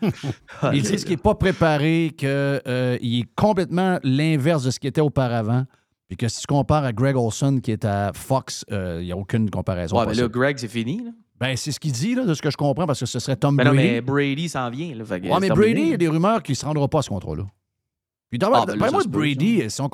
Ils 0.74 0.82
disent 0.82 1.02
qu'il 1.04 1.14
n'est 1.14 1.22
pas 1.22 1.34
préparé, 1.34 2.12
qu'il 2.16 2.28
est 2.28 3.34
complètement 3.34 3.98
l'inverse 4.04 4.62
de 4.62 4.70
ce 4.70 4.78
qu'il 4.78 4.88
était 4.88 5.00
auparavant. 5.00 5.64
Puis 6.08 6.16
que 6.16 6.28
si 6.28 6.40
tu 6.40 6.46
compares 6.46 6.84
à 6.84 6.92
Greg 6.92 7.16
Olson 7.16 7.58
qui 7.62 7.72
est 7.72 7.84
à 7.84 8.12
Fox, 8.14 8.64
euh, 8.70 8.98
il 9.00 9.06
n'y 9.06 9.12
a 9.12 9.16
aucune 9.16 9.50
comparaison. 9.50 9.98
Ouais, 9.98 10.06
mais 10.06 10.14
là. 10.14 10.28
Greg, 10.28 10.56
c'est 10.58 10.68
fini. 10.68 11.02
Là. 11.04 11.10
Ben, 11.40 11.56
c'est 11.56 11.72
ce 11.72 11.80
qu'il 11.80 11.92
dit, 11.92 12.14
là, 12.14 12.24
de 12.24 12.32
ce 12.32 12.40
que 12.40 12.50
je 12.50 12.56
comprends, 12.56 12.86
parce 12.86 13.00
que 13.00 13.06
ce 13.06 13.18
serait 13.18 13.36
Tom 13.36 13.56
non, 13.56 13.64
Brady. 13.64 13.76
mais 13.76 14.00
Brady 14.00 14.48
s'en 14.48 14.70
vient. 14.70 14.94
Là, 14.94 15.04
fait 15.04 15.20
que 15.20 15.26
ouais, 15.28 15.40
mais 15.40 15.48
Brady, 15.50 15.80
il 15.82 15.88
y 15.88 15.94
a 15.94 15.96
des 15.96 16.08
rumeurs 16.08 16.42
qu'il 16.42 16.52
ne 16.52 16.56
se 16.56 16.64
rendra 16.64 16.88
pas 16.88 17.00
à 17.00 17.02
ce 17.02 17.08
contrat-là. 17.10 17.44
Puis 18.30 18.38
d'après 18.38 18.60
Ah, 18.62 18.66
ben 18.66 18.90
moi, 18.90 19.02
Brady, 19.08 19.68
si 19.68 19.80
on 19.80 19.90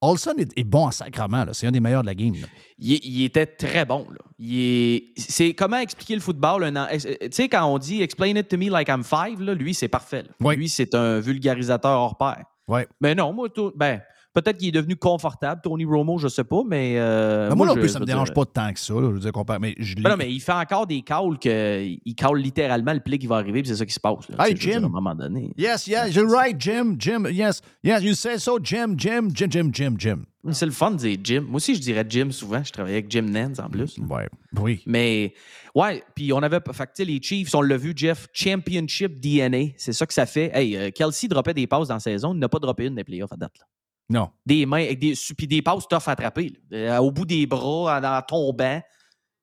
Olson 0.00 0.34
est, 0.38 0.56
est 0.56 0.62
bon 0.64 0.86
en 0.86 0.90
sacrement. 0.92 1.44
là. 1.44 1.52
C'est 1.54 1.66
un 1.66 1.72
des 1.72 1.80
meilleurs 1.80 2.02
de 2.02 2.06
la 2.06 2.14
game. 2.14 2.32
là. 2.34 2.46
Il, 2.78 3.24
était 3.24 3.46
très 3.46 3.84
bon. 3.84 4.06
Là. 4.10 4.18
Il 4.38 4.56
est- 4.60 5.04
C'est 5.16 5.54
comment 5.54 5.78
expliquer 5.78 6.14
le 6.14 6.20
football. 6.20 6.62
an- 6.64 6.86
Tu 6.92 7.00
sais, 7.32 7.48
quand 7.48 7.66
on 7.66 7.78
dit 7.78 8.00
explain 8.00 8.36
it 8.36 8.46
to 8.48 8.56
me 8.56 8.70
like 8.70 8.88
I'm 8.88 9.02
five, 9.02 9.40
là, 9.42 9.54
lui, 9.54 9.74
c'est 9.74 9.88
parfait. 9.88 10.22
là. 10.40 10.54
Lui, 10.54 10.68
c'est 10.68 10.94
un 10.94 11.18
vulgarisateur 11.18 11.98
hors 11.98 12.16
pair. 12.16 12.44
Ouais. 12.68 12.86
Mais 13.00 13.16
non, 13.16 13.32
moi, 13.32 13.48
tout- 13.48 13.72
ben, 13.74 14.00
peut-être 14.40 14.58
qu'il 14.58 14.68
est 14.68 14.72
devenu 14.72 14.96
confortable, 14.96 15.60
Tony 15.62 15.84
Romo, 15.84 16.18
je 16.18 16.28
sais 16.28 16.44
pas, 16.44 16.62
mais. 16.66 16.94
euh, 16.98 17.48
Ben, 17.48 17.54
moi, 17.54 17.66
non 17.66 17.74
je- 17.74 17.80
plus, 17.80 17.88
ça 17.88 17.98
me 17.98 18.04
veux 18.04 18.06
dérange 18.06 18.28
dire- 18.28 18.34
pas 18.34 18.44
tant 18.46 18.72
que 18.72 18.78
ça. 18.80 18.94
là. 18.94 19.00
Je 19.02 19.06
veux 19.14 19.20
dire, 19.20 19.32
mais 19.60 19.74
je 19.78 19.94
Ben 19.96 20.10
non, 20.10 20.16
mais 20.16 20.32
il 20.32 20.40
fait 20.40 20.52
encore 20.52 20.86
des 20.86 21.02
calls 21.02 21.38
que 21.38 21.84
il 22.04 22.14
call 22.14 22.38
littéralement 22.38 22.92
le 22.92 23.00
play 23.00 23.18
qui 23.18 23.26
va 23.26 23.36
arriver, 23.36 23.62
puis 23.62 23.70
c'est 23.70 23.76
ça 23.76 23.86
qui 23.86 23.94
se 23.94 24.00
passe. 24.00 24.28
Là, 24.28 24.46
Hey, 24.46 24.54
dire, 24.54 24.72
Jim. 24.74 24.82
À 24.82 24.86
un 24.86 24.88
moment 24.90 25.14
donné. 25.14 25.52
Yes, 25.56 25.86
yes, 25.86 26.14
you're 26.14 26.30
right, 26.30 26.56
Jim, 26.58 26.96
Jim, 26.98 27.24
yes, 27.30 27.60
yes, 27.82 28.02
you 28.02 28.14
say 28.14 28.38
so, 28.38 28.58
Jim, 28.62 28.94
Jim, 28.96 29.28
Jim, 29.34 29.48
Jim, 29.50 29.70
Jim, 29.72 29.94
Jim. 29.98 30.18
C'est 30.52 30.66
le 30.66 30.72
fun 30.72 30.92
de 30.92 30.96
dire 30.96 31.18
Jim. 31.22 31.40
Moi 31.46 31.56
aussi, 31.56 31.74
je 31.74 31.80
dirais 31.80 32.06
Jim 32.08 32.28
souvent. 32.30 32.62
Je 32.64 32.72
travaillais 32.72 32.98
avec 32.98 33.10
Jim 33.10 33.22
Nance 33.22 33.58
en 33.58 33.68
plus. 33.68 33.98
Ouais, 34.08 34.28
oui. 34.58 34.80
Mais, 34.86 35.34
ouais, 35.74 36.02
puis 36.14 36.32
on 36.32 36.38
avait. 36.38 36.60
Fait 36.72 36.86
que, 36.86 36.92
tu 36.92 37.02
sais, 37.02 37.04
les 37.04 37.20
Chiefs, 37.20 37.54
on 37.54 37.60
l'a 37.60 37.76
vu, 37.76 37.92
Jeff, 37.94 38.28
Championship 38.32 39.20
DNA. 39.20 39.72
C'est 39.76 39.92
ça 39.92 40.06
que 40.06 40.14
ça 40.14 40.24
fait. 40.26 40.50
Hey, 40.54 40.76
euh, 40.76 40.90
Kelsey 40.90 41.28
droppait 41.28 41.52
des 41.54 41.66
passes 41.66 41.88
dans 41.88 41.94
la 41.94 42.00
saison. 42.00 42.32
Il 42.32 42.38
n'a 42.38 42.48
pas 42.48 42.60
droppé 42.60 42.86
une 42.86 42.94
des 42.94 43.04
playoffs 43.04 43.32
à 43.32 43.36
date. 43.36 43.52
Là. 43.58 43.66
Non. 44.10 44.30
Des 44.46 44.64
mains, 44.66 44.84
avec 44.84 44.98
des, 45.00 45.14
puis 45.36 45.46
des 45.46 45.60
passes 45.62 45.86
tough 45.88 46.02
à 46.06 46.12
attraper. 46.12 46.52
là. 46.70 46.78
Euh, 46.78 46.98
au 46.98 47.10
bout 47.10 47.26
des 47.26 47.46
bras, 47.46 47.98
en, 47.98 48.04
en 48.04 48.22
tombant. 48.22 48.80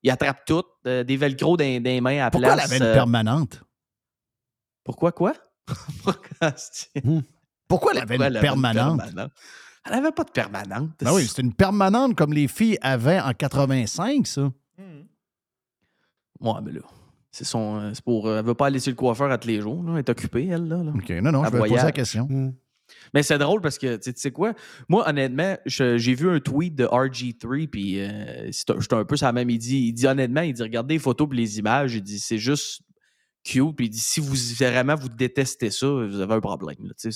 Il 0.04 0.12
attrape 0.12 0.46
tout. 0.46 0.64
euh, 0.88 1.04
des 1.04 1.18
velcro 1.18 1.56
les 1.58 1.80
mains 2.02 2.26
à 2.26 2.30
Pourquoi 2.32 2.50
elle 2.52 2.56
place. 2.58 2.72
avait 2.72 2.78
une 2.78 2.84
euh, 2.84 2.94
permanente? 2.94 3.64
Pourquoi 4.84 5.12
quoi? 5.12 5.34
Pourquoi, 6.04 6.54
c'est- 6.58 6.92
Pourquoi 7.68 7.92
elle 7.94 7.98
avait 8.00 8.16
Pourquoi 8.18 8.28
une 8.28 8.36
elle 8.36 8.42
permanente? 8.42 8.98
permanente? 9.02 9.32
Elle 9.86 9.92
n'avait 9.94 10.12
pas 10.12 10.24
de 10.24 10.32
permanente. 10.32 10.92
Ben 11.00 11.12
oui, 11.14 11.28
c'est 11.28 11.42
une 11.42 11.54
permanente 11.54 12.16
comme 12.16 12.34
les 12.34 12.48
filles 12.48 12.78
avaient 12.82 13.20
en 13.20 13.34
85, 13.34 14.26
ça. 14.28 14.52
Ouais, 16.40 16.54
mais 16.64 16.72
là, 16.74 16.82
c'est 17.32 17.46
son. 17.46 17.94
C'est 17.94 18.04
pour. 18.04 18.30
elle 18.32 18.44
veut 18.46 18.54
pas 18.54 18.68
aller 18.68 18.80
sur 18.80 18.92
le 18.92 18.96
coiffeur 18.96 19.32
à 19.32 19.38
tous 19.38 19.48
les 19.48 19.62
jours. 19.62 19.82
là. 19.84 19.94
Elle 19.94 20.00
est 20.00 20.10
occupée, 20.10 20.48
elle, 20.48 20.68
là. 20.68 20.84
là. 20.84 20.92
OK, 20.94 21.10
non, 21.22 21.32
non, 21.32 21.44
Elle 21.46 21.52
je 21.52 21.58
vais 21.58 21.70
poser 21.70 21.76
la 21.84 21.92
question. 21.92 22.28
Mais 23.14 23.24
c'est 23.24 23.38
drôle 23.38 23.62
parce 23.62 23.78
que, 23.78 23.98
tu 23.98 24.14
sais- 24.16 24.32
quoi? 24.32 24.54
Moi, 24.90 25.08
honnêtement, 25.08 25.58
j'ai 25.66 26.14
vu 26.14 26.30
un 26.30 26.40
tweet 26.40 26.76
de 26.76 26.86
RG3, 26.86 27.68
puis 27.68 28.00
euh, 28.00 28.52
j'étais 28.52 28.94
un 28.94 29.06
peu 29.06 29.16
la 29.20 29.32
même. 29.34 29.50
Il 29.50 29.58
dit, 29.58 30.08
honnêtement, 30.08 30.42
il 30.42 30.54
dit 30.54 30.62
regardez 30.62 30.96
les 30.96 31.00
photos 31.00 31.28
et 31.32 31.36
les 31.36 31.60
images. 31.60 31.96
Il 31.96 32.04
dit 32.04 32.20
c'est 32.20 32.38
juste 32.38 32.82
cute. 33.44 33.76
Puis 33.76 33.88
il 33.88 33.90
dit 33.90 34.00
si 34.00 34.20
vous 34.20 34.36
vraiment 34.58 34.96
vous 34.96 35.10
détestez 35.10 35.70
ça, 35.72 35.88
vous 35.88 36.20
avez 36.20 36.34
un 36.34 36.42
problème. 36.42 36.78
ça, 36.98 37.10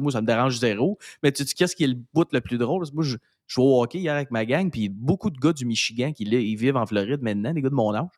moi, 0.00 0.12
ça 0.12 0.20
me 0.20 0.26
dérange 0.26 0.58
zéro. 0.58 0.98
Mais 1.22 1.32
tu 1.32 1.44
sais, 1.44 1.54
qu'est-ce 1.54 1.76
qui 1.76 1.84
est 1.84 1.88
le 1.88 1.98
bout 2.14 2.26
le 2.32 2.40
plus 2.40 2.58
drôle? 2.58 2.84
Moi, 2.92 3.04
je, 3.04 3.16
je 3.46 3.60
au 3.60 3.82
hockey 3.82 3.98
hier 3.98 4.14
avec 4.14 4.30
ma 4.30 4.44
gang, 4.46 4.70
puis 4.70 4.88
beaucoup 4.88 5.30
de 5.30 5.38
gars 5.38 5.52
du 5.52 5.64
Michigan 5.66 6.12
qui 6.12 6.24
vivent 6.56 6.76
en 6.76 6.86
Floride 6.86 7.22
maintenant, 7.22 7.52
des 7.52 7.62
gars 7.62 7.70
de 7.70 7.74
mon 7.74 7.94
âge. 7.94 8.08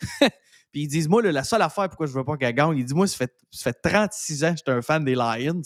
Puis 0.72 0.82
ils 0.82 0.86
disent, 0.88 1.08
moi, 1.08 1.20
là, 1.20 1.32
la 1.32 1.42
seule 1.42 1.62
affaire 1.62 1.88
pourquoi 1.88 2.06
je 2.06 2.12
veux 2.12 2.22
pas 2.24 2.36
qu'elle 2.36 2.54
gagne, 2.54 2.76
il 2.78 2.84
dit, 2.84 2.94
moi, 2.94 3.06
ça 3.08 3.16
fait, 3.16 3.34
ça 3.50 3.72
fait 3.72 3.90
36 3.90 4.44
ans 4.44 4.50
que 4.52 4.58
j'étais 4.58 4.70
un 4.70 4.82
fan 4.82 5.04
des 5.04 5.14
Lions. 5.16 5.62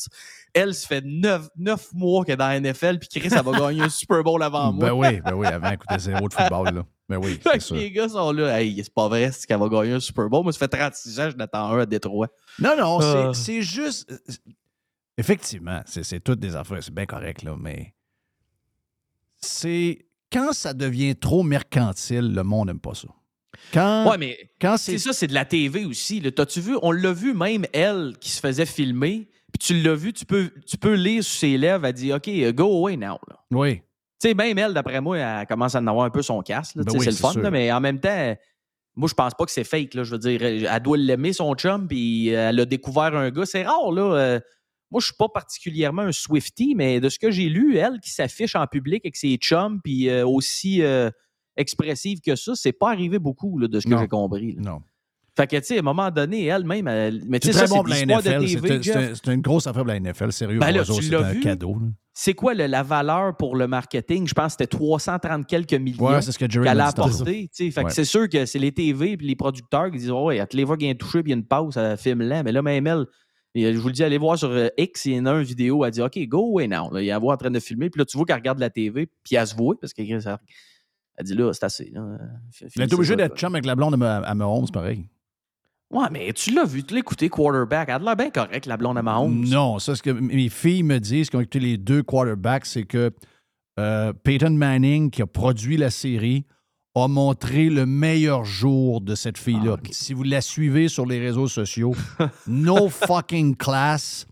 Elle, 0.55 0.75
ça 0.75 0.87
fait 0.87 1.05
9, 1.05 1.49
mois 1.93 2.25
qu'elle 2.25 2.35
est 2.35 2.37
dans 2.39 2.49
la 2.49 2.59
NFL, 2.61 2.99
puis 2.99 3.09
Chris, 3.21 3.29
elle 3.31 3.45
va 3.45 3.53
gagner 3.59 3.83
un 3.83 3.89
Super 3.91 4.23
Bowl 4.23 4.43
avant 4.43 4.73
moi. 4.73 4.87
Ben 4.89 4.93
oui, 4.95 5.21
ben 5.21 5.35
oui, 5.35 5.47
avant, 5.47 5.71
écoutez, 5.73 5.99
zéro 5.99 6.27
de 6.29 6.33
football, 6.33 6.75
là. 6.75 6.85
Ben 7.07 7.19
oui, 7.19 7.35
Fait 7.35 7.51
c'est 7.53 7.59
que 7.59 7.65
ça. 7.65 7.75
les 7.75 7.91
gars 7.91 8.09
sont 8.09 8.33
là, 8.33 8.63
hey, 8.63 8.81
c'est 8.83 8.95
pas 8.95 9.09
vrai, 9.09 9.31
c'est 9.31 9.47
qu'elle 9.47 9.59
va 9.61 9.69
gagner 9.69 9.93
un 9.93 10.01
Super 10.01 10.31
Bowl. 10.31 10.43
Moi, 10.43 10.55
ça 10.55 10.59
fait 10.61 10.69
36 10.69 11.21
ans, 11.21 11.29
je 11.31 11.37
n'attends 11.37 11.67
un 11.73 11.81
à 11.81 11.87
Détroit. 11.87 12.29
Non, 12.59 12.75
non, 12.79 13.01
c'est- 13.01 13.07
Ah. 13.07 13.35
c'est 13.35 13.61
juste. 13.63 14.11
euh, 14.11 14.17
Effectivement, 15.19 15.83
c'est 15.87 16.03
c'est 16.03 16.19
toutes 16.21 16.41
des 16.41 16.57
affaires, 16.57 16.83
c'est 16.83 16.95
bien 16.95 17.05
correct, 17.07 17.43
là, 17.43 17.55
mais. 17.61 17.95
C'est. 19.37 20.07
Quand 20.33 20.53
ça 20.53 20.75
devient 20.75 21.15
trop 21.15 21.43
mercantile, 21.45 22.33
le 22.35 22.43
monde 22.43 22.67
n'aime 22.69 22.81
pas 22.81 22.95
ça. 22.95 23.09
Quand, 23.73 24.11
Ouais, 24.11 24.19
mais 24.19 24.39
quand 24.61 24.77
c'est 24.77 24.99
ça, 24.99 25.13
c'est 25.13 25.27
de 25.27 25.35
la 25.35 25.45
TV 25.45 25.85
aussi. 25.85 26.21
T'as-tu 26.33 26.61
vu, 26.61 26.77
on 26.83 26.93
l'a 26.93 27.13
vu 27.13 27.35
même 27.35 27.65
elle 27.73 28.15
qui 28.21 28.31
se 28.31 28.41
faisait 28.41 28.67
filmer, 28.67 29.29
puis 29.53 29.59
tu 29.59 29.81
l'as 29.83 29.95
vu, 29.95 30.13
tu 30.13 30.25
peux, 30.27 30.51
tu 30.67 30.77
peux 30.77 30.95
lire 30.95 31.23
sur 31.25 31.39
ses 31.41 31.57
lèvres, 31.59 31.87
elle 31.87 31.93
dit 31.93 32.13
OK, 32.13 32.29
go 32.55 32.65
away 32.79 32.97
now. 32.97 33.19
là. 33.29 33.39
Oui. 33.51 33.77
Tu 34.21 34.29
sais, 34.29 34.35
même 34.35 34.57
elle, 34.59 34.73
d'après 34.75 35.01
moi, 35.01 35.19
elle 35.19 35.47
commence 35.47 35.75
à 35.75 35.81
en 35.81 35.87
avoir 35.87 36.07
un 36.07 36.11
peu 36.11 36.23
son 36.23 36.41
casse. 36.43 36.77
Ben 36.77 36.85
oui, 36.93 37.01
c'est 37.01 37.11
le 37.11 37.17
fun, 37.17 37.35
là, 37.35 37.51
mais 37.51 37.71
en 37.73 37.81
même 37.81 38.01
temps, 38.01 38.35
moi, 38.97 39.09
je 39.09 39.15
pense 39.15 39.35
pas 39.35 39.45
que 39.45 39.51
c'est 39.51 39.65
fake. 39.65 39.95
Là. 39.95 40.05
Je 40.05 40.13
veux 40.13 40.19
dire, 40.19 40.41
elle 40.43 40.83
doit 40.83 40.97
l'aimer, 40.97 41.33
son 41.33 41.55
chum, 41.55 41.87
puis 41.89 42.29
elle 42.29 42.59
a 42.61 42.65
découvert 42.65 43.15
un 43.17 43.31
gars. 43.31 43.45
C'est 43.45 43.65
rare, 43.65 43.91
là. 43.93 44.15
euh, 44.15 44.41
moi, 44.91 45.01
je 45.01 45.07
suis 45.07 45.17
pas 45.19 45.29
particulièrement 45.29 46.03
un 46.03 46.13
Swifty, 46.13 46.75
mais 46.77 47.01
de 47.01 47.09
ce 47.09 47.19
que 47.19 47.31
j'ai 47.33 47.49
lu, 47.49 47.77
elle 47.77 47.99
qui 48.01 48.11
s'affiche 48.11 48.55
en 48.55 48.67
public 48.69 49.05
avec 49.05 49.17
ses 49.17 49.35
chums, 49.37 49.81
puis 49.83 50.09
euh, 50.09 50.25
aussi 50.27 50.83
euh, 50.83 51.11
expressive 51.57 52.21
que 52.21 52.37
ça, 52.37 52.53
c'est 52.55 52.73
pas 52.73 52.91
arrivé 52.91 53.19
beaucoup, 53.19 53.59
là, 53.59 53.69
de 53.69 53.81
ce 53.81 53.87
que 53.87 53.97
j'ai 53.99 54.09
compris. 54.09 54.55
là. 54.57 54.63
Non. 54.73 54.79
Fait 55.37 55.49
que, 55.49 55.57
tu 55.57 55.65
sais, 55.65 55.77
à 55.77 55.81
un 55.81 55.83
moment 55.83 56.13
donné, 56.13 56.45
elle-même, 56.45 56.87
elle- 56.87 57.23
mais 57.27 57.41
tu 57.41 57.49
sais, 57.49 57.55
ça, 57.55 57.67
bon 57.67 57.67
c'est 57.67 57.75
pour 57.81 57.89
la 57.89 57.97
l'histoire 57.97 58.23
de 58.23 58.29
NFL. 58.29 58.81
TV, 58.81 58.83
C'est- 59.17 59.33
une 59.33 59.41
grosse 59.41 59.67
affaire 59.67 59.83
pour 59.83 59.89
la 59.89 59.97
NFL, 59.99 60.31
sérieux. 60.31 60.61
Ben 60.61 60.71
là, 60.71 60.85
c'est 60.85 61.13
un 61.15 61.33
vu? 61.33 61.41
cadeau. 61.41 61.77
C'est 62.13 62.35
quoi 62.35 62.55
le- 62.55 62.67
la 62.69 62.85
valeur 62.85 63.37
pour 63.37 63.57
le 63.57 63.67
marketing? 63.67 64.29
Je 64.29 64.33
pense 64.35 64.55
que 64.55 64.63
c'était 64.63 64.69
330 64.69 65.45
quelques 65.49 65.75
millions 65.75 66.05
Ouais, 66.07 66.23
c'est 66.23 66.31
ce 66.31 66.39
que 66.39 66.49
Jerry 66.49 66.69
qu'elle 66.69 66.79
a 66.81 66.87
apporté. 66.87 67.51
Fait 67.53 67.83
que 67.83 67.91
c'est 67.93 68.05
sûr 68.05 68.29
que 68.29 68.47
c'est 68.47 68.61
les 68.61 68.71
TV 68.71 69.15
et 69.15 69.17
les 69.17 69.35
producteurs 69.35 69.91
qui 69.91 69.99
disent 69.99 70.11
oh, 70.13 70.27
Ouais, 70.27 70.39
à 70.39 70.47
tous 70.47 70.57
les 70.57 70.65
fois 70.65 70.77
qu'il 70.77 70.87
y 70.87 70.91
a 70.91 70.93
un 70.93 70.97
touché 70.97 71.21
puis 71.25 71.33
il 71.33 71.35
y 71.35 71.37
a 71.37 71.39
une 71.39 71.45
pause, 71.47 71.75
ça 71.75 71.97
filme 71.97 72.23
là. 72.23 72.45
Mais 72.45 72.53
là, 72.53 72.63
même 72.63 72.87
elle, 72.87 73.05
je 73.57 73.77
vous 73.77 73.89
le 73.89 73.93
dis, 73.93 74.05
allez 74.05 74.19
voir 74.19 74.39
sur 74.39 74.51
euh, 74.51 74.69
X, 74.79 75.07
il 75.07 75.15
y 75.15 75.19
en 75.21 75.27
a 75.27 75.33
une 75.33 75.43
vidéo, 75.43 75.85
elle 75.85 75.91
dit 75.91 76.01
OK, 76.01 76.17
go 76.29 76.51
away 76.53 76.69
now. 76.69 76.93
Là, 76.93 77.03
il 77.03 77.07
y 77.07 77.11
a 77.11 77.19
voix 77.19 77.35
en 77.35 77.37
train 77.37 77.51
de 77.51 77.59
filmer. 77.59 77.91
Puis 77.91 77.99
là, 77.99 78.05
tu 78.05 78.17
vois 78.17 78.25
qu'elle 78.25 78.37
regarde 78.37 78.61
la 78.61 78.71
TV, 78.71 79.09
puis 79.25 79.35
elle 79.35 79.47
se 79.49 79.57
voit 79.57 79.75
parce 79.81 79.93
qu'elle 79.93 80.07
elle 81.17 81.25
dit 81.27 81.35
là, 81.35 81.53
c'est 81.53 81.65
assez. 81.65 81.91
Là. 81.93 82.19
Il 82.61 82.67
est 82.67 82.71
finissez 82.71 82.95
obligé 82.95 83.17
d'être 83.17 83.37
chum 83.37 83.55
avec 83.55 83.67
la 83.67 83.75
blonde 83.77 83.95
à 83.95 83.97
Ma- 83.97 84.17
à 84.19 84.35
Mahomes, 84.35 84.69
pareil. 84.73 85.09
Ouais, 85.91 86.07
mais 86.11 86.33
tu 86.33 86.53
l'as 86.53 86.65
vu, 86.65 86.83
tu 86.83 86.95
l'as 86.95 87.01
écouté, 87.01 87.29
quarterback. 87.29 87.89
Elle 87.89 87.95
a 87.97 87.99
l'air 88.01 88.17
bien 88.17 88.31
correct, 88.31 88.67
la 88.67 88.77
blonde 88.77 88.99
à 88.99 89.03
Mahomes. 89.03 89.45
Non, 89.49 89.79
ça, 89.79 89.95
ce 89.95 90.03
que 90.03 90.11
mes 90.11 90.49
filles 90.49 90.83
me 90.83 90.99
disent, 90.99 91.31
qui 91.31 91.37
ont 91.37 91.41
écouté 91.41 91.61
les 91.61 91.77
deux 91.79 92.03
quarterbacks, 92.03 92.67
c'est 92.67 92.85
que 92.85 93.13
euh, 93.79 94.13
Peyton 94.13 94.51
Manning, 94.51 95.11
qui 95.11 95.23
a 95.23 95.27
produit 95.27 95.77
la 95.77 95.91
série, 95.91 96.47
a 96.97 97.07
montré 97.09 97.71
le 97.71 97.87
meilleur 97.87 98.45
jour 98.45 99.01
de 99.01 99.15
cette 99.15 99.39
fille-là. 99.39 99.77
Si 99.91 100.15
vous 100.15 100.23
la 100.23 100.41
suivez 100.41 100.89
sur 100.89 101.07
les 101.07 101.21
réseaux 101.21 101.49
sociaux, 101.49 101.95
no 102.47 102.89
fucking 102.89 103.57
class, 103.57 104.27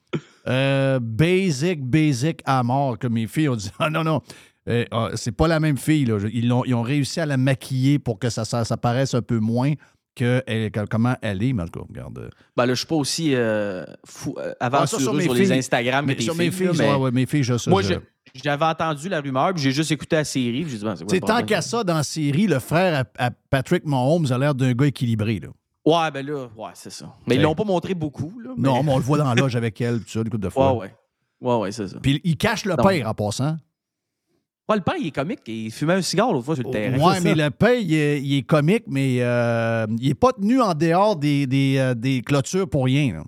euh, 0.49 0.99
basic, 1.01 1.85
basic 1.85 2.41
à 2.45 2.63
mort, 2.63 2.99
comme 2.99 3.13
mes 3.15 3.27
filles 3.27 3.49
ont 3.51 3.57
dit. 3.57 3.71
Ah 3.79 3.91
non, 3.91 4.03
non, 4.05 4.21
euh, 4.69 4.85
ah, 4.91 5.11
c'est 5.15 5.33
pas 5.33 5.49
la 5.49 5.61
même 5.61 5.77
fille. 5.79 6.05
Là. 6.05 6.19
Ils, 6.33 6.53
ont 6.53 6.83
réussi 6.83 7.21
à 7.21 7.27
la 7.27 7.37
maquiller 7.37 7.99
pour 7.99 8.19
que 8.19 8.31
ça, 8.31 8.45
ça, 8.45 8.65
ça 8.65 8.77
paraisse 8.77 9.15
un 9.15 9.23
peu 9.23 9.39
moins 9.39 9.73
que, 10.15 10.43
elle- 10.47 10.71
que- 10.71 10.85
comment 10.87 11.15
elle 11.23 11.43
est. 11.43 11.53
Mais 11.53 11.63
regarde. 11.63 12.19
euh, 12.19 12.29
Ben 12.57 12.67
là, 12.67 12.75
je 12.75 12.79
suis 12.79 12.87
pas 12.87 12.95
aussi 12.97 13.35
euh, 13.35 13.85
fou, 14.07 14.35
euh, 14.39 14.53
Ah, 14.61 14.87
ça, 14.87 14.99
sur 14.99 15.15
mes 15.15 15.25
sur 15.25 15.35
les 15.35 15.45
filles. 15.47 15.55
Instagram 15.55 16.05
Mais 16.07 16.21
sur 16.21 16.35
mes 16.35 16.51
filles, 16.51 16.67
là, 16.67 16.73
mais 16.79 16.89
ouais, 16.91 16.97
ouais, 16.97 17.11
mes 17.11 17.27
filles, 17.27 17.43
je 17.43 17.57
sais. 17.59 17.71
Moi, 17.71 17.83
je- 17.83 17.95
je- 17.95 18.41
j'avais 18.45 18.65
entendu 18.65 19.09
la 19.09 19.21
rumeur, 19.21 19.53
puis 19.55 19.63
j'ai 19.63 19.73
juste 19.73 19.91
écouté 19.91 20.17
la 20.17 20.25
série, 20.25 20.63
puis 20.63 20.73
j'ai 20.73 20.79
dit, 20.79 20.85
ben, 20.85 20.95
c'est 21.09 21.21
tant 21.21 21.43
qu'à 21.43 21.61
ça, 21.63 21.83
dans 21.83 21.95
la 21.97 22.03
série, 22.03 22.47
le 22.47 22.59
frère 22.59 23.05
à, 23.19 23.27
à 23.27 23.31
Patrick 23.51 23.85
Mahomes 23.87 24.27
a 24.31 24.39
l'air 24.39 24.55
d'un 24.55 24.73
gars 24.73 24.87
équilibré. 24.87 25.41
Là. 25.41 25.49
Ouais, 25.85 26.11
ben 26.13 26.25
là, 26.25 26.47
ouais, 26.57 26.71
c'est 26.75 26.93
ça. 26.93 27.13
Mais 27.27 27.35
ils 27.37 27.43
l'ont 27.43 27.55
pas 27.57 27.65
montré 27.65 27.95
beaucoup, 27.95 28.33
là. 28.39 28.51
mais- 28.57 28.69
Non, 28.69 28.83
mais 28.85 28.93
on 28.93 28.99
le 28.99 29.03
voit 29.03 29.19
dans 29.19 29.35
l'âge 29.35 29.57
avec 29.57 29.81
elle, 29.81 29.99
tout 30.01 30.09
ça, 30.11 30.19
une 30.21 30.27
couple 30.31 30.39
de 30.45 30.49
fois. 30.51 30.73
Ouais, 30.75 30.79
ouais. 30.81 30.95
Ouais, 31.41 31.57
ouais, 31.57 31.73
c'est 31.73 31.89
ça. 31.89 31.97
Puis 32.01 32.21
il 32.23 32.37
cache 32.37 32.65
le 32.67 32.77
Donc- 32.77 32.87
père 32.87 33.09
en 33.09 33.15
passant. 33.15 33.57
Ouais, 34.69 34.77
le 34.77 34.83
père, 34.83 34.95
il 34.99 35.09
est 35.09 35.11
comique, 35.11 35.41
il 35.49 35.71
fumait 35.73 35.95
un 35.95 36.03
cigare 36.03 36.33
l'autre 36.33 36.45
fois 36.47 36.55
sur 36.55 36.65
le 36.65 36.71
terrain. 36.71 36.97
Ouais, 36.99 37.21
mais 37.21 37.35
le 37.35 37.51
père, 37.51 37.75
il 37.79 37.93
est, 37.95 38.23
il 38.23 38.39
est 38.39 38.43
comique, 38.43 38.85
mais 38.87 39.17
euh, 39.21 39.87
il 39.99 40.09
n'est 40.09 40.15
pas 40.15 40.33
tenu 40.33 40.61
en 40.61 40.73
dehors 40.75 41.17
des, 41.17 41.47
des, 41.47 41.77
euh, 41.79 41.95
des 41.95 42.23
clôtures 42.23 42.69
pour 42.69 42.85
rien. 42.85 43.13
là. 43.15 43.25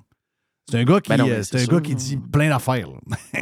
C'est 0.70 0.78
un 0.78 0.84
gars 0.84 0.98
qui, 0.98 1.10
Ben 1.10 1.18
non, 1.18 1.28
euh, 1.28 1.42
c'est 1.42 1.58
c'est 1.58 1.68
un 1.70 1.74
gars 1.74 1.80
qui 1.82 1.94
dit 1.94 2.16
plein 2.16 2.48
d'affaires. 2.48 2.88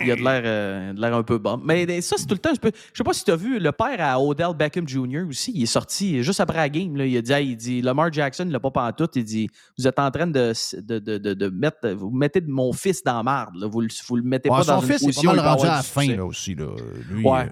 Il 0.05 0.10
a 0.10 0.16
de 0.16 0.23
l'air 0.23 0.43
euh, 0.44 0.93
de 0.93 1.01
l'air 1.01 1.14
un 1.14 1.23
peu 1.23 1.39
bon. 1.39 1.60
Mais 1.64 2.01
ça, 2.01 2.16
c'est 2.19 2.27
tout 2.27 2.35
le 2.35 2.40
temps. 2.40 2.51
Je, 2.52 2.59
peux- 2.59 2.73
je 2.74 2.98
sais 2.98 3.05
pas 3.05 3.12
si 3.12 3.23
tu 3.24 3.31
as 3.31 3.36
vu 3.36 3.60
le 3.60 3.70
père 3.70 3.94
à 4.01 4.20
Odell 4.20 4.55
Beckham 4.59 4.89
Jr. 4.89 5.28
aussi. 5.28 5.52
Il 5.55 5.62
est 5.62 5.66
sorti 5.66 6.20
juste 6.24 6.40
après 6.40 6.56
la 6.56 6.69
game. 6.69 6.97
là. 6.97 7.06
il 7.06 7.16
a 7.16 7.23
dit, 7.23 7.32
il 7.51 7.56
dit 7.56 7.81
Lamar 7.81 8.12
Jackson, 8.12 8.43
il 8.47 8.51
l'a 8.51 8.59
pas 8.59 8.73
pantoute. 8.73 9.14
Il 9.14 9.23
dit 9.23 9.48
Vous 9.78 9.86
êtes 9.86 10.01
en 10.01 10.10
train 10.10 10.27
de, 10.27 10.52
de, 10.81 10.98
de, 10.98 11.19
de- 11.19 11.35
de 11.35 11.48
mettre. 11.48 11.89
Vous 11.90 12.10
mettez 12.10 12.40
de 12.40 12.51
mon 12.51 12.73
fils 12.73 13.05
dans 13.05 13.19
la 13.19 13.23
marde. 13.23 13.55
là. 13.55 13.69
Vous, 13.69 13.82
le- 13.82 13.89
vous 14.09 14.16
le 14.16 14.23
mettez 14.24 14.51
Ouais, 14.51 14.56
pas 14.56 14.64
son 14.64 14.73
dans 14.77 14.81
une 14.81 14.86
fils 14.89 14.97
est 14.97 14.98
pas 15.01 15.06
position. 15.06 15.31
mal 15.31 15.36
il 15.39 15.43
peut 15.43 15.48
rendu 15.48 15.66
à 15.66 15.77
la 15.77 15.82
fin 15.82 16.16
là, 16.16 16.24
aussi. 16.27 16.55
Là. 16.56 16.66
Lui, 17.09 17.24
Ouais. 17.24 17.48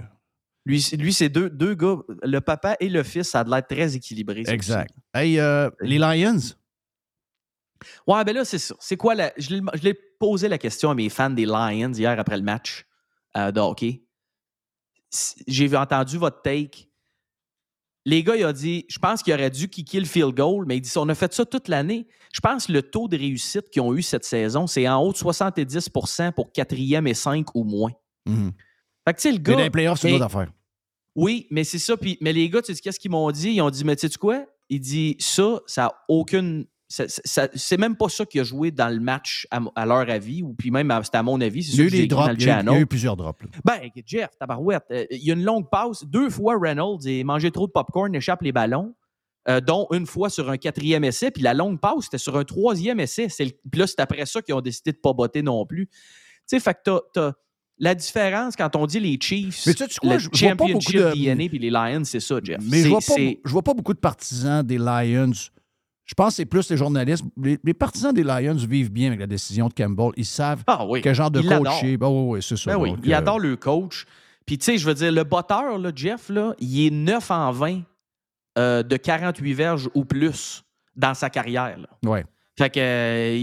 Lui, 0.66 0.82
c'est- 0.82 0.96
lui 0.96 1.12
c'est 1.12 1.28
deux, 1.28 1.48
deux 1.50 1.74
gars. 1.74 1.96
Le 2.22 2.40
papa 2.40 2.76
et 2.80 2.88
le 2.88 3.02
fils, 3.02 3.30
ça 3.30 3.40
a 3.40 3.44
de 3.44 3.50
l'air 3.50 3.66
très 3.66 3.96
équilibré. 3.96 4.42
exact. 4.46 4.94
Hey, 5.14 5.38
euh, 5.40 5.70
les 5.80 5.98
Lions, 5.98 6.38
Ouais, 8.06 8.22
ben 8.24 8.34
là, 8.34 8.44
c'est 8.44 8.58
ça. 8.58 8.74
C'est 8.78 8.96
quoi 8.98 9.14
la. 9.14 9.32
Je 9.38 9.54
l'ai 9.82 9.94
posé 9.94 10.48
la 10.48 10.58
question 10.58 10.90
à 10.90 10.94
mes 10.94 11.08
fans 11.08 11.30
des 11.30 11.46
Lions 11.46 11.92
hier 11.94 12.18
après 12.20 12.36
le 12.36 12.42
match 12.42 12.84
euh, 13.38 13.50
de 13.52 13.58
hockey. 13.60 14.02
J'ai 15.46 15.74
entendu 15.76 16.18
votre 16.18 16.42
take. 16.42 16.88
les 18.06 18.22
gars, 18.22 18.36
il 18.36 18.44
a 18.44 18.52
dit, 18.52 18.84
je 18.88 18.98
pense 18.98 19.22
qu'il 19.22 19.32
aurait 19.34 19.50
dû 19.50 19.68
kicker 19.68 19.98
le 20.00 20.06
field 20.06 20.34
goal, 20.34 20.64
mais 20.66 20.76
il 20.76 20.80
dit, 20.80 20.92
on 20.96 21.08
a 21.08 21.14
fait 21.14 21.32
ça 21.32 21.44
toute 21.44 21.68
l'année. 21.68 22.06
Je 22.32 22.40
pense 22.40 22.66
que 22.66 22.72
le 22.72 22.82
taux 22.82 23.08
de 23.08 23.16
réussite 23.16 23.70
qu'ils 23.70 23.82
ont 23.82 23.94
eu 23.94 24.02
cette 24.02 24.24
saison, 24.24 24.66
c'est 24.66 24.88
en 24.88 25.02
haut 25.02 25.12
de 25.12 25.16
70% 25.18 26.32
pour 26.32 26.50
quatrième 26.52 27.06
et 27.06 27.14
5 27.14 27.54
ou 27.54 27.64
moins. 27.64 27.92
Mhm. 28.26 28.52
Fait 29.10 29.14
que, 29.14 29.20
tu 29.20 29.22
sais, 29.22 29.32
le 29.32 29.38
Mais 29.38 29.42
gars. 29.42 29.52
dans 29.56 29.62
les 29.62 29.70
playoffs, 29.70 30.00
c'est 30.00 30.08
une 30.08 30.14
mais- 30.18 30.22
autre 30.24 30.36
affaire. 30.36 30.52
Oui, 31.16 31.46
mais 31.50 31.64
c'est 31.64 31.78
ça. 31.80 31.96
Puis, 31.96 32.16
mais 32.20 32.32
les 32.32 32.48
gars, 32.48 32.62
tu 32.62 32.72
sais 32.74 32.80
qu'est-ce 32.80 33.00
qu'ils 33.00 33.10
m'ont 33.10 33.30
dit? 33.32 33.50
Ils 33.50 33.60
ont 33.62 33.70
dit, 33.70 33.84
mais 33.84 33.96
tu 33.96 34.08
sais 34.08 34.16
quoi? 34.18 34.44
Il 34.68 34.80
dit, 34.80 35.16
ça, 35.18 35.60
ça 35.66 35.86
a 35.86 35.94
aucune. 36.08 36.66
ça- 36.92 37.04
ça- 37.08 37.48
c'est 37.54 37.76
même 37.78 37.96
pas 37.96 38.08
ça 38.08 38.26
qui 38.26 38.40
a 38.40 38.42
joué 38.42 38.72
dans 38.72 38.88
le 38.88 38.98
match 38.98 39.46
à, 39.52 39.60
à 39.76 39.86
leur 39.86 40.10
avis, 40.10 40.42
ou 40.42 40.54
puis 40.54 40.72
même, 40.72 40.92
c'était 41.04 41.18
à 41.18 41.22
mon 41.22 41.40
avis. 41.40 41.62
C'est 41.62 41.72
Il 41.74 41.78
y 41.78 41.82
a 41.82 41.84
eu 41.86 41.90
des 41.90 42.06
drops, 42.08 42.28
le 42.30 42.34
il 42.34 42.40
y 42.40 42.44
a 42.44 42.46
eu- 42.46 42.46
il 42.46 42.48
y 42.48 42.50
a 42.50 42.56
channel. 42.66 42.82
eu 42.82 42.86
plusieurs 42.86 43.16
drops. 43.16 43.42
là. 43.44 43.48
Ben, 43.64 43.88
Jeff, 44.04 44.30
tabarouette, 44.40 44.82
euh, 44.90 45.06
il 45.12 45.24
y 45.24 45.30
a 45.30 45.34
une 45.34 45.44
longue 45.44 45.70
passe. 45.70 46.04
Deux 46.04 46.30
fois, 46.30 46.56
Reynolds 46.60 47.06
a 47.06 47.24
mangé 47.24 47.50
trop 47.52 47.66
de 47.68 47.72
popcorn, 47.72 48.12
échappe 48.16 48.42
les 48.42 48.50
ballons, 48.50 48.94
euh, 49.48 49.60
dont 49.60 49.86
une 49.92 50.04
fois 50.06 50.30
sur 50.30 50.50
un 50.50 50.56
quatrième 50.56 51.04
essai. 51.04 51.30
Puis 51.30 51.42
la 51.44 51.54
longue 51.54 51.78
passe, 51.78 52.04
c'était 52.06 52.18
sur 52.18 52.36
un 52.36 52.42
troisième 52.44 52.98
essai. 52.98 53.28
C'est 53.28 53.44
le- 53.44 53.52
Puis 53.70 53.80
là, 53.80 53.86
c'est 53.86 54.00
après 54.00 54.26
ça 54.26 54.42
qu'ils 54.42 54.54
ont 54.54 54.60
décidé 54.60 54.90
de 54.90 54.98
pas 54.98 55.12
botter 55.12 55.42
non 55.42 55.64
plus. 55.66 55.86
Tu 55.86 55.94
sais, 56.46 56.60
fait 56.60 56.74
que 56.74 56.80
t'as- 56.84 57.00
t'as. 57.14 57.32
La 57.82 57.94
différence 57.94 58.56
quand 58.56 58.76
on 58.76 58.86
dit 58.86 59.00
les 59.00 59.18
Chiefs, 59.20 59.64
Mais 59.66 59.72
tu 59.74 59.78
sais, 59.84 59.88
tu 59.88 59.98
quoi, 60.00 60.12
le 60.12 60.18
je- 60.18 60.28
je 60.32 60.44
vois 60.46 60.54
pas 60.54 60.64
beaucoup 60.66 60.80
championship 60.82 60.96
de- 61.18 61.34
DNA 61.34 61.48
puis 61.48 61.58
les 61.58 61.70
Lions, 61.70 62.04
c'est 62.04 62.20
ça, 62.20 62.36
Jeff. 62.42 62.58
Mais 62.62 62.82
je 62.82 62.88
vois, 62.88 62.98
pas, 63.00 63.14
je 63.44 63.50
vois 63.50 63.62
pas 63.62 63.74
beaucoup 63.74 63.94
de 63.94 63.98
partisans 63.98 64.62
des 64.62 64.76
Lions. 64.78 65.32
Je 66.04 66.14
pense 66.14 66.28
que 66.30 66.34
c'est 66.36 66.44
plus 66.44 66.68
les 66.70 66.76
journalistes. 66.76 67.24
Les, 67.42 67.58
les 67.64 67.72
partisans 67.74 68.12
des 68.12 68.22
Lions 68.24 68.54
vivent 68.54 68.90
bien 68.92 69.06
avec 69.08 69.20
la 69.20 69.26
décision 69.26 69.68
de 69.68 69.72
Campbell. 69.74 70.10
Ils 70.16 70.26
savent 70.26 70.62
Ah 70.66 70.84
oui. 70.86 71.00
quel 71.02 71.14
genre 71.14 71.30
de 71.30 71.40
Ils 71.40 71.48
coach. 71.48 71.82
Ben 71.98 72.08
oui, 72.08 72.22
oui, 72.36 72.42
c'est 72.42 72.56
ça. 72.56 72.72
Ben 72.72 72.76
oui, 72.78 72.90
Donc, 72.90 72.98
il 73.04 73.12
euh, 73.14 73.16
adore 73.16 73.38
le 73.38 73.56
coach. 73.56 74.04
Puis, 74.44 74.58
tu 74.58 74.64
sais, 74.64 74.76
je 74.78 74.84
veux 74.86 74.94
dire, 74.94 75.12
le 75.12 75.22
botteur, 75.24 75.78
là, 75.78 75.92
Jeff, 75.94 76.28
là, 76.28 76.54
il 76.58 76.86
est 76.86 76.90
9 76.90 77.30
en 77.30 77.52
20 77.52 77.82
euh, 78.58 78.82
de 78.82 78.96
48 78.96 79.52
verges 79.54 79.88
ou 79.94 80.04
plus 80.04 80.64
dans 80.96 81.14
sa 81.14 81.30
carrière. 81.30 81.78
là. 81.78 81.88
Fait 82.60 82.68
que, 82.68 82.78
euh, 82.80 83.36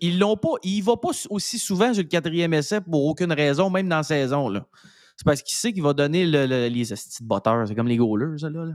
ils 0.00 0.18
l'ont 0.18 0.36
pas. 0.36 0.54
Il 0.62 0.80
va 0.82 0.96
pas 0.96 1.10
aussi 1.28 1.58
souvent 1.58 1.92
sur 1.92 2.02
le 2.02 2.08
quatrième 2.08 2.54
essai 2.54 2.80
pour 2.80 3.04
aucune 3.04 3.30
raison, 3.32 3.68
même 3.68 3.86
dans 3.86 3.98
la 3.98 4.02
saison. 4.02 4.48
là. 4.48 4.64
C'est 5.16 5.26
parce 5.26 5.42
qu'il 5.42 5.54
sait 5.54 5.74
qu'il 5.74 5.82
va 5.82 5.92
donner 5.92 6.24
le- 6.24 6.46
le- 6.46 6.68
les 6.68 6.84
de 6.84 6.94
botteurs. 7.24 7.68
C'est 7.68 7.74
comme 7.74 7.86
les 7.88 7.98
goalers, 7.98 8.38
ça, 8.38 8.48
là. 8.48 8.64
là. 8.64 8.72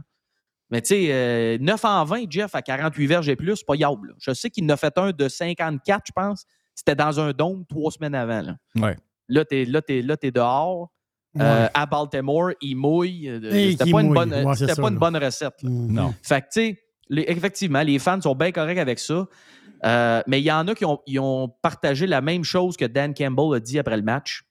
Mais 0.70 0.82
tu 0.82 0.90
sais, 0.90 1.08
euh, 1.12 1.58
9 1.60 1.84
en 1.84 2.04
20, 2.04 2.26
Jeff, 2.30 2.54
à 2.54 2.62
48 2.62 3.08
verges 3.08 3.28
et 3.30 3.36
plus, 3.36 3.56
c'est 3.56 3.66
pas 3.66 3.76
yable. 3.76 4.10
là. 4.10 4.14
Je 4.20 4.34
sais 4.34 4.52
qu'il 4.52 4.66
en 4.66 4.70
a 4.70 4.78
fait 4.78 4.96
un 5.00 5.12
de 5.12 5.28
54, 5.28 6.04
je 6.08 6.12
pense. 6.12 6.46
C'était 6.76 6.94
dans 6.94 7.20
un 7.20 7.32
dôme 7.32 7.66
trois 7.68 7.90
semaines 7.92 8.14
avant. 8.14 8.42
Là. 8.44 8.56
Ouais. 8.76 8.96
Là, 9.30 9.46
t'es, 9.46 9.66
là, 9.66 9.82
t'es 9.82 10.32
dehors. 10.32 10.92
Euh, 11.40 11.68
à 11.74 11.86
Baltimore, 11.88 12.52
il 12.62 12.76
mouille. 12.76 13.30
Euh, 13.30 13.40
C'était 13.72 13.92
pas, 13.92 14.02
une 14.02 14.14
bonne, 14.14 14.32
Ouais, 14.34 14.44
c'est 14.54 14.60
c'était 14.62 14.76
ça, 14.76 14.82
pas 14.82 14.90
une 14.90 14.98
bonne 14.98 15.18
recette. 15.18 15.54
Non. 15.64 16.14
Fait 16.24 16.42
que, 16.42 16.46
tu 16.48 16.62
sais, 16.62 16.80
les- 17.10 17.26
effectivement, 17.28 17.82
les 17.82 18.00
fans 18.00 18.20
sont 18.22 18.36
bien 18.36 18.52
corrects 18.52 18.78
avec 18.80 19.00
ça. 19.00 19.28
Euh, 19.86 20.22
mais 20.28 20.42
il 20.42 20.46
y 20.46 20.52
en 20.52 20.68
a 20.68 20.76
qui 20.76 20.86
ont, 20.86 21.00
ils 21.06 21.20
ont 21.20 21.50
partagé 21.62 22.08
la 22.08 22.22
même 22.22 22.44
chose 22.44 22.78
que 22.78 22.86
Dan 22.86 23.14
Campbell 23.14 23.56
a 23.56 23.60
dit 23.60 23.80
après 23.80 23.98
le 23.98 24.04
match. 24.04 24.44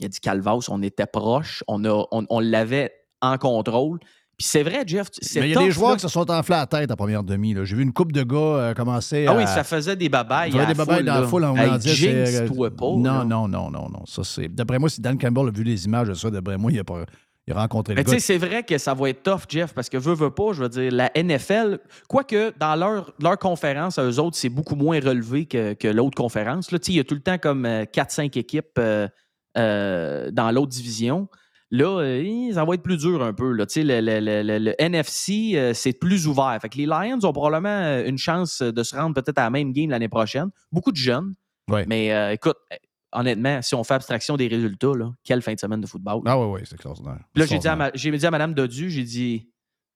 Il 0.00 0.06
a 0.06 0.08
dit 0.08 0.20
Calvas, 0.20 0.66
on 0.68 0.82
était 0.82 1.06
proche, 1.06 1.62
on, 1.68 1.84
a, 1.84 2.06
on, 2.10 2.26
on 2.28 2.40
l'avait 2.40 2.92
en 3.20 3.38
contrôle. 3.38 4.00
Puis 4.38 4.48
c'est 4.48 4.62
vrai, 4.62 4.82
Jeff, 4.86 5.08
Mais 5.36 5.50
il 5.50 5.54
y 5.54 5.56
a 5.56 5.60
des 5.60 5.70
joueurs 5.70 5.90
là. 5.90 5.96
qui 5.96 6.02
se 6.02 6.08
sont 6.08 6.28
enflés 6.30 6.56
à 6.56 6.60
la 6.60 6.66
tête 6.66 6.90
en 6.90 6.96
première 6.96 7.22
demi. 7.22 7.54
J'ai 7.64 7.76
vu 7.76 7.82
une 7.82 7.92
coupe 7.92 8.12
de 8.12 8.22
gars 8.22 8.36
euh, 8.36 8.74
commencer 8.74 9.26
Ah 9.28 9.32
à... 9.32 9.36
oui, 9.36 9.46
ça 9.46 9.62
faisait 9.62 9.94
des 9.94 10.08
babayes. 10.08 10.50
Il 10.50 10.56
y 10.56 10.58
avait 10.58 10.72
des 10.72 10.78
babayes 10.78 11.04
dans 11.04 11.20
la 11.20 11.26
foule. 11.26 11.44
On 11.44 11.50
en 11.50 11.56
euh, 11.58 11.78
jinx-toi 11.78 12.70
pas, 12.70 12.86
Non, 12.96 13.24
non, 13.24 13.46
non, 13.46 13.70
non, 13.70 13.88
non. 13.90 14.04
Ça, 14.06 14.24
c'est... 14.24 14.48
D'après 14.48 14.78
moi, 14.78 14.88
si 14.88 15.00
Dan 15.00 15.18
Campbell 15.18 15.48
a 15.48 15.50
vu 15.50 15.62
les 15.62 15.84
images 15.84 16.08
de 16.08 16.14
ça, 16.14 16.30
d'après 16.30 16.56
moi, 16.56 16.72
il 16.72 16.80
a, 16.80 16.84
pas... 16.84 17.04
il 17.46 17.52
a 17.54 17.56
rencontré 17.56 17.94
Mais 17.94 18.02
le 18.02 18.04
tu 18.04 18.10
sais, 18.10 18.16
gars. 18.16 18.20
c'est 18.40 18.46
vrai 18.46 18.62
que 18.62 18.78
ça 18.78 18.94
va 18.94 19.08
être 19.10 19.22
tough, 19.22 19.42
Jeff, 19.48 19.74
parce 19.74 19.88
que 19.88 19.96
veut, 19.96 20.14
veut 20.14 20.30
pas, 20.30 20.52
je 20.52 20.62
veux 20.62 20.68
dire, 20.68 20.92
la 20.92 21.10
NFL, 21.16 21.78
quoique 22.08 22.52
dans 22.58 22.76
leur, 22.76 23.12
leur 23.20 23.38
conférence, 23.38 23.98
à 23.98 24.04
eux 24.04 24.20
autres, 24.20 24.36
c'est 24.36 24.48
beaucoup 24.48 24.76
moins 24.76 25.00
relevé 25.00 25.46
que, 25.46 25.72
que 25.74 25.88
l'autre 25.88 26.16
conférence. 26.16 26.70
Là, 26.70 26.78
il 26.86 26.94
y 26.94 27.00
a 27.00 27.04
tout 27.04 27.14
le 27.14 27.20
temps 27.20 27.38
comme 27.38 27.66
euh, 27.66 27.82
4-5 27.84 28.38
équipes 28.38 28.66
euh, 28.78 29.08
euh, 29.58 30.30
dans 30.30 30.50
l'autre 30.52 30.68
division. 30.70 31.28
Là, 31.70 32.00
euh, 32.02 32.52
ça 32.52 32.64
va 32.64 32.74
être 32.74 32.82
plus 32.82 32.98
dur 32.98 33.22
un 33.22 33.32
peu. 33.32 33.50
Là. 33.52 33.64
Le, 33.74 34.00
le- 34.00 34.42
le- 34.42 34.58
le- 34.58 34.74
NFC, 34.82 35.52
euh, 35.54 35.72
c'est 35.74 35.94
plus 35.94 36.26
ouvert. 36.28 36.56
Fait 36.60 36.68
que 36.68 36.76
les 36.76 36.84
Lions 36.86 37.18
ont 37.22 37.32
probablement 37.32 37.68
euh, 37.70 38.04
une 38.06 38.18
chance 38.18 38.60
de 38.62 38.82
se 38.82 38.94
rendre 38.94 39.14
peut-être 39.14 39.38
à 39.38 39.44
la 39.44 39.50
même 39.50 39.72
game 39.72 39.88
l'année 39.90 40.08
prochaine. 40.10 40.50
Beaucoup 40.70 40.92
de 40.92 40.96
jeunes. 40.98 41.32
Ouais. 41.70 41.86
Mais 41.88 42.12
euh, 42.12 42.32
écoute, 42.32 42.56
euh, 42.72 42.76
honnêtement, 43.12 43.60
si 43.62 43.74
on 43.74 43.84
fait 43.84 43.94
abstraction 43.94 44.36
des 44.36 44.48
résultats, 44.48 44.92
là, 44.96 45.12
quelle 45.24 45.42
fin 45.42 45.54
de 45.54 45.58
semaine 45.60 45.80
de 45.80 45.86
football. 45.86 46.22
Ah 46.26 46.38
oui, 46.38 46.46
oui, 46.54 46.60
c'est 46.64 46.74
extraordinaire. 46.74 47.18
Puis 47.32 47.40
là, 47.42 47.46
j'ai 47.46 47.58
dit, 47.58 47.68
à 47.68 47.72
Extraordinaire. 47.72 47.76
ma- 47.92 47.98
j'ai 47.98 48.10
dit 48.10 48.26
à 48.26 48.30
Mme 48.30 48.54
Dodu, 48.54 48.90
j'ai 48.90 49.04
dit, 49.04 49.48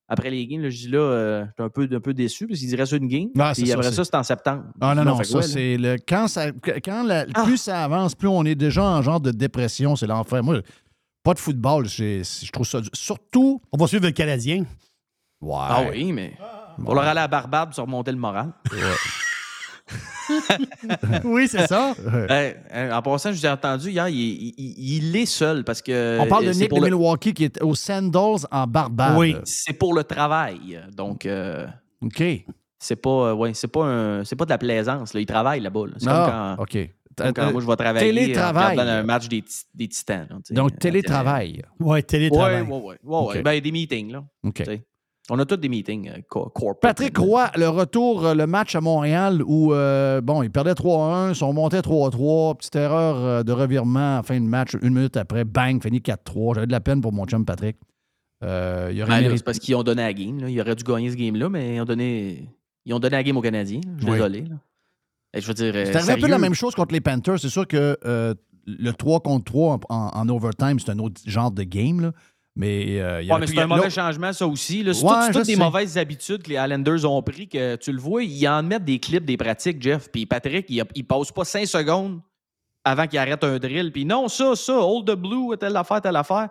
après 0.08 0.30
les 0.30 0.46
games, 0.46 0.62
là, 0.62 0.70
j'ai 0.70 0.86
dit 0.86 0.92
là, 0.92 0.98
euh, 1.00 1.44
j'étais 1.46 1.62
un 1.62 1.68
peu, 1.68 1.88
un 1.90 2.00
peu 2.00 2.14
déçu 2.14 2.46
parce 2.46 2.60
qu'il 2.60 2.68
dirait 2.68 2.86
ça 2.86 2.96
une 2.96 3.08
game. 3.08 3.28
Ah, 3.38 3.54
ça, 3.54 3.62
après 3.72 3.82
c'est- 3.90 3.92
ça, 3.96 4.04
c'est 4.04 4.14
en 4.16 4.22
septembre. 4.22 4.64
Ah 4.80 4.94
non, 4.94 5.04
non, 5.04 5.16
fait 5.16 5.24
ça, 5.24 5.42
c'est 5.42 5.76
le. 5.76 5.96
Quand, 6.06 6.28
ça, 6.28 6.52
quand 6.84 7.02
la- 7.04 7.26
plus 7.26 7.56
ça 7.56 7.82
avance, 7.84 8.14
plus 8.14 8.28
on 8.28 8.44
est 8.44 8.54
déjà 8.54 8.84
en 8.84 9.02
genre 9.02 9.20
de 9.20 9.30
dépression, 9.32 9.96
c'est 9.96 10.06
l'enfer. 10.06 10.42
Moi, 10.44 10.60
pas 11.24 11.34
de 11.34 11.40
football, 11.40 11.88
je 11.88 12.50
trouve 12.52 12.66
ça. 12.66 12.78
Surtout. 12.92 13.60
On 13.72 13.76
va 13.78 13.86
suivre 13.88 14.04
le 14.06 14.12
Canadien. 14.12 14.64
Ouais. 15.40 15.54
Ah 15.58 15.84
oui, 15.90 16.12
mais 16.12 16.34
on 16.84 16.94
leur 16.94 17.02
aller 17.02 17.10
à 17.10 17.14
la 17.22 17.28
Barbade 17.28 17.74
pour 17.74 17.84
remonter 17.84 18.12
le 18.12 18.16
moral. 18.18 18.52
oui, 21.24 21.48
c'est 21.48 21.66
ça. 21.66 21.94
Hey, 22.28 22.56
hey, 22.70 22.90
en 22.92 23.02
passant, 23.02 23.32
je 23.32 23.38
vous 23.38 23.46
ai 23.46 23.50
entendu 23.50 23.90
hier, 23.90 24.08
il, 24.08 24.16
il- 24.18 24.54
il- 24.58 25.06
il 25.06 25.16
est 25.16 25.26
seul 25.26 25.64
parce 25.64 25.80
que. 25.82 26.18
On 26.20 26.26
parle 26.26 26.44
de 26.44 26.50
Euh, 26.50 26.54
Nick 26.54 26.70
de 26.70 26.76
le- 26.80 26.86
Milwaukee 26.86 27.32
qui 27.34 27.44
est 27.44 27.62
aux 27.62 27.74
Sandals 27.74 28.46
en 28.50 28.66
Barbade. 28.66 29.16
Oui, 29.16 29.36
c'est 29.44 29.72
pour 29.74 29.94
le 29.94 30.04
travail. 30.04 30.80
Donc. 30.96 31.26
euh, 31.26 31.66
OK. 32.02 32.22
C'est 32.78 32.96
pas, 32.96 33.10
euh, 33.30 33.34
ouais, 33.34 33.54
c'est 33.54 33.68
pas, 33.68 33.84
un- 33.84 34.24
c'est 34.24 34.36
pas 34.36 34.44
de 34.44 34.50
la 34.50 34.58
plaisance. 34.58 35.14
Là. 35.14 35.20
Il 35.20 35.26
travaille 35.26 35.60
là-bas. 35.60 35.86
là. 35.86 35.92
C'est 35.98 36.08
Ah, 36.08 36.56
comme 36.56 36.56
quand, 36.56 36.62
OK. 36.62 36.90
comme 37.16 37.32
quand 37.32 37.48
Euh, 37.48 37.52
moi, 37.52 37.60
je 37.62 37.66
vais 37.66 37.76
travailler 37.76 38.12
télétravail. 38.12 38.70
regardant 38.72 38.92
un 38.92 39.02
match 39.02 39.28
des, 39.28 39.42
ti- 39.42 39.64
des 39.74 39.88
Titans. 39.88 40.26
là. 40.30 40.36
Donc, 40.50 40.78
télétravail. 40.78 41.62
Oui, 41.80 41.86
Ouais, 41.88 42.02
télétravail. 42.02 42.62
ouais, 42.62 42.68
ouais. 42.68 42.78
ouais, 42.82 42.96
ouais. 43.02 43.38
OK. 43.38 43.42
Ben, 43.42 43.60
des 43.60 43.72
meetings, 43.72 44.12
là. 44.12 44.24
OK. 44.44 44.54
Tu 44.56 44.64
sais. 44.64 44.84
On 45.30 45.38
a 45.40 45.44
tous 45.44 45.56
des 45.56 45.68
meetings 45.68 46.08
euh, 46.08 46.18
co- 46.28 46.48
corporate. 46.50 46.80
Patrick 46.80 47.16
Roy, 47.18 47.50
le 47.56 47.68
retour, 47.68 48.24
euh, 48.26 48.34
le 48.34 48.46
match 48.46 48.76
à 48.76 48.80
Montréal 48.80 49.42
où, 49.44 49.72
euh, 49.72 50.20
bon, 50.20 50.42
ils 50.42 50.50
perdaient 50.50 50.74
3-1, 50.74 51.30
ils 51.30 51.34
sont 51.34 51.52
montés 51.52 51.78
3-3, 51.80 52.56
petite 52.56 52.76
erreur 52.76 53.16
euh, 53.16 53.42
de 53.42 53.50
revirement 53.52 54.18
en 54.18 54.22
fin 54.22 54.38
de 54.40 54.44
match, 54.46 54.76
une 54.80 54.94
minute 54.94 55.16
après, 55.16 55.44
bang, 55.44 55.82
fini 55.82 55.98
4-3. 56.00 56.54
J'avais 56.54 56.66
de 56.68 56.72
la 56.72 56.80
peine 56.80 57.00
pour 57.00 57.12
mon 57.12 57.24
chum 57.26 57.44
Patrick. 57.44 57.76
Euh, 58.44 58.90
il 58.92 59.02
aurait 59.02 59.10
Ben, 59.10 59.16
là, 59.16 59.20
mérité- 59.22 59.36
c'est 59.38 59.44
parce 59.44 59.58
qu'ils 59.58 59.74
ont 59.74 59.82
donné 59.82 60.02
la 60.02 60.12
game. 60.12 60.38
Là. 60.40 60.48
Ils 60.48 60.60
auraient 60.60 60.76
dû 60.76 60.84
gagner 60.84 61.10
ce 61.10 61.16
game-là, 61.16 61.48
mais 61.48 61.74
ils 61.76 61.80
ont 61.80 61.84
donné, 61.86 62.48
ils 62.84 62.94
ont 62.94 62.98
donné 63.00 63.16
la 63.16 63.22
game 63.22 63.36
aux 63.36 63.42
Canadiens. 63.42 63.80
Je 63.96 64.02
suis 64.02 64.12
désolé. 64.12 64.40
là. 64.42 64.56
Et 65.34 65.40
je 65.40 65.46
veux 65.48 65.54
dire. 65.54 65.72
C'est 65.74 65.96
arrivé 65.96 66.12
un 66.12 66.16
peu 66.16 66.28
la 66.28 66.38
même 66.38 66.54
chose 66.54 66.74
contre 66.74 66.92
les 66.92 67.00
Panthers. 67.00 67.40
C'est 67.40 67.48
sûr 67.48 67.66
que 67.66 67.98
le 68.68 68.92
3 68.92 69.20
contre 69.20 69.44
3 69.44 69.74
en, 69.88 69.94
en- 69.94 70.10
en 70.20 70.28
overtime, 70.28 70.78
c'est 70.78 70.90
un 70.90 70.98
autre 70.98 71.20
genre 71.24 71.50
de 71.50 71.62
game. 71.62 72.00
là. 72.00 72.12
Mais, 72.58 72.98
euh, 73.00 73.20
il 73.22 73.28
y 73.28 73.32
Ouais, 73.32 73.38
mais 73.38 73.46
c'est 73.46 73.58
un 73.58 73.66
mauvais 73.66 73.90
changement, 73.90 74.32
ça 74.32 74.46
aussi. 74.46 74.82
C'est 74.82 75.04
Ouais, 75.04 75.26
tout- 75.26 75.32
toutes 75.34 75.46
des 75.46 75.54
sais. 75.54 75.58
mauvaises 75.58 75.98
habitudes 75.98 76.42
que 76.42 76.48
les 76.48 76.56
Highlanders 76.56 77.04
ont 77.10 77.22
pris, 77.22 77.48
que 77.48 77.76
tu 77.76 77.92
le 77.92 78.00
vois, 78.00 78.22
ils 78.22 78.48
en 78.48 78.62
mettent 78.62 78.84
des 78.86 78.98
clips 78.98 79.26
des 79.26 79.36
pratiques, 79.36 79.80
Jeff. 79.82 80.08
Puis 80.10 80.24
Patrick, 80.24 80.64
il, 80.70 80.82
il 80.94 81.06
passe 81.06 81.30
pas 81.32 81.44
cinq 81.44 81.66
secondes 81.66 82.20
avant 82.82 83.06
qu'il 83.06 83.18
arrête 83.18 83.44
un 83.44 83.58
drill. 83.58 83.92
Puis 83.92 84.06
non, 84.06 84.28
ça, 84.28 84.56
ça, 84.56 84.72
hold 84.80 85.06
the 85.06 85.14
blue, 85.14 85.54
telle 85.60 85.76
affaire, 85.76 86.00
telle 86.00 86.16
affaire. 86.16 86.48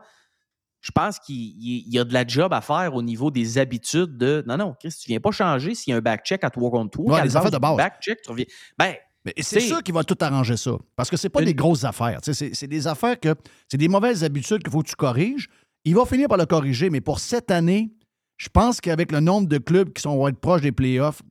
Je 0.82 0.92
pense 0.92 1.18
qu'il 1.18 1.36
il- 1.36 1.86
il 1.88 1.94
y 1.96 1.98
a 1.98 2.04
de 2.04 2.14
la 2.14 2.28
job 2.28 2.54
à 2.54 2.62
faire 2.62 2.94
au 2.94 3.02
niveau 3.02 3.32
des 3.32 3.58
habitudes 3.58 4.16
de. 4.18 4.44
Non, 4.48 4.58
non, 4.58 4.76
Chris, 4.80 4.94
tu 5.02 5.08
viens 5.08 5.20
pas 5.20 5.32
changer 5.32 5.74
s'il 5.74 5.90
y 5.90 5.94
a 5.96 5.98
un 5.98 6.02
back-check 6.02 6.44
à 6.44 6.52
3 6.52 6.70
contre 6.70 6.92
3. 6.92 7.16
Ouais, 7.16 7.24
les 7.24 7.36
affaires 7.36 7.50
de 7.50 7.58
base. 7.58 7.78
Back-check, 7.78 8.22
tu 8.22 8.30
reviens. 8.30 8.46
Ben, 8.78 8.94
Mais 9.26 9.34
c'est 9.40 9.60
sûr 9.60 9.82
qu'il 9.82 9.96
va 9.96 10.04
tout 10.04 10.18
arranger 10.22 10.56
ça. 10.56 10.74
Parce 10.96 11.10
que 11.10 11.18
c'est 11.18 11.30
pas 11.30 11.40
Une- 11.40 11.48
des 11.48 11.56
grosses 11.56 11.84
affaires. 11.84 12.20
C'est 12.22 12.68
des 12.68 12.86
affaires 12.86 13.20
que. 13.20 13.34
C'est 13.68 13.78
des 13.78 13.88
mauvaises 13.88 14.24
habitudes 14.24 14.62
qu'il 14.62 14.72
faut 14.72 14.84
que 14.84 14.90
tu 14.90 14.96
corriges. 14.96 15.50
Il 15.86 15.96
va 15.96 16.06
finir 16.06 16.28
par 16.28 16.38
le 16.38 16.46
corriger, 16.46 16.90
mais 16.90 17.02
pour 17.02 17.20
cette 17.20 17.52
année, 17.52 17.94
je 18.38 18.50
pense 18.50 18.82
qu'avec 18.82 19.12
le 19.12 19.20
nombre 19.20 19.48
de 19.48 19.60
clubs 19.60 19.94
qui 19.94 20.02
sont, 20.02 20.18
vont 20.18 20.28
être 20.28 20.40
proches 20.40 20.62
des 20.62 20.72
playoffs, 20.72 21.22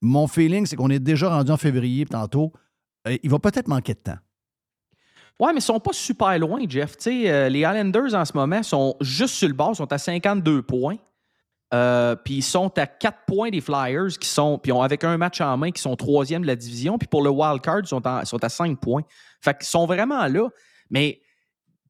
mon 0.00 0.28
feeling, 0.28 0.66
c'est 0.66 0.76
qu'on 0.76 0.90
est 0.90 1.00
déjà 1.00 1.28
rendu 1.28 1.50
en 1.50 1.56
février 1.56 2.06
tantôt. 2.06 2.52
euh, 3.06 3.18
il 3.22 3.30
va 3.30 3.38
peut-être 3.38 3.68
manquer 3.68 3.94
de 3.94 3.98
temps. 3.98 4.18
Ouais, 5.40 5.52
mais 5.52 5.58
ils 5.58 5.62
sont 5.62 5.80
pas 5.80 5.92
super 5.92 6.36
loin, 6.38 6.60
Jeff. 6.68 6.96
Euh, 7.06 7.48
les 7.48 7.60
Islanders, 7.60 8.14
en 8.14 8.24
ce 8.24 8.32
moment, 8.34 8.62
sont 8.62 8.96
juste 9.00 9.34
sur 9.34 9.48
le 9.48 9.54
bord, 9.54 9.74
sont 9.76 9.92
à 9.92 9.98
52 9.98 10.62
points. 10.62 10.96
Euh, 11.74 12.16
puis 12.16 12.36
ils 12.36 12.42
sont 12.42 12.76
à 12.78 12.86
4 12.86 13.18
points 13.26 13.50
des 13.50 13.60
Flyers, 13.60 14.18
qui 14.18 14.28
sont, 14.28 14.58
puis 14.58 14.72
avec 14.72 15.04
un 15.04 15.16
match 15.16 15.40
en 15.40 15.56
main, 15.56 15.70
qui 15.70 15.82
sont 15.82 15.94
troisième 15.96 16.42
de 16.42 16.46
la 16.46 16.56
division. 16.56 16.98
Puis 16.98 17.08
pour 17.08 17.22
le 17.22 17.30
wild 17.30 17.60
card, 17.60 17.80
ils 17.80 17.86
sont 17.86 18.04
à 18.06 18.48
5 18.48 18.80
points. 18.80 19.02
Fait 19.40 19.56
qu'ils 19.56 19.66
sont 19.66 19.86
vraiment 19.86 20.26
là. 20.26 20.48
Mais, 20.90 21.20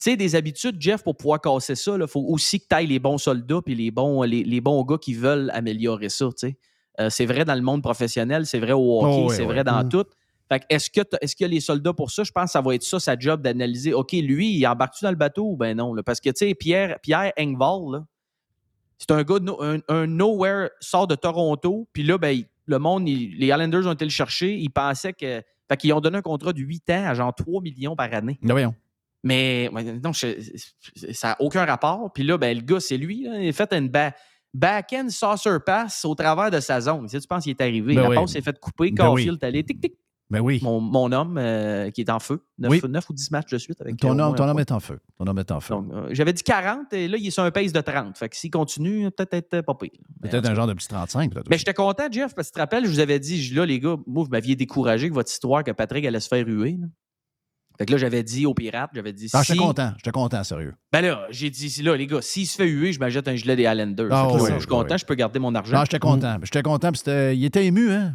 tu 0.01 0.11
sais, 0.11 0.17
des 0.17 0.35
habitudes, 0.37 0.77
Jeff, 0.81 1.03
pour 1.03 1.17
pouvoir 1.17 1.41
casser 1.41 1.75
ça, 1.75 1.97
il 2.01 2.07
faut 2.07 2.25
aussi 2.29 2.61
que 2.61 2.67
tu 2.69 2.75
ailles 2.75 2.87
les 2.87 2.99
bons 2.99 3.19
soldats 3.19 3.61
puis 3.65 3.75
les 3.75 3.91
bons, 3.91 4.23
les, 4.23 4.45
les 4.45 4.61
bons 4.61 4.83
gars 4.85 4.99
qui 4.99 5.15
veulent 5.15 5.51
améliorer 5.55 6.09
ça, 6.09 6.27
tu 6.27 6.33
sais. 6.37 6.57
Euh, 7.01 7.11
c'est 7.11 7.27
vrai 7.27 7.45
dans 7.45 7.55
le 7.55 7.63
monde 7.63 7.83
professionnel, 7.83 8.45
c'est 8.47 8.59
vrai 8.59 8.73
au 8.73 9.01
hockey, 9.03 9.25
Oh, 9.27 9.29
c'est 9.31 9.45
vrai 9.45 9.63
dans 9.65 9.85
Mm. 9.85 9.89
tout. 9.89 10.05
Fait 10.51 10.61
que 10.61 10.65
est-ce 10.71 10.91
que 10.91 11.01
est-ce 11.21 11.37
qu'il 11.37 11.45
y 11.45 11.51
a 11.51 11.53
les 11.53 11.61
soldats 11.61 11.93
pour 11.93 12.11
ça? 12.11 12.25
Je 12.25 12.33
pense 12.33 12.45
que 12.47 12.51
ça 12.53 12.61
va 12.61 12.75
être 12.75 12.83
ça, 12.83 12.99
sa 12.99 13.19
job, 13.19 13.43
d'analyser. 13.43 13.93
OK, 13.95 14.13
lui, 14.13 14.55
il 14.57 14.67
embarque-tu 14.67 15.05
dans 15.05 15.11
le 15.11 15.17
bateau 15.17 15.51
ou 15.51 15.57
ben 15.57 15.77
non? 15.77 15.93
là? 15.95 16.03
Parce 16.03 16.21
que, 16.21 16.31
tu 16.31 16.47
sais, 16.49 16.55
Pierre, 16.55 16.99
Pierre 17.03 17.33
Engvall, 17.39 17.93
là, 17.93 18.05
C'est 18.99 19.11
un 19.13 19.23
gars, 19.23 19.39
de 19.39 19.45
no- 19.45 19.63
un, 19.63 19.79
un 19.89 20.07
nowhere, 20.09 20.71
sort 20.81 21.07
de 21.07 21.15
Toronto, 21.15 21.87
puis 21.93 22.03
là, 22.03 22.19
ben, 22.19 22.31
il- 22.31 22.47
le 22.67 22.79
monde, 22.81 23.09
il- 23.09 23.39
les 23.39 23.47
Islanders 23.47 23.87
ont 23.87 23.93
été 23.93 24.05
le 24.05 24.11
chercher. 24.11 24.57
Ils 24.57 24.71
pensaient 24.71 25.13
que. 25.13 25.43
Fait 25.69 25.77
qu'ils 25.77 25.93
ont 25.93 26.01
donné 26.01 26.19
un 26.19 26.23
contrat 26.23 26.53
de 26.53 26.61
8 26.61 26.89
ans 26.91 27.05
à 27.07 27.15
genre 27.15 27.33
3 27.35 27.61
millions 27.63 27.95
par 27.95 28.13
année. 28.13 28.39
Ben 28.43 28.55
voyons. 28.55 28.75
Mais 29.25 29.69
non, 30.03 30.13
je- 30.13 30.41
ça 31.13 31.29
n'a 31.29 31.37
aucun 31.41 31.65
rapport. 31.65 32.13
Puis 32.13 32.23
là, 32.25 32.39
ben, 32.39 32.57
le 32.57 32.63
gars, 32.63 32.81
c'est 32.81 32.97
lui. 32.97 33.25
Là, 33.25 33.41
il 33.43 33.49
a 33.49 33.53
fait 33.53 33.73
une 33.73 33.89
ba- 33.89 34.13
back-end 34.55 35.09
saucer 35.11 35.59
pass 35.65 36.05
au 36.05 36.15
travers 36.15 36.51
de 36.51 36.61
sa 36.61 36.81
zone. 36.81 37.03
Tu 37.05 37.09
sais, 37.11 37.21
tu 37.21 37.27
penses 37.27 37.45
qu'il 37.45 37.51
est 37.51 37.61
arrivé. 37.61 37.95
Ben 37.95 38.03
la 38.03 38.09
oui. 38.11 38.17
passe 38.17 38.33
s'est 38.33 38.41
fait 38.43 38.59
couper. 38.59 38.91
Ben 38.93 39.11
oui. 39.11 39.31
Allé 39.43 39.65
tic 39.65 39.81
tic. 39.81 39.95
Ben 40.31 40.41
oui. 40.41 40.61
Mon, 40.63 40.79
mon 40.81 41.11
homme 41.11 41.39
euh, 41.39 41.91
qui 41.91 42.03
est 42.03 42.11
en 42.11 42.19
feu. 42.19 42.45
9, 42.59 42.71
Oui. 42.71 42.81
ou 42.85 43.13
10 43.15 43.31
matchs 43.31 43.51
de 43.51 43.57
suite 43.57 43.81
avec 43.81 43.97
Ton 43.97 44.19
euh, 44.19 44.23
homme, 44.23 44.35
ton 44.37 44.45
un 44.45 44.51
homme 44.51 44.59
est 44.59 44.71
en 44.73 44.79
feu. 44.79 45.01
Ton 45.17 45.27
homme 45.27 45.39
est 45.39 45.51
en 45.51 45.59
feu. 45.61 45.75
Euh, 45.75 46.09
J'avais 46.11 46.35
dit 46.35 46.43
40 46.43 46.93
et 46.93 47.09
là, 47.09 47.17
il 47.17 47.27
est 47.27 47.31
sur 47.31 47.45
un 47.45 47.51
pace 47.51 47.73
de 47.73 47.81
30. 47.81 48.19
Fait 48.19 48.29
que 48.29 48.37
s'il 48.37 48.51
continue, 48.51 49.11
peut-être 49.11 49.33
être 49.55 49.61
pas 49.63 49.75
pire. 49.75 49.91
Peut-être 50.21 50.47
un 50.47 50.55
genre 50.55 50.67
de 50.67 50.75
petit 50.75 50.87
35. 50.89 51.33
peut-être 51.33 51.49
Mais 51.49 51.57
j'étais 51.57 51.73
content, 51.73 52.05
Jeff, 52.11 52.35
parce 52.35 52.49
que 52.49 52.53
tu 52.53 52.57
te 52.57 52.61
rappelles, 52.61 52.85
je 52.85 52.91
vous 52.91 53.01
avais 53.01 53.19
dit, 53.19 53.51
là, 53.55 53.65
les 53.65 53.81
gars, 53.81 53.97
moi, 54.07 54.23
vous 54.25 54.31
m'aviez 54.31 54.55
découragé 54.55 55.05
avec 55.05 55.15
votre 55.15 55.31
histoire 55.31 55.65
que 55.65 55.71
Patrick 55.73 56.05
allait 56.05 56.21
se 56.21 56.29
faire 56.29 56.45
ruer. 56.45 56.77
là. 56.79 56.87
Fait 57.79 57.87
que 57.87 57.93
là, 57.93 57.99
j'avais 57.99 58.23
dit 58.25 58.45
aux 58.45 58.55
pirates, 58.55 58.91
j'avais 58.95 59.13
dit. 59.13 59.29
Ah, 59.33 59.43
si... 59.45 59.53
j'étais 59.53 59.65
content. 59.65 59.93
J'étais 59.99 60.11
content, 60.11 60.43
sérieux. 60.43 60.75
Ben 60.93 61.01
là, 61.01 61.27
j'ai 61.31 61.49
dit, 61.49 61.83
là, 61.83 61.97
les 61.97 62.07
gars, 62.09 62.21
s'il 62.21 62.47
se 62.47 62.57
fait 62.57 62.67
huer, 62.67 62.93
je 62.93 62.99
m'achète 62.99 63.29
un 63.29 63.37
gilet 63.37 63.55
des 63.55 63.67
Highlanders. 63.67 64.09
Ah, 64.11 64.27
oui, 64.33 64.41
je 64.49 64.53
oui, 64.53 64.59
suis 64.59 64.67
content, 64.67 64.95
oui. 64.95 64.99
je 64.99 65.07
peux 65.07 65.15
garder 65.15 65.39
mon 65.39 65.55
argent. 65.55 65.77
Non, 65.77 65.85
j'étais 65.85 66.01
content. 66.01 66.39
J'étais 66.43 66.63
content. 66.63 66.91
puis 66.91 67.01
Il 67.37 67.45
était 67.45 67.65
ému, 67.67 67.93
hein? 67.93 68.15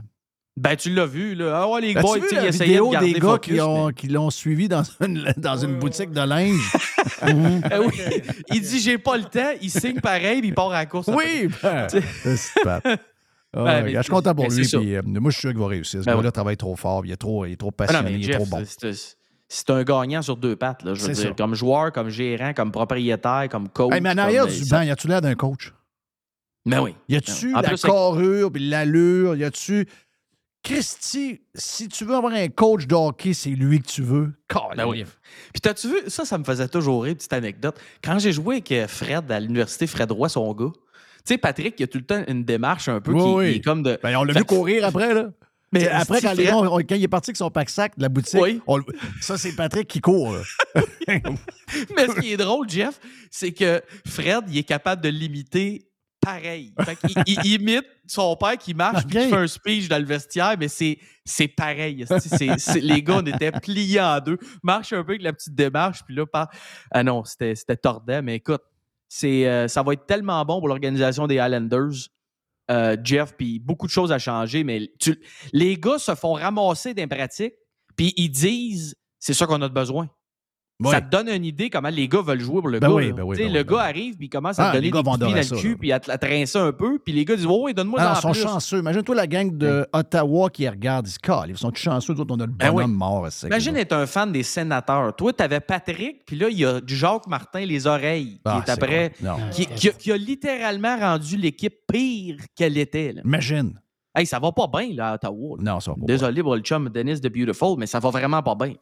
Ben, 0.56 0.76
tu 0.76 0.94
l'as 0.94 1.08
vu, 1.08 1.34
là. 1.34 1.62
Ah 1.64 1.68
ouais, 1.70 1.82
les 1.82 1.94
boys, 1.96 2.20
tu 2.20 2.28
sais, 2.28 2.46
essayaient 2.48 2.66
vidéo 2.74 2.88
de 2.90 2.92
garder 2.94 3.14
des 3.14 3.20
gars 3.20 3.28
focus, 3.30 3.54
qui 3.56 3.62
ont- 3.62 3.88
mais- 3.88 3.94
qui 3.94 4.08
l'ont 4.08 4.30
suivi 4.30 4.68
dans 4.68 4.84
une, 5.02 5.34
dans 5.38 5.58
une 5.58 5.80
boutique 5.80 6.12
de 6.12 6.22
linge? 6.22 6.72
Ah 7.22 7.80
oui. 7.82 7.94
Il 8.52 8.62
dit, 8.62 8.80
j'ai 8.80 8.98
pas 8.98 9.18
le 9.18 9.24
temps, 9.24 9.52
il 9.62 9.70
signe 9.72 10.00
pareil, 10.00 10.40
puis 10.42 10.50
il 10.50 10.54
part 10.54 10.72
à 10.72 10.80
la 10.80 10.86
course. 10.86 11.08
Oui, 11.14 11.48
ben, 11.64 11.88
c'est 11.90 12.02
Ah, 12.66 12.80
Ben, 13.54 13.84
mais 13.84 13.94
je 13.94 14.02
suis 14.02 14.12
content 14.12 14.34
pour 14.36 14.48
lui. 14.50 14.68
puis, 14.68 14.96
euh, 14.96 15.02
moi, 15.06 15.32
je 15.32 15.36
suis 15.38 15.42
sûr 15.42 15.52
qu'il 15.52 15.60
va 15.60 15.68
réussir. 15.68 16.02
Ce 16.02 16.06
Ben 16.06 16.16
gars-là 16.16 16.28
oui. 16.28 16.32
travaille 16.34 16.58
trop 16.58 16.76
fort. 16.76 17.06
Il 17.06 17.12
est 17.12 17.18
trop, 17.18 17.46
il 17.46 17.54
est 17.54 17.58
trop 17.58 17.70
Ah 17.74 17.86
passionné. 17.86 18.12
non, 18.12 18.18
il 18.18 18.30
est 18.30 18.34
trop 18.34 18.46
bon. 18.46 18.64
C'est- 19.56 19.70
un 19.70 19.84
gagnant 19.84 20.22
sur 20.22 20.38
deux 20.38 20.56
pattes, 20.56 20.84
là, 20.84 20.94
je 20.94 21.02
veux 21.02 21.14
dire. 21.14 21.24
ça. 21.30 21.34
Comme 21.38 21.56
joueur, 21.56 21.92
comme 21.92 22.10
gérant, 22.10 22.54
comme 22.54 22.72
propriétaire, 22.72 23.48
comme 23.50 23.70
coach. 23.70 23.94
Hey, 23.94 24.02
mais 24.02 24.10
en 24.12 24.18
arrière 24.18 24.48
du 24.48 24.66
banc, 24.66 24.82
y 24.82 24.92
a-tu 24.92 25.08
l'air 25.08 25.22
d'un 25.22 25.36
coach? 25.36 25.74
Ben 26.66 26.82
oui. 26.82 26.96
Y 27.10 27.18
a-tu 27.18 27.52
la 27.52 27.62
plus, 27.64 27.82
carrure, 27.82 28.52
puis 28.52 28.70
l'allure? 28.70 29.36
Y 29.36 29.44
a-tu. 29.44 29.88
Christy, 30.64 31.42
si 31.54 31.90
tu 31.90 32.06
veux 32.06 32.16
avoir 32.16 32.32
un 32.32 32.48
coach 32.48 32.88
de 32.88 32.96
hockey, 32.96 33.34
c'est 33.34 33.50
lui 33.50 33.82
que 33.82 33.88
tu 33.88 34.02
veux. 34.02 34.32
Ben 34.78 34.86
oui. 34.88 35.04
Puis 35.52 35.60
t'as-tu 35.62 35.90
vu, 35.90 35.96
ça, 36.08 36.24
ça 36.24 36.38
me 36.38 36.46
faisait 36.46 36.70
toujours 36.70 37.04
rire, 37.04 37.16
petite 37.16 37.34
anecdote. 37.34 37.78
Quand 38.02 38.18
j'ai 38.18 38.32
joué 38.32 38.56
avec 38.56 38.72
euh, 38.72 38.88
Fred 38.88 39.30
à 39.30 39.42
l'université 39.42 39.88
Fred 39.88 40.10
Roy, 40.12 40.30
son 40.30 40.54
gars, 40.54 40.72
tu 40.74 40.82
sais, 41.26 41.38
Patrick, 41.38 41.76
il 41.80 41.84
a 41.84 41.88
tout 41.88 41.98
le 41.98 42.06
temps 42.06 42.24
une 42.30 42.46
démarche 42.46 42.88
un 42.88 43.02
peu 43.02 43.12
Oui, 43.12 43.20
qui, 43.22 43.28
oui. 43.36 43.52
qui 43.52 43.58
est 43.58 43.62
comme 43.62 43.84
de. 43.84 44.00
Ben, 44.02 44.16
on 44.18 44.24
l'a 44.24 44.34
vu 44.34 44.46
courir 44.46 44.86
après, 44.86 45.14
là. 45.14 45.32
Mais 45.74 45.88
après, 45.88 46.22
quand, 46.22 46.34
les 46.34 46.52
on- 46.52 46.78
quand 46.78 46.96
il 46.96 47.04
est 47.04 47.08
parti 47.08 47.32
avec 47.32 47.38
son 47.38 47.50
pack-sac 47.50 47.98
de 47.98 48.04
la 48.04 48.10
boutique, 48.10 48.40
Oui. 48.42 48.62
on 48.68 48.80
ça, 49.22 49.38
c'est 49.38 49.54
Patrick 49.56 49.88
qui 49.88 50.00
court. 50.02 50.36
Mais 51.96 52.08
ce 52.08 52.20
qui 52.20 52.34
est 52.34 52.38
drôle, 52.38 52.70
Jeff, 52.70 53.00
c'est 53.32 53.52
que 53.52 53.82
Fred, 54.08 54.44
il 54.50 54.58
est 54.58 54.64
capable 54.64 55.02
de 55.02 55.10
l'imiter 55.10 55.88
pareil. 56.22 56.74
Fait 56.86 56.98
il, 57.26 57.36
il 57.44 57.46
imite 57.62 57.86
son 58.08 58.36
père 58.38 58.58
qui 58.58 58.74
marche 58.74 59.06
puis 59.06 59.18
qui 59.20 59.30
fait 59.30 59.36
un 59.36 59.48
speech 59.48 59.90
dans 59.90 59.98
le 60.00 60.06
vestiaire, 60.06 60.56
mais 60.58 60.70
c'est, 60.70 60.98
c'est 61.26 61.50
pareil. 61.50 62.06
Les 62.82 63.04
gars, 63.04 63.18
on 63.22 63.26
était 63.26 63.52
pliés 63.52 64.00
en 64.00 64.20
deux. 64.22 64.38
Marche 64.64 64.94
un 64.94 65.04
peu 65.04 65.12
avec 65.12 65.22
la 65.24 65.34
petite 65.34 65.54
démarche, 65.56 66.00
puis 66.06 66.16
là, 66.16 66.26
par... 66.26 66.50
ah 66.92 67.04
non, 67.04 67.24
c'était, 67.26 67.56
c'était 67.56 67.76
tordant, 67.76 68.22
mais 68.24 68.36
écoute, 68.36 68.62
c'est, 69.10 69.48
euh, 69.48 69.68
ça 69.68 69.84
va 69.84 69.94
être 69.94 70.06
tellement 70.06 70.44
bon 70.46 70.60
pour 70.60 70.68
l'organisation 70.70 71.28
des 71.28 71.40
Highlanders. 71.40 72.08
Euh, 72.72 72.98
Jeff, 73.04 73.36
puis 73.38 73.60
beaucoup 73.60 73.88
de 73.88 73.92
choses 73.92 74.12
à 74.12 74.20
changer, 74.20 74.64
mais 74.64 74.92
les 75.52 75.78
gars 75.78 76.00
se 76.00 76.16
font 76.16 76.34
ramasser 76.34 76.94
des 76.94 77.08
pratiques, 77.08 77.56
puis 77.96 78.14
ils 78.18 78.30
disent 78.30 78.96
c'est 79.20 79.34
ça 79.34 79.46
qu'on 79.46 79.62
a 79.62 79.70
besoin. 79.70 80.10
Ça 80.86 81.00
te 81.02 81.10
donne 81.10 81.30
une 81.30 81.46
idée 81.46 81.70
comment 81.70 81.90
les 81.90 82.08
gars 82.08 82.22
veulent 82.22 82.40
jouer 82.42 82.60
pour 82.60 82.68
le 82.68 82.80
Ben 82.80 82.90
gars. 82.90 82.94
oui, 82.94 83.12
ben 83.14 83.24
oui, 83.24 83.38
ben 83.38 83.54
le 83.54 83.64
gars 83.64 83.82
arrive 83.82 84.18
puis 84.18 84.26
il 84.26 84.30
commence 84.30 84.60
à 84.60 84.68
Ah, 84.68 84.72
te 84.72 84.78
donner 84.78 84.92
des 84.92 85.02
pied 85.02 85.18
dans 85.18 85.28
le 85.56 85.62
cul 85.62 85.78
puis 85.78 85.92
à 85.94 86.00
te 86.00 86.10
la 86.10 86.18
trincer 86.18 86.58
un 86.58 86.72
peu. 86.74 87.00
Puis 87.00 87.14
les 87.14 87.24
gars 87.24 87.36
disent 87.36 87.46
Oh, 87.48 87.62
oui, 87.66 87.74
donne-moi 87.74 88.00
Ah, 88.02 88.12
en 88.12 88.16
ils 88.16 88.22
sont 88.22 88.32
plus. 88.32 88.42
chanceux. 88.42 88.80
Imagine-toi 88.80 89.16
la 89.16 89.28
gang 89.28 89.56
de 89.56 89.88
Ottawa 89.94 90.50
qui 90.50 90.68
regarde. 90.68 91.08
Ils 91.08 91.12
se 91.12 91.20
calent. 91.20 91.50
Ils 91.50 91.58
sont 91.58 91.72
chanceux. 91.74 92.14
Nous 92.14 92.22
autres, 92.22 92.34
on 92.36 92.40
a 92.40 92.46
le 92.46 92.52
Ben 92.52 92.72
bonhomme 92.72 92.94
mort. 92.94 93.28
Imagine 93.46 93.78
être 93.78 93.94
un 93.94 94.06
fan 94.06 94.32
des 94.32 94.44
sénateurs. 94.44 95.16
Toi, 95.16 95.32
t'avais 95.32 95.60
Patrick, 95.62 96.26
puis 96.26 96.36
là, 96.38 96.50
il 96.50 96.58
y 96.60 96.66
a 96.66 96.82
Jacques 96.86 97.28
Martin, 97.28 97.62
les 97.66 97.88
oreilles, 97.88 98.42
Ah, 98.44 98.54
qui 98.54 98.58
est 98.58 98.62
c'est 98.66 98.72
après. 98.84 99.14
Qui, 99.52 99.66
qui 99.68 99.90
a, 99.90 99.92
qui 99.94 100.12
a 100.12 100.18
littéralement 100.18 100.98
rendu 100.98 101.38
l'équipe 101.38 101.76
pire 101.92 102.38
qu'elle 102.56 102.78
était. 102.78 103.14
là. 103.14 103.22
Imagine. 103.24 103.80
Hey, 104.16 104.28
ça 104.28 104.38
va 104.38 104.52
pas 104.52 104.68
bien, 104.68 104.94
là, 104.94 105.12
à 105.12 105.16
Ottawa. 105.16 105.58
là. 105.58 105.74
Non, 105.74 105.80
ça 105.80 105.90
va 105.92 105.98
pas. 105.98 106.06
Désolé 106.06 106.44
pour 106.44 106.56
le 106.56 106.62
chum 106.62 106.88
Dennis 106.90 107.20
de 107.20 107.30
Beautiful, 107.30 107.76
mais 107.80 107.88
ça 107.88 108.00
va 108.00 108.10
vraiment 108.12 108.44
pas 108.44 108.54
bien. 108.54 108.74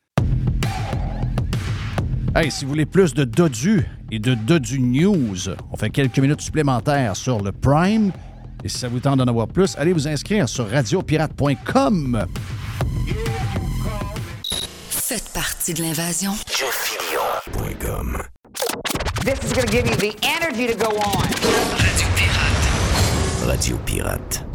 Hey, 2.34 2.50
si 2.50 2.64
vous 2.64 2.70
voulez 2.70 2.86
plus 2.86 3.14
de 3.14 3.26
Dodu 3.26 3.86
et 4.10 4.18
de 4.18 4.36
Dodu 4.36 4.80
News, 4.80 5.50
on 5.70 5.76
fait 5.76 5.90
quelques 5.90 6.20
minutes 6.20 6.40
supplémentaires 6.40 7.14
sur 7.18 7.42
le 7.42 7.52
Prime. 7.52 8.14
Et 8.64 8.70
si 8.70 8.78
ça 8.78 8.88
vous 8.88 9.02
tente 9.02 9.18
d'en 9.18 9.28
avoir 9.28 9.50
plus, 9.50 9.76
allez 9.78 9.92
vous 9.92 10.08
inscrire 10.08 10.48
sur 10.48 10.70
radiopirate.com. 10.70 12.26
Faites 14.90 15.30
partie 15.34 15.74
de 15.74 15.82
l'invasion. 15.82 16.32
Jeuxvideo.com. 16.48 18.24
This 19.26 19.44
is 19.44 19.54
going 19.54 19.68
to 19.68 19.72
give 19.72 19.88
you 19.88 19.98
the 19.98 20.16
energy 20.24 20.68
to 20.68 20.76
go 20.76 20.98
on. 20.98 21.28
Radio 23.46 23.76
Pirate. 23.86 24.51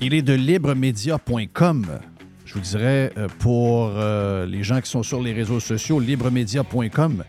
Il 0.00 0.14
est 0.14 0.22
de 0.22 0.32
libremedia.com. 0.32 1.86
Je 2.46 2.54
vous 2.54 2.60
dirais, 2.60 3.12
euh, 3.16 3.28
pour 3.38 3.92
euh, 3.94 4.46
les 4.46 4.62
gens 4.62 4.80
qui 4.80 4.90
sont 4.90 5.02
sur 5.02 5.22
les 5.22 5.32
réseaux 5.32 5.60
sociaux, 5.60 6.00
libremedia.com. 6.00 7.24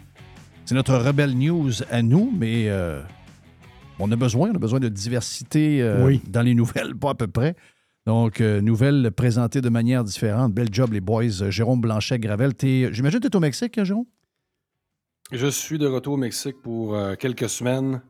C'est 0.65 0.75
notre 0.75 0.95
rebelle 0.95 1.37
news 1.37 1.71
à 1.91 2.01
nous, 2.01 2.31
mais 2.35 2.69
euh, 2.69 3.01
on 3.99 4.11
a 4.11 4.15
besoin, 4.15 4.49
on 4.51 4.55
a 4.55 4.59
besoin 4.59 4.79
de 4.79 4.87
diversité 4.89 5.81
euh, 5.81 6.05
Oui. 6.05 6.21
dans 6.27 6.41
les 6.41 6.55
nouvelles, 6.55 6.95
pas 6.95 7.11
à 7.11 7.15
peu 7.15 7.27
près. 7.27 7.55
Donc, 8.07 8.41
euh, 8.41 8.61
nouvelles 8.61 9.11
présentées 9.11 9.61
de 9.61 9.69
manière 9.69 10.03
différente. 10.03 10.53
Bel 10.53 10.69
job, 10.71 10.93
les 10.93 11.01
boys. 11.01 11.49
Jérôme 11.49 11.81
Blanchet-Gravel, 11.81 12.53
j'imagine 12.91 13.19
que 13.19 13.27
tu 13.27 13.31
es 13.31 13.35
au 13.35 13.39
Mexique, 13.41 13.77
hein, 13.77 13.83
Jérôme? 13.83 14.05
Je 15.31 15.47
suis 15.47 15.77
de 15.77 15.87
retour 15.87 16.13
au 16.13 16.17
Mexique 16.17 16.55
pour 16.63 16.95
euh, 16.95 17.15
quelques 17.15 17.47
semaines. 17.47 18.01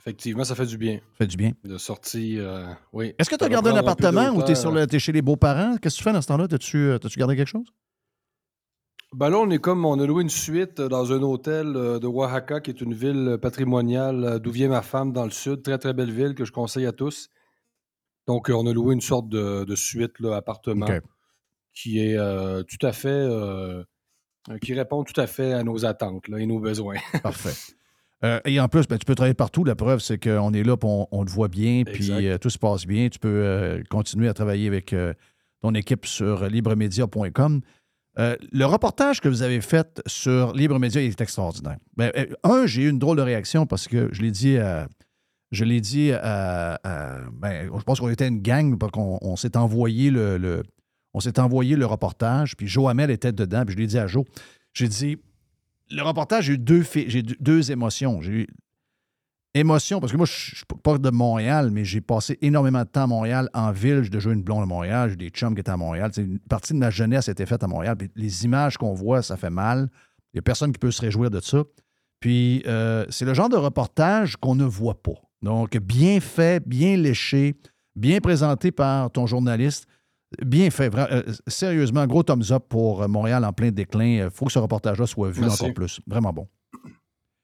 Effectivement, 0.00 0.44
ça 0.44 0.54
fait 0.54 0.66
du 0.66 0.78
bien. 0.78 0.96
Ça 0.96 1.18
fait 1.18 1.26
du 1.26 1.36
bien. 1.36 1.52
De 1.62 1.76
sortir, 1.76 2.42
euh, 2.42 2.72
oui. 2.92 3.12
Est-ce 3.18 3.28
que 3.28 3.36
tu 3.36 3.44
as 3.44 3.48
gardé 3.48 3.70
un 3.70 3.76
appartement 3.76 4.30
ou 4.30 4.42
tu 4.42 4.52
es, 4.52 4.98
chez 4.98 5.12
les 5.12 5.22
beaux-parents? 5.22 5.76
Qu'est-ce 5.76 5.96
que 5.96 5.98
tu 5.98 6.04
fais 6.04 6.12
dans 6.12 6.22
ce 6.22 6.28
temps-là? 6.28 6.48
T'as-tu, 6.48 6.76
euh, 6.78 6.98
t'as-tu 6.98 7.18
gardé 7.18 7.36
quelque 7.36 7.48
chose? 7.48 7.72
Ben 9.12 9.28
là, 9.28 9.38
on 9.38 9.50
est 9.50 9.58
comme, 9.58 9.84
on 9.84 9.98
a 10.00 10.06
loué 10.06 10.22
une 10.22 10.30
suite 10.30 10.80
euh, 10.80 10.88
dans 10.88 11.12
un 11.12 11.20
hôtel 11.22 11.74
de 11.74 12.06
Oaxaca, 12.06 12.60
qui 12.60 12.70
est 12.70 12.80
une 12.80 12.94
ville 12.94 13.38
patrimoniale 13.42 14.40
d'où 14.40 14.50
vient 14.50 14.68
ma 14.68 14.82
femme 14.82 15.12
dans 15.12 15.24
le 15.24 15.30
sud. 15.30 15.62
Très, 15.62 15.78
très 15.78 15.92
belle 15.92 16.12
ville 16.12 16.34
que 16.34 16.44
je 16.44 16.52
conseille 16.52 16.86
à 16.86 16.92
tous. 16.92 17.28
Donc, 18.26 18.48
on 18.48 18.66
a 18.66 18.72
loué 18.72 18.94
une 18.94 19.00
sorte 19.00 19.28
de, 19.28 19.64
de 19.64 19.74
suite, 19.74 20.18
là, 20.20 20.36
appartement, 20.36 20.86
qui 21.74 21.98
est 21.98 22.16
euh, 22.16 22.62
tout 22.62 22.84
à 22.86 22.92
fait, 22.92 23.08
euh, 23.08 23.82
qui 24.62 24.74
répond 24.74 25.04
tout 25.04 25.18
à 25.20 25.26
fait 25.26 25.52
à 25.52 25.62
nos 25.62 25.84
attentes 25.84 26.28
là, 26.28 26.38
et 26.38 26.46
nos 26.46 26.60
besoins. 26.60 26.96
Parfait. 27.22 27.74
Euh, 28.24 28.38
et 28.44 28.60
en 28.60 28.68
plus, 28.68 28.86
ben, 28.86 28.98
tu 28.98 29.04
peux 29.06 29.14
travailler 29.14 29.34
partout. 29.34 29.64
La 29.64 29.74
preuve, 29.74 30.00
c'est 30.00 30.18
qu'on 30.22 30.52
est 30.52 30.62
là, 30.62 30.76
puis 30.76 30.88
on, 30.90 31.08
on 31.10 31.24
te 31.24 31.30
voit 31.30 31.48
bien, 31.48 31.84
puis 31.84 32.10
euh, 32.28 32.38
tout 32.38 32.50
se 32.50 32.58
passe 32.58 32.86
bien. 32.86 33.08
Tu 33.08 33.18
peux 33.18 33.28
euh, 33.28 33.82
continuer 33.88 34.28
à 34.28 34.34
travailler 34.34 34.66
avec 34.68 34.94
ton 35.62 35.74
équipe 35.74 36.06
sur 36.06 36.44
libremedia.com. 36.48 37.60
Le 38.18 38.64
reportage 38.64 39.20
que 39.20 39.28
vous 39.28 39.42
avez 39.42 39.60
fait 39.62 40.02
sur 40.06 40.52
Libremedia 40.52 41.00
est 41.02 41.20
extraordinaire. 41.20 41.76
Ben, 41.96 42.10
un, 42.44 42.66
j'ai 42.66 42.82
eu 42.82 42.90
une 42.90 42.98
drôle 42.98 43.16
de 43.16 43.22
réaction 43.22 43.64
parce 43.66 43.88
que 43.88 44.08
je 44.12 44.20
l'ai 44.22 44.30
dit 44.30 44.58
à. 44.58 44.88
Je 45.52 45.64
l'ai 45.64 45.80
dit 45.80 46.12
à. 46.12 46.78
à- 46.84 47.20
ben, 47.32 47.70
je 47.76 47.82
pense 47.82 48.00
qu'on 48.00 48.10
était 48.10 48.28
une 48.28 48.40
gang, 48.42 48.76
parce 48.78 48.92
qu'on 48.92 49.18
on 49.22 49.36
s'est 49.36 49.56
envoyé 49.56 50.10
le, 50.10 50.36
le- 50.36 50.62
on 51.14 51.20
s'est 51.20 51.40
envoyé 51.40 51.74
le 51.76 51.86
reportage, 51.86 52.56
puis 52.56 52.68
Joe 52.68 52.88
Hamel 52.90 53.10
était 53.10 53.32
dedans, 53.32 53.64
puis 53.64 53.74
je 53.74 53.78
l'ai 53.80 53.86
dit 53.86 53.98
à 53.98 54.06
Joe. 54.06 54.24
J'ai 54.74 54.86
dit, 54.88 55.16
le 55.90 56.02
reportage, 56.02 56.44
j'ai 56.44 56.54
eu 56.54 56.58
deux, 56.58 56.82
j'ai 56.82 57.18
eu 57.18 57.22
deux 57.22 57.70
émotions. 57.70 58.20
J'ai 58.22 58.32
eu 58.32 58.46
émotion, 59.54 60.00
parce 60.00 60.12
que 60.12 60.16
moi, 60.16 60.26
je 60.26 60.56
suis 60.56 60.64
pas 60.82 60.98
de 60.98 61.10
Montréal, 61.10 61.70
mais 61.72 61.84
j'ai 61.84 62.00
passé 62.00 62.38
énormément 62.40 62.82
de 62.82 62.88
temps 62.88 63.02
à 63.02 63.06
Montréal, 63.06 63.48
en 63.52 63.72
ville. 63.72 64.02
J'ai 64.04 64.10
déjà 64.10 64.30
une 64.30 64.42
blonde 64.42 64.62
à 64.62 64.66
Montréal, 64.66 65.10
j'ai 65.10 65.16
des 65.16 65.30
chums 65.30 65.54
qui 65.54 65.60
étaient 65.60 65.70
à 65.70 65.76
Montréal. 65.76 66.10
Tu 66.12 66.20
sais, 66.20 66.26
une 66.26 66.38
partie 66.38 66.72
de 66.72 66.78
ma 66.78 66.90
jeunesse 66.90 67.28
était 67.28 67.46
faite 67.46 67.62
à 67.64 67.66
Montréal. 67.66 67.96
Les 68.14 68.44
images 68.44 68.76
qu'on 68.76 68.94
voit, 68.94 69.22
ça 69.22 69.36
fait 69.36 69.50
mal. 69.50 69.88
Il 70.32 70.36
n'y 70.36 70.38
a 70.38 70.42
personne 70.42 70.72
qui 70.72 70.78
peut 70.78 70.92
se 70.92 71.00
réjouir 71.00 71.30
de 71.30 71.40
ça. 71.40 71.64
Puis 72.20 72.62
euh, 72.66 73.04
c'est 73.08 73.24
le 73.24 73.34
genre 73.34 73.48
de 73.48 73.56
reportage 73.56 74.36
qu'on 74.36 74.54
ne 74.54 74.64
voit 74.64 75.02
pas. 75.02 75.20
Donc, 75.42 75.76
bien 75.78 76.20
fait, 76.20 76.62
bien 76.66 76.96
léché, 76.96 77.54
bien 77.96 78.20
présenté 78.20 78.70
par 78.70 79.10
ton 79.10 79.26
journaliste. 79.26 79.86
Bien 80.44 80.70
fait. 80.70 80.94
euh, 80.94 81.22
sérieusement, 81.48 82.06
gros 82.06 82.22
thumbs 82.22 82.52
up 82.52 82.64
pour 82.68 83.02
euh, 83.02 83.08
Montréal 83.08 83.44
en 83.44 83.52
plein 83.52 83.70
déclin. 83.70 84.24
Il 84.26 84.30
faut 84.30 84.46
que 84.46 84.52
ce 84.52 84.58
reportage-là 84.60 85.06
soit 85.06 85.30
vu 85.30 85.40
Merci. 85.40 85.62
encore 85.62 85.74
plus. 85.74 86.00
Vraiment 86.06 86.32
bon. 86.32 86.48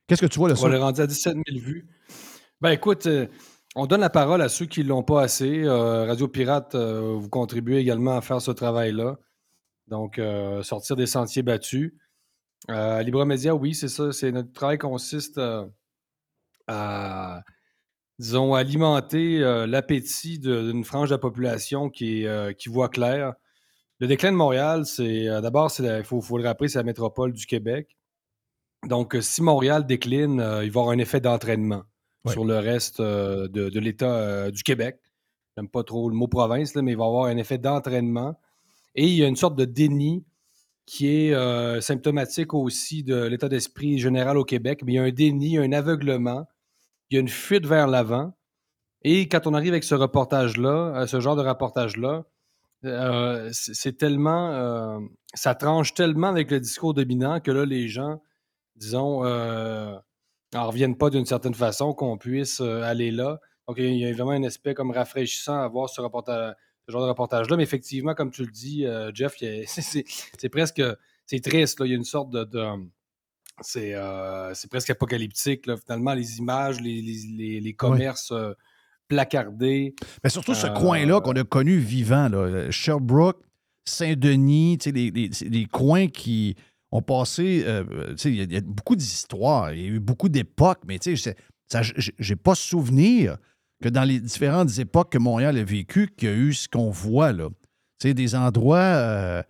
Qu'est-ce 0.06 0.20
que 0.20 0.26
tu 0.26 0.38
vois 0.38 0.48
là 0.48 0.54
On 0.62 0.70
est 0.70 0.76
rendu 0.78 1.00
à 1.00 1.06
17 1.06 1.34
000 1.48 1.64
vues. 1.64 1.88
Ben 2.60 2.70
écoute, 2.70 3.06
euh, 3.06 3.26
on 3.74 3.86
donne 3.86 4.00
la 4.00 4.08
parole 4.10 4.40
à 4.40 4.48
ceux 4.48 4.66
qui 4.66 4.84
ne 4.84 4.88
l'ont 4.88 5.02
pas 5.02 5.22
assez. 5.22 5.64
Euh, 5.64 6.04
Radio 6.04 6.28
Pirate, 6.28 6.74
euh, 6.76 7.16
vous 7.18 7.28
contribuez 7.28 7.78
également 7.78 8.16
à 8.16 8.20
faire 8.20 8.40
ce 8.40 8.52
travail-là. 8.52 9.18
Donc, 9.88 10.18
euh, 10.18 10.62
sortir 10.62 10.94
des 10.96 11.06
sentiers 11.06 11.42
battus. 11.42 11.92
Euh, 12.70 13.02
Libre 13.02 13.24
Média, 13.24 13.54
oui, 13.54 13.74
c'est 13.74 13.88
ça. 13.88 14.12
C'est 14.12 14.32
notre 14.32 14.52
travail 14.52 14.78
consiste 14.78 15.38
euh, 15.38 15.66
à, 16.68 17.42
disons, 18.18 18.54
alimenter 18.54 19.42
euh, 19.42 19.66
l'appétit 19.66 20.38
d'une 20.38 20.84
frange 20.84 21.10
de 21.10 21.14
la 21.14 21.18
population 21.18 21.90
qui, 21.90 22.26
euh, 22.26 22.52
qui 22.52 22.68
voit 22.68 22.88
clair. 22.88 23.34
Le 23.98 24.06
déclin 24.06 24.32
de 24.32 24.36
Montréal, 24.36 24.86
c'est 24.86 25.28
euh, 25.28 25.40
d'abord, 25.40 25.70
il 25.78 26.02
faut, 26.04 26.20
faut 26.20 26.38
le 26.38 26.44
rappeler, 26.44 26.68
c'est 26.68 26.78
la 26.78 26.84
métropole 26.84 27.32
du 27.32 27.46
Québec. 27.46 27.96
Donc, 28.86 29.14
euh, 29.14 29.20
si 29.20 29.42
Montréal 29.42 29.86
décline, 29.86 30.34
il 30.34 30.38
va 30.38 30.64
y 30.64 30.68
avoir 30.68 30.90
un 30.90 30.98
effet 30.98 31.20
d'entraînement 31.20 31.84
sur 32.26 32.44
le 32.44 32.58
reste 32.58 33.00
de, 33.00 33.46
de 33.46 33.80
l'État 33.80 34.50
du 34.50 34.64
Québec. 34.64 34.98
J'aime 35.56 35.68
pas 35.68 35.84
trop 35.84 36.10
le 36.10 36.16
mot 36.16 36.26
province, 36.26 36.74
là, 36.74 36.82
mais 36.82 36.92
il 36.92 36.98
va 36.98 37.04
y 37.04 37.06
avoir 37.06 37.26
un 37.26 37.36
effet 37.36 37.56
d'entraînement. 37.56 38.36
Et 38.96 39.06
il 39.06 39.14
y 39.14 39.22
a 39.22 39.28
une 39.28 39.36
sorte 39.36 39.54
de 39.54 39.64
déni 39.64 40.24
qui 40.86 41.06
est 41.06 41.80
symptomatique 41.80 42.52
aussi 42.52 43.04
de 43.04 43.26
l'état 43.26 43.48
d'esprit 43.48 44.00
général 44.00 44.38
au 44.38 44.44
Québec. 44.44 44.82
Mais 44.84 44.94
il 44.94 44.96
y 44.96 44.98
a 44.98 45.04
un 45.04 45.12
déni, 45.12 45.56
un 45.56 45.70
aveuglement, 45.70 46.46
il 47.10 47.14
y 47.14 47.18
a 47.18 47.20
une 47.20 47.28
fuite 47.28 47.66
vers 47.66 47.86
l'avant. 47.86 48.36
Et 49.02 49.28
quand 49.28 49.46
on 49.46 49.54
arrive 49.54 49.72
avec 49.72 49.84
ce 49.84 49.94
reportage-là, 49.94 51.02
euh, 51.02 51.06
ce 51.06 51.20
genre 51.20 51.36
de 51.36 51.42
reportage-là, 51.42 52.24
euh, 52.84 53.50
c'est 53.52 53.96
tellement. 53.98 54.52
euh, 54.52 54.98
ça 55.34 55.54
tranche 55.54 55.94
tellement 55.94 56.28
avec 56.28 56.50
le 56.50 56.60
discours 56.60 56.94
dominant 56.94 57.40
que 57.40 57.50
là, 57.50 57.64
les 57.64 57.88
gens, 57.88 58.22
disons, 58.76 59.24
euh, 59.24 59.94
en 60.54 60.66
reviennent 60.66 60.96
pas 60.96 61.10
d'une 61.10 61.26
certaine 61.26 61.54
façon 61.54 61.94
qu'on 61.94 62.18
puisse 62.18 62.60
aller 62.60 63.10
là. 63.10 63.40
Donc, 63.68 63.78
il 63.78 63.96
y 63.96 64.06
a 64.06 64.12
vraiment 64.12 64.30
un 64.32 64.44
aspect 64.44 64.74
comme 64.74 64.90
rafraîchissant 64.92 65.60
à 65.60 65.68
voir 65.68 65.88
ce, 65.88 65.96
ce 65.96 66.92
genre 66.92 67.02
de 67.02 67.08
reportage-là. 67.08 67.56
Mais 67.56 67.64
effectivement, 67.64 68.14
comme 68.14 68.30
tu 68.30 68.42
le 68.44 68.50
dis, 68.52 68.86
Jeff, 69.14 69.36
c'est- 69.66 70.48
presque. 70.50 70.82
C'est 71.28 71.40
triste, 71.42 71.80
là. 71.80 71.86
Il 71.86 71.90
y 71.90 71.92
a 71.92 71.96
une 71.96 72.04
sorte 72.04 72.30
de- 72.30 72.44
c'est 73.60 73.94
euh, 73.94 74.52
c'est 74.54 74.68
presque 74.70 74.90
apocalyptique, 74.90 75.66
là. 75.66 75.76
Finalement, 75.76 76.14
les 76.14 76.38
images, 76.38 76.80
les, 76.80 77.00
les- 77.02 77.36
les- 77.36 77.60
les 77.60 77.72
commerces 77.74 78.32
euh, 78.32 78.52
placardés. 79.08 79.94
Mais 80.24 80.30
surtout 80.30 80.54
ce 80.54 80.66
Euh, 80.66 80.70
coin-là 80.74 81.20
qu'on 81.20 81.32
a 81.32 81.44
connu 81.44 81.78
vivant, 81.78 82.28
là, 82.28 82.70
Sherbrooke, 82.70 83.40
Saint-Denis, 83.84 84.78
les, 84.86 85.66
coins 85.66 86.08
qui 86.08 86.56
ont 86.90 87.02
passé. 87.02 87.64
il 88.24 88.34
y, 88.34 88.40
a- 88.40 88.44
il 88.44 88.52
y 88.52 88.56
a 88.56 88.60
beaucoup 88.60 88.96
d'histoires, 88.96 89.72
il 89.72 89.80
y 89.80 89.84
a 89.84 89.88
eu 89.88 90.00
beaucoup 90.00 90.28
d'époques, 90.28 90.80
mais 90.86 90.98
j'ai 92.18 92.36
pas 92.36 92.54
souvenir 92.54 93.36
que 93.82 93.88
dans 93.88 94.04
les 94.04 94.20
différentes 94.20 94.78
époques 94.78 95.12
que 95.12 95.18
Montréal 95.18 95.56
a 95.58 95.64
vécues, 95.64 96.08
qu'il 96.16 96.28
y 96.28 96.32
a 96.32 96.34
eu 96.34 96.52
ce 96.54 96.68
qu'on 96.68 96.90
voit 96.90 97.32
là. 97.32 97.48
Des 98.02 98.34
endroits. 98.34 99.44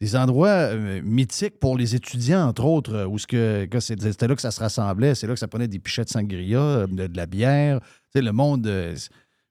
Euh, 0.00 0.04
des 0.06 0.16
endroits 0.16 0.48
euh, 0.48 1.00
mythiques 1.04 1.58
pour 1.58 1.76
les 1.76 1.94
étudiants, 1.94 2.46
entre 2.48 2.64
autres, 2.64 2.94
euh, 2.94 3.06
où 3.06 3.18
c'était 3.18 4.26
là 4.28 4.34
que 4.34 4.42
ça 4.42 4.50
se 4.50 4.60
rassemblait, 4.60 5.14
c'est 5.14 5.26
là 5.26 5.34
que 5.34 5.38
ça 5.40 5.48
prenait 5.48 5.68
des 5.68 5.78
pichets 5.78 6.04
de 6.04 6.08
sangria, 6.10 6.60
euh, 6.60 6.86
de, 6.86 7.06
de 7.06 7.16
la 7.16 7.26
bière, 7.26 7.80
tu 7.80 7.86
sais, 8.14 8.22
le 8.22 8.32
monde. 8.32 8.66
euh, 8.66 8.94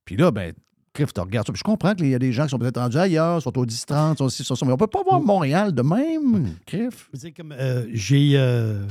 puis 0.05 0.15
là, 0.15 0.31
ben, 0.31 0.53
Criff, 0.93 1.13
tu 1.13 1.19
regardes 1.21 1.45
ça. 1.45 1.53
Puis 1.53 1.59
je 1.59 1.63
comprends 1.63 1.93
qu'il 1.93 2.07
y 2.07 2.15
a 2.15 2.19
des 2.19 2.31
gens 2.31 2.45
qui 2.45 2.49
sont 2.51 2.57
peut-être 2.59 2.79
rendus 2.79 2.97
ailleurs, 2.97 3.41
sont 3.41 3.55
au 3.57 3.65
10-30, 3.65 4.17
sont 4.17 4.23
aussi, 4.25 4.43
sont 4.43 4.55
ça, 4.55 4.65
mais 4.65 4.71
on 4.71 4.77
peut 4.77 4.87
pas 4.87 5.03
voir 5.03 5.21
Montréal 5.21 5.71
de 5.73 5.81
même, 5.83 6.55
Criff. 6.65 7.09
Veux 7.13 7.19
dire, 7.19 7.31
comme, 7.35 7.51
euh, 7.51 7.85
j'ai 7.93 8.31
euh, 8.35 8.85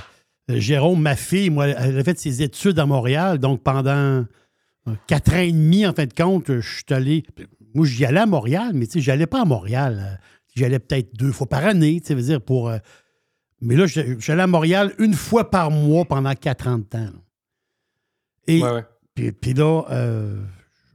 euh, 0.51 0.61
Jérôme, 0.61 1.01
ma 1.01 1.17
fille, 1.17 1.51
moi, 1.51 1.67
elle 1.69 1.99
a 1.99 2.05
fait 2.05 2.19
ses 2.19 2.43
études 2.43 2.79
à 2.79 2.87
Montréal, 2.87 3.39
donc 3.39 3.63
pendant 3.63 3.91
euh, 3.91 4.93
quatre 5.09 5.33
ans 5.35 5.39
et 5.41 5.51
demi, 5.51 5.85
en 5.87 5.93
fin 5.95 6.05
de 6.07 6.13
compte, 6.13 6.61
je 6.61 6.61
suis 6.61 6.85
allé. 6.91 7.25
Moi, 7.75 7.87
j'y 7.87 8.05
allais 8.05 8.21
à 8.21 8.27
Montréal, 8.27 8.71
mais 8.75 8.87
tu 8.87 8.93
sais, 8.93 9.01
j'allais 9.01 9.27
pas 9.27 9.43
à 9.43 9.45
Montréal. 9.45 10.21
Euh, 10.57 10.61
J'y 10.61 10.65
allais 10.65 10.79
peut-être 10.79 11.15
deux 11.15 11.33
fois 11.33 11.47
par 11.49 11.65
année, 11.65 12.01
tu 12.01 12.09
sais, 12.09 12.15
veux 12.15 12.23
dire, 12.23 12.41
pour. 12.41 12.69
euh, 12.69 12.79
mais 13.61 13.77
là, 13.77 13.87
je- 13.87 14.19
j'allais 14.19 14.43
à 14.43 14.47
Montréal 14.47 14.95
une 14.99 15.15
fois 15.15 15.51
par 15.51 15.71
mois 15.71 16.05
pendant 16.05 16.35
quatre 16.35 16.67
ans 16.69 16.79
de 16.79 16.85
temps. 16.85 16.99
là. 17.05 17.13
Et 18.49 18.63
Ouais, 18.63 18.71
ouais. 18.71 18.85
puis, 19.15 19.33
puis 19.33 19.55
là, 19.55 19.83
euh, 19.91 20.41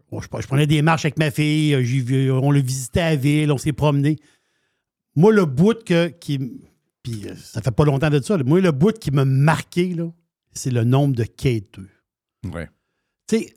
bon, 0.09 0.21
je, 0.21 0.27
je 0.41 0.47
prenais 0.47 0.67
des 0.67 0.81
marches 0.81 1.05
avec 1.05 1.17
ma 1.19 1.31
fille, 1.31 1.73
euh, 1.75 1.79
vu- 1.79 2.31
on 2.31 2.51
l'a 2.51 2.61
visité 2.61 3.01
à 3.01 3.09
la 3.11 3.15
ville, 3.17 3.51
on 3.51 3.57
s'est 3.57 3.73
promené. 3.73 4.17
Moi, 5.15 5.33
le 5.33 5.45
bout 5.45 5.83
que, 5.83 6.07
qui. 6.07 6.39
Puis 7.03 7.25
ça 7.35 7.61
fait 7.61 7.71
pas 7.71 7.83
longtemps 7.83 8.09
de 8.11 8.21
ça. 8.21 8.37
là, 8.37 8.43
moi, 8.45 8.61
le 8.61 8.71
bout 8.71 8.97
qui 8.97 9.09
m'a 9.11 9.25
marqué, 9.25 9.93
là, 9.95 10.09
c'est 10.53 10.69
le 10.71 10.83
nombre 10.83 11.15
de 11.15 11.23
quêteux. 11.23 11.89
Ouais. 12.53 12.69
Tu 13.27 13.39
sais, 13.39 13.53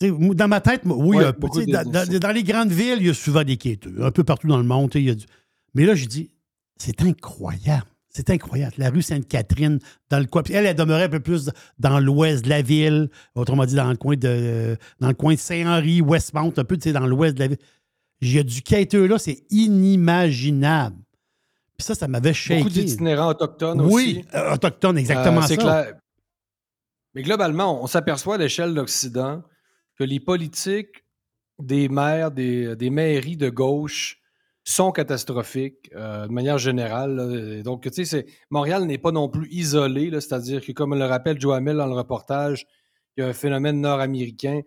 dans 0.00 0.48
ma 0.48 0.60
tête, 0.60 0.82
oui, 0.84 1.16
Ouais, 1.16 1.24
a- 1.24 1.32
de- 1.32 1.72
dans, 1.72 1.90
dans- 1.90 2.18
dans 2.20 2.30
les 2.32 2.42
grandes 2.44 2.70
villes, 2.70 2.98
il 3.00 3.06
y 3.06 3.10
a 3.10 3.14
souvent 3.14 3.42
des 3.44 3.56
quêteux. 3.56 3.94
Un 4.00 4.10
peu 4.10 4.22
partout 4.24 4.46
dans 4.46 4.58
le 4.58 4.64
monde. 4.64 4.90
il 4.94 5.02
y 5.02 5.10
a 5.10 5.14
du- 5.14 5.26
Mais 5.74 5.84
là, 5.84 5.94
je 5.94 6.04
dis, 6.06 6.30
c'est 6.76 7.02
incroyable. 7.02 7.84
C'est 8.10 8.30
incroyable. 8.30 8.74
La 8.78 8.90
rue 8.90 9.02
Sainte-Catherine, 9.02 9.78
dans 10.08 10.18
le 10.18 10.24
coin. 10.26 10.42
Puis 10.42 10.54
elle, 10.54 10.66
elle 10.66 10.74
demeurait 10.76 11.04
un 11.04 11.08
peu 11.08 11.20
plus 11.20 11.50
dans 11.78 12.00
l'ouest 12.00 12.44
de 12.44 12.48
la 12.48 12.62
ville, 12.62 13.10
autrement 13.34 13.64
dit, 13.66 13.74
dans 13.74 13.90
le 13.90 13.96
coin 13.96 14.16
de, 14.16 14.76
dans 14.98 15.08
le 15.08 15.14
coin 15.14 15.34
de 15.34 15.38
Saint-Henri, 15.38 16.00
Westmount, 16.00 16.52
un 16.56 16.64
peu 16.64 16.76
tu 16.76 16.84
sais, 16.84 16.92
dans 16.92 17.06
l'ouest 17.06 17.34
de 17.34 17.40
la 17.40 17.48
ville. 17.48 17.58
Il 18.20 18.32
y 18.32 18.38
a 18.38 18.42
du 18.42 18.62
quêteux 18.62 19.06
là, 19.06 19.18
c'est 19.18 19.44
inimaginable. 19.50 20.96
Puis 21.76 21.84
ça, 21.84 21.94
ça 21.94 22.08
m'avait 22.08 22.32
shaké. 22.32 22.58
Beaucoup 22.60 22.70
d'itinérants 22.70 23.28
autochtones 23.28 23.80
Oui, 23.82 24.24
aussi. 24.26 24.36
euh, 24.36 24.54
autochtones, 24.54 24.98
exactement 24.98 25.42
Euh, 25.42 25.46
ça. 25.46 25.56
clair. 25.56 25.94
Mais 27.14 27.22
globalement, 27.22 27.82
on 27.82 27.86
s'aperçoit 27.86 28.34
à 28.34 28.38
l'échelle 28.38 28.70
de 28.70 28.76
l'Occident 28.76 29.42
que 29.98 30.04
les 30.04 30.20
politiques 30.20 31.04
des 31.58 31.88
maires, 31.88 32.30
des, 32.30 32.76
des 32.76 32.90
mairies 32.90 33.36
de 33.36 33.48
gauche 33.50 34.20
sont 34.64 34.92
catastrophiques 34.92 35.90
euh, 35.96 36.26
de 36.26 36.32
manière 36.32 36.58
générale. 36.58 37.16
là. 37.16 37.62
Donc, 37.62 37.82
tu 37.84 37.90
sais, 37.92 38.04
c'est- 38.04 38.26
Montréal 38.50 38.84
n'est 38.84 38.98
pas 38.98 39.12
non 39.12 39.28
plus 39.28 39.48
isolé, 39.50 40.10
c'est-à-dire 40.12 40.64
que, 40.64 40.72
comme 40.72 40.94
le 40.94 41.04
rappelle 41.04 41.40
Joe 41.40 41.56
Hamel 41.56 41.76
dans 41.78 41.86
le 41.86 41.94
reportage, 41.94 42.66
il 43.16 43.22
y 43.22 43.24
a 43.24 43.28
un 43.28 43.32
phénomène 43.32 43.80
nord-américain. 43.80 44.60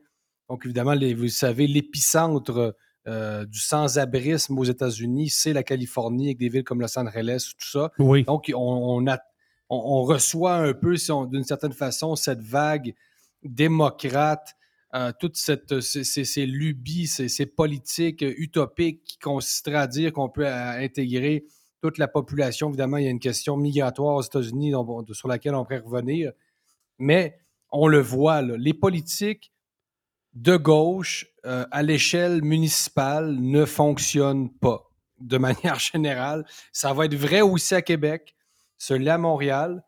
Donc, 0.49 0.65
évidemment, 0.65 0.93
les- 0.93 1.13
vous 1.13 1.29
savez, 1.29 1.67
l'épicentre 1.67 2.75
euh, 3.07 3.45
du 3.45 3.59
sans-abrisme 3.59 4.59
aux 4.59 4.63
États-Unis, 4.63 5.29
c'est 5.29 5.53
la 5.53 5.63
Californie, 5.63 6.25
avec 6.27 6.37
des 6.37 6.49
villes 6.49 6.63
comme 6.63 6.81
Los 6.81 6.99
Angeles, 6.99 7.53
tout 7.57 7.67
ça. 7.69 7.91
Oui. 7.97 8.23
Donc, 8.25 8.51
on, 8.53 8.59
on 8.59 9.07
a- 9.07 9.19
on- 9.69 9.83
on 9.99 10.03
reçoit 10.03 10.55
un 10.55 10.73
peu, 10.73 10.97
si 10.97 11.11
d'une 11.31 11.43
certaine 11.43 11.73
façon, 11.73 12.15
cette 12.15 12.41
vague 12.43 12.93
démocrate, 13.43 14.55
euh, 14.93 15.11
toutes 15.19 15.37
cette, 15.37 15.79
ces, 15.79 16.03
ces- 16.03 16.45
lubies, 16.45 17.07
ces, 17.07 17.29
ces 17.29 17.45
politiques 17.45 18.23
utopiques 18.27 19.03
qui 19.03 19.17
consisteraient 19.19 19.77
à 19.77 19.87
dire 19.87 20.11
qu'on 20.11 20.29
peut 20.29 20.45
euh, 20.45 20.71
intégrer 20.83 21.45
toute 21.81 21.97
la 21.97 22.07
population. 22.07 22.69
Évidemment, 22.69 22.97
il 22.97 23.05
y 23.05 23.07
a 23.07 23.11
une 23.11 23.19
question 23.19 23.57
migratoire 23.57 24.15
aux 24.15 24.21
États-Unis 24.21 24.73
sur 25.13 25.27
laquelle 25.27 25.55
on 25.55 25.63
pourrait 25.63 25.79
revenir. 25.79 26.31
Mais 26.99 27.39
on 27.71 27.87
le 27.87 27.99
voit, 27.99 28.41
là, 28.41 28.55
les 28.57 28.73
politiques 28.73 29.51
de 30.33 30.55
gauche 30.57 31.27
euh, 31.45 31.65
à 31.71 31.83
l'échelle 31.83 32.43
municipale 32.43 33.35
ne 33.39 33.65
fonctionnent 33.65 34.51
pas 34.51 34.89
de 35.19 35.37
manière 35.39 35.79
générale. 35.79 36.45
Ça 36.71 36.93
va 36.93 37.05
être 37.05 37.15
vrai 37.15 37.41
aussi 37.41 37.75
à 37.75 37.81
Québec, 37.81 38.35
celui-là 38.77 39.15
à 39.15 39.17
Montréal. 39.17 39.83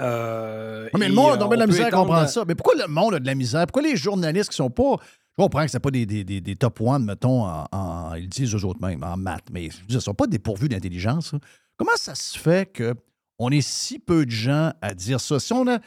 Euh, 0.00 0.88
mais 0.98 1.08
le 1.08 1.14
monde 1.14 1.40
euh, 1.42 1.44
a 1.44 1.48
de 1.48 1.56
la 1.56 1.66
misère 1.66 1.86
à 1.88 1.90
comprendre 1.90 2.28
ça. 2.28 2.44
Mais 2.46 2.54
pourquoi 2.54 2.74
le 2.74 2.88
monde 2.88 3.14
a 3.14 3.20
de 3.20 3.26
la 3.26 3.34
misère? 3.34 3.66
Pourquoi 3.66 3.82
les 3.82 3.96
journalistes 3.96 4.50
qui 4.50 4.56
sont 4.56 4.70
pas. 4.70 4.96
Je 5.38 5.42
comprends 5.42 5.64
que 5.64 5.70
c'est 5.70 5.80
pas 5.80 5.90
des, 5.90 6.04
des, 6.06 6.24
des, 6.24 6.40
des 6.40 6.56
top 6.56 6.80
one, 6.80 7.04
mettons, 7.04 7.44
en, 7.46 7.66
en- 7.72 8.14
ils 8.14 8.22
le 8.22 8.28
disent 8.28 8.54
eux 8.54 8.64
autres 8.66 8.80
mêmes, 8.86 9.02
en 9.02 9.16
maths, 9.16 9.46
mais 9.50 9.68
dire, 9.68 9.74
ils 9.88 10.00
sont 10.00 10.14
pas 10.14 10.26
dépourvus 10.26 10.68
d'intelligence. 10.68 11.34
Comment 11.76 11.96
ça 11.96 12.14
se 12.14 12.38
fait 12.38 12.70
que 12.70 12.94
on 13.38 13.50
est 13.50 13.62
si 13.66 13.98
peu 13.98 14.24
de 14.26 14.30
gens 14.30 14.72
à 14.82 14.94
dire 14.94 15.20
ça? 15.20 15.38
Si 15.40 15.52
on 15.52 15.66
a. 15.68 15.78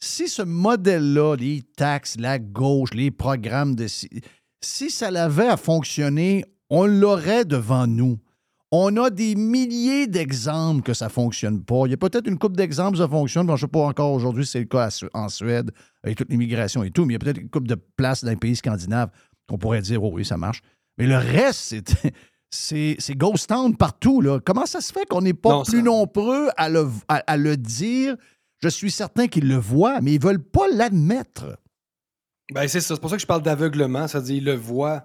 Si 0.00 0.28
ce 0.28 0.42
modèle-là, 0.42 1.36
les 1.36 1.62
taxes, 1.76 2.16
la 2.18 2.38
gauche, 2.38 2.92
les 2.92 3.10
programmes 3.10 3.74
de. 3.74 3.86
Si 3.88 4.90
ça 4.90 5.10
l'avait 5.10 5.48
à 5.48 5.56
fonctionner, 5.56 6.44
on 6.68 6.84
l'aurait 6.84 7.44
devant 7.46 7.86
nous. 7.86 8.18
On 8.76 8.96
a 8.96 9.08
des 9.08 9.36
milliers 9.36 10.08
d'exemples 10.08 10.82
que 10.82 10.94
ça 10.94 11.04
ne 11.04 11.10
fonctionne 11.10 11.62
pas. 11.62 11.82
Il 11.86 11.90
y 11.92 11.94
a 11.94 11.96
peut-être 11.96 12.26
une 12.26 12.38
couple 12.38 12.56
d'exemples 12.56 12.96
où 12.96 12.98
ça 12.98 13.06
fonctionne. 13.08 13.46
Bon, 13.46 13.54
je 13.54 13.64
ne 13.66 13.68
sais 13.68 13.70
pas 13.70 13.84
encore 13.86 14.12
aujourd'hui 14.12 14.44
si 14.44 14.50
c'est 14.52 14.58
le 14.58 14.64
cas 14.64 14.88
en 15.14 15.28
Suède, 15.28 15.70
avec 16.02 16.18
toute 16.18 16.28
l'immigration 16.28 16.82
et 16.82 16.90
tout, 16.90 17.04
mais 17.04 17.12
il 17.12 17.14
y 17.14 17.16
a 17.16 17.18
peut-être 17.20 17.38
une 17.40 17.48
couple 17.50 17.68
de 17.68 17.76
places 17.96 18.24
dans 18.24 18.30
les 18.30 18.36
pays 18.36 18.56
scandinaves 18.56 19.10
qu'on 19.48 19.58
pourrait 19.58 19.80
dire, 19.80 20.02
oh 20.02 20.10
oui, 20.14 20.24
ça 20.24 20.36
marche. 20.36 20.60
Mais 20.98 21.06
le 21.06 21.16
reste, 21.16 21.60
c'est, 21.60 21.84
c'est, 22.50 22.96
c'est 22.98 23.14
ghost 23.14 23.48
town 23.48 23.76
partout. 23.76 24.20
Là. 24.20 24.40
Comment 24.44 24.66
ça 24.66 24.80
se 24.80 24.92
fait 24.92 25.06
qu'on 25.06 25.22
n'est 25.22 25.34
pas 25.34 25.50
Non, 25.50 25.62
plus 25.62 25.76
ça- 25.78 25.82
nombreux 25.82 26.48
à 26.56 26.68
le, 26.68 26.88
à, 27.06 27.16
à 27.28 27.36
le 27.36 27.56
dire? 27.56 28.16
Je 28.58 28.68
suis 28.68 28.90
certain 28.90 29.28
qu'ils 29.28 29.46
le 29.46 29.56
voient, 29.56 30.00
mais 30.00 30.14
ils 30.14 30.18
ne 30.20 30.24
veulent 30.26 30.42
pas 30.42 30.66
l'admettre. 30.72 31.58
Ben, 32.52 32.66
c'est 32.66 32.80
ça. 32.80 32.94
C'est 32.94 33.00
pour 33.00 33.10
ça 33.10 33.16
que 33.16 33.22
je 33.22 33.26
parle 33.26 33.42
d'aveuglement. 33.42 34.08
C'est-à-dire, 34.08 34.36
ils 34.36 34.44
le 34.44 34.54
voient 34.54 35.04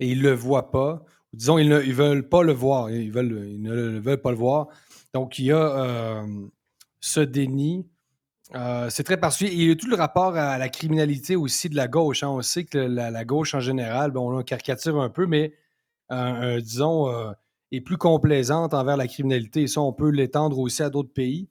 et 0.00 0.10
ils 0.10 0.18
ne 0.18 0.22
le 0.24 0.32
voient 0.34 0.70
pas. 0.72 1.04
Disons, 1.32 1.58
ils 1.58 1.68
ne 1.68 1.78
veulent 1.78 2.28
pas 2.28 2.42
le 2.42 2.52
voir. 2.52 2.90
Ils, 2.90 3.12
ne 3.12 3.72
le- 3.72 3.98
veulent 4.00 4.20
pas 4.20 4.30
le 4.30 4.36
voir. 4.36 4.68
Donc, 5.14 5.38
il 5.38 5.46
y 5.46 5.52
a 5.52 5.56
euh, 5.58 6.26
ce 7.00 7.20
déni. 7.20 7.86
Euh, 8.54 8.88
c'est 8.90 9.04
très 9.04 9.18
particulier. 9.18 9.54
Il 9.54 9.68
y 9.68 9.70
a 9.70 9.76
tout 9.76 9.88
le 9.88 9.96
rapport 9.96 10.36
à 10.36 10.56
la 10.58 10.68
criminalité 10.68 11.36
aussi 11.36 11.68
de 11.68 11.76
la 11.76 11.88
gauche. 11.88 12.22
hein. 12.22 12.28
On 12.28 12.40
sait 12.42 12.64
que 12.64 12.78
la, 12.78 13.24
gauche 13.24 13.54
en 13.54 13.60
général, 13.60 14.10
bon, 14.10 14.38
on 14.38 14.42
caricature 14.42 15.00
un 15.00 15.10
peu, 15.10 15.26
mais 15.26 15.54
euh, 16.12 16.60
disons, 16.60 17.08
est 17.72 17.80
plus 17.82 17.98
complaisante 17.98 18.72
envers 18.74 18.96
la 18.96 19.06
criminalité. 19.06 19.62
Et 19.62 19.66
ça, 19.66 19.82
on 19.82 19.92
peut 19.92 20.10
l'étendre 20.10 20.58
aussi 20.58 20.82
à 20.82 20.90
d'autres 20.90 21.12
pays. 21.12 21.48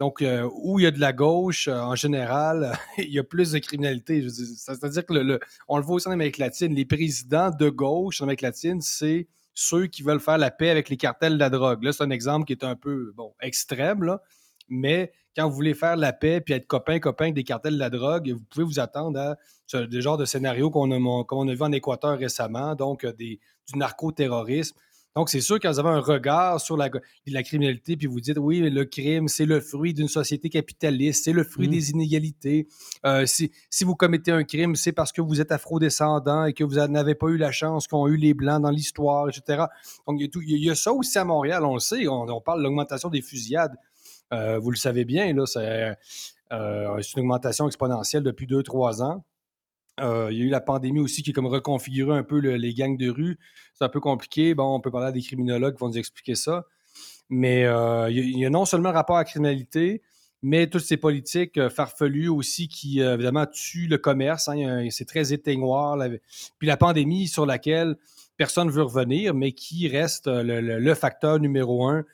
Donc, 0.00 0.22
euh, 0.22 0.48
où 0.54 0.78
il 0.78 0.84
y 0.84 0.86
a 0.86 0.90
de 0.90 1.00
la 1.00 1.12
gauche, 1.12 1.66
euh, 1.66 1.80
en 1.80 1.96
général, 1.96 2.78
il 2.98 3.12
y 3.12 3.18
a 3.18 3.24
plus 3.24 3.52
de 3.52 3.58
criminalité. 3.58 4.26
C'est-à-dire 4.28 5.04
que 5.04 5.12
le, 5.12 5.40
on 5.66 5.76
le 5.76 5.82
voit 5.82 5.96
aussi 5.96 6.08
en 6.08 6.12
Amérique 6.12 6.38
latine, 6.38 6.74
les 6.74 6.84
présidents 6.84 7.50
de 7.50 7.68
gauche 7.68 8.20
en 8.20 8.24
Amérique 8.24 8.42
latine, 8.42 8.80
c'est 8.80 9.26
ceux 9.54 9.86
qui 9.88 10.04
veulent 10.04 10.20
faire 10.20 10.38
la 10.38 10.52
paix 10.52 10.70
avec 10.70 10.88
les 10.88 10.96
cartels 10.96 11.34
de 11.34 11.38
la 11.38 11.50
drogue. 11.50 11.82
Là, 11.82 11.92
c'est 11.92 12.04
un 12.04 12.10
exemple 12.10 12.46
qui 12.46 12.52
est 12.52 12.62
un 12.62 12.76
peu 12.76 13.12
bon, 13.16 13.34
extrême, 13.40 14.04
là, 14.04 14.22
mais 14.68 15.12
quand 15.36 15.48
vous 15.48 15.54
voulez 15.54 15.74
faire 15.74 15.96
la 15.96 16.12
paix 16.12 16.40
puis 16.40 16.54
être 16.54 16.66
copain-copain 16.66 17.26
avec 17.26 17.34
des 17.34 17.44
cartels 17.44 17.74
de 17.74 17.78
la 17.78 17.90
drogue, 17.90 18.30
vous 18.30 18.44
pouvez 18.50 18.64
vous 18.64 18.80
attendre 18.80 19.18
à 19.18 19.36
ce 19.66 19.78
des 19.78 20.00
genres 20.00 20.16
de 20.16 20.24
scénarios 20.24 20.70
qu'on 20.70 20.90
a, 20.90 21.24
qu'on 21.24 21.48
a 21.48 21.54
vu 21.54 21.62
en 21.62 21.72
Équateur 21.72 22.18
récemment, 22.18 22.74
donc 22.74 23.04
euh, 23.04 23.12
des, 23.12 23.40
du 23.72 23.78
narcoterrorisme. 23.78 24.76
Donc, 25.18 25.30
c'est 25.30 25.40
sûr, 25.40 25.58
quand 25.58 25.72
vous 25.72 25.80
avez 25.80 25.88
un 25.88 25.98
regard 25.98 26.60
sur 26.60 26.76
la, 26.76 26.88
la 27.26 27.42
criminalité, 27.42 27.96
puis 27.96 28.06
vous 28.06 28.20
dites, 28.20 28.38
oui, 28.38 28.60
le 28.70 28.84
crime, 28.84 29.26
c'est 29.26 29.46
le 29.46 29.60
fruit 29.60 29.92
d'une 29.92 30.06
société 30.06 30.48
capitaliste, 30.48 31.24
c'est 31.24 31.32
le 31.32 31.42
fruit 31.42 31.66
Mm. 31.66 31.70
des 31.72 31.90
inégalités. 31.90 32.68
Euh, 33.04 33.26
si, 33.26 33.50
si 33.68 33.82
vous 33.82 33.96
commettez 33.96 34.30
un 34.30 34.44
crime, 34.44 34.76
c'est 34.76 34.92
parce 34.92 35.10
que 35.10 35.20
vous 35.20 35.40
êtes 35.40 35.50
afro-descendant 35.50 36.44
et 36.44 36.52
que 36.52 36.62
vous 36.62 36.76
n'avez 36.86 37.16
pas 37.16 37.26
eu 37.26 37.36
la 37.36 37.50
chance 37.50 37.88
qu'ont 37.88 38.06
eu 38.06 38.16
les 38.16 38.32
Blancs 38.32 38.62
dans 38.62 38.70
l'histoire, 38.70 39.28
etc. 39.28 39.64
Donc, 40.06 40.20
il 40.20 40.22
y, 40.22 40.24
a 40.26 40.28
tout- 40.28 40.40
il 40.42 40.64
y 40.64 40.70
a 40.70 40.76
ça 40.76 40.92
aussi 40.92 41.18
à 41.18 41.24
Montréal, 41.24 41.64
on 41.64 41.74
le 41.74 41.80
sait. 41.80 42.06
On, 42.06 42.22
on 42.28 42.40
parle 42.40 42.60
de 42.60 42.62
l'augmentation 42.62 43.08
des 43.08 43.20
fusillades. 43.20 43.74
Euh, 44.32 44.60
vous 44.60 44.70
le 44.70 44.76
savez 44.76 45.04
bien, 45.04 45.32
là, 45.34 45.46
c'est 45.46 45.96
euh, 46.52 47.02
c'est 47.02 47.14
une 47.16 47.22
augmentation 47.24 47.66
exponentielle 47.66 48.22
depuis 48.22 48.46
deux, 48.46 48.62
trois 48.62 49.02
ans. 49.02 49.24
Euh, 50.00 50.28
il 50.30 50.38
y 50.38 50.42
a 50.42 50.44
eu 50.44 50.48
la 50.48 50.60
pandémie 50.60 51.00
aussi 51.00 51.22
qui 51.22 51.30
a 51.30 51.32
comme 51.32 51.46
reconfiguré 51.46 52.16
un 52.16 52.22
peu 52.22 52.40
le- 52.40 52.56
les 52.56 52.74
gangs 52.74 52.96
de 52.96 53.08
rue. 53.10 53.38
C'est 53.74 53.84
un 53.84 53.88
peu 53.88 54.00
compliqué. 54.00 54.54
Bon, 54.54 54.74
on 54.74 54.80
peut 54.80 54.90
parler 54.90 55.08
à 55.08 55.12
des 55.12 55.22
criminologues 55.22 55.74
qui 55.74 55.80
vont 55.80 55.88
nous 55.88 55.98
expliquer 55.98 56.34
ça. 56.34 56.66
Mais 57.28 57.64
euh, 57.64 58.10
il, 58.10 58.38
y 58.38 58.46
a, 58.46 58.50
non 58.50 58.64
seulement 58.64 58.90
le 58.90 58.94
rapport 58.96 59.16
à 59.16 59.20
la 59.20 59.24
criminalité, 59.24 60.02
mais 60.42 60.68
toutes 60.68 60.82
ces 60.84 60.96
politiques 60.96 61.58
euh, 61.58 61.68
farfelues 61.68 62.28
aussi 62.28 62.68
qui, 62.68 63.00
évidemment, 63.00 63.46
tuent 63.46 63.88
le 63.88 63.98
commerce. 63.98 64.48
hein. 64.48 64.58
Un- 64.58 64.90
C'est 64.90 65.04
très 65.04 65.32
éteignoir. 65.32 65.98
Puis 66.58 66.68
la 66.68 66.76
pandémie 66.76 67.28
sur 67.28 67.44
laquelle 67.46 67.96
personne 68.36 68.68
ne 68.68 68.72
veut 68.72 68.82
revenir, 68.84 69.34
mais 69.34 69.52
qui 69.52 69.88
reste 69.88 70.26
le, 70.28 70.94
facteur 70.94 71.38
numéro 71.40 71.86
un 71.88 72.04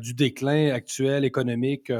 du 0.00 0.14
déclin 0.14 0.72
actuel 0.72 1.24
économique 1.24 1.92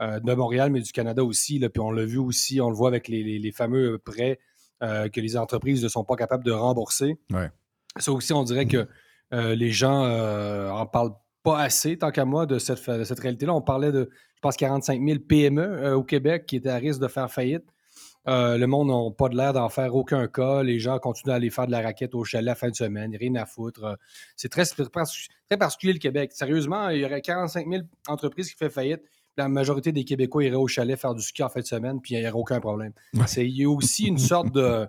de 0.00 0.34
Montréal, 0.34 0.70
mais 0.70 0.80
du 0.80 0.92
Canada 0.92 1.24
aussi. 1.24 1.58
là. 1.58 1.68
Puis 1.68 1.80
on 1.80 1.90
l'a 1.90 2.04
vu 2.04 2.18
aussi, 2.18 2.60
on 2.60 2.70
le 2.70 2.76
voit 2.76 2.88
avec 2.88 3.08
les, 3.08 3.22
les- 3.24 3.38
les 3.38 3.52
fameux 3.52 3.98
prêts 3.98 4.38
euh, 4.82 5.08
que 5.08 5.20
les 5.20 5.36
entreprises 5.36 5.82
ne 5.82 5.88
sont 5.88 6.04
pas 6.04 6.14
capables 6.16 6.44
de 6.44 6.52
rembourser. 6.52 7.16
Ouais. 7.32 7.50
Ça 7.98 8.12
aussi, 8.12 8.32
on 8.32 8.44
dirait 8.44 8.66
que 8.66 8.86
euh, 9.34 9.54
les 9.54 9.70
gens 9.72 10.04
euh, 10.04 10.70
en 10.70 10.86
parlent 10.86 11.14
pas 11.42 11.58
assez, 11.60 11.96
tant 11.98 12.10
qu'à 12.10 12.24
moi, 12.24 12.46
de 12.46 12.58
cette, 12.58 12.78
fa- 12.78 12.96
de 12.98 13.04
cette 13.04 13.18
réalité-là. 13.20 13.54
On 13.54 13.60
parlait 13.62 13.90
de, 13.92 14.08
je 14.36 14.40
pense, 14.40 14.56
45 14.56 15.02
000 15.04 15.18
PME 15.28 15.62
euh, 15.62 15.96
au 15.96 16.04
Québec 16.04 16.46
qui 16.46 16.56
étaient 16.56 16.68
à 16.68 16.76
risque 16.76 17.00
de 17.00 17.08
faire 17.08 17.30
faillite. 17.30 17.64
Euh, 18.28 18.58
le 18.58 18.66
monde 18.66 18.88
n'a 18.88 19.10
pas 19.16 19.28
de 19.30 19.36
l'air 19.36 19.52
d'en 19.54 19.68
faire 19.68 19.94
aucun 19.94 20.28
cas. 20.28 20.62
Les 20.62 20.78
gens 20.78 20.98
continuent 20.98 21.32
à 21.32 21.36
aller 21.36 21.50
faire 21.50 21.66
de 21.66 21.72
la 21.72 21.80
raquette 21.80 22.14
au 22.14 22.24
chalet 22.24 22.44
la 22.44 22.54
fin 22.54 22.68
de 22.68 22.74
semaine. 22.74 23.16
Rien 23.18 23.34
à 23.36 23.46
foutre. 23.46 23.84
Euh, 23.84 23.94
C'est 24.36 24.50
très, 24.50 24.64
très 24.64 25.56
particulier 25.58 25.94
le 25.94 25.98
Québec. 25.98 26.32
Sérieusement, 26.34 26.88
il 26.90 27.00
y 27.00 27.04
aurait 27.04 27.22
45 27.22 27.66
000 27.68 27.82
entreprises 28.06 28.50
qui 28.52 28.56
font 28.62 28.70
faillite. 28.70 29.00
La 29.38 29.48
majorité 29.48 29.92
des 29.92 30.04
Québécois 30.04 30.44
iraient 30.44 30.56
au 30.56 30.66
chalet 30.68 30.98
faire 30.98 31.14
du 31.14 31.22
ski 31.22 31.42
en 31.42 31.48
fin 31.48 31.60
de 31.60 31.64
semaine, 31.66 32.00
puis 32.00 32.14
il 32.14 32.20
n'y 32.20 32.24
aurait 32.26 32.38
aucun 32.38 32.60
problème. 32.60 32.92
C'est- 33.26 33.46
Il 33.46 33.56
y 33.56 33.64
a 33.64 33.70
aussi 33.70 34.06
une 34.06 34.18
sorte 34.18 34.52
de. 34.52 34.86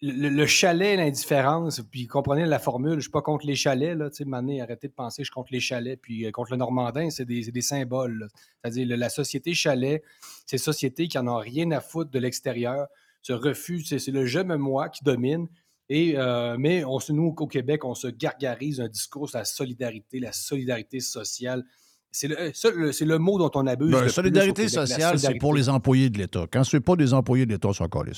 Le, 0.00 0.28
le 0.28 0.46
chalet, 0.46 0.96
l'indifférence, 0.96 1.80
puis 1.90 2.06
comprenez 2.06 2.46
la 2.46 2.60
formule, 2.60 2.92
je 2.92 2.96
ne 2.96 3.00
suis 3.00 3.10
pas 3.10 3.20
contre 3.20 3.44
les 3.48 3.56
chalets, 3.56 3.96
là, 3.98 4.08
tu 4.10 4.18
sais, 4.18 4.24
Mané, 4.24 4.60
arrêtez 4.62 4.86
de 4.86 4.92
penser 4.92 5.22
que 5.22 5.24
je 5.24 5.30
suis 5.30 5.34
contre 5.34 5.52
les 5.52 5.58
chalets, 5.58 6.00
puis 6.00 6.24
euh, 6.24 6.30
contre 6.30 6.52
le 6.52 6.56
Normandin, 6.56 7.10
c'est 7.10 7.24
des, 7.24 7.50
des 7.50 7.60
symboles. 7.62 8.28
C'est-à-dire, 8.62 8.96
la 8.96 9.08
société 9.08 9.54
chalet, 9.54 10.04
c'est 10.46 10.56
société 10.56 11.08
qui 11.08 11.18
n'en 11.18 11.36
a 11.36 11.40
rien 11.40 11.72
à 11.72 11.80
foutre 11.80 12.12
de 12.12 12.18
l'extérieur, 12.20 12.86
se 13.22 13.32
refuse, 13.32 13.88
c'est 13.98 14.12
le 14.12 14.24
je 14.24 14.38
me 14.38 14.56
moi 14.56 14.88
qui 14.88 15.02
domine, 15.02 15.48
et, 15.88 16.14
euh, 16.16 16.54
mais 16.56 16.84
on, 16.84 17.00
se- 17.00 17.12
nous, 17.12 17.34
au 17.36 17.46
Québec, 17.48 17.84
on 17.84 17.94
se 17.96 18.06
gargarise 18.06 18.80
un 18.80 18.86
discours 18.88 19.28
sur 19.28 19.38
la 19.38 19.44
solidarité, 19.44 20.20
la 20.20 20.32
solidarité 20.32 21.00
sociale. 21.00 21.64
C'est 22.10 22.28
le, 22.28 22.36
ça, 22.54 22.70
le- 22.74 22.92
c'est 22.92 23.04
le 23.04 23.18
mot 23.18 23.38
dont 23.38 23.50
on 23.54 23.66
abuse. 23.66 23.90
Ben, 23.90 23.98
le 23.98 24.02
plus 24.04 24.10
au 24.10 24.12
solidarité 24.12 24.68
sociale, 24.68 25.18
c'est 25.18 25.34
pour 25.38 25.54
les 25.54 25.68
employés 25.68 26.08
de 26.10 26.18
l'État. 26.18 26.46
Quand 26.50 26.64
c'est 26.64 26.80
pas 26.80 26.96
des 26.96 27.12
employés 27.14 27.46
de 27.46 27.52
l'État, 27.52 27.68
c'est 27.74 27.84
encore 27.84 28.04
les 28.04 28.12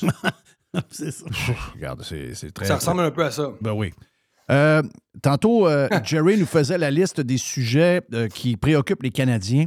c'est 0.91 1.11
ça. 1.11 1.25
Regarde, 1.75 2.03
c'est 2.05 2.35
c'est 2.35 2.53
très. 2.53 2.67
Ça 2.67 2.77
ressemble 2.77 3.01
un 3.03 3.11
peu 3.11 3.25
à 3.25 3.31
ça. 3.33 3.51
Ben 3.61 3.73
oui. 3.73 3.93
Euh, 4.51 4.83
tantôt, 5.23 5.67
euh, 5.67 5.89
Jerry 6.05 6.39
nous 6.39 6.47
faisait 6.47 6.79
la 6.79 6.91
liste 6.93 7.21
des 7.21 7.39
sujets 7.39 8.03
euh, 8.15 8.29
qui 8.29 8.57
préoccupent 8.57 9.03
les 9.03 9.11
Canadiens. 9.11 9.67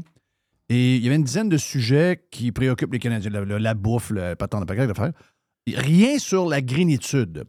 Et 0.70 0.96
il 0.96 1.04
y 1.04 1.08
avait 1.08 1.18
une 1.18 1.24
dizaine 1.26 1.50
de 1.50 1.58
sujets 1.58 2.24
qui 2.32 2.52
préoccupent 2.54 2.94
les 2.94 3.00
Canadiens. 3.00 3.30
La, 3.32 3.44
la- 3.44 3.60
la 3.60 3.74
bouffe, 3.74 4.12
le 4.12 4.36
patent 4.36 4.62
de 4.62 4.66
paquet 4.66 4.88
d'affaires. 4.88 5.12
Rien 5.68 6.18
sur 6.20 6.48
la 6.48 6.62
grénitude. 6.62 7.44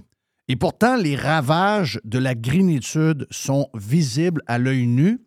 Et 0.48 0.56
pourtant, 0.56 0.96
les 0.96 1.16
ravages 1.16 2.00
de 2.04 2.18
la 2.18 2.34
grénitude 2.34 3.26
sont 3.30 3.68
visibles 3.74 4.42
à 4.46 4.58
l'œil 4.58 4.86
nu. 4.86 5.20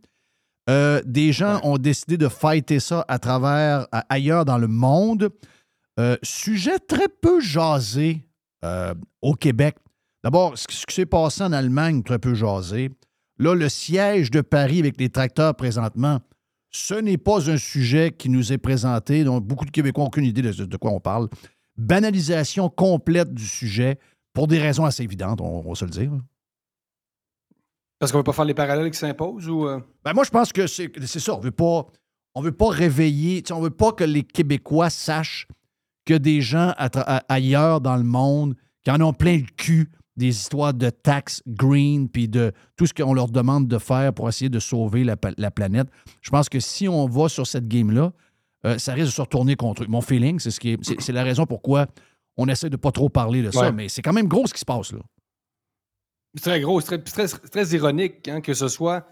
Euh, 0.70 1.02
des 1.06 1.32
gens 1.32 1.60
ont 1.64 1.78
décidé 1.78 2.18
de 2.18 2.28
fighter 2.28 2.80
ça 2.80 3.06
à 3.08 3.20
travers, 3.20 3.88
à- 3.92 4.06
ailleurs 4.10 4.44
dans 4.46 4.58
le 4.58 4.68
monde. 4.68 5.30
Euh, 6.00 6.18
sujet 6.24 6.78
très 6.80 7.08
peu 7.08 7.40
jasé 7.40 8.28
euh, 8.66 8.94
au 9.22 9.34
Québec. 9.34 9.78
D'abord, 10.24 10.58
ce 10.58 10.68
qui 10.68 10.76
ce 10.76 10.86
qui 10.86 10.94
s'est 10.96 11.06
passé 11.06 11.44
en 11.44 11.54
Allemagne, 11.54 12.04
très 12.04 12.20
peu 12.20 12.34
jasé. 12.36 12.90
Là, 13.40 13.56
le 13.56 13.70
siège 13.70 14.30
de 14.32 14.42
Paris 14.42 14.80
avec 14.80 15.00
les 15.00 15.10
tracteurs 15.10 15.56
présentement, 15.56 16.20
ce 16.72 16.96
n'est 16.96 17.18
pas 17.18 17.50
un 17.50 17.58
sujet 17.58 18.12
qui 18.12 18.30
nous 18.30 18.52
est 18.52 18.58
présenté, 18.58 19.24
dont 19.24 19.40
beaucoup 19.40 19.66
de 19.66 19.72
Québécois 19.72 20.04
n'ont 20.04 20.08
aucune 20.08 20.26
idée 20.26 20.42
de, 20.42 20.52
de 20.52 20.78
quoi 20.78 20.92
on 20.92 21.00
parle. 21.00 21.30
Banalisation 21.78 22.70
complète 22.70 23.34
du 23.34 23.46
sujet 23.46 24.00
pour 24.34 24.48
des 24.48 24.60
raisons 24.60 24.86
assez 24.86 25.04
évidentes, 25.04 25.40
on, 25.40 25.66
on 25.66 25.70
va 25.70 25.76
se 25.76 25.86
le 25.86 25.92
dire. 25.92 26.12
Parce 28.00 28.12
qu'on 28.12 28.18
ne 28.18 28.22
veut 28.22 28.26
pas 28.26 28.34
faire 28.34 28.46
les 28.46 28.54
parallèles 28.54 28.92
qui 28.92 28.98
s'imposent 29.00 29.48
ou. 29.50 29.68
euh? 29.68 29.80
Ben 30.04 30.14
moi, 30.14 30.24
je 30.24 30.30
pense 30.30 30.52
que 30.54 30.68
c'est 30.68 30.92
c'est 31.06 31.20
ça. 31.20 31.36
On 31.36 31.40
veut 31.40 31.52
pas, 31.52 31.88
on 32.36 32.42
veut 32.42 32.52
pas 32.52 32.70
réveiller, 32.70 33.44
on 33.52 33.60
veut 33.62 33.70
pas 33.72 33.92
que 33.92 34.04
les 34.04 34.24
Québécois 34.24 34.90
sachent 34.90 35.48
que 36.06 36.14
des 36.14 36.42
gens 36.42 36.74
ailleurs 37.28 37.82
dans 37.82 37.98
le 37.98 38.04
monde 38.04 38.56
qui 38.84 38.92
en 38.92 39.02
ont 39.02 39.14
plein 39.14 39.38
le 39.38 39.46
cul 39.58 39.90
des 40.16 40.30
histoires 40.30 40.74
de 40.74 40.90
taxes 40.90 41.44
green 41.46 42.08
puis 42.10 42.28
de 42.28 42.52
tout 42.76 42.86
ce 42.88 42.94
qu'on 42.94 43.14
leur 43.14 43.28
demande 43.30 43.68
de 43.68 43.78
faire 43.78 44.14
pour 44.14 44.28
essayer 44.30 44.50
de 44.50 44.60
sauver 44.60 45.04
la, 45.04 45.18
planète. 45.52 45.88
Je 46.22 46.30
pense 46.32 46.50
que 46.50 46.60
si 46.60 46.88
on 46.88 47.08
va 47.08 47.30
sur 47.30 47.46
cette 47.46 47.68
game-là, 47.68 48.12
euh, 48.66 48.78
ça 48.80 48.94
risque 48.94 49.08
de 49.08 49.12
se 49.12 49.22
retourner 49.22 49.56
contre 49.56 49.84
eux. 49.84 49.88
Mon 49.88 50.02
feeling, 50.02 50.40
c'est 50.40 50.50
ce 50.52 50.60
qui 50.60 50.72
est- 50.72 50.84
c'est 50.84 51.00
c'est 51.02 51.12
la 51.14 51.24
raison 51.24 51.46
pourquoi 51.46 51.86
on 52.36 52.48
essaie 52.48 52.70
de 52.70 52.78
pas 52.78 52.92
trop 52.92 53.10
parler 53.10 53.44
de 53.44 53.52
ça, 53.52 53.62
Ouais. 53.62 53.72
mais 53.72 53.90
c'est 53.90 54.02
quand 54.02 54.14
même 54.14 54.28
gros 54.28 54.48
ce 54.48 54.54
qui 54.54 54.60
se 54.60 54.66
passe 54.66 54.92
là. 54.92 55.00
Très 56.42 56.62
gros, 56.62 56.82
très, 56.82 57.00
très, 57.00 57.68
ironique 57.70 58.28
hein, 58.28 58.42
que 58.42 58.54
ce 58.54 58.68
soit 58.68 59.08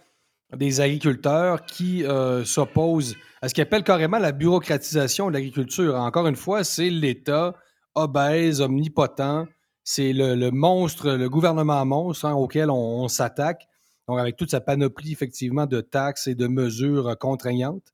des 0.56 0.80
agriculteurs 0.80 1.66
qui 1.66 2.06
euh, 2.06 2.46
s'opposent 2.46 3.16
à 3.42 3.50
ce 3.50 3.54
qu'ils 3.54 3.64
appellent 3.64 3.84
carrément 3.84 4.20
la 4.20 4.32
bureaucratisation 4.32 5.28
de 5.28 5.34
l'agriculture. 5.34 5.96
Encore 5.96 6.28
une 6.28 6.36
fois, 6.36 6.64
c'est 6.64 6.90
l'État 6.90 7.56
obèse, 7.96 8.62
omnipotent. 8.62 9.48
C'est 9.84 10.14
le, 10.14 10.50
monstre, 10.50 11.12
le 11.12 11.30
gouvernement 11.30 11.86
monstre 11.86 12.26
hein, 12.26 12.34
auquel 12.34 12.70
on, 12.72 13.08
s'attaque. 13.08 13.68
Donc, 14.08 14.20
avec 14.20 14.36
toute 14.36 14.52
sa 14.52 14.62
panoplie, 14.62 15.12
effectivement, 15.12 15.66
de 15.66 15.82
taxes 15.82 16.28
et 16.28 16.36
de 16.36 16.48
mesures 16.48 17.18
contraignantes 17.20 17.94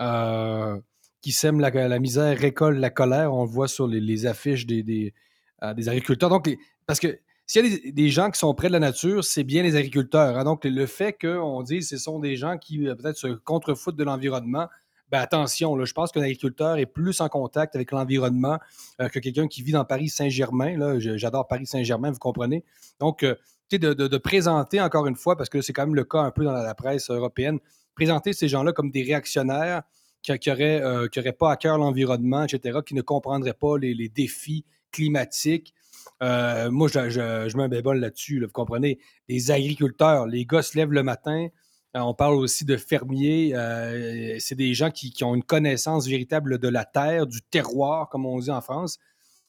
euh, 0.00 0.78
qui 1.22 1.32
sèment 1.32 1.60
la, 1.60 1.98
misère, 1.98 2.36
récolte 2.38 2.78
la 2.78 2.90
colère. 2.90 3.32
On 3.32 3.44
le 3.44 3.50
voit 3.50 3.68
sur 3.68 3.86
les, 3.88 4.26
affiches 4.26 4.66
euh, 4.68 5.74
des 5.74 5.88
agriculteurs. 5.88 6.30
Donc, 6.30 6.48
parce 6.86 7.00
que 7.00 7.18
s'il 7.46 7.64
y 7.64 7.88
a 7.88 7.92
des, 7.92 8.08
gens 8.08 8.30
qui 8.30 8.40
sont 8.40 8.52
près 8.54 8.66
de 8.66 8.72
la 8.72 8.80
nature, 8.80 9.24
c'est 9.24 9.44
bien 9.44 9.62
les 9.62 9.76
agriculteurs. 9.76 10.36
hein. 10.36 10.44
Donc, 10.44 10.64
le 10.64 10.86
fait 10.86 11.12
qu'on 11.12 11.62
dise 11.62 11.88
que 11.88 11.96
ce 11.96 12.02
sont 12.02 12.18
des 12.18 12.34
gens 12.36 12.58
qui 12.58 12.86
euh, 12.88 12.96
peut-être 12.96 13.16
se 13.16 13.28
contrefoutent 13.28 13.96
de 13.96 14.02
l'environnement, 14.02 14.66
ben 15.12 15.20
attention, 15.20 15.84
je 15.84 15.92
pense 15.92 16.10
qu'un 16.10 16.22
agriculteur 16.22 16.78
est 16.78 16.86
plus 16.86 17.20
en 17.20 17.28
contact 17.28 17.76
avec 17.76 17.92
l'environnement 17.92 18.58
euh, 19.00 19.08
que 19.08 19.20
quelqu'un 19.20 19.46
qui 19.46 19.62
vit 19.62 19.70
dans 19.70 19.84
Paris-Saint-Germain. 19.84 20.98
J'adore 20.98 21.46
Paris-Saint-Germain, 21.46 22.10
vous 22.10 22.18
comprenez. 22.18 22.64
Donc, 22.98 23.22
euh, 23.22 23.36
de, 23.70 24.18
présenter 24.18 24.80
encore 24.80 25.06
une 25.06 25.14
fois, 25.14 25.36
parce 25.36 25.48
que 25.48 25.60
c'est 25.60 25.72
quand 25.72 25.86
même 25.86 25.94
le 25.94 26.04
cas 26.04 26.18
un 26.18 26.32
peu 26.32 26.44
dans 26.44 26.52
la, 26.52 26.74
presse 26.74 27.10
européenne, 27.10 27.60
présenter 27.94 28.32
ces 28.32 28.48
gens-là 28.48 28.72
comme 28.72 28.90
des 28.90 29.04
réactionnaires 29.04 29.82
qui 30.22 30.32
n'auraient 30.32 31.32
pas 31.38 31.52
à 31.52 31.56
cœur 31.56 31.78
l'environnement, 31.78 32.42
etc., 32.42 32.80
qui 32.84 32.94
ne 32.94 33.02
comprendraient 33.02 33.54
pas 33.54 33.78
les 33.78 34.08
défis 34.08 34.64
climatiques. 34.90 35.72
Euh, 36.22 36.70
moi, 36.70 36.88
je, 36.88 37.10
je- 37.10 37.48
je 37.48 37.56
mets 37.56 37.64
un 37.64 37.68
bémol 37.68 37.98
là-dessus. 38.00 38.40
là, 38.40 38.46
vous 38.46 38.52
comprenez? 38.52 38.98
Les 39.28 39.50
agriculteurs, 39.50 40.26
les 40.26 40.46
gars 40.46 40.62
se 40.62 40.76
lèvent 40.76 40.92
le 40.92 41.02
matin. 41.02 41.48
Euh, 41.96 42.00
on 42.00 42.14
parle 42.14 42.34
aussi 42.36 42.64
de 42.64 42.76
fermiers. 42.76 43.52
euh, 43.54 44.36
c'est 44.38 44.54
des 44.54 44.72
gens 44.74 44.90
qui, 44.90 45.10
qui 45.10 45.24
ont 45.24 45.34
une 45.34 45.42
connaissance 45.44 46.06
véritable 46.06 46.58
de 46.58 46.68
la 46.68 46.84
terre, 46.84 47.26
du 47.26 47.42
terroir, 47.42 48.08
comme 48.08 48.24
on 48.26 48.38
dit 48.38 48.50
en 48.50 48.60
France. 48.60 48.98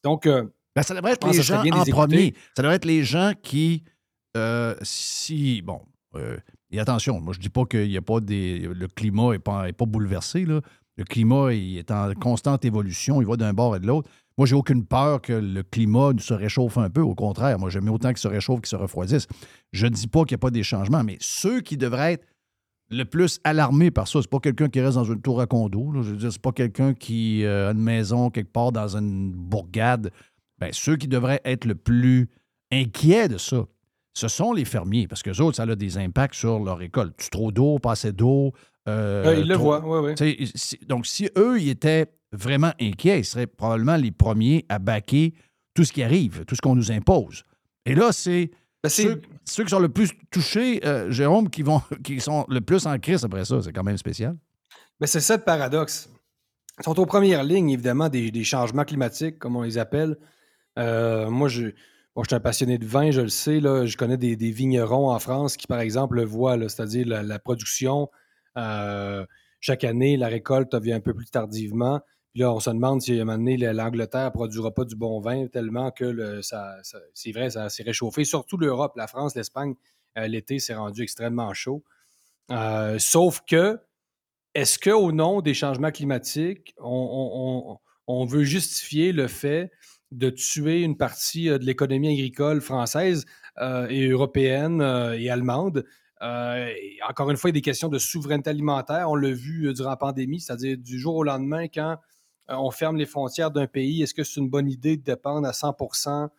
Donc, 0.04 0.26
euh, 0.26 0.44
Ben, 0.76 0.84
ça 0.84 0.94
devrait 0.94 1.14
être 1.14 1.26
les 1.28 1.42
gens 1.44 1.60
en 1.60 1.84
les 1.84 1.92
premier. 1.92 2.34
Ça 2.56 2.62
devrait 2.64 2.76
être 2.76 2.86
les 2.86 3.04
gens 3.04 3.32
qui, 3.42 3.84
si, 4.82 5.62
bon, 5.62 5.82
et 6.72 6.80
attention, 6.80 7.20
moi 7.22 7.34
je 7.34 7.40
dis 7.40 7.50
pas 7.50 7.66
qu'il 7.66 7.90
y 7.92 7.98
a 7.98 8.02
pas 8.02 8.20
des, 8.20 8.60
le 8.60 8.88
climat 8.88 9.34
est 9.34 9.40
pas, 9.40 9.70
est 9.70 9.74
pas 9.74 9.86
bouleversé 9.86 10.46
là. 10.46 10.62
Le 10.98 11.04
climat 11.04 11.54
il 11.54 11.78
est 11.78 11.92
en 11.92 12.12
constante 12.14 12.66
évolution, 12.66 13.22
il 13.22 13.28
va 13.28 13.38
d'un 13.38 13.54
bord 13.54 13.76
et 13.76 13.80
de 13.80 13.86
l'autre. 13.88 14.10
Moi, 14.38 14.46
j'ai 14.46 14.56
aucune 14.56 14.86
peur 14.86 15.22
que 15.22 15.34
le 15.34 15.64
climat 15.64 16.12
se 16.20 16.34
réchauffe 16.34 16.78
un 16.78 16.90
peu. 16.90 17.02
Au 17.02 17.16
contraire, 17.16 17.58
moi, 17.58 17.70
j'aime 17.70 17.90
autant 17.90 18.10
qu'il 18.10 18.18
se 18.20 18.28
réchauffe 18.28 18.62
qu'il 18.62 18.68
se 18.70 18.76
refroidisse. 18.76 19.28
Je 19.72 19.86
ne 19.88 19.92
dis 19.92 20.08
pas 20.08 20.26
qu'il 20.26 20.36
n'y 20.36 20.40
a 20.40 20.46
pas 20.46 20.52
des 20.52 20.64
changements, 20.64 21.04
mais 21.04 21.18
ceux 21.20 21.62
qui 21.62 21.76
devraient 21.78 22.14
être 22.14 22.26
le 22.90 23.04
plus 23.04 23.40
alarmés 23.44 23.92
par 23.92 24.08
ça, 24.08 24.22
c'est 24.22 24.30
pas 24.30 24.40
quelqu'un 24.40 24.70
qui 24.70 24.80
reste 24.80 24.96
dans 24.96 25.04
une 25.04 25.22
tour 25.22 25.42
à 25.42 25.48
condo. 25.48 25.92
là. 25.92 26.02
Je 26.04 26.12
veux 26.12 26.18
dire, 26.18 26.32
c'est 26.32 26.42
pas 26.42 26.52
quelqu'un 26.52 26.94
qui 26.94 27.44
euh, 27.44 27.70
a 27.70 27.72
une 27.74 27.82
maison 27.82 28.30
quelque 28.30 28.52
part 28.52 28.72
dans 28.72 28.96
une 28.96 29.32
bourgade. 29.34 30.12
Ben, 30.60 30.70
ceux 30.72 30.96
qui 30.98 31.08
devraient 31.08 31.42
être 31.44 31.66
le 31.66 31.76
plus 31.76 32.30
inquiets 32.72 33.28
de 33.28 33.38
ça, 33.38 33.66
ce 34.14 34.28
sont 34.28 34.54
les 34.54 34.66
fermiers, 34.66 35.08
parce 35.08 35.22
que 35.22 35.30
autres, 35.42 35.58
ça 35.58 35.64
a 35.64 35.76
des 35.76 35.98
impacts 35.98 36.34
sur 36.36 36.60
leur 36.60 36.78
récolte. 36.78 37.16
Tu 37.18 37.30
trop 37.30 37.52
d'eau, 37.52 37.78
pas 37.80 37.92
assez 37.92 38.12
d'eau. 38.12 38.54
euh, 38.88 39.26
Euh, 39.26 39.36
ils 39.40 39.48
le 39.48 39.56
voient, 39.56 39.84
oui, 39.86 40.16
oui. 40.18 40.52
Donc, 40.88 41.06
si 41.06 41.30
eux, 41.38 41.60
ils 41.60 41.70
étaient 41.70 42.08
vraiment 42.32 42.72
inquiets, 42.80 43.20
ils 43.20 43.26
seraient 43.26 43.48
probablement 43.48 43.96
les 43.96 44.12
premiers 44.12 44.66
à 44.70 44.80
baquer 44.80 45.34
tout 45.74 45.84
ce 45.84 45.94
qui 45.94 46.04
arrive, 46.04 46.44
tout 46.46 46.56
ce 46.56 46.62
qu'on 46.62 46.76
nous 46.76 46.92
impose. 46.92 47.44
Et 47.86 47.96
là, 47.96 48.12
c'est 48.12 48.52
Ben, 48.84 48.90
ceux, 48.90 49.22
ceux 49.46 49.64
qui 49.64 49.70
sont 49.70 49.80
le 49.80 49.90
plus 49.90 50.12
touchés, 50.32 50.86
euh, 50.86 51.10
Jérôme, 51.12 51.50
qui, 51.50 51.62
vont, 51.64 51.82
qui 52.04 52.20
sont 52.20 52.46
le 52.50 52.62
plus 52.62 52.86
en 52.86 52.98
crise 53.00 53.24
après 53.24 53.46
ça. 53.46 53.62
C'est 53.62 53.72
quand 53.74 53.84
même 53.84 53.98
spécial. 53.98 54.36
Mais 55.00 55.08
c'est 55.08 55.22
ça 55.22 55.38
le 55.38 55.44
paradoxe. 55.44 56.10
Ils 56.80 56.84
sont 56.84 57.00
aux 57.00 57.06
premières 57.06 57.44
lignes, 57.44 57.70
évidemment, 57.72 58.10
des, 58.10 58.30
des 58.32 58.44
changements 58.44 58.84
climatiques, 58.84 59.40
comme 59.40 59.56
on 59.56 59.64
les 59.64 59.78
appelle. 59.78 60.18
Euh, 60.78 61.30
moi, 61.30 61.48
je, 61.48 61.68
bon, 62.16 62.24
je 62.24 62.28
suis 62.30 62.36
un 62.36 62.40
passionné 62.40 62.78
de 62.78 62.86
vin, 62.86 63.10
je 63.12 63.22
le 63.22 63.30
sais. 63.30 63.60
Là, 63.60 63.86
je 63.86 63.98
connais 63.98 64.18
des, 64.18 64.36
des 64.36 64.52
vignerons 64.52 65.10
en 65.12 65.20
France 65.20 65.58
qui, 65.58 65.66
par 65.68 65.80
exemple, 65.80 66.16
le 66.18 66.26
voient, 66.26 66.58
c'est-à-dire 66.70 67.08
la, 67.08 67.24
la 67.24 67.40
production. 67.40 68.10
euh, 68.58 69.26
chaque 69.60 69.84
année, 69.84 70.18
la 70.18 70.28
récolte 70.28 70.76
vient 70.76 70.98
un 70.98 71.00
peu 71.02 71.14
plus 71.16 71.26
tardivement. 71.32 72.00
On 72.40 72.60
se 72.60 72.70
demande 72.70 73.02
si 73.02 73.18
à 73.18 73.22
un 73.22 73.26
moment 73.26 73.38
donné, 73.38 73.58
la- 73.58 73.74
l'Angleterre 73.74 74.26
ne 74.26 74.30
produira 74.30 74.74
pas 74.74 74.86
du 74.86 74.96
bon 74.96 75.20
vin 75.20 75.48
tellement 75.48 75.92
que 75.92 76.42
ça, 76.42 76.78
c'est 77.14 77.32
vrai, 77.32 77.50
ça 77.50 77.70
s'est 77.70 77.84
réchauffé. 77.84 78.26
Surtout 78.26 78.58
l'Europe, 78.58 78.94
la 78.96 79.08
France, 79.08 79.36
l'Espagne, 79.36 79.76
euh, 80.18 80.28
l'été 80.28 80.60
s'est 80.60 80.76
rendu 80.76 81.04
extrêmement 81.04 81.54
chaud. 81.54 81.84
Euh, 82.52 82.98
sauf 83.00 83.42
que, 83.48 83.80
est-ce 84.54 84.80
qu'au 84.80 85.12
nom 85.12 85.42
des 85.42 85.54
changements 85.54 85.92
climatiques, 85.92 86.74
on, 86.80 87.78
veut 88.26 88.44
justifier 88.44 89.12
le 89.12 89.28
fait 89.28 89.72
de 90.12 90.30
tuer 90.30 90.82
une 90.82 90.98
partie 90.98 91.50
euh, 91.50 91.58
de 91.58 91.66
l'économie 91.66 92.14
agricole 92.14 92.62
française 92.62 93.26
et 93.90 94.08
européenne 94.08 94.82
et 95.18 95.30
allemande? 95.32 95.84
Encore 96.22 97.32
une 97.32 97.38
fois, 97.38 97.50
il 97.50 97.54
y 97.54 97.58
a 97.58 97.60
des 97.60 97.62
questions 97.62 97.90
de 97.90 98.00
souveraineté 98.00 98.52
alimentaire. 98.52 99.10
On 99.10 99.16
l'a 99.16 99.32
vu 99.32 99.74
durant 99.74 99.90
la 99.90 99.98
pandémie, 99.98 100.40
c'est-à-dire 100.40 100.78
du 100.78 101.00
jour 101.00 101.16
au 101.16 101.24
lendemain, 101.24 101.68
quand 101.68 101.98
on 102.50 102.72
ferme 102.72 102.98
les 102.98 103.06
frontières 103.06 103.52
d'un 103.52 103.68
pays, 103.68 104.02
est-ce 104.04 104.14
que 104.14 104.24
c'est 104.24 104.40
une 104.40 104.50
bonne 104.50 104.70
idée 104.70 104.98
de 104.98 105.04
dépendre 105.04 105.48
à 105.48 105.52
100% 105.52 106.30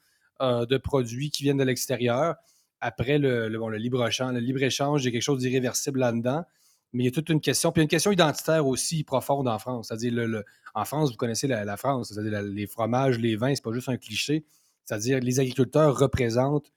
euh, 0.41 0.67
de 0.67 0.77
produits 0.79 1.31
qui 1.31 1.43
viennent 1.45 1.59
de 1.59 1.65
l'extérieur? 1.65 2.37
Après 2.81 3.19
le, 3.19 3.49
le- 3.49 3.59
bon, 3.59 3.69
le 3.69 3.77
libre-échange, 3.79 4.33
le 4.35 4.41
libre-échange, 4.41 5.03
il 5.03 5.07
y 5.07 5.09
a 5.09 5.13
quelque 5.13 5.23
chose 5.23 5.41
d'irréversible 5.41 6.01
là-dedans. 6.01 6.45
Mais 6.95 7.03
il 7.03 7.07
y 7.07 7.09
a 7.09 7.13
toute 7.13 7.29
une 7.29 7.41
question. 7.41 7.71
Puis 7.71 7.81
il 7.81 7.83
y 7.83 7.85
a 7.85 7.85
une 7.85 7.89
question 7.91 8.13
identitaire 8.13 8.67
aussi 8.67 9.05
profonde 9.05 9.47
en 9.49 9.59
France. 9.59 9.89
C'est-à-dire, 9.89 10.13
le- 10.15 10.27
le- 10.27 10.45
en 10.75 10.85
France, 10.87 11.11
vous 11.11 11.17
connaissez 11.17 11.47
la, 11.47 11.65
la 11.65 11.77
France, 11.77 12.13
c'est-à-dire 12.15 12.41
les 12.43 12.67
fromages, 12.67 13.19
les 13.19 13.37
vins, 13.37 13.55
c'est 13.55 13.63
pas 13.65 13.73
juste 13.73 13.89
un 13.91 13.97
cliché. 13.99 14.45
C'est-à-dire, 14.85 15.21
les 15.21 15.39
agriculteurs 15.41 15.99
représentent 15.99 16.73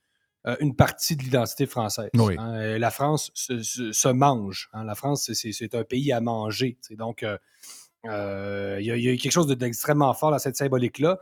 euh, 0.46 0.56
une 0.60 0.74
partie 0.74 1.14
de 1.16 1.22
l'identité 1.22 1.64
française. 1.66 2.10
Oui. 2.14 2.34
hein. 2.36 2.52
Euh, 2.56 2.78
la 2.78 2.90
France 2.90 3.30
se, 3.32 3.62
se- 3.62 3.92
se 3.92 4.08
mange. 4.08 4.68
hein. 4.74 4.84
La 4.84 4.94
France, 4.96 5.32
c'est- 5.32 5.74
un 5.74 5.84
pays 5.84 6.12
à 6.12 6.20
manger. 6.20 6.76
Donc, 6.98 7.22
euh, 7.22 7.38
euh, 8.06 8.78
il 8.80 8.86
y, 8.86 9.02
y 9.02 9.08
a 9.10 9.16
quelque 9.16 9.32
chose 9.32 9.46
de- 9.46 9.54
d'extrêmement 9.54 10.12
fort 10.14 10.30
dans 10.30 10.38
cette 10.38 10.56
symbolique-là. 10.56 11.18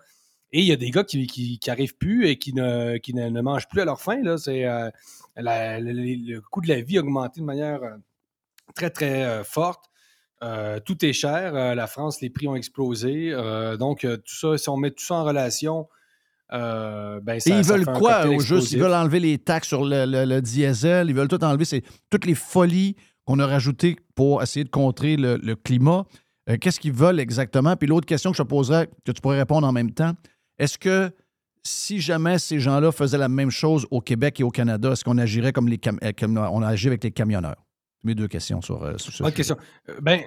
Et 0.53 0.61
il 0.61 0.67
y 0.67 0.73
a 0.73 0.77
des 0.77 0.91
gars 0.91 1.05
qui, 1.05 1.27
qui, 1.27 1.59
qui 1.61 1.71
arrivent 1.71 1.97
plus 1.97 2.27
et 2.27 2.37
qui 2.37 2.53
ne, 2.55 2.97
qui 2.99 3.15
ne, 3.15 3.29
ne 3.29 3.41
mangent 3.41 3.69
plus 3.69 3.81
à 3.83 3.85
leur 3.85 4.01
faim. 4.01 4.21
Là. 4.23 4.37
C'est, 4.37 4.65
euh, 4.67 4.91
le, 5.37 6.35
le 6.35 6.41
coût 6.41 6.61
de 6.61 6.69
la 6.69 6.81
vie 6.81 6.99
a 6.99 7.01
augmenté 7.03 7.41
de 7.41 7.47
manière 7.47 7.83
euh, 7.83 7.97
très, 8.75 8.91
très 8.91 9.45
forte. 9.45 9.85
Euh, 10.43 10.81
tout 10.81 11.05
est 11.05 11.13
cher. 11.13 11.55
Euh, 11.55 11.75
la 11.75 11.87
France, 11.87 12.21
les 12.21 12.31
prix 12.31 12.49
ont 12.49 12.57
explosé. 12.57 13.31
Euh, 13.33 13.77
donc, 13.77 14.01
tout 14.01 14.35
ça, 14.35 14.59
si 14.59 14.69
on 14.69 14.77
met 14.77 14.91
tout 14.91 15.05
ça 15.05 15.17
en 15.17 15.25
relation, 15.25 15.87
ben, 16.51 17.21
Et 17.29 17.37
ils 17.51 17.65
ça 17.65 17.73
veulent 17.75 17.85
fait 17.85 17.93
quoi 17.99 18.27
au 18.27 18.41
juste? 18.41 18.73
Ils 18.73 18.81
veulent 18.81 18.93
enlever 18.95 19.21
les 19.21 19.39
taxes 19.39 19.69
sur 19.69 19.85
le, 19.85 20.05
le- 20.05 20.25
le 20.25 20.43
diesel, 20.43 21.09
ils 21.09 21.15
veulent 21.15 21.29
tout 21.29 21.45
enlever. 21.45 21.65
C'est 21.65 21.83
toutes 22.11 22.25
les 22.27 22.35
folies 22.35 22.97
qu'on 23.25 23.39
a 23.39 23.47
rajoutées 23.47 23.97
pour 24.17 24.43
essayer 24.43 24.65
de 24.65 24.71
contrer 24.71 25.17
le, 25.17 25.37
le 25.37 25.55
climat. 25.55 26.07
Euh, 26.51 26.57
Qu'est-ce 26.61 26.81
qu'ils 26.81 26.93
veulent 26.93 27.21
exactement? 27.21 27.77
Puis 27.77 27.89
l'autre 27.89 28.07
question 28.07 28.31
que 28.33 28.37
je 28.37 28.43
te 28.43 28.49
poserais, 28.49 28.89
que 29.05 29.13
tu 29.13 29.21
pourrais 29.21 29.39
répondre 29.39 29.67
en 29.67 29.73
même 29.73 29.93
temps, 29.93 30.13
est-ce 30.59 30.77
que 30.79 31.11
si 31.63 32.01
jamais 32.01 32.39
ces 32.39 32.59
gens-là 32.59 32.91
faisaient 32.93 33.19
la 33.19 33.29
même 33.29 33.51
chose 33.51 33.87
au 33.91 34.01
Québec 34.01 34.41
et 34.41 34.43
au 34.45 34.51
Canada, 34.51 34.93
est-ce 34.93 35.05
qu'on 35.05 35.19
agirait 35.19 35.53
comme, 35.53 35.69
les 35.69 35.79
euh, 36.03 36.13
comme 36.19 36.37
on 36.39 36.63
agit 36.63 36.87
avec 36.89 37.05
les 37.05 37.11
camionneurs? 37.11 37.67
Mes 38.03 38.15
deux 38.15 38.29
questions 38.29 38.63
sur, 38.63 38.83
euh, 38.83 38.97
sur 38.97 39.13
ce 39.13 39.23
Bonne 39.23 39.33
question. 39.33 39.57
Euh, 39.91 39.95
ben, 40.01 40.21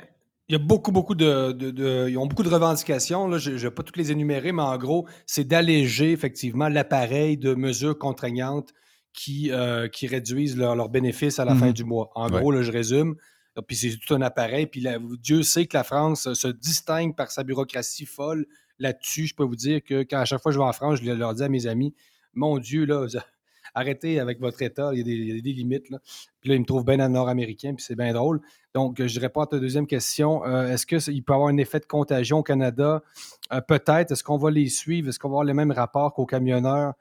il 0.47 0.53
y 0.53 0.55
a 0.55 0.59
beaucoup, 0.59 0.91
beaucoup 0.91 1.15
de, 1.15 1.51
de- 1.53 1.71
de- 1.71 2.07
Ils 2.09 2.17
ont 2.19 2.27
beaucoup 2.27 2.43
de 2.43 2.49
revendications. 2.49 3.27
Là. 3.27 3.37
Je 3.39 3.51
ne 3.51 3.57
vais 3.57 3.71
pas 3.71 3.81
toutes 3.81 3.97
les 3.97 4.11
énumérer, 4.11 4.51
mais 4.51 4.61
en 4.61 4.77
gros, 4.77 5.07
c'est 5.25 5.45
d'alléger 5.47 6.11
effectivement 6.11 6.69
l'appareil 6.69 7.37
de 7.37 7.55
mesures 7.55 7.97
contraignantes 7.97 8.69
qui, 9.13 9.51
euh, 9.51 9.87
qui 9.87 10.05
réduisent 10.07 10.57
leurs 10.57 10.89
bénéfices 10.89 11.39
à 11.39 11.45
la 11.45 11.55
fin 11.55 11.67
Mhm. 11.67 11.73
du 11.73 11.83
mois. 11.83 12.11
En 12.15 12.29
Ouais. 12.31 12.39
gros, 12.39 12.51
là, 12.51 12.61
je 12.61 12.71
résume. 12.71 13.15
Euh, 13.57 13.61
Puis 13.61 13.75
c'est 13.75 13.97
tout 13.97 14.13
un 14.13 14.21
appareil. 14.21 14.67
Puis 14.67 14.85
Dieu 15.21 15.43
sait 15.43 15.65
que 15.65 15.77
la 15.77 15.83
France 15.83 16.27
euh, 16.27 16.33
se 16.33 16.47
distingue 16.47 17.15
par 17.15 17.31
sa 17.31 17.43
bureaucratie 17.43 18.05
folle 18.05 18.45
là-dessus. 18.79 19.27
Je 19.27 19.35
peux 19.35 19.43
vous 19.43 19.55
dire 19.55 19.83
que 19.83 20.03
quand 20.03 20.19
à 20.19 20.25
chaque 20.25 20.41
fois 20.41 20.51
que 20.51 20.55
je 20.55 20.59
vais 20.59 20.65
en 20.65 20.73
France, 20.73 20.99
je 21.01 21.11
leur 21.11 21.33
dis 21.33 21.43
à 21.43 21.49
mes 21.49 21.67
amis, 21.67 21.93
mon 22.33 22.57
Dieu, 22.57 22.85
là, 22.85 23.05
arrêtez 23.75 24.19
avec 24.19 24.39
votre 24.39 24.61
État, 24.61 24.91
il 24.93 24.99
y 24.99 25.01
a 25.01 25.41
des, 25.41 25.53
limites. 25.53 25.89
Là. 25.89 25.99
Puis 26.41 26.49
là, 26.49 26.55
ils 26.55 26.61
me 26.61 26.65
trouvent 26.65 26.85
bien 26.85 26.97
nord-américain, 27.07 27.73
puis 27.75 27.83
c'est 27.83 27.95
bien 27.95 28.13
drôle. 28.13 28.41
Donc, 28.73 29.01
je 29.05 29.19
réponds 29.19 29.41
à 29.41 29.47
ta 29.47 29.59
deuxième 29.59 29.87
question. 29.87 30.45
Euh, 30.45 30.67
Est-ce 30.67 30.85
qu'il 30.85 31.23
peut 31.23 31.33
avoir 31.33 31.49
un 31.49 31.57
effet 31.57 31.79
de 31.79 31.85
contagion 31.85 32.39
au 32.39 32.43
Canada? 32.43 33.03
Euh, 33.51 33.61
Peut-être. 33.61 34.11
Est-ce 34.11 34.23
qu'on 34.23 34.37
va 34.37 34.51
les 34.51 34.67
suivre? 34.67 35.09
Est-ce 35.09 35.19
qu'on 35.19 35.29
va 35.29 35.33
avoir 35.33 35.43
les 35.43 35.53
mêmes 35.53 35.71
rapports 35.71 36.13
qu'aux 36.13 36.25
camionneurs? 36.25 36.93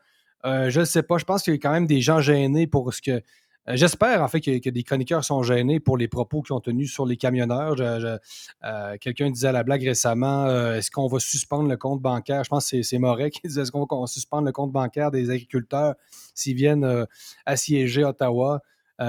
Je 0.44 0.80
ne 0.80 0.84
sais 0.84 1.04
pas. 1.04 1.18
Je 1.18 1.24
pense 1.24 1.42
qu'il 1.44 1.52
y 1.52 1.56
a 1.56 1.60
quand 1.60 1.70
même 1.70 1.86
des 1.86 2.00
gens 2.00 2.20
gênés 2.20 2.66
pour 2.66 2.92
ce 2.92 3.00
que. 3.00 3.22
Euh, 3.68 3.76
J'espère 3.76 4.22
en 4.22 4.28
fait 4.28 4.40
que, 4.40 4.58
que 4.58 4.70
des 4.70 4.82
chroniqueurs 4.82 5.24
sont 5.24 5.42
gênés 5.42 5.80
pour 5.80 5.96
les 5.96 6.08
propos 6.08 6.42
qu'ils 6.42 6.54
ont 6.54 6.60
tenus 6.60 6.92
sur 6.92 7.06
les 7.06 7.16
camionneurs. 7.16 7.76
Euh, 7.80 8.96
Quelqu'un 9.00 9.30
disait 9.30 9.48
à 9.48 9.52
la 9.52 9.62
blague 9.62 9.84
récemment 9.84 10.46
euh, 10.46 10.76
est-ce 10.76 10.90
qu'on 10.90 11.06
va 11.06 11.18
suspendre 11.18 11.68
le 11.68 11.76
compte 11.76 12.00
bancaire? 12.00 12.44
Je 12.44 12.48
pense 12.48 12.70
que 12.70 12.82
c'est- 12.82 12.98
Moret 12.98 13.30
qui 13.30 13.40
disait 13.44 13.62
est-ce 13.62 13.72
qu'on 13.72 13.86
va 14.00 14.06
suspendre 14.06 14.46
le 14.46 14.52
compte 14.52 14.72
bancaire 14.72 15.10
des 15.10 15.30
agriculteurs 15.30 15.94
s'ils 16.34 16.56
viennent 16.56 17.06
assiéger 17.46 18.04
Ottawa 18.04 18.62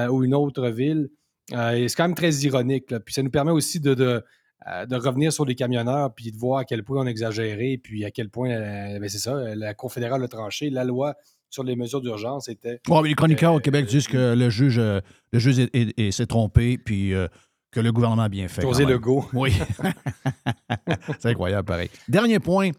ou 0.09 0.23
une 0.23 0.33
autre 0.33 0.69
ville? 0.69 1.09
C'est 1.49 1.95
quand 1.95 2.07
même 2.07 2.15
très 2.15 2.31
ironique. 2.31 2.87
Puis 3.05 3.13
ça 3.13 3.21
nous 3.21 3.29
permet 3.29 3.51
aussi 3.51 3.79
de, 3.79 3.93
de, 3.93 4.23
revenir 4.95 5.31
sur 5.31 5.45
les 5.45 5.55
camionneurs 5.55 6.13
puis 6.15 6.31
de 6.31 6.37
voir 6.37 6.59
à 6.59 6.65
quel 6.65 6.83
point 6.83 7.01
on 7.03 7.05
a 7.05 7.09
exagéré 7.09 7.77
puis 7.77 8.03
à 8.05 8.11
quel 8.11 8.29
point, 8.29 8.49
ben, 8.49 9.09
c'est 9.09 9.19
ça, 9.19 9.55
la 9.55 9.73
Cour 9.73 9.93
fédérale 9.93 10.23
a 10.23 10.27
tranché. 10.27 10.69
La 10.71 10.83
loi 10.85 11.15
sur 11.53 11.63
les 11.63 11.75
mesures 11.75 12.01
d'urgence 12.01 12.49
était. 12.49 12.79
Ouais, 12.87 13.01
mais 13.03 13.09
les 13.09 13.15
chroniqueurs 13.15 13.53
Euh, 13.53 13.57
au 13.57 13.59
Québec 13.59 13.85
disent 13.85 14.07
que 14.07 14.33
le 14.33 14.49
juge, 14.49 14.79
euh, 14.79 15.01
le 15.31 15.37
juge 15.39 15.59
est- 15.59 15.75
est- 15.75 15.99
est- 15.99 16.11
s'est 16.11 16.25
trompé, 16.25 16.79
puis 16.79 17.13
euh, 17.13 17.27
que 17.71 17.79
le 17.79 17.91
gouvernement 17.91 18.23
a 18.23 18.29
bien 18.29 18.47
fait. 18.47 18.61
José. 18.63 18.85
Legault. 18.85 19.25
Oui. 19.33 19.53
C'est 21.19 21.29
incroyable, 21.29 21.65
pareil. 21.65 21.89
Dernier 22.07 22.39
point, 22.39 22.71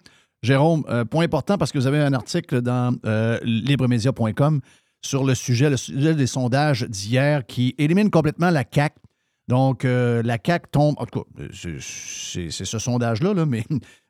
Jérôme, 0.43 0.85
euh, 0.89 1.05
point 1.05 1.25
important 1.25 1.57
parce 1.57 1.71
que 1.73 1.79
vous 1.79 1.87
avez 1.87 1.99
un 1.99 2.13
article 2.13 2.61
dans 2.63 2.97
euh, 3.07 3.39
libremedia.com 3.45 4.61
sur 5.03 5.25
le 5.25 5.35
sujet, 5.35 5.71
le 5.71 5.77
sujet 5.77 6.15
des 6.15 6.27
sondages 6.27 6.83
d'hier 6.89 7.47
qui 7.47 7.75
élimine 7.79 8.11
complètement 8.11 8.51
la 8.51 8.65
CAQ. 8.69 8.97
Donc, 9.49 9.85
euh, 9.85 10.23
la 10.25 10.39
CAQ 10.45 10.67
tombe. 10.73 10.95
En 10.99 11.07
tout 11.07 11.21
cas, 11.21 11.43
euh, 11.43 11.49
c'est- 11.53 11.79
c'est 11.81 12.51
c'est 12.51 12.65
ce 12.65 12.79
sondage-là, 12.79 13.35
là, 13.35 13.47
mais 13.47 13.65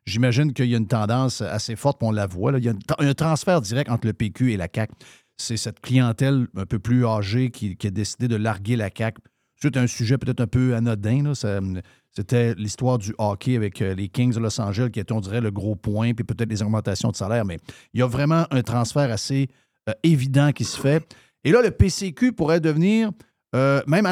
j'imagine 0.05 0.53
qu'il 0.53 0.67
y 0.67 0.73
a 0.73 0.77
une 0.77 0.87
tendance 0.87 1.41
assez 1.41 1.75
forte, 1.75 2.01
on 2.01 2.11
la 2.11 2.27
voit. 2.27 2.51
là. 2.51 2.59
Il 2.59 2.65
y 2.65 2.69
a 2.69 2.73
un 2.99 3.13
transfert 3.13 3.61
direct 3.61 3.89
entre 3.89 4.07
le 4.07 4.13
PQ 4.13 4.53
et 4.53 4.57
la 4.57 4.67
CAQ. 4.73 4.93
C'est 5.37 5.57
cette 5.57 5.81
clientèle 5.81 6.47
un 6.55 6.65
peu 6.65 6.79
plus 6.79 7.05
âgée 7.05 7.51
qui, 7.51 7.77
a 7.83 7.89
décidé 7.89 8.27
de 8.27 8.35
larguer 8.35 8.75
la 8.75 8.89
CAQ 8.95 9.21
c'est 9.61 9.77
un 9.77 9.87
sujet 9.87 10.17
peut-être 10.17 10.41
un 10.41 10.47
peu 10.47 10.75
anodin. 10.75 11.33
c'était 12.11 12.53
l'histoire 12.55 12.97
du 12.97 13.13
hockey 13.17 13.55
avec 13.55 13.81
euh, 13.81 13.93
les 13.95 14.09
Kings 14.09 14.33
de 14.33 14.39
Los 14.39 14.59
Angeles 14.61 14.89
qui 14.91 14.99
était, 14.99 15.13
on 15.13 15.21
dirait, 15.21 15.41
le 15.41 15.51
gros 15.51 15.75
point, 15.75 16.13
puis 16.13 16.23
peut-être 16.23 16.49
les 16.49 16.61
augmentations 16.61 17.09
de 17.09 17.15
salaire. 17.15 17.45
Mais 17.45 17.57
il 17.93 17.99
y 17.99 18.03
a 18.03 18.07
vraiment 18.07 18.45
un 18.51 18.61
transfert 18.61 19.11
assez 19.11 19.47
euh, 19.89 19.93
évident 20.03 20.51
qui 20.51 20.65
se 20.65 20.79
fait. 20.79 21.03
Et 21.43 21.51
là, 21.51 21.61
le 21.61 21.71
PCQ 21.71 22.33
pourrait 22.33 22.59
devenir, 22.59 23.11
euh, 23.55 23.81
même 23.87 24.05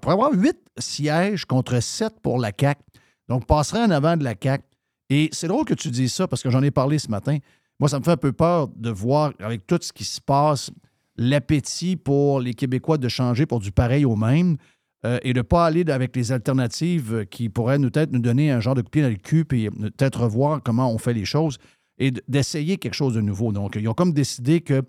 pourrait 0.00 0.14
avoir 0.14 0.32
huit 0.32 0.58
sièges 0.78 1.44
contre 1.44 1.80
sept 1.80 2.14
pour 2.22 2.38
la 2.38 2.52
CAQ. 2.58 2.80
Donc, 3.28 3.46
passerait 3.46 3.82
en 3.82 3.90
avant 3.90 4.16
de 4.16 4.24
la 4.24 4.34
CAQ. 4.40 4.64
Et 5.10 5.28
c'est 5.32 5.48
drôle 5.48 5.64
que 5.64 5.74
tu 5.74 5.90
dises 5.90 6.12
ça 6.12 6.28
parce 6.28 6.42
que 6.42 6.50
j'en 6.50 6.62
ai 6.62 6.70
parlé 6.70 6.98
ce 6.98 7.10
matin. 7.10 7.38
Moi, 7.80 7.88
ça 7.88 7.98
me 7.98 8.04
fait 8.04 8.10
un 8.10 8.16
peu 8.16 8.32
peur 8.32 8.68
de 8.68 8.90
voir, 8.90 9.32
avec 9.38 9.66
tout 9.66 9.78
ce 9.80 9.92
qui 9.92 10.04
se 10.04 10.20
passe, 10.20 10.70
l'appétit 11.16 11.96
pour 11.96 12.40
les 12.40 12.54
Québécois 12.54 12.98
de 12.98 13.08
changer 13.08 13.46
pour 13.46 13.60
du 13.60 13.72
pareil 13.72 14.04
au 14.04 14.16
même 14.16 14.56
euh, 15.04 15.18
et 15.22 15.32
de 15.32 15.38
ne 15.38 15.42
pas 15.42 15.66
aller 15.66 15.88
avec 15.90 16.14
les 16.16 16.32
alternatives 16.32 17.26
qui 17.30 17.48
pourraient 17.48 17.78
nous 17.78 17.90
peut-être 17.90 18.12
nous 18.12 18.18
donner 18.18 18.50
un 18.50 18.60
genre 18.60 18.74
de 18.74 18.82
pied 18.82 19.02
dans 19.02 19.08
le 19.08 19.16
cul 19.16 19.46
et 19.52 19.70
peut-être 19.70 20.22
revoir 20.22 20.60
comment 20.62 20.92
on 20.92 20.98
fait 20.98 21.14
les 21.14 21.24
choses 21.24 21.58
et 21.98 22.12
d'essayer 22.28 22.78
quelque 22.78 22.94
chose 22.94 23.14
de 23.14 23.20
nouveau. 23.20 23.52
Donc, 23.52 23.76
ils 23.76 23.88
ont 23.88 23.94
comme 23.94 24.12
décidé 24.12 24.60
que 24.60 24.82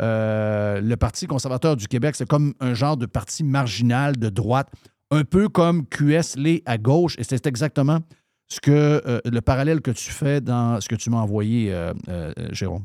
euh, 0.00 0.80
le 0.80 0.96
Parti 0.96 1.26
conservateur 1.26 1.76
du 1.76 1.86
Québec, 1.86 2.14
c'est 2.16 2.28
comme 2.28 2.54
un 2.60 2.74
genre 2.74 2.96
de 2.96 3.06
parti 3.06 3.44
marginal 3.44 4.16
de 4.16 4.28
droite, 4.28 4.68
un 5.10 5.24
peu 5.24 5.48
comme 5.48 5.86
QS 5.86 6.36
l'est 6.36 6.62
à 6.66 6.78
gauche, 6.78 7.14
et 7.18 7.24
c'est 7.24 7.46
exactement 7.46 8.00
ce 8.48 8.60
que 8.60 9.02
euh, 9.06 9.20
le 9.24 9.40
parallèle 9.40 9.80
que 9.80 9.90
tu 9.90 10.10
fais 10.10 10.40
dans 10.40 10.80
ce 10.80 10.88
que 10.88 10.94
tu 10.94 11.10
m'as 11.10 11.18
envoyé, 11.18 11.72
euh, 11.72 11.92
euh, 12.08 12.32
Jérôme. 12.52 12.84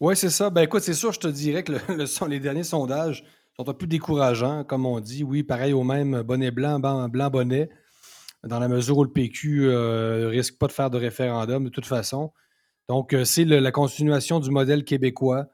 Oui, 0.00 0.16
c'est 0.16 0.30
ça. 0.30 0.50
Ben 0.50 0.62
écoute, 0.62 0.82
c'est 0.82 0.94
sûr, 0.94 1.12
je 1.12 1.20
te 1.20 1.28
dirais 1.28 1.62
que 1.62 1.72
les 2.28 2.40
derniers 2.40 2.64
sondages 2.64 3.24
sont 3.56 3.68
un 3.68 3.74
peu 3.74 3.86
décourageants, 3.86 4.64
comme 4.64 4.86
on 4.86 5.00
dit. 5.00 5.24
Oui, 5.24 5.42
pareil 5.42 5.72
au 5.72 5.84
même 5.84 6.22
bonnet 6.22 6.50
blanc, 6.50 6.80
ban- 6.80 7.08
blanc 7.08 7.30
bonnet, 7.30 7.70
dans 8.42 8.58
la 8.58 8.68
mesure 8.68 8.98
où 8.98 9.04
le 9.04 9.12
PQ 9.12 9.68
euh, 9.68 10.28
risque 10.28 10.58
pas 10.58 10.66
de 10.66 10.72
faire 10.72 10.90
de 10.90 10.98
référendum 10.98 11.64
de 11.64 11.70
toute 11.70 11.86
façon. 11.86 12.32
Donc, 12.88 13.16
c'est 13.24 13.44
la 13.44 13.72
continuation 13.72 14.40
du 14.40 14.50
modèle 14.50 14.84
québécois. 14.84 15.46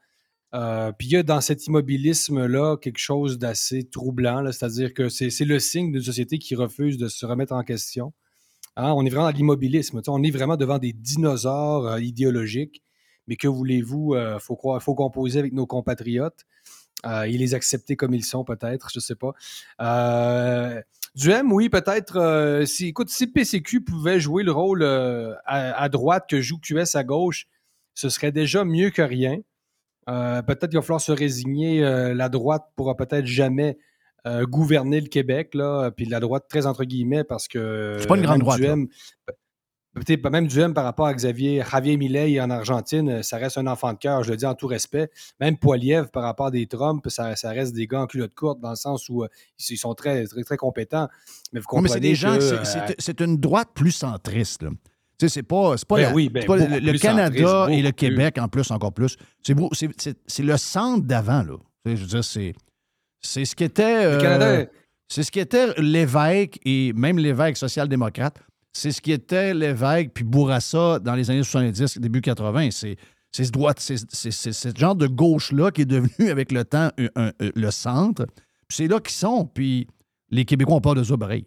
Euh, 0.53 0.91
Puis 0.91 1.07
il 1.07 1.11
y 1.13 1.17
a 1.17 1.23
dans 1.23 1.39
cet 1.41 1.67
immobilisme-là 1.67 2.77
quelque 2.77 2.97
chose 2.99 3.37
d'assez 3.39 3.83
troublant, 3.85 4.43
c'est-à-dire 4.51 4.93
que 4.93 5.07
c'est 5.09 5.29
le 5.45 5.59
signe 5.59 5.91
d'une 5.91 6.01
société 6.03 6.39
qui 6.39 6.55
refuse 6.55 6.97
de 6.97 7.07
se 7.07 7.25
remettre 7.25 7.53
en 7.53 7.63
question. 7.63 8.13
Hein, 8.75 8.91
on 8.93 9.05
est 9.05 9.09
vraiment 9.09 9.29
dans 9.31 9.35
l'immobilisme. 9.37 10.01
On 10.07 10.23
est 10.23 10.31
vraiment 10.31 10.57
devant 10.57 10.77
des 10.77 10.93
dinosaures 10.93 11.87
euh, 11.87 12.01
idéologiques. 12.01 12.81
Mais 13.27 13.35
que 13.35 13.47
voulez-vous? 13.47 14.15
Il 14.15 14.37
faut, 14.39 14.55
croire- 14.55 14.81
faut 14.81 14.95
composer 14.95 15.39
avec 15.39 15.53
nos 15.53 15.65
compatriotes 15.67 16.45
euh, 17.05 17.23
et 17.23 17.37
les 17.37 17.53
accepter 17.53 17.95
comme 17.95 18.13
ils 18.13 18.23
sont, 18.25 18.43
peut-être. 18.43 18.89
Je 18.91 18.99
ne 18.99 19.01
sais 19.01 19.15
pas. 19.15 19.33
Euh, 19.81 20.81
Duhem, 21.15 21.51
oui, 21.51 21.69
peut-être. 21.69 22.17
euh, 22.17 22.65
si, 22.65 22.87
écoute, 22.87 23.09
si 23.09 23.27
PCQ 23.27 23.81
pouvait 23.81 24.19
jouer 24.19 24.43
le 24.43 24.51
rôle 24.51 24.81
euh, 24.83 25.33
à, 25.45 25.81
à 25.81 25.89
droite 25.89 26.25
que 26.29 26.41
joue 26.41 26.57
QS 26.59 26.95
à 26.95 27.03
gauche, 27.03 27.47
ce 27.93 28.09
serait 28.09 28.31
déjà 28.31 28.63
mieux 28.65 28.89
que 28.89 29.01
rien. 29.01 29.37
Euh, 30.09 30.41
peut-être 30.41 30.69
qu'il 30.69 30.77
va 30.79 30.81
falloir 30.81 31.01
se 31.01 31.11
résigner. 31.11 31.83
euh, 31.83 32.13
la 32.13 32.27
droite 32.29 32.63
pourra 32.75 32.95
peut-être 32.97 33.25
jamais 33.25 33.77
euh, 34.27 34.45
gouverner 34.45 34.99
le 35.01 35.07
Québec, 35.07 35.53
là, 35.55 35.89
puis 35.91 36.05
la 36.05 36.19
droite 36.19 36.45
très 36.49 36.65
entre 36.67 36.83
guillemets, 36.85 37.23
parce 37.23 37.47
que. 37.47 37.97
C'est 37.99 38.07
pas 38.07 38.15
une 38.17 38.23
grande 38.23 38.39
droite. 38.39 38.59
Duhem- 38.59 38.87
peut-être 39.93 40.21
pas 40.21 40.29
même 40.29 40.47
Duhem 40.47 40.73
par 40.73 40.85
rapport 40.85 41.05
à 41.05 41.13
Xavier, 41.13 41.63
Javier 41.69 41.97
Milei 41.97 42.39
en 42.39 42.49
Argentine, 42.49 43.21
ça 43.23 43.37
reste 43.37 43.57
un 43.57 43.67
enfant 43.67 43.91
de 43.93 43.97
cœur, 43.97 44.23
je 44.23 44.31
le 44.31 44.37
dis 44.37 44.45
en 44.45 44.55
tout 44.55 44.67
respect. 44.67 45.09
Même 45.41 45.57
Poiliev 45.57 46.07
par 46.11 46.23
rapport 46.23 46.45
à 46.45 46.51
des 46.51 46.65
Trump, 46.65 47.05
ça, 47.09 47.35
ça 47.35 47.49
reste 47.49 47.73
des 47.73 47.87
gars 47.87 48.01
en 48.01 48.07
culotte 48.07 48.33
courte 48.33 48.59
dans 48.61 48.69
le 48.69 48.75
sens 48.77 49.09
où 49.09 49.23
euh, 49.23 49.27
ils 49.69 49.77
sont 49.77 49.93
très, 49.93 50.25
très, 50.27 50.43
très 50.43 50.55
compétents. 50.57 51.09
Mais 51.51 51.59
vous 51.59 51.65
Oui, 51.73 51.81
mais 51.81 51.89
comprenez 51.89 51.93
c'est 51.93 51.99
des 51.99 52.15
gens, 52.15 52.35
que, 52.37 52.41
c'est- 52.41 52.53
euh, 52.55 52.63
c'est- 52.87 52.95
c'est 52.99 53.19
une 53.21 53.37
droite 53.37 53.69
plus 53.73 53.91
centriste. 53.91 54.63
là. 54.63 54.69
Tu 55.21 55.27
sais, 55.27 55.33
c'est 55.35 55.43
pas, 55.43 55.75
pas, 55.87 55.95
Ben 55.97 56.01
la- 56.01 56.13
oui, 56.15 56.29
ben 56.29 56.43
pas 56.47 56.57
le- 56.57 56.97
Canada 56.97 57.67
et 57.69 57.81
le 57.83 57.89
plus. 57.91 57.93
Québec 57.93 58.37
en 58.39 58.47
plus, 58.47 58.71
encore 58.71 58.91
plus. 58.91 59.17
C'est 59.43 60.43
le 60.43 60.57
centre 60.57 61.05
d'avant, 61.05 61.43
là. 61.43 61.57
Je 61.85 61.91
veux 61.91 62.07
dire, 62.07 62.23
c'est, 62.23 62.53
ce 63.21 63.53
qui 63.55 63.63
était. 63.63 63.83
euh, 64.05 64.19
Canada- 64.19 64.65
c'est 65.07 65.21
ce 65.21 65.29
qui 65.29 65.39
était 65.39 65.73
l'évêque 65.77 66.59
et 66.65 66.91
même 66.93 67.19
l'évêque 67.19 67.55
social-démocrate. 67.57 68.39
C'est 68.73 68.91
ce 68.91 68.99
qui 68.99 69.11
était 69.11 69.53
l'évêque 69.53 70.11
puis 70.13 70.23
Bourassa 70.23 70.97
dans 70.97 71.13
les 71.13 71.29
années 71.29 71.43
70, 71.43 71.99
début 71.99 72.21
80. 72.21 72.69
C'est, 72.71 72.95
c'est 73.31 73.43
ce 73.45 73.51
droite, 73.51 73.77
c'est, 73.79 73.97
ce 74.31 74.69
genre 74.75 74.95
de 74.95 75.05
gauche-là 75.05 75.69
qui 75.69 75.81
est 75.81 75.85
devenu 75.85 76.31
avec 76.31 76.51
le 76.51 76.63
temps 76.65 76.89
un- 76.97 77.09
un- 77.27 77.31
un- 77.39 77.51
le 77.53 77.69
centre. 77.69 78.25
Puis 78.67 78.77
c'est 78.77 78.87
là 78.87 78.99
qu'ils 78.99 79.13
sont. 79.13 79.45
Puis 79.53 79.85
les 80.31 80.45
Québécois 80.45 80.77
ont 80.77 80.81
peur 80.81 80.95
de 80.95 81.03
ça, 81.03 81.15
pareil. 81.15 81.45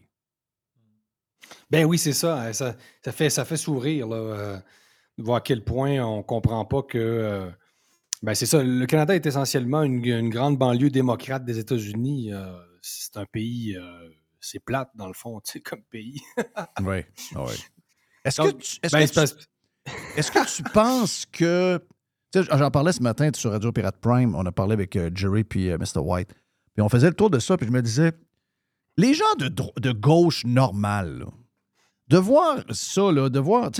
Ben 1.70 1.84
oui, 1.84 1.98
c'est 1.98 2.12
ça. 2.12 2.40
hein, 2.40 2.52
Ça, 2.52 2.74
ça 3.04 3.12
fait, 3.12 3.30
ça 3.30 3.44
fait 3.44 3.56
sourire, 3.56 4.08
là, 4.08 4.16
euh, 4.16 4.56
de 5.18 5.22
voir 5.22 5.36
à 5.38 5.40
quel 5.40 5.64
point 5.64 5.98
on 6.04 6.22
comprend 6.22 6.64
pas 6.64 6.82
que. 6.82 6.98
euh, 6.98 7.50
ben 8.22 8.34
c'est 8.34 8.46
ça. 8.46 8.62
Le 8.62 8.86
Canada 8.86 9.14
est 9.14 9.26
essentiellement 9.26 9.82
une, 9.82 10.04
une 10.04 10.30
grande 10.30 10.56
banlieue 10.58 10.90
démocrate 10.90 11.44
des 11.44 11.58
États-Unis. 11.58 12.32
euh, 12.32 12.56
c'est 12.82 13.16
un 13.16 13.24
pays. 13.26 13.76
c'est 14.40 14.58
plate, 14.60 14.90
dans 14.94 15.06
le 15.08 15.14
fond, 15.14 15.40
tu 15.44 15.52
sais, 15.52 15.60
comme 15.60 15.82
pays. 15.84 16.20
Oui, 16.82 16.98
oui. 17.36 17.52
Est-ce 18.24 18.40
que, 18.42 18.50
tu, 18.52 18.78
est-ce, 18.82 18.92
ben, 18.92 19.06
que 19.06 19.32
tu- 19.36 19.44
est-ce 20.16 20.30
que 20.30 20.56
tu 20.56 20.62
penses 20.64 21.26
que. 21.30 21.78
tu 22.32 22.42
sais, 22.42 22.48
J'en 22.58 22.70
parlais 22.70 22.92
ce 22.92 23.02
matin 23.02 23.30
sur 23.34 23.50
Radio 23.52 23.70
Pirate 23.72 23.98
Prime. 24.00 24.34
On 24.34 24.44
a 24.46 24.52
parlé 24.52 24.72
avec 24.74 24.98
Jerry 25.14 25.44
puis 25.44 25.68
Mr. 25.70 25.98
White. 25.98 26.30
Puis 26.74 26.82
on 26.82 26.88
faisait 26.88 27.08
le 27.08 27.14
tour 27.14 27.30
de 27.30 27.38
ça, 27.38 27.56
puis 27.56 27.66
je 27.66 27.72
me 27.72 27.82
disais, 27.82 28.12
les 28.96 29.14
gens 29.14 29.24
de, 29.38 29.48
de 29.80 29.92
gauche 29.92 30.44
normale, 30.44 31.24
de 32.08 32.18
voir 32.18 32.58
ça, 32.70 33.10
là, 33.12 33.28
de 33.30 33.38
voir. 33.38 33.70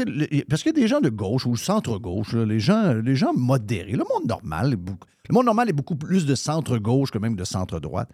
Parce 0.49 0.63
qu'il 0.63 0.73
y 0.75 0.79
a 0.79 0.81
des 0.81 0.89
gens 0.89 1.01
de 1.01 1.11
gauche 1.11 1.47
ou 1.47 1.57
centre-gauche, 1.57 2.33
les, 2.35 2.59
gens, 2.61 2.95
les 2.95 3.15
gens 3.17 3.33
modérés. 3.35 3.93
Le 3.93 3.99
monde 4.13 4.27
normal, 4.29 4.71
le 4.71 5.33
monde 5.35 5.47
normal 5.47 5.69
est 5.69 5.75
beaucoup 5.75 5.97
plus 5.97 6.25
de 6.27 6.35
centre-gauche 6.35 7.11
que 7.11 7.19
même 7.19 7.37
de 7.37 7.45
centre-droite. 7.45 8.09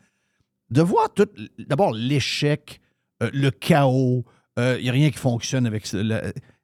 De 0.70 0.82
voir 0.82 1.12
tout. 1.14 1.26
D'abord, 1.58 1.92
l'échec, 1.92 2.80
euh, 3.22 3.30
le 3.32 3.50
chaos, 3.50 4.24
il 4.58 4.82
n'y 4.82 4.88
a 4.90 4.92
rien 4.92 5.10
qui 5.10 5.16
fonctionne 5.18 5.66
avec. 5.66 5.90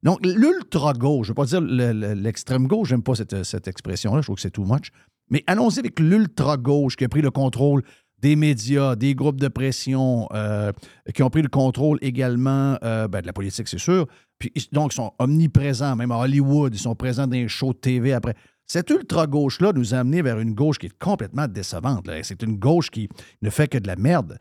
donc, 0.03 0.19
l'ultra-gauche, 0.27 1.29
je 1.29 1.33
ne 1.33 1.35
veux 1.35 1.43
pas 1.43 1.47
dire 1.47 1.61
le- 1.63 1.93
le- 1.93 2.13
l'extrême-gauche, 2.15 2.89
j'aime 2.89 3.03
pas 3.03 3.15
cette, 3.15 3.69
expression-là, 3.69 4.21
je 4.21 4.27
trouve 4.27 4.37
que 4.37 4.43
c'est 4.43 4.51
too 4.51 4.65
much. 4.67 4.91
Mais 5.31 5.43
allons-y 5.47 5.79
avec 5.79 5.99
l'ultra-gauche 5.99 6.97
qui 6.97 7.05
a 7.05 7.09
pris 7.09 7.23
le 7.23 7.31
contrôle 7.31 7.83
des 8.21 8.37
médias, 8.37 8.97
des 8.97 9.15
groupes 9.15 9.41
de 9.41 9.49
pression, 9.49 10.29
euh, 10.33 10.73
qui 11.15 11.23
ont 11.23 11.31
pris 11.31 11.43
le 11.43 11.49
contrôle 11.49 11.99
également 12.01 12.79
euh, 12.83 13.09
ben, 13.09 13.21
de 13.21 13.27
la 13.27 13.33
politique, 13.33 13.69
c'est 13.69 13.79
sûr. 13.79 14.07
Puis, 14.39 14.53
donc, 14.73 14.93
ils 14.93 14.97
sont 14.97 15.13
omniprésents, 15.19 15.97
même 15.97 16.13
à 16.13 16.19
Hollywood, 16.19 16.75
ils 16.75 16.79
sont 16.79 16.95
présents 16.95 17.27
dans 17.27 17.37
les 17.37 17.49
shows 17.49 17.73
de 17.73 17.79
TV 17.79 18.13
après. 18.13 18.35
Cette 18.67 18.91
ultra-gauche-là 18.91 19.73
nous 19.75 19.95
a 19.95 19.99
amené 19.99 20.23
vers 20.23 20.41
une 20.41 20.53
gauche 20.53 20.79
qui 20.79 20.87
est 20.87 20.99
complètement 20.99 21.47
décevante. 21.47 22.11
C'est 22.23 22.43
une 22.43 22.57
gauche 22.57 22.91
qui 22.91 23.09
ne 23.43 23.51
fait 23.51 23.69
que 23.69 23.79
de 23.79 23.87
la 23.87 23.95
merde. 23.95 24.39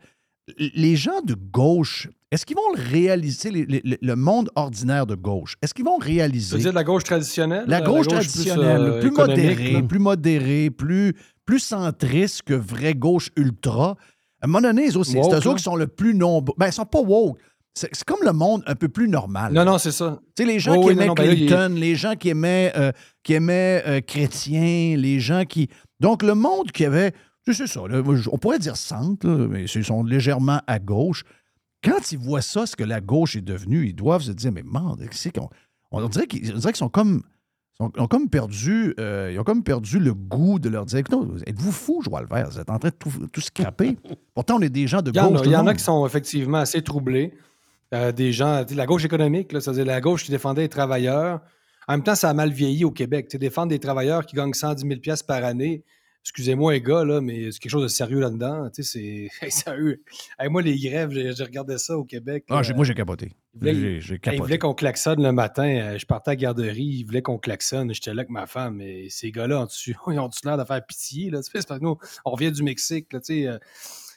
Les 0.58 0.94
gens 0.94 1.22
de 1.22 1.34
gauche, 1.34 2.08
est-ce 2.30 2.46
qu'ils 2.46 2.56
vont 2.56 2.72
le 2.76 2.80
réaliser, 2.90 3.50
les- 3.50 3.66
les- 3.66 3.98
le 4.00 4.14
monde 4.16 4.48
ordinaire 4.54 5.04
de 5.06 5.16
gauche, 5.16 5.56
est-ce 5.60 5.74
qu'ils 5.74 5.84
vont 5.84 5.96
réaliser 5.98 6.54
veux 6.56 6.62
dire 6.62 6.70
de 6.70 6.76
la 6.76 6.84
gauche 6.84 7.02
traditionnelle? 7.04 7.64
la 7.66 7.80
gauche 7.80 8.06
plus, 8.06 8.14
traditionnelle, 8.14 8.80
euh, 8.80 9.00
plus, 9.00 9.10
modérée, 9.10 9.72
là? 9.72 9.82
plus 9.82 9.98
modérée, 9.98 10.70
plus, 10.70 11.14
plus 11.44 11.58
centriste 11.58 12.42
que 12.42 12.54
vraie 12.54 12.94
gauche 12.94 13.30
ultra. 13.36 13.96
À 14.40 14.44
un 14.44 14.46
moment 14.46 14.60
donné, 14.60 14.88
c'est 14.90 14.98
eux 14.98 15.54
qui 15.56 15.62
sont 15.62 15.74
le 15.76 15.88
plus 15.88 16.14
nombreux. 16.14 16.54
Ben, 16.58 16.66
ils 16.68 16.72
sont 16.72 16.84
pas 16.84 17.00
woke. 17.00 17.38
C'est 17.74 17.90
comme 18.04 18.20
le 18.24 18.32
monde 18.32 18.62
un 18.66 18.74
peu 18.74 18.88
plus 18.88 19.08
normal. 19.08 19.52
Non, 19.52 19.64
non, 19.64 19.76
c'est 19.78 19.92
ça. 19.92 20.20
Tu 20.36 20.44
sais, 20.44 20.48
les 20.48 20.58
gens 20.60 20.80
qui 20.80 20.86
oui, 20.86 20.92
aimaient 20.92 21.02
non, 21.06 21.08
non, 21.08 21.14
ben 21.14 21.30
est- 21.30 21.36
Clinton, 21.36 21.74
les 21.76 21.94
gens 21.94 22.14
qui 22.14 22.28
aimaient, 22.30 22.72
euh, 22.76 22.92
qui 23.22 23.34
aimaient 23.34 23.82
euh, 23.86 24.00
Chrétien, 24.00 24.94
les 24.96 25.20
gens 25.20 25.44
qui. 25.44 25.68
Donc, 26.00 26.22
le 26.22 26.34
monde 26.34 26.70
qui 26.72 26.84
avait. 26.84 27.12
C'est 27.52 27.66
ça. 27.66 27.86
là, 27.88 28.02
on 28.32 28.38
pourrait 28.38 28.58
dire 28.58 28.76
centre, 28.76 29.26
là, 29.28 29.46
mais 29.48 29.64
ils 29.64 29.84
sont 29.84 30.02
légèrement 30.02 30.60
à 30.66 30.78
gauche. 30.78 31.24
Quand 31.84 32.10
ils 32.12 32.18
voient 32.18 32.42
ça, 32.42 32.66
ce 32.66 32.74
que 32.74 32.84
la 32.84 33.00
gauche 33.00 33.36
est 33.36 33.40
devenue, 33.42 33.86
ils 33.86 33.94
doivent 33.94 34.22
se 34.22 34.32
dire 34.32 34.50
Mais 34.52 34.64
merde, 34.64 35.06
c'est 35.12 35.30
qu'on. 35.36 35.48
On 35.92 36.06
dirait 36.08 36.26
qu'ils 36.26 36.52
sont 36.74 36.88
comme. 36.88 37.22
sont- 37.78 37.92
ont 37.96 38.08
comme 38.08 38.28
perdu, 38.28 38.94
euh, 38.98 39.30
ils 39.32 39.38
ont 39.38 39.44
comme 39.44 39.62
perdu 39.62 39.98
le 40.00 40.12
goût 40.14 40.58
de 40.58 40.68
leur 40.68 40.84
dire 40.86 40.98
Écoutez, 40.98 41.16
êtes-vous 41.46 41.70
fou, 41.72 42.02
Joël 42.02 42.26
Vert? 42.28 42.48
Vous 42.50 42.58
êtes 42.58 42.70
en 42.70 42.78
train 42.78 42.88
de 42.88 42.94
tout, 42.94 43.12
tout 43.32 43.40
scraper. 43.40 43.96
Pourtant, 44.34 44.56
on 44.56 44.62
est 44.62 44.68
des 44.70 44.86
gens 44.88 45.02
de 45.02 45.12
gauche. 45.12 45.40
il 45.44 45.52
y 45.52 45.56
en 45.56 45.66
a 45.66 45.74
qui 45.74 45.84
sont 45.84 46.04
effectivement 46.06 46.58
assez 46.58 46.82
troublés. 46.82 47.32
Euh, 47.94 48.10
des 48.10 48.32
gens, 48.32 48.64
la 48.74 48.86
gauche 48.86 49.04
économique, 49.04 49.52
c'est-à-dire 49.52 49.84
la 49.84 50.00
gauche 50.00 50.24
qui 50.24 50.32
défendait 50.32 50.62
les 50.62 50.68
travailleurs. 50.68 51.40
En 51.86 51.92
même 51.92 52.02
temps, 52.02 52.16
ça 52.16 52.28
a 52.28 52.34
mal 52.34 52.50
vieilli 52.50 52.84
au 52.84 52.90
Québec. 52.90 53.28
Défendre 53.38 53.68
des 53.68 53.78
travailleurs 53.78 54.26
qui 54.26 54.34
gagnent 54.34 54.52
110 54.52 54.82
000 54.88 54.98
pièces 55.00 55.22
par 55.22 55.44
année, 55.44 55.84
excusez-moi 56.26 56.72
les 56.72 56.80
gars, 56.82 57.04
là, 57.04 57.20
mais 57.20 57.50
c'est 57.52 57.58
quelque 57.60 57.70
chose 57.70 57.84
de 57.84 57.88
sérieux 57.88 58.18
là-dedans. 58.20 58.68
Tu 58.74 58.82
sais, 58.82 59.28
c'est 59.40 59.44
hey, 59.46 59.50
sérieux. 59.52 60.02
Hey, 60.38 60.48
moi, 60.48 60.60
les 60.62 60.76
grèves, 60.78 61.10
j'ai 61.12 61.30
regardé 61.44 61.78
ça 61.78 61.96
au 61.96 62.04
Québec. 62.04 62.44
Ah, 62.50 62.56
là. 62.56 62.62
j'ai- 62.62 62.74
moi, 62.74 62.84
j'ai 62.84 62.94
capoté. 62.94 63.32
Ils 63.62 64.38
voulaient- 64.38 64.58
qu'on 64.58 64.74
klaxonne 64.74 65.22
le 65.22 65.32
matin. 65.32 65.64
Euh, 65.66 65.98
Je 65.98 66.04
partais 66.04 66.30
à 66.30 66.32
la 66.32 66.36
garderie, 66.36 66.82
ils 66.84 67.04
voulaient 67.04 67.22
qu'on 67.22 67.38
klaxonne. 67.38 67.94
J'étais 67.94 68.12
là 68.12 68.20
avec 68.20 68.30
ma 68.30 68.46
femme, 68.46 68.76
mais 68.76 69.06
ces 69.08 69.30
gars-là, 69.30 69.62
ont-tu- 69.62 69.96
ils 70.08 70.18
ont-tu 70.18 70.40
l'air 70.44 70.58
de 70.58 70.64
faire 70.64 70.84
pitié? 70.84 71.30
Là? 71.30 71.40
C'est 71.42 71.52
parce 71.52 71.64
que 71.64 71.84
nous, 71.84 71.96
on 72.24 72.30
revient 72.32 72.52
du 72.52 72.62
Mexique. 72.62 73.12
Là, 73.12 73.20
tu 73.20 73.42
sais, 73.42 73.46
euh, 73.46 73.56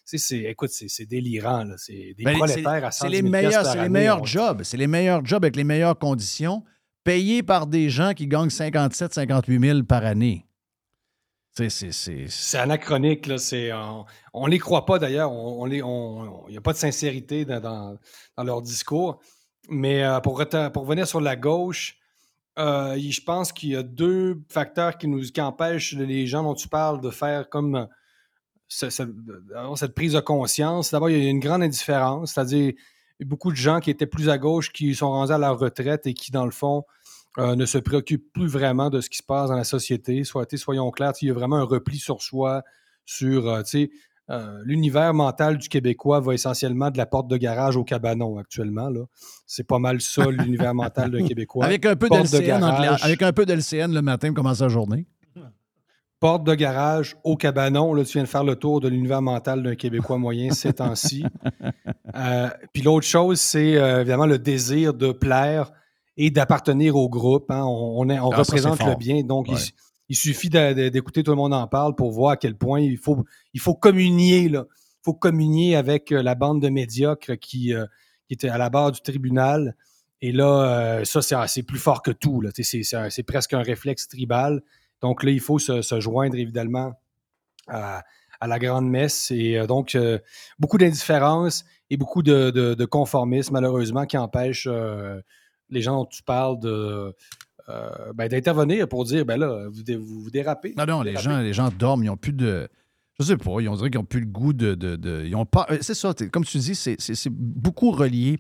c'est- 0.06 0.40
écoute, 0.40 0.72
c'est 0.72 0.90
c'est 0.90 1.06
délirant. 1.06 1.66
C'est 1.78 2.16
des 2.18 2.24
Ben, 2.24 2.34
prolétaires 2.38 2.84
à 2.86 2.92
c'est 2.92 3.06
110 3.06 3.12
les 3.12 3.18
000 3.22 3.30
meilleurs, 3.32 3.66
c'est 3.66 3.82
les 3.82 3.90
meilleurs 3.90 4.22
on- 4.22 4.26
jobs. 4.26 4.64
C'est 4.64 4.78
les 4.78 4.88
meilleurs 4.88 5.24
jobs 5.26 5.44
avec 5.46 5.56
les 5.56 5.64
meilleures 5.64 5.98
conditions, 5.98 6.64
payés 7.06 7.44
par 7.44 7.66
des 7.68 7.90
gens 7.90 8.14
qui 8.14 8.28
gagnent 8.28 8.50
57, 8.50 9.14
58 9.14 9.60
000 9.60 9.84
par 9.84 10.04
année. 10.06 10.46
C'est, 11.68 12.58
anachronique, 12.58 13.28
là. 13.28 13.38
C'est, 13.38 13.74
on, 13.74 14.06
on 14.34 14.48
les 14.48 14.60
croit 14.60 14.86
pas 14.86 15.00
d'ailleurs. 15.00 15.32
On, 15.32 15.64
on 15.64 16.48
il 16.48 16.52
n'y 16.52 16.58
a 16.58 16.62
pas 16.62 16.74
de 16.74 16.78
sincérité 16.78 17.44
dans, 17.46 17.98
leur 18.38 18.62
discours. 18.62 19.20
Mais 19.70 20.04
euh, 20.04 20.20
pour, 20.20 20.44
pour 20.74 20.84
revenir 20.84 21.08
sur 21.08 21.22
la 21.22 21.36
gauche, 21.36 21.98
euh, 22.58 22.96
il- 22.98 23.12
je 23.12 23.22
pense 23.22 23.52
qu'il 23.52 23.70
y 23.70 23.76
a 23.76 23.84
deux 23.84 24.42
facteurs 24.50 24.98
qui 24.98 25.08
nous 25.08 25.24
empêchent 25.40 25.94
les 25.94 26.28
gens 26.28 26.44
dont 26.44 26.56
tu 26.56 26.68
parles 26.68 27.02
de 27.02 27.10
faire 27.10 27.50
comme 27.50 27.76
euh, 27.76 27.86
cette 28.68 29.96
prise 29.96 30.14
de 30.14 30.20
conscience. 30.20 30.92
D'abord, 30.92 31.10
il 31.10 31.24
y 31.24 31.28
a 31.28 31.30
une 31.30 31.40
grande 31.40 31.64
indifférence, 31.64 32.34
c'est-à-dire 32.34 32.74
beaucoup 33.26 33.52
de 33.52 33.58
gens 33.58 33.80
qui 33.80 33.90
étaient 33.90 34.08
plus 34.08 34.30
à 34.30 34.38
gauche 34.38 34.72
qui 34.72 34.96
sont 34.96 35.10
rendus 35.10 35.34
à 35.34 35.38
leur 35.38 35.60
retraite 35.60 36.08
et 36.08 36.14
qui, 36.14 36.32
dans 36.32 36.46
le 36.46 36.52
fond, 36.52 36.84
euh, 37.40 37.56
ne 37.56 37.66
se 37.66 37.78
préoccupent 37.78 38.34
plus 38.34 38.48
vraiment 38.48 38.90
de 38.90 39.00
ce 39.00 39.10
qui 39.10 39.18
se 39.18 39.24
passe 39.24 39.50
dans 39.50 39.56
la 39.56 39.64
société. 39.64 40.24
Soit, 40.24 40.56
soyons 40.58 40.92
clairs, 40.92 41.14
il 41.22 41.30
y 41.30 41.32
a 41.32 41.34
vraiment 41.34 41.56
un 41.56 41.64
repli 41.64 41.98
sur 41.98 42.22
soi, 42.22 42.64
sur 43.06 43.48
euh, 43.48 43.62
euh, 44.30 44.60
l'univers 44.66 45.14
mental 45.14 45.58
du 45.58 45.70
Québécois 45.70 46.20
va 46.20 46.34
essentiellement 46.34 46.92
de 46.92 46.98
la 46.98 47.06
porte 47.06 47.30
de 47.30 47.38
garage 47.38 47.78
au 47.78 47.86
cabanon 47.86 48.38
actuellement. 48.38 48.90
C'est 49.48 49.66
pas 49.66 49.80
mal 49.80 50.02
ça, 50.02 50.26
l'univers 50.30 50.74
mental 50.74 51.12
d'un 51.12 51.26
Québécois. 51.26 51.66
avec, 51.66 51.86
un 51.86 51.96
peu 51.96 52.10
d'LCN 52.10 52.62
avec 53.02 53.22
un 53.22 53.32
peu 53.32 53.46
d'LCN 53.46 53.94
le 53.94 54.02
matin, 54.02 54.34
commence 54.34 54.60
la 54.60 54.68
journée. 54.68 55.08
porte 56.20 56.44
de 56.44 56.56
garage 56.56 57.16
au 57.24 57.38
cabanon. 57.38 57.94
Là, 57.94 58.04
tu 58.04 58.14
viens 58.14 58.24
de 58.24 58.28
faire 58.28 58.44
le 58.44 58.58
tour 58.58 58.82
de 58.82 58.90
l'univers 58.90 59.22
mental 59.22 59.64
d'un 59.64 59.76
Québécois 59.76 60.18
moyen 60.18 60.52
ces 60.52 60.74
temps-ci. 60.74 61.24
Puis 62.74 62.84
l'autre 62.84 63.08
chose, 63.08 63.40
c'est 63.40 63.72
évidemment 64.02 64.26
le 64.26 64.40
désir 64.40 64.94
de 64.94 65.14
plaire 65.14 65.72
et 66.22 66.32
d'appartenir 66.32 66.96
au 66.98 67.08
groupe. 67.08 67.50
hein. 67.50 67.64
On, 67.64 68.02
on 68.02 68.10
est- 68.10 68.20
on 68.20 68.30
Ah, 68.32 68.38
représente 68.38 68.84
le 68.86 68.96
bien. 68.96 69.24
Donc, 69.24 69.48
il 69.48 69.54
Ouais. 69.54 69.60
s- 69.60 69.72
il, 70.10 70.16
suffit 70.18 70.50
d'écouter 70.50 71.24
tout 71.24 71.32
le 71.32 71.38
monde 71.38 71.54
en 71.54 71.66
parle 71.68 71.96
pour 71.96 72.12
voir 72.12 72.32
à 72.32 72.38
quel 72.38 72.56
point 72.58 72.80
il 72.82 72.98
faut, 72.98 73.24
il 73.54 73.60
faut 73.62 73.74
communier. 73.74 74.50
Là. 74.50 74.66
Il 74.70 75.04
faut 75.06 75.14
communier 75.14 75.76
avec 75.78 76.12
euh, 76.12 76.22
la 76.22 76.36
bande 76.36 76.62
de 76.62 76.68
médiocres 76.70 77.38
qui, 77.40 77.74
euh, 77.74 77.86
qui 78.28 78.34
était 78.34 78.50
à 78.50 78.58
la 78.58 78.70
barre 78.70 78.92
du 78.92 79.00
tribunal. 79.02 79.76
Et 80.22 80.34
là, 80.34 81.00
euh, 81.00 81.06
ça, 81.06 81.22
c'est, 81.22 81.36
c'est 81.48 81.64
plus 81.64 81.80
fort 81.80 82.02
que 82.02 82.12
tout. 82.12 82.44
C'est, 82.62 83.24
presque 83.24 83.54
un 83.54 83.62
réflexe 83.62 84.10
tribal. 84.10 84.62
Donc 85.02 85.24
là, 85.24 85.32
il 85.32 85.40
faut 85.40 85.58
se, 85.60 85.82
se 85.82 86.00
joindre 86.02 86.36
évidemment 86.36 86.92
à, 87.68 88.04
à 88.42 88.48
la 88.48 88.60
grande 88.60 88.90
messe. 88.90 89.32
Et 89.32 89.58
euh, 89.58 89.68
donc, 89.68 89.98
beaucoup 90.60 90.78
d'indifférence 90.78 91.64
et 91.90 91.96
beaucoup 91.96 92.24
de, 92.24 92.50
de- 92.52 92.74
de 92.74 92.86
conformisme, 92.86 93.54
malheureusement, 93.54 94.06
qui 94.06 94.18
empêche 94.18 94.68
les 95.70 95.82
gens 95.82 95.98
dont 95.98 96.06
tu 96.06 96.24
parles 96.24 96.60
de, 96.60 97.14
euh, 97.70 97.90
ben, 98.16 98.28
d'intervenir 98.28 98.88
pour 98.88 99.06
dire 99.06 99.26
ben 99.26 99.38
là, 99.38 99.68
vous, 99.70 99.84
dé- 99.84 99.96
vous, 99.96 100.22
vous 100.22 100.32
dérapez. 100.32 100.74
Non, 100.78 100.86
non, 100.86 101.02
les 101.02 101.16
gens, 101.18 101.40
les 101.40 101.54
gens 101.54 101.70
dorment, 101.70 102.04
ils 102.04 102.08
n'ont 102.08 102.18
plus 102.18 102.34
de. 102.34 102.68
Je 103.20 103.26
sais 103.26 103.38
pas, 103.38 103.60
ils 103.60 103.68
ont 103.68 103.76
dirait 103.76 103.90
qu'ils 103.90 104.00
n'ont 104.00 104.06
plus 104.06 104.22
le 104.22 104.26
goût 104.28 104.54
de. 104.54 104.76
de- 104.76 104.96
de- 104.96 105.24
ils 105.26 105.36
ont 105.36 105.46
pas. 105.46 105.68
euh, 105.72 105.78
C'est 105.82 105.94
ça, 105.94 106.14
comme 106.32 106.46
tu 106.46 106.58
dis, 106.58 106.74
c'est 106.76 107.30
beaucoup 107.30 107.92
relié 107.92 108.40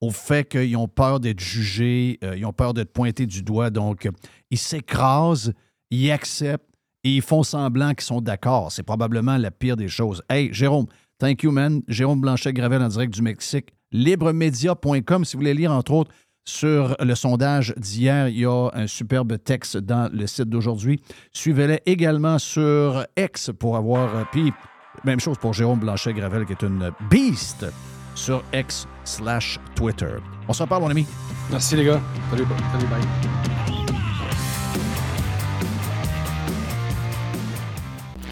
au 0.00 0.10
fait 0.10 0.48
qu'ils 0.48 0.76
ont 0.76 0.88
peur 0.88 1.20
d'être 1.20 1.40
jugés, 1.40 2.18
euh, 2.24 2.36
ils 2.36 2.44
ont 2.46 2.52
peur 2.52 2.74
d'être 2.74 2.92
pointés 2.92 3.26
du 3.26 3.42
doigt. 3.42 3.70
Donc, 3.70 4.08
ils 4.50 4.58
s'écrasent, 4.58 5.52
ils 5.90 6.10
acceptent 6.10 6.66
et 7.04 7.10
ils 7.16 7.22
font 7.22 7.42
semblant 7.42 7.90
qu'ils 7.94 8.04
sont 8.04 8.20
d'accord. 8.20 8.72
C'est 8.72 8.82
probablement 8.82 9.36
la 9.36 9.50
pire 9.50 9.76
des 9.76 9.88
choses. 9.88 10.22
Hey, 10.30 10.52
Jérôme, 10.52 10.86
thank 11.18 11.42
you, 11.42 11.50
man. 11.52 11.82
Jérôme 11.88 12.20
Blanchet-Gravel 12.20 12.80
en 12.82 12.88
direct 12.88 13.12
du 13.14 13.22
Mexique. 13.22 13.70
Libremedia.com, 13.92 15.24
si 15.24 15.34
vous 15.36 15.40
voulez 15.40 15.54
lire, 15.54 15.72
entre 15.72 15.92
autres, 15.92 16.10
sur 16.44 16.96
le 17.00 17.14
sondage 17.14 17.72
d'hier, 17.76 18.28
il 18.28 18.40
y 18.40 18.44
a 18.46 18.70
un 18.74 18.86
superbe 18.86 19.36
texte 19.42 19.76
dans 19.76 20.10
le 20.12 20.26
site 20.26 20.48
d'aujourd'hui. 20.48 21.00
Suivez-les 21.32 21.80
également 21.86 22.38
sur 22.38 23.04
X 23.16 23.50
pour 23.58 23.76
avoir. 23.76 24.16
euh, 24.16 24.22
Puis, 24.32 24.52
même 25.04 25.20
chose 25.20 25.38
pour 25.38 25.54
Jérôme 25.54 25.78
Blanchet-Gravel, 25.80 26.44
qui 26.46 26.52
est 26.52 26.62
une 26.62 26.90
beast 27.10 27.64
sur 28.14 28.42
X 28.52 28.86
slash 29.04 29.58
Twitter. 29.74 30.16
On 30.48 30.52
se 30.52 30.62
reparle, 30.62 30.82
mon 30.82 30.90
ami. 30.90 31.06
Merci 31.50 31.76
les 31.76 31.84
gars. 31.84 32.00
Salut, 32.30 32.44
salut 32.72 32.86
bye. 32.86 34.02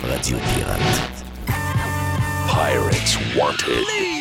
Radio 0.02 0.38
Pirate. 0.38 1.24
Pirates 2.48 3.18
Wanted. 3.36 4.19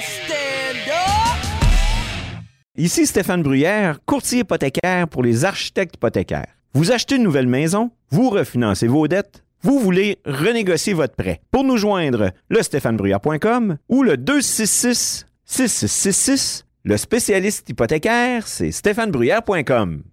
Ici 2.80 3.06
Stéphane 3.06 3.44
Bruyère, 3.44 4.00
courtier 4.06 4.40
hypothécaire 4.40 5.10
pour 5.10 5.22
les 5.22 5.44
architectes 5.44 5.96
hypothécaires. 5.96 6.56
Vous 6.74 6.94
achetez 6.94 7.18
une 7.18 7.24
nouvelle 7.24 7.46
maison, 7.46 7.92
vous 8.10 8.30
refinancez 8.30 8.88
vos 8.88 9.06
dettes, 9.10 9.44
vous 9.64 9.80
voulez 9.80 10.20
renégocier 10.26 10.94
votre 10.94 11.14
prêt. 11.14 11.42
Pour 11.52 11.66
nous 11.66 11.76
joindre, 11.76 12.32
le 12.48 12.64
stéphanebruyère.com 12.64 13.76
ou 13.90 14.02
le 14.02 14.16
266 14.16 15.26
6666. 15.44 16.66
Le 16.86 16.96
spécialiste 16.96 17.68
hypothécaire, 17.68 18.48
c'est 18.48 18.72
stéphanebruyère.com. 18.72 20.04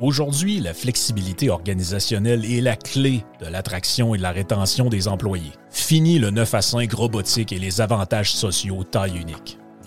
Aujourd'hui, 0.00 0.60
la 0.60 0.74
flexibilité 0.74 1.48
organisationnelle 1.48 2.44
est 2.44 2.60
la 2.60 2.76
clé 2.76 3.24
de 3.40 3.46
l'attraction 3.46 4.14
et 4.14 4.18
de 4.18 4.22
la 4.22 4.32
rétention 4.32 4.90
des 4.90 5.08
employés. 5.08 5.52
Fini 5.70 6.18
le 6.18 6.28
9 6.28 6.54
à 6.54 6.60
5 6.60 6.92
robotique 6.92 7.54
et 7.54 7.58
les 7.58 7.80
avantages 7.80 8.32
sociaux 8.34 8.84
taille 8.84 9.16
unique. 9.16 9.58